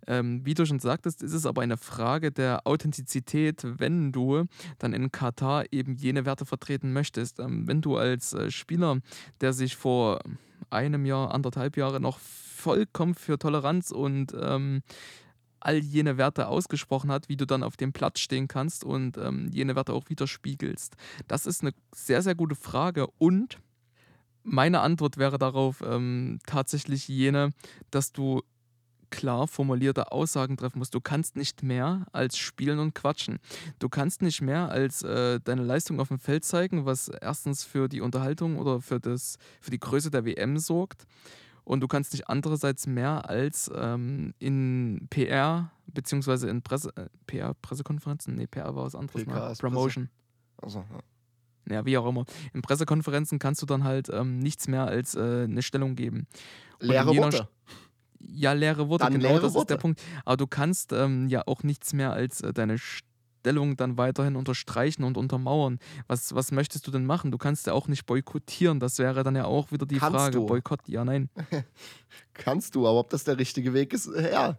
Ähm, 0.07 0.43
wie 0.45 0.55
du 0.55 0.65
schon 0.65 0.79
sagtest, 0.79 1.25
ist 1.25 1.33
es 1.33 1.45
aber 1.45 1.63
eine 1.63 1.77
Frage 1.77 2.31
der 2.31 2.69
Authentizität, 2.69 3.65
wenn 3.65 4.13
du 4.13 4.45
dann 4.79 4.93
in 4.93 5.11
Katar 5.11 5.65
eben 5.73 5.97
jene 5.97 6.25
Werte 6.25 6.47
vertreten 6.47 6.93
möchtest. 6.93 7.41
Ähm, 7.41 7.67
wenn 7.67 7.81
du 7.81 7.97
als 7.97 8.33
äh, 8.33 8.53
Spieler, 8.53 9.01
der 9.41 9.53
sich 9.53 9.75
vor 9.75 10.21
einem 10.71 11.05
Jahr, 11.05 11.35
anderthalb 11.35 11.77
Jahre 11.77 12.01
noch 12.01 12.21
vollkommen 12.21 13.17
für 13.17 13.41
Toleranz 13.41 13.91
und 13.91 14.37
ähm, 14.41 14.83
all 15.61 15.79
jene 15.79 16.19
Werte 16.19 16.49
ausgesprochen 16.49 17.11
hat, 17.11 17.29
wie 17.29 17.37
du 17.37 17.47
dann 17.47 17.63
auf 17.63 17.77
dem 17.77 17.93
Platz 17.93 18.21
stehen 18.21 18.49
kannst 18.49 18.85
und 18.85 19.19
ähm, 19.19 19.51
jene 19.53 19.77
Werte 19.77 19.93
auch 19.93 20.09
widerspiegelst. 20.09 20.97
Das 21.27 21.47
ist 21.47 21.63
eine 21.63 21.73
sehr, 21.95 22.23
sehr 22.23 22.35
gute 22.35 22.55
Frage 22.55 23.07
und 23.19 23.59
meine 24.43 24.81
Antwort 24.81 25.19
wäre 25.19 25.39
darauf 25.39 25.83
ähm, 25.83 26.39
tatsächlich 26.47 27.09
jene, 27.09 27.51
dass 27.91 28.13
du 28.13 28.43
klar 29.11 29.49
formulierte 29.49 30.13
Aussagen 30.13 30.57
treffen 30.57 30.79
musst. 30.79 30.95
Du 30.95 31.01
kannst 31.01 31.37
nicht 31.37 31.63
mehr 31.63 32.07
als 32.13 32.37
spielen 32.37 32.79
und 32.79 32.95
quatschen. 32.95 33.39
Du 33.79 33.89
kannst 33.89 34.23
nicht 34.23 34.43
mehr 34.43 34.71
als 34.71 35.03
äh, 35.03 35.41
deine 35.41 35.63
Leistung 35.63 36.01
auf 36.01 36.09
dem 36.09 36.19
Feld 36.19 36.45
zeigen, 36.45 36.85
was 36.85 37.09
erstens 37.09 37.65
für 37.65 37.89
die 37.89 38.01
Unterhaltung 38.01 38.59
oder 38.59 38.81
für, 38.81 39.01
das, 39.01 39.37
für 39.61 39.71
die 39.71 39.81
Größe 39.81 40.11
der 40.11 40.25
WM 40.25 40.59
sorgt. 40.59 41.07
Und 41.69 41.81
du 41.81 41.87
kannst 41.87 42.13
nicht 42.15 42.31
andererseits 42.31 42.87
mehr 42.87 43.29
als 43.29 43.71
ähm, 43.75 44.33
in 44.39 45.07
PR 45.11 45.71
beziehungsweise 45.87 46.49
in 46.49 46.63
Presse, 46.63 46.91
äh, 46.97 47.09
PR, 47.27 47.53
Pressekonferenzen, 47.61 48.37
nee, 48.37 48.47
PR 48.47 48.75
war 48.75 48.87
was 48.87 48.95
anderes, 48.95 49.27
ne? 49.27 49.51
ist 49.53 49.61
Promotion. 49.61 50.09
Also, 50.63 50.79
ja. 51.69 51.75
Ja, 51.75 51.85
wie 51.85 51.99
auch 51.99 52.09
immer. 52.09 52.25
In 52.55 52.63
Pressekonferenzen 52.63 53.39
kannst 53.39 53.61
du 53.61 53.67
dann 53.67 53.85
halt 53.85 54.09
ähm, 54.09 54.39
nichts 54.39 54.67
mehr 54.67 54.87
als 54.87 55.15
äh, 55.15 55.45
eine 55.45 55.61
Stellung 55.61 55.95
geben. 55.95 56.27
Und 56.81 56.89
Leere 56.89 57.15
Worte. 57.15 57.49
Ja, 58.19 58.55
leere 58.55 58.89
Worte, 58.89 59.05
Dann 59.05 59.13
genau 59.13 59.29
leere 59.29 59.41
das 59.43 59.51
ist 59.51 59.55
Worte. 59.57 59.75
der 59.75 59.77
Punkt. 59.77 60.01
Aber 60.25 60.39
du 60.39 60.47
kannst 60.47 60.95
ähm, 60.95 61.29
ja 61.29 61.43
auch 61.47 61.65
nichts 61.65 61.93
mehr 61.93 62.15
als 62.15 62.41
äh, 62.41 62.55
deine 62.55 62.79
Stellung 62.79 63.08
dann 63.43 63.97
weiterhin 63.99 64.37
unterstreichen 64.37 65.05
und 65.05 65.17
untermauern. 65.17 65.79
Was, 66.07 66.35
was 66.35 66.53
möchtest 66.53 66.87
du 66.87 66.91
denn 66.91 67.07
machen? 67.07 67.31
Du 67.31 67.39
kannst 67.39 67.67
ja 67.67 67.73
auch 67.73 67.89
nicht 67.89 68.07
boykottieren. 68.07 68.81
Das 68.81 68.99
wäre 68.99 69.23
dann 69.25 69.37
ja 69.37 69.45
auch 69.45 69.73
wieder 69.73 69.87
die 69.87 69.99
Kannst 69.99 70.17
Frage. 70.17 70.39
du. 70.39 70.47
Boykott, 70.47 70.81
ja, 70.87 71.05
nein. 71.05 71.31
Kannst 72.35 72.75
du, 72.75 72.87
aber 72.87 72.99
ob 72.99 73.11
das 73.11 73.25
der 73.25 73.39
richtige 73.39 73.73
Weg 73.75 73.93
ist, 73.93 74.07
äh, 74.07 74.33
ja. 74.33 74.59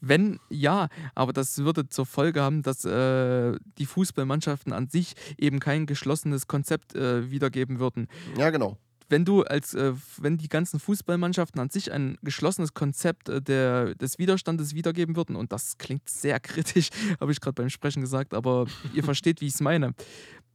Wenn 0.00 0.38
ja, 0.48 0.88
aber 1.14 1.32
das 1.32 1.58
würde 1.58 1.88
zur 1.88 2.06
Folge 2.06 2.40
haben, 2.40 2.62
dass 2.62 2.84
äh, 2.84 3.58
die 3.78 3.86
Fußballmannschaften 3.86 4.72
an 4.72 4.88
sich 4.88 5.14
eben 5.38 5.58
kein 5.58 5.86
geschlossenes 5.86 6.46
Konzept 6.46 6.94
äh, 6.94 7.30
wiedergeben 7.30 7.78
würden. 7.80 8.08
Ja, 8.38 8.50
genau. 8.50 8.78
Wenn 9.08 9.24
du 9.24 9.42
als, 9.42 9.74
äh, 9.74 9.92
wenn 10.18 10.36
die 10.36 10.48
ganzen 10.48 10.80
Fußballmannschaften 10.80 11.60
an 11.60 11.70
sich 11.70 11.92
ein 11.92 12.18
geschlossenes 12.22 12.74
Konzept 12.74 13.28
äh, 13.28 13.40
der, 13.40 13.94
des 13.94 14.18
Widerstandes 14.18 14.74
wiedergeben 14.74 15.16
würden, 15.16 15.36
und 15.36 15.52
das 15.52 15.78
klingt 15.78 16.08
sehr 16.08 16.40
kritisch, 16.40 16.90
habe 17.20 17.32
ich 17.32 17.40
gerade 17.40 17.54
beim 17.54 17.70
Sprechen 17.70 18.00
gesagt, 18.00 18.34
aber 18.34 18.66
ihr 18.94 19.04
versteht, 19.04 19.40
wie 19.40 19.46
ich 19.46 19.54
es 19.54 19.60
meine, 19.60 19.94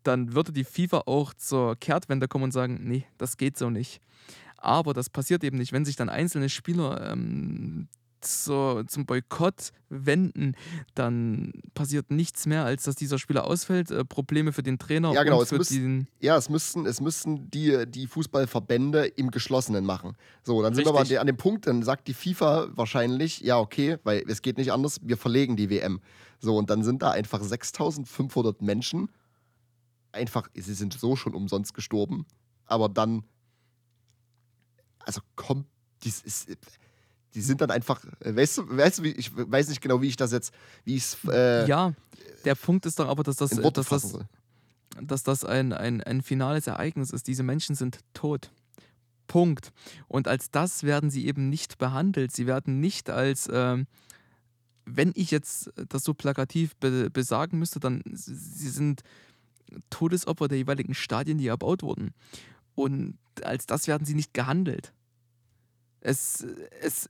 dann 0.03 0.33
würde 0.33 0.51
die 0.51 0.63
FIFA 0.63 1.03
auch 1.05 1.33
zur 1.33 1.75
Kehrtwende 1.75 2.27
kommen 2.27 2.45
und 2.45 2.51
sagen, 2.51 2.79
nee, 2.83 3.05
das 3.17 3.37
geht 3.37 3.57
so 3.57 3.69
nicht. 3.69 4.01
Aber 4.57 4.93
das 4.93 5.09
passiert 5.09 5.43
eben 5.43 5.57
nicht, 5.57 5.73
wenn 5.73 5.85
sich 5.85 5.95
dann 5.95 6.09
einzelne 6.09 6.49
Spieler 6.49 7.11
ähm, 7.11 7.87
zur, 8.21 8.85
zum 8.87 9.05
Boykott 9.05 9.71
wenden, 9.89 10.55
dann 10.95 11.51
passiert 11.73 12.11
nichts 12.11 12.45
mehr, 12.45 12.63
als 12.63 12.83
dass 12.83 12.95
dieser 12.95 13.19
Spieler 13.19 13.45
ausfällt, 13.45 13.91
äh, 13.91 14.05
Probleme 14.05 14.53
für 14.53 14.63
den 14.63 14.79
Trainer 14.79 15.11
Ja, 15.13 15.23
genau, 15.23 15.37
und 15.37 15.43
es 15.43 15.49
für 15.49 15.57
muss- 15.57 15.69
den 15.69 16.07
Ja, 16.19 16.37
es 16.37 16.49
müssten, 16.49 16.85
es 16.85 17.01
müssten 17.01 17.49
die, 17.51 17.85
die 17.87 18.07
Fußballverbände 18.07 19.05
im 19.07 19.31
Geschlossenen 19.31 19.85
machen. 19.85 20.15
So, 20.43 20.61
dann 20.61 20.73
sind 20.73 20.85
wir 20.85 20.89
aber 20.89 20.99
an, 20.99 21.01
Richtig. 21.03 21.15
de, 21.15 21.19
an 21.19 21.27
dem 21.27 21.37
Punkt, 21.37 21.67
dann 21.67 21.83
sagt 21.83 22.07
die 22.07 22.13
FIFA 22.13 22.69
wahrscheinlich, 22.75 23.41
ja, 23.41 23.59
okay, 23.59 23.97
weil 24.03 24.23
es 24.27 24.41
geht 24.41 24.57
nicht 24.57 24.71
anders, 24.71 24.99
wir 25.03 25.17
verlegen 25.17 25.57
die 25.57 25.69
WM. 25.69 25.99
So, 26.39 26.55
und 26.57 26.69
dann 26.69 26.83
sind 26.83 27.01
da 27.01 27.11
einfach 27.11 27.43
6500 27.43 28.61
Menschen. 28.61 29.09
Einfach, 30.13 30.49
sie 30.53 30.73
sind 30.73 30.93
so 30.93 31.15
schon 31.15 31.33
umsonst 31.35 31.73
gestorben, 31.73 32.25
aber 32.65 32.89
dann, 32.89 33.23
also 34.99 35.21
komm, 35.35 35.65
dies 36.03 36.21
ist, 36.21 36.49
die 37.33 37.41
sind 37.41 37.61
dann 37.61 37.71
einfach, 37.71 38.03
äh, 38.19 38.35
weißt 38.35 38.59
du, 38.59 38.77
weißt 38.77 38.99
du, 38.99 39.03
ich 39.03 39.31
weiß 39.35 39.69
nicht 39.69 39.81
genau, 39.81 40.01
wie 40.01 40.07
ich 40.07 40.15
das 40.15 40.31
jetzt, 40.31 40.53
wie 40.83 40.95
ich 40.95 41.03
es 41.03 41.17
äh, 41.27 41.67
ja, 41.67 41.93
der 42.45 42.55
Punkt 42.55 42.85
ist 42.85 42.99
doch 42.99 43.07
aber, 43.07 43.23
dass 43.23 43.37
das, 43.37 43.57
äh, 43.57 43.71
dass 43.71 43.87
das, 43.87 44.17
dass 45.01 45.23
das 45.23 45.45
ein, 45.45 45.73
ein, 45.73 46.01
ein 46.01 46.21
finales 46.21 46.67
Ereignis 46.67 47.11
ist. 47.11 47.27
Diese 47.27 47.43
Menschen 47.43 47.75
sind 47.75 47.99
tot. 48.13 48.51
Punkt. 49.27 49.71
Und 50.07 50.27
als 50.27 50.51
das 50.51 50.83
werden 50.83 51.09
sie 51.09 51.25
eben 51.25 51.49
nicht 51.49 51.77
behandelt. 51.77 52.35
Sie 52.35 52.47
werden 52.47 52.81
nicht 52.81 53.09
als, 53.09 53.47
ähm, 53.51 53.87
wenn 54.85 55.13
ich 55.15 55.31
jetzt 55.31 55.71
das 55.87 56.03
so 56.03 56.13
plakativ 56.13 56.75
be 56.75 57.09
besagen 57.09 57.57
müsste, 57.57 57.79
dann 57.79 58.01
sie 58.11 58.69
sind 58.69 59.03
Todesopfer 59.89 60.49
der 60.49 60.57
jeweiligen 60.57 60.93
Stadien, 60.93 61.37
die 61.37 61.47
erbaut 61.47 61.81
wurden. 61.81 62.13
Und 62.75 63.17
als 63.41 63.65
das 63.65 63.87
werden 63.87 64.05
sie 64.05 64.15
nicht 64.15 64.33
gehandelt. 64.33 64.91
Es, 66.01 66.45
es, 66.81 67.09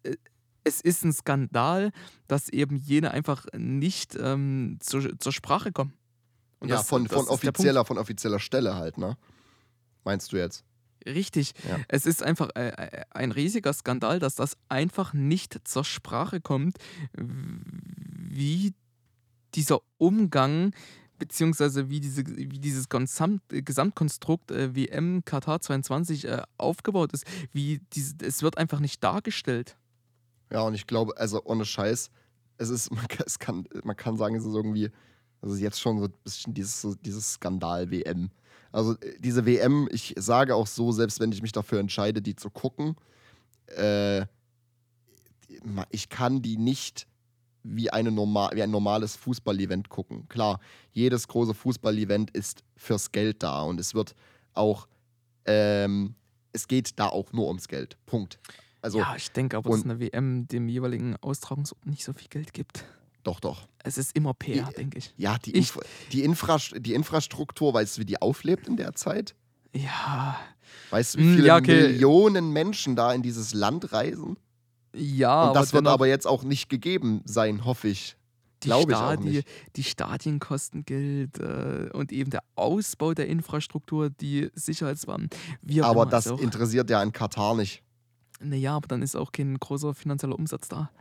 es 0.64 0.82
ist 0.82 1.04
ein 1.04 1.14
Skandal, 1.14 1.92
dass 2.28 2.50
eben 2.50 2.76
jene 2.76 3.12
einfach 3.12 3.46
nicht 3.54 4.16
ähm, 4.16 4.78
zur, 4.80 5.18
zur 5.20 5.32
Sprache 5.32 5.72
kommen. 5.72 5.94
Und 6.60 6.70
ja, 6.70 6.78
das, 6.78 6.88
von, 6.88 7.06
das 7.06 7.14
von 7.14 7.28
offizieller, 7.28 7.86
von 7.86 7.98
offizieller 7.98 8.40
Stelle 8.40 8.76
halt, 8.76 8.98
ne? 8.98 9.18
Meinst 10.04 10.32
du 10.32 10.38
jetzt? 10.38 10.64
Richtig. 11.06 11.54
Ja. 11.68 11.80
Es 11.88 12.06
ist 12.06 12.22
einfach 12.22 12.50
äh, 12.56 12.70
äh, 12.70 13.04
ein 13.10 13.32
riesiger 13.32 13.74
Skandal, 13.74 14.20
dass 14.20 14.36
das 14.36 14.58
einfach 14.70 15.14
nicht 15.14 15.68
zur 15.68 15.84
Sprache 15.84 16.42
kommt, 16.42 16.78
wie 17.14 18.74
dieser 19.56 19.80
Umgang 19.98 20.74
beziehungsweise 21.22 21.88
wie, 21.88 22.00
diese, 22.00 22.26
wie 22.26 22.58
dieses 22.58 22.90
Gesamt, 22.90 23.44
Gesamtkonstrukt 23.50 24.50
äh, 24.50 24.76
WM 24.76 25.24
Katar 25.24 25.62
22 25.62 26.26
äh, 26.26 26.42
aufgebaut 26.58 27.14
ist. 27.14 27.26
Wie 27.54 27.80
diese, 27.94 28.16
es 28.24 28.42
wird 28.42 28.58
einfach 28.58 28.80
nicht 28.80 29.04
dargestellt. 29.04 29.78
Ja, 30.52 30.62
und 30.62 30.74
ich 30.74 30.88
glaube, 30.88 31.16
also 31.18 31.44
ohne 31.46 31.64
Scheiß, 31.64 32.10
es 32.58 32.70
ist, 32.72 32.92
man 32.96 33.08
kann, 33.08 33.24
es 33.28 33.38
kann, 33.38 33.68
man 33.84 33.96
kann 33.96 34.18
sagen, 34.18 34.34
es 34.34 34.44
ist 34.44 34.56
irgendwie, 34.56 34.90
also 35.44 35.56
jetzt 35.56 35.80
schon 35.80 36.00
so 36.00 36.06
ein 36.06 36.14
bisschen 36.24 36.56
dieses, 36.56 36.82
so 36.82 36.96
dieses 36.96 37.34
Skandal-WM. 37.34 38.32
Also 38.72 38.94
äh, 38.94 39.20
diese 39.20 39.46
WM, 39.46 39.88
ich 39.92 40.16
sage 40.18 40.56
auch 40.56 40.66
so, 40.66 40.92
selbst 40.92 41.20
wenn 41.20 41.32
ich 41.32 41.44
mich 41.44 41.52
dafür 41.52 41.80
entscheide, 41.80 42.24
die 42.24 42.36
zu 42.36 42.50
gucken, 42.50 42.96
äh, 43.68 44.26
ich 45.92 46.10
kann 46.10 46.42
die 46.42 46.58
nicht 46.58 47.06
wie, 47.64 47.90
eine 47.90 48.12
normal, 48.12 48.52
wie 48.54 48.64
ein 48.64 48.72
normales 48.72 49.16
Fußball-Event 49.16 49.90
gucken. 49.90 50.28
Klar, 50.30 50.60
jedes 50.92 51.28
große 51.28 51.54
Fußball-Event 51.54 52.32
ist 52.32 52.64
fürs 52.76 53.12
Geld 53.12 53.44
da 53.44 53.62
und 53.62 53.80
es 53.80 53.94
wird 53.94 54.16
auch, 54.54 54.88
ähm, 55.46 56.16
es 56.52 56.68
geht 56.68 57.00
da 57.00 57.08
auch 57.08 57.32
nur 57.34 57.48
ums 57.48 57.68
Geld. 57.68 57.98
Punkt. 58.06 58.40
Also, 58.82 59.00
ja, 59.00 59.16
ich 59.16 59.32
denke 59.32 59.58
aber, 59.58 59.70
dass 59.70 59.84
eine 59.84 60.00
WM 60.00 60.48
dem 60.48 60.68
jeweiligen 60.68 61.16
Austragungsort 61.18 61.86
nicht 61.86 62.04
so 62.04 62.14
viel 62.14 62.28
Geld 62.30 62.54
gibt. 62.54 62.86
Doch, 63.24 63.40
doch. 63.40 63.68
Es 63.84 63.98
ist 63.98 64.16
immer 64.16 64.34
PR, 64.34 64.72
denke 64.72 64.98
ich. 64.98 65.14
Ja, 65.18 65.38
die, 65.38 65.52
Inf 65.52 65.78
die, 66.12 66.24
Infra 66.24 66.58
die 66.76 66.96
Infrastruktur, 66.96 67.74
weißt 67.74 67.98
du, 67.98 68.02
wie 68.02 68.06
die 68.06 68.22
auflebt 68.22 68.68
in 68.68 68.78
der 68.78 68.94
Zeit? 68.94 69.36
Ja. 69.74 70.40
Weißt 70.90 71.16
du, 71.16 71.20
wie 71.20 71.24
hm, 71.24 71.36
viele 71.36 71.48
ja, 71.48 71.58
okay. 71.58 71.84
Millionen 71.84 72.52
Menschen 72.52 72.96
da 72.96 73.14
in 73.14 73.22
dieses 73.22 73.54
Land 73.54 73.94
reisen? 73.94 74.38
Ja, 74.96 75.48
Und 75.50 75.56
das 75.56 75.70
aber 75.70 75.78
wird 75.78 75.88
aber 75.88 76.08
jetzt 76.08 76.28
auch 76.28 76.44
nicht 76.44 76.70
gegeben 76.70 77.22
sein, 77.26 77.66
hoffe 77.66 77.88
ich. 77.88 78.18
Die, 78.64 78.70
Stadi 78.70 79.44
die 79.76 79.84
Stadien 79.84 80.40
kosten 80.40 80.86
Geld 80.86 81.40
äh, 81.40 81.90
und 81.94 82.12
eben 82.12 82.30
der 82.30 82.44
Ausbau 82.56 83.16
der 83.16 83.28
Infrastruktur, 83.28 84.12
die 84.12 84.52
Sicherheitswarten. 84.54 85.30
Aber 85.82 86.06
das 86.06 86.28
interessiert 86.28 86.90
ja 86.92 87.02
in 87.02 87.12
Katar 87.12 87.56
nicht. 87.56 87.82
Naja, 88.40 88.76
aber 88.76 88.88
dann 88.88 89.02
ist 89.02 89.16
auch 89.16 89.32
kein 89.32 89.58
großer 89.58 89.96
finanzieller 89.96 90.38
Umsatz 90.38 90.68
da. 90.68 90.92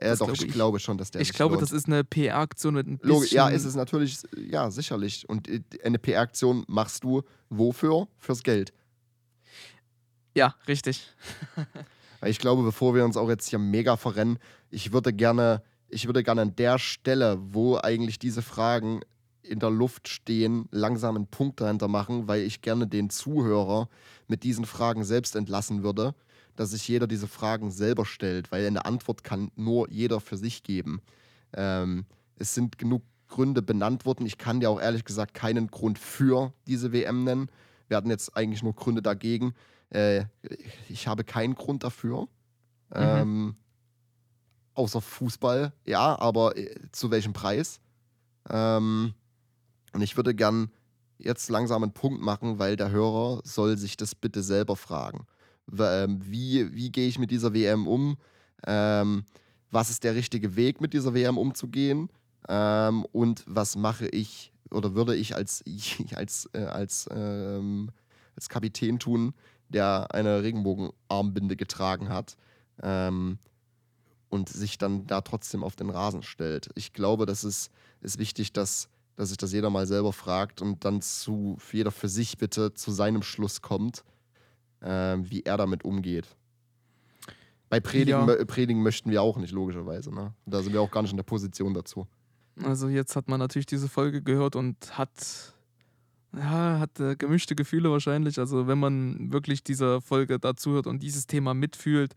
Ja, 0.00 0.14
doch, 0.14 0.26
glaube 0.26 0.32
ich, 0.34 0.44
ich, 0.44 0.52
glaube 0.52 0.78
schon, 0.78 0.98
dass 0.98 1.10
der. 1.10 1.20
Ich 1.20 1.32
glaube, 1.32 1.54
lohnt. 1.54 1.62
das 1.62 1.72
ist 1.72 1.86
eine 1.86 2.04
PR-Aktion 2.04 2.74
mit 2.74 2.86
ein 2.86 2.98
bisschen. 2.98 3.36
Ja, 3.36 3.48
ist 3.48 3.64
es 3.64 3.74
natürlich, 3.74 4.20
ja, 4.36 4.70
sicherlich. 4.70 5.28
Und 5.28 5.48
äh, 5.48 5.62
eine 5.82 5.98
PR-Aktion 5.98 6.64
machst 6.68 7.02
du 7.02 7.22
wofür? 7.48 8.06
Fürs 8.18 8.44
Geld. 8.44 8.72
Ja, 10.36 10.54
richtig. 10.68 11.08
Weil 12.20 12.30
ich 12.30 12.38
glaube, 12.38 12.62
bevor 12.62 12.94
wir 12.94 13.04
uns 13.04 13.16
auch 13.16 13.28
jetzt 13.28 13.48
hier 13.48 13.58
mega 13.58 13.96
verrennen, 13.96 14.38
ich 14.70 14.92
würde 14.92 15.12
gerne, 15.12 15.62
ich 15.88 16.06
würde 16.06 16.22
gerne 16.22 16.42
an 16.42 16.56
der 16.56 16.78
Stelle, 16.78 17.38
wo 17.40 17.76
eigentlich 17.76 18.18
diese 18.18 18.42
Fragen 18.42 19.00
in 19.42 19.60
der 19.60 19.70
Luft 19.70 20.08
stehen, 20.08 20.68
langsam 20.70 21.16
einen 21.16 21.26
Punkt 21.26 21.60
dahinter 21.60 21.88
machen, 21.88 22.28
weil 22.28 22.42
ich 22.42 22.60
gerne 22.60 22.86
den 22.86 23.08
Zuhörer 23.08 23.88
mit 24.26 24.42
diesen 24.42 24.66
Fragen 24.66 25.04
selbst 25.04 25.36
entlassen 25.36 25.82
würde 25.82 26.14
dass 26.58 26.72
sich 26.72 26.88
jeder 26.88 27.06
diese 27.06 27.28
Fragen 27.28 27.70
selber 27.70 28.04
stellt, 28.04 28.50
weil 28.50 28.66
eine 28.66 28.84
Antwort 28.84 29.22
kann 29.22 29.52
nur 29.54 29.88
jeder 29.90 30.20
für 30.20 30.36
sich 30.36 30.64
geben. 30.64 31.00
Ähm, 31.52 32.04
es 32.36 32.52
sind 32.52 32.78
genug 32.78 33.02
Gründe 33.28 33.62
benannt 33.62 34.04
worden. 34.04 34.26
Ich 34.26 34.38
kann 34.38 34.58
dir 34.58 34.70
auch 34.70 34.80
ehrlich 34.80 35.04
gesagt 35.04 35.34
keinen 35.34 35.68
Grund 35.68 35.98
für 36.00 36.52
diese 36.66 36.92
WM 36.92 37.22
nennen. 37.22 37.48
Wir 37.86 37.96
hatten 37.96 38.10
jetzt 38.10 38.36
eigentlich 38.36 38.62
nur 38.64 38.74
Gründe 38.74 39.02
dagegen. 39.02 39.54
Äh, 39.90 40.24
ich 40.88 41.06
habe 41.06 41.24
keinen 41.24 41.54
Grund 41.54 41.84
dafür. 41.84 42.22
Mhm. 42.90 42.94
Ähm, 42.94 43.56
außer 44.74 45.00
Fußball, 45.00 45.72
ja, 45.84 46.18
aber 46.18 46.56
äh, 46.56 46.74
zu 46.92 47.10
welchem 47.10 47.32
Preis? 47.32 47.80
Ähm, 48.48 49.14
und 49.92 50.02
ich 50.02 50.16
würde 50.16 50.34
gern 50.34 50.70
jetzt 51.18 51.50
langsam 51.50 51.82
einen 51.82 51.92
Punkt 51.92 52.22
machen, 52.22 52.58
weil 52.58 52.76
der 52.76 52.90
Hörer 52.90 53.40
soll 53.44 53.76
sich 53.76 53.96
das 53.96 54.14
bitte 54.14 54.42
selber 54.42 54.76
fragen. 54.76 55.26
Ähm, 55.78 56.20
wie, 56.24 56.72
wie 56.74 56.90
gehe 56.90 57.08
ich 57.08 57.18
mit 57.18 57.30
dieser 57.30 57.52
WM 57.52 57.86
um? 57.86 58.16
Ähm, 58.66 59.24
was 59.70 59.90
ist 59.90 60.04
der 60.04 60.14
richtige 60.14 60.56
Weg, 60.56 60.80
mit 60.80 60.94
dieser 60.94 61.12
WM 61.12 61.36
umzugehen? 61.36 62.08
Ähm, 62.48 63.04
und 63.12 63.44
was 63.46 63.76
mache 63.76 64.08
ich 64.08 64.52
oder 64.70 64.94
würde 64.94 65.16
ich 65.16 65.34
als, 65.34 65.64
als, 66.14 66.48
äh, 66.52 66.64
als, 66.64 67.08
ähm, 67.12 67.90
als 68.38 68.48
Kapitän 68.48 68.98
tun, 68.98 69.34
der 69.68 70.14
eine 70.14 70.42
Regenbogenarmbinde 70.42 71.56
getragen 71.56 72.08
hat 72.08 72.36
ähm, 72.82 73.38
und 74.28 74.48
sich 74.48 74.78
dann 74.78 75.06
da 75.06 75.20
trotzdem 75.20 75.62
auf 75.62 75.76
den 75.76 75.90
Rasen 75.90 76.22
stellt? 76.22 76.70
Ich 76.74 76.92
glaube, 76.92 77.26
das 77.26 77.44
ist, 77.44 77.70
ist 78.00 78.18
wichtig, 78.18 78.52
dass, 78.52 78.88
dass 79.16 79.28
sich 79.28 79.38
das 79.38 79.52
jeder 79.52 79.70
mal 79.70 79.86
selber 79.86 80.12
fragt 80.12 80.62
und 80.62 80.84
dann 80.84 81.02
zu 81.02 81.58
jeder 81.72 81.90
für 81.90 82.08
sich 82.08 82.38
bitte 82.38 82.74
zu 82.74 82.90
seinem 82.90 83.22
Schluss 83.22 83.60
kommt 83.60 84.04
äh, 84.80 85.16
wie 85.18 85.42
er 85.42 85.56
damit 85.56 85.84
umgeht. 85.84 86.26
Bei 87.68 87.80
Predigen, 87.80 88.28
ja. 88.28 88.44
Predigen 88.44 88.82
möchten 88.82 89.10
wir 89.10 89.22
auch 89.22 89.36
nicht, 89.36 89.52
logischerweise. 89.52 90.14
Ne? 90.14 90.32
Da 90.46 90.62
sind 90.62 90.72
wir 90.72 90.80
auch 90.80 90.90
gar 90.90 91.02
nicht 91.02 91.10
in 91.10 91.18
der 91.18 91.24
Position 91.24 91.74
dazu. 91.74 92.06
Also 92.62 92.88
jetzt 92.88 93.14
hat 93.14 93.28
man 93.28 93.38
natürlich 93.38 93.66
diese 93.66 93.88
Folge 93.88 94.22
gehört 94.22 94.56
und 94.56 94.96
hat, 94.96 95.54
ja, 96.36 96.78
hat 96.78 97.00
äh, 97.00 97.16
gemischte 97.16 97.54
Gefühle 97.54 97.90
wahrscheinlich. 97.90 98.38
Also 98.38 98.66
wenn 98.66 98.78
man 98.78 99.32
wirklich 99.32 99.62
dieser 99.62 100.00
Folge 100.00 100.38
dazuhört 100.38 100.86
und 100.86 101.02
dieses 101.02 101.26
Thema 101.26 101.54
mitfühlt 101.54 102.14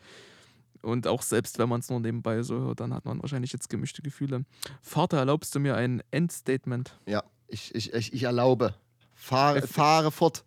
und 0.82 1.08
auch 1.08 1.22
selbst 1.22 1.60
wenn 1.60 1.70
man 1.70 1.80
es 1.80 1.90
nur 1.90 2.00
nebenbei 2.00 2.42
so 2.44 2.60
hört, 2.60 2.80
dann 2.80 2.94
hat 2.94 3.06
man 3.06 3.22
wahrscheinlich 3.22 3.54
jetzt 3.54 3.70
gemischte 3.70 4.02
Gefühle. 4.02 4.46
Vater, 4.82 5.18
erlaubst 5.18 5.56
du 5.56 5.60
mir 5.60 5.76
ein 5.76 6.02
Endstatement? 6.12 6.98
Ja, 7.06 7.24
ich, 7.48 7.74
ich, 7.76 7.94
ich, 7.94 8.14
ich 8.14 8.24
erlaube. 8.24 8.76
Fahre, 9.14 9.68
fahre 9.68 10.10
fort. 10.10 10.44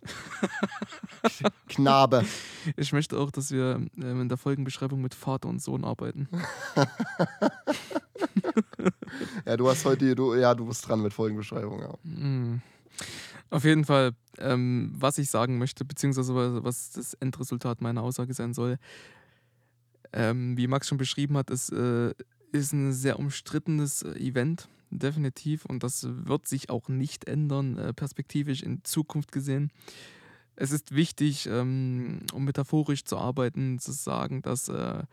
Knabe. 1.69 2.25
Ich 2.75 2.91
möchte 2.91 3.17
auch, 3.17 3.31
dass 3.31 3.51
wir 3.51 3.79
ähm, 3.97 4.21
in 4.21 4.27
der 4.27 4.37
Folgenbeschreibung 4.37 5.01
mit 5.01 5.15
Vater 5.15 5.47
und 5.47 5.61
Sohn 5.61 5.85
arbeiten. 5.85 6.27
ja, 9.45 9.57
du 9.57 9.69
hast 9.69 9.85
heute, 9.85 10.15
du, 10.15 10.35
ja, 10.35 10.53
du 10.53 10.65
bist 10.65 10.87
dran 10.87 11.01
mit 11.01 11.13
Folgenbeschreibung, 11.13 11.79
ja. 11.79 11.93
Mm. 12.03 12.61
Auf 13.55 13.63
jeden 13.63 13.85
Fall, 13.85 14.11
ähm, 14.37 14.91
was 14.97 15.17
ich 15.17 15.29
sagen 15.29 15.57
möchte, 15.57 15.85
beziehungsweise 15.85 16.61
was 16.65 16.91
das 16.91 17.13
Endresultat 17.13 17.79
meiner 17.79 18.03
Aussage 18.03 18.33
sein 18.33 18.53
soll, 18.53 18.77
ähm, 20.11 20.57
wie 20.57 20.67
Max 20.67 20.89
schon 20.89 20.97
beschrieben 20.97 21.37
hat, 21.37 21.49
es 21.49 21.69
äh, 21.69 22.13
ist 22.51 22.73
ein 22.73 22.91
sehr 22.91 23.17
umstrittenes 23.17 24.03
Event 24.03 24.67
definitiv. 24.89 25.63
Und 25.63 25.83
das 25.83 26.05
wird 26.05 26.49
sich 26.49 26.69
auch 26.69 26.89
nicht 26.89 27.29
ändern, 27.29 27.77
äh, 27.77 27.93
perspektivisch 27.93 28.61
in 28.61 28.83
Zukunft 28.83 29.31
gesehen. 29.31 29.71
Es 30.57 30.71
ist 30.71 30.93
wichtig, 30.93 31.47
ähm, 31.47 32.23
um 32.33 32.43
metaphorisch 32.43 33.05
zu 33.05 33.17
arbeiten, 33.17 33.79
zu 33.79 33.93
sagen, 33.93 34.41
dass 34.41 34.67
äh, 34.67 35.03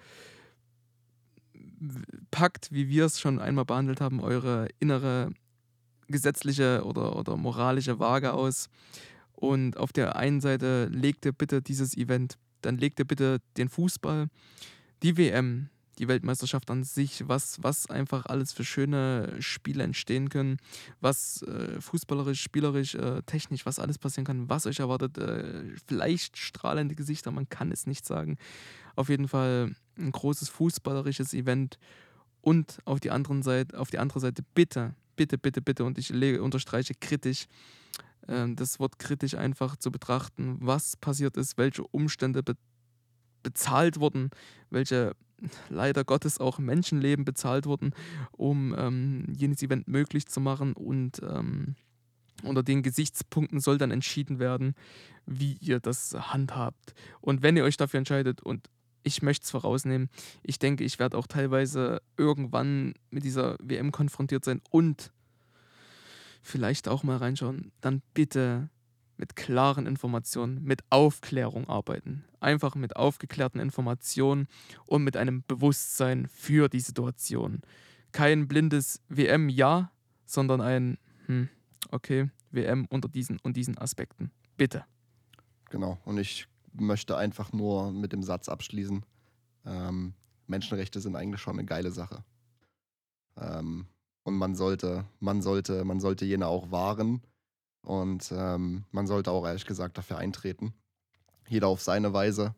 packt, 2.32 2.72
wie 2.72 2.88
wir 2.88 3.04
es 3.04 3.20
schon 3.20 3.38
einmal 3.38 3.66
behandelt 3.66 4.00
haben, 4.00 4.18
eure 4.18 4.66
innere 4.80 5.30
gesetzliche 6.12 6.84
oder, 6.84 7.16
oder 7.16 7.36
moralische 7.36 7.98
Waage 7.98 8.32
aus. 8.32 8.68
Und 9.34 9.76
auf 9.76 9.92
der 9.92 10.16
einen 10.16 10.40
Seite 10.40 10.86
legt 10.86 11.24
ihr 11.24 11.32
bitte 11.32 11.62
dieses 11.62 11.96
Event, 11.96 12.38
dann 12.60 12.78
legt 12.78 13.00
ihr 13.00 13.04
bitte 13.04 13.38
den 13.56 13.68
Fußball, 13.68 14.28
die 15.02 15.16
WM, 15.16 15.68
die 15.98 16.08
Weltmeisterschaft 16.08 16.70
an 16.70 16.84
sich, 16.84 17.28
was, 17.28 17.62
was 17.62 17.90
einfach 17.90 18.26
alles 18.26 18.52
für 18.52 18.64
schöne 18.64 19.36
Spiele 19.40 19.82
entstehen 19.82 20.28
können, 20.28 20.58
was 21.00 21.42
äh, 21.42 21.80
fußballerisch, 21.80 22.40
spielerisch, 22.40 22.94
äh, 22.94 23.22
technisch, 23.26 23.66
was 23.66 23.78
alles 23.78 23.98
passieren 23.98 24.24
kann, 24.24 24.48
was 24.48 24.66
euch 24.66 24.80
erwartet. 24.80 25.18
Äh, 25.18 25.64
vielleicht 25.86 26.38
strahlende 26.38 26.94
Gesichter, 26.94 27.30
man 27.30 27.48
kann 27.48 27.70
es 27.72 27.86
nicht 27.86 28.06
sagen. 28.06 28.38
Auf 28.96 29.08
jeden 29.08 29.28
Fall 29.28 29.74
ein 29.98 30.12
großes 30.12 30.48
fußballerisches 30.48 31.34
Event. 31.34 31.78
Und 32.40 32.78
auf 32.84 32.98
die, 32.98 33.10
anderen 33.10 33.42
Seite, 33.42 33.78
auf 33.78 33.90
die 33.90 33.98
andere 33.98 34.20
Seite 34.20 34.42
bitte, 34.54 34.94
bitte, 35.22 35.38
bitte, 35.38 35.62
bitte, 35.62 35.84
und 35.84 35.98
ich 35.98 36.12
unterstreiche 36.40 36.94
kritisch, 36.94 37.46
ähm, 38.26 38.56
das 38.56 38.80
Wort 38.80 38.98
kritisch 38.98 39.34
einfach 39.34 39.76
zu 39.76 39.92
betrachten, 39.92 40.56
was 40.60 40.96
passiert 40.96 41.36
ist, 41.36 41.58
welche 41.58 41.84
Umstände 41.84 42.42
be 42.42 42.54
bezahlt 43.44 43.98
wurden, 43.98 44.30
welche 44.70 45.14
leider 45.68 46.04
Gottes 46.04 46.38
auch 46.38 46.58
Menschenleben 46.58 47.24
bezahlt 47.24 47.66
wurden, 47.66 47.92
um 48.32 48.74
ähm, 48.76 49.32
jenes 49.36 49.62
Event 49.62 49.86
möglich 49.86 50.26
zu 50.26 50.40
machen 50.40 50.72
und 50.72 51.20
ähm, 51.22 51.76
unter 52.42 52.64
den 52.64 52.82
Gesichtspunkten 52.82 53.60
soll 53.60 53.78
dann 53.78 53.92
entschieden 53.92 54.40
werden, 54.40 54.74
wie 55.26 55.56
ihr 55.60 55.78
das 55.78 56.14
handhabt. 56.14 56.94
Und 57.20 57.42
wenn 57.42 57.56
ihr 57.56 57.64
euch 57.64 57.76
dafür 57.76 57.98
entscheidet 57.98 58.42
und 58.42 58.68
ich 59.02 59.22
möchte 59.22 59.44
es 59.44 59.50
vorausnehmen, 59.50 60.08
ich 60.42 60.58
denke, 60.58 60.84
ich 60.84 60.98
werde 60.98 61.16
auch 61.16 61.26
teilweise 61.26 62.02
irgendwann 62.16 62.94
mit 63.10 63.24
dieser 63.24 63.56
WM 63.60 63.92
konfrontiert 63.92 64.44
sein 64.44 64.60
und 64.70 65.12
vielleicht 66.42 66.88
auch 66.88 67.02
mal 67.02 67.16
reinschauen, 67.16 67.72
dann 67.80 68.02
bitte 68.14 68.68
mit 69.16 69.36
klaren 69.36 69.86
Informationen, 69.86 70.62
mit 70.64 70.82
Aufklärung 70.90 71.68
arbeiten. 71.68 72.24
Einfach 72.40 72.74
mit 72.74 72.96
aufgeklärten 72.96 73.60
Informationen 73.60 74.48
und 74.86 75.04
mit 75.04 75.16
einem 75.16 75.44
Bewusstsein 75.46 76.26
für 76.26 76.68
die 76.68 76.80
Situation. 76.80 77.60
Kein 78.10 78.48
blindes 78.48 79.00
WM-Ja, 79.08 79.92
sondern 80.26 80.60
ein, 80.60 80.98
hm, 81.26 81.48
okay, 81.90 82.30
WM 82.50 82.86
unter 82.86 83.08
diesen 83.08 83.38
und 83.40 83.56
diesen 83.56 83.78
Aspekten. 83.78 84.32
Bitte. 84.56 84.84
Genau. 85.70 85.98
Und 86.04 86.18
ich 86.18 86.48
möchte 86.72 87.16
einfach 87.16 87.52
nur 87.52 87.92
mit 87.92 88.12
dem 88.12 88.22
Satz 88.22 88.48
abschließen. 88.48 89.04
Ähm, 89.64 90.14
Menschenrechte 90.46 91.00
sind 91.00 91.16
eigentlich 91.16 91.40
schon 91.40 91.58
eine 91.58 91.64
geile 91.64 91.90
Sache. 91.90 92.24
Ähm, 93.36 93.86
und 94.24 94.36
man 94.36 94.54
sollte, 94.54 95.04
man 95.20 95.42
sollte, 95.42 95.84
man 95.84 96.00
sollte 96.00 96.24
jene 96.24 96.46
auch 96.46 96.70
wahren. 96.70 97.22
Und 97.82 98.32
ähm, 98.32 98.84
man 98.92 99.06
sollte 99.06 99.30
auch 99.32 99.44
ehrlich 99.46 99.66
gesagt 99.66 99.98
dafür 99.98 100.18
eintreten. 100.18 100.72
Jeder 101.48 101.68
auf 101.68 101.82
seine 101.82 102.12
Weise. 102.12 102.54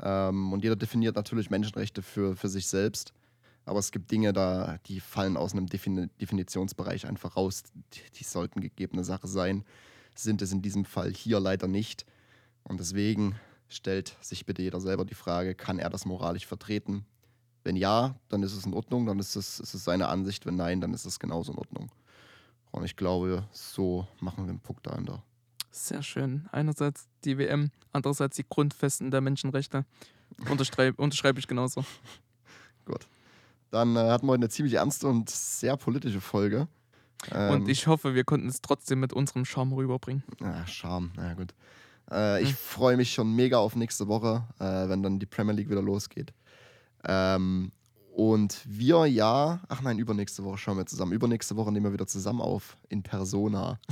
Ähm, 0.00 0.52
und 0.52 0.64
jeder 0.64 0.76
definiert 0.76 1.16
natürlich 1.16 1.50
Menschenrechte 1.50 2.02
für, 2.02 2.36
für 2.36 2.48
sich 2.48 2.66
selbst. 2.66 3.12
Aber 3.64 3.78
es 3.78 3.92
gibt 3.92 4.10
Dinge 4.10 4.32
da, 4.32 4.78
die 4.86 4.98
fallen 4.98 5.36
aus 5.36 5.52
einem 5.52 5.66
Defin 5.66 6.10
Definitionsbereich 6.20 7.06
einfach 7.06 7.36
raus. 7.36 7.64
Die, 7.92 8.00
die 8.18 8.24
sollten 8.24 8.60
gegebene 8.60 9.04
Sache 9.04 9.28
sein. 9.28 9.64
Sind 10.14 10.42
es 10.42 10.52
in 10.52 10.62
diesem 10.62 10.84
Fall 10.84 11.12
hier 11.12 11.38
leider 11.38 11.68
nicht. 11.68 12.06
Und 12.68 12.80
deswegen 12.80 13.36
stellt 13.68 14.16
sich 14.20 14.46
bitte 14.46 14.62
jeder 14.62 14.80
selber 14.80 15.04
die 15.04 15.14
Frage, 15.14 15.54
kann 15.54 15.78
er 15.78 15.90
das 15.90 16.04
moralisch 16.04 16.46
vertreten? 16.46 17.04
Wenn 17.64 17.76
ja, 17.76 18.14
dann 18.28 18.42
ist 18.42 18.54
es 18.54 18.64
in 18.64 18.74
Ordnung, 18.74 19.06
dann 19.06 19.18
ist 19.18 19.36
es, 19.36 19.60
ist 19.60 19.74
es 19.74 19.84
seine 19.84 20.08
Ansicht. 20.08 20.46
Wenn 20.46 20.56
nein, 20.56 20.80
dann 20.80 20.94
ist 20.94 21.04
es 21.04 21.18
genauso 21.18 21.52
in 21.52 21.58
Ordnung. 21.58 21.90
Und 22.70 22.84
ich 22.84 22.96
glaube, 22.96 23.44
so 23.52 24.06
machen 24.20 24.44
wir 24.44 24.50
einen 24.50 24.60
Punkt 24.60 24.86
dahinter. 24.86 25.22
Sehr 25.70 26.02
schön. 26.02 26.48
Einerseits 26.52 27.08
die 27.24 27.38
WM, 27.38 27.70
andererseits 27.92 28.36
die 28.36 28.46
Grundfesten 28.48 29.10
der 29.10 29.20
Menschenrechte. 29.20 29.84
Unterschreibe, 30.50 30.96
unterschreibe 31.02 31.40
ich 31.40 31.46
genauso. 31.46 31.84
Gut. 32.84 33.06
Dann 33.70 33.96
äh, 33.96 34.10
hatten 34.10 34.26
wir 34.26 34.32
heute 34.32 34.42
eine 34.42 34.48
ziemlich 34.48 34.74
ernste 34.74 35.08
und 35.08 35.28
sehr 35.28 35.76
politische 35.76 36.20
Folge. 36.20 36.68
Ähm, 37.32 37.50
Und 37.50 37.68
ich 37.68 37.86
hoffe, 37.86 38.14
wir 38.14 38.24
konnten 38.24 38.48
es 38.48 38.60
trotzdem 38.60 39.00
mit 39.00 39.12
unserem 39.12 39.44
Charme 39.44 39.74
rüberbringen. 39.74 40.22
Ah, 40.40 40.66
Charme, 40.66 41.10
na 41.16 41.34
gut. 41.34 41.54
Äh, 42.10 42.42
ich 42.42 42.50
Hm. 42.50 42.56
freue 42.56 42.96
mich 42.96 43.12
schon 43.12 43.34
mega 43.34 43.58
auf 43.58 43.76
nächste 43.76 44.08
Woche, 44.08 44.44
äh, 44.58 44.88
wenn 44.88 45.02
dann 45.02 45.18
die 45.18 45.26
Premier 45.26 45.54
League 45.54 45.70
wieder 45.70 45.82
losgeht. 45.82 46.32
Ähm, 47.04 47.72
und 48.12 48.60
wir 48.66 49.06
ja, 49.06 49.60
ach 49.68 49.80
nein, 49.82 49.98
übernächste 50.00 50.42
Woche 50.42 50.58
schauen 50.58 50.76
wir 50.76 50.86
zusammen. 50.86 51.12
Übernächste 51.12 51.54
Woche 51.54 51.70
nehmen 51.70 51.86
wir 51.86 51.92
wieder 51.92 52.06
zusammen 52.08 52.40
auf 52.40 52.76
in 52.88 53.02
Persona. 53.02 53.78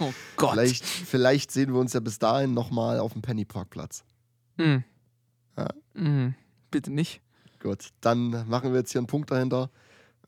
Oh 0.00 0.12
Gott. 0.36 0.52
Vielleicht, 0.52 0.84
vielleicht 0.84 1.50
sehen 1.50 1.72
wir 1.72 1.80
uns 1.80 1.92
ja 1.92 2.00
bis 2.00 2.18
dahin 2.18 2.54
nochmal 2.54 2.98
auf 3.00 3.12
dem 3.14 3.22
Penny 3.22 3.44
Parkplatz. 3.44 4.04
Hm. 4.58 4.84
Ja. 5.56 5.68
Hm. 5.94 6.34
Bitte 6.70 6.92
nicht. 6.92 7.20
Gut, 7.60 7.90
dann 8.00 8.48
machen 8.48 8.72
wir 8.72 8.78
jetzt 8.80 8.92
hier 8.92 9.00
einen 9.00 9.06
Punkt 9.06 9.30
dahinter. 9.30 9.70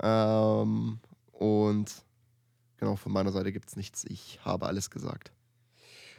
Ähm, 0.03 0.99
und 1.33 1.93
genau, 2.79 2.97
von 2.97 3.13
meiner 3.13 3.33
Seite 3.33 3.53
gibt 3.53 3.69
es 3.69 3.77
nichts. 3.77 4.05
Ich 4.05 4.41
habe 4.45 4.67
alles 4.67 4.91
gesagt. 4.91 5.33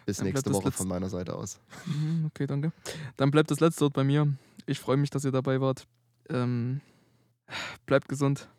Bis 0.06 0.18
Dann 0.18 0.28
nächste 0.28 0.54
Woche 0.54 0.72
von 0.72 0.88
meiner 0.88 1.10
Seite 1.10 1.36
aus. 1.36 1.60
Mhm, 1.86 2.26
Okay, 2.28 2.48
danke. 2.48 2.72
Dann 3.18 3.32
bleibt 3.32 3.52
das 3.52 3.60
letzte 3.60 3.82
Wort 3.82 3.94
bei 3.94 4.04
mir. 4.04 4.34
Ich 4.66 4.80
freue 4.80 4.98
mich, 4.98 5.10
dass 5.10 5.26
ihr 5.26 5.32
dabei 5.32 5.62
wart. 5.62 5.88
Ähm, 6.30 6.82
bleibt 7.86 8.08
gesund. 8.10 8.50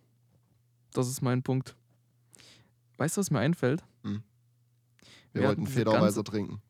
Das 0.92 1.08
ist 1.08 1.22
mein 1.22 1.42
Punkt. 1.42 1.76
Weißt 2.96 3.16
du, 3.16 3.20
was 3.20 3.30
mir 3.30 3.40
einfällt? 3.40 3.82
Wir, 5.34 5.42
Wir 5.42 5.48
wollten 5.48 5.66
Federweiser 5.66 6.22
trinken. 6.22 6.62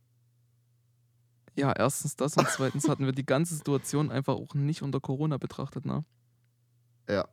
Ja, 1.57 1.73
erstens 1.73 2.17
das 2.17 2.37
und 2.37 2.49
zweitens 2.49 2.89
hatten 2.89 3.05
wir 3.05 3.13
die 3.13 3.27
ganze 3.27 3.55
Situation 3.55 4.11
einfach 4.11 4.35
auch 4.35 4.55
nicht 4.55 4.83
unter 4.83 5.01
Corona 5.01 5.37
betrachtet, 5.37 5.85
ne? 5.85 6.05
Ja. 7.09 7.29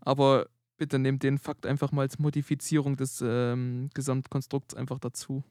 Aber 0.00 0.46
bitte 0.76 0.98
nehmt 0.98 1.22
den 1.22 1.38
Fakt 1.38 1.66
einfach 1.66 1.90
mal 1.90 2.02
als 2.02 2.18
Modifizierung 2.18 2.96
des 2.96 3.22
ähm, 3.24 3.88
Gesamtkonstrukts 3.94 4.74
einfach 4.74 4.98
dazu. 4.98 5.42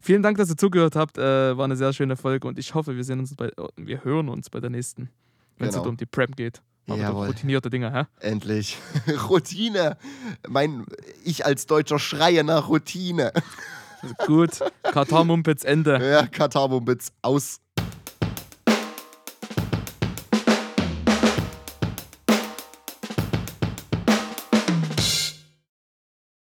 Vielen 0.00 0.22
Dank, 0.22 0.36
dass 0.38 0.48
ihr 0.50 0.56
zugehört 0.56 0.96
habt. 0.96 1.18
Äh, 1.18 1.56
war 1.56 1.64
eine 1.64 1.76
sehr 1.76 1.92
schöne 1.92 2.16
Folge 2.16 2.46
und 2.48 2.58
ich 2.58 2.74
hoffe, 2.74 2.96
wir 2.96 3.04
sehen 3.04 3.18
uns 3.20 3.34
bei, 3.34 3.50
wir 3.76 4.04
hören 4.04 4.28
uns 4.28 4.48
bei 4.50 4.60
der 4.60 4.70
nächsten, 4.70 5.10
wenn 5.58 5.68
es 5.68 5.74
Genau. 5.74 5.84
wieder 5.84 5.90
um 5.90 5.96
die 5.96 6.06
Prep 6.06 6.36
geht. 6.36 6.62
Aber 6.88 6.98
Jawohl. 6.98 7.26
routinierte 7.26 7.68
Dinge, 7.68 7.92
hä? 7.92 8.04
Endlich. 8.20 8.78
Routine. 9.28 9.96
Mein, 10.48 10.86
ich 11.24 11.44
als 11.44 11.66
Deutscher 11.66 11.98
schreie 11.98 12.44
nach 12.44 12.68
Routine. 12.68 13.32
Gut. 14.26 14.60
Katar 14.84 15.24
Mumpitz 15.24 15.64
Ende. 15.64 15.98
Ja, 16.00 16.26
Katar-Mumpitz 16.26 17.10
aus. 17.22 17.58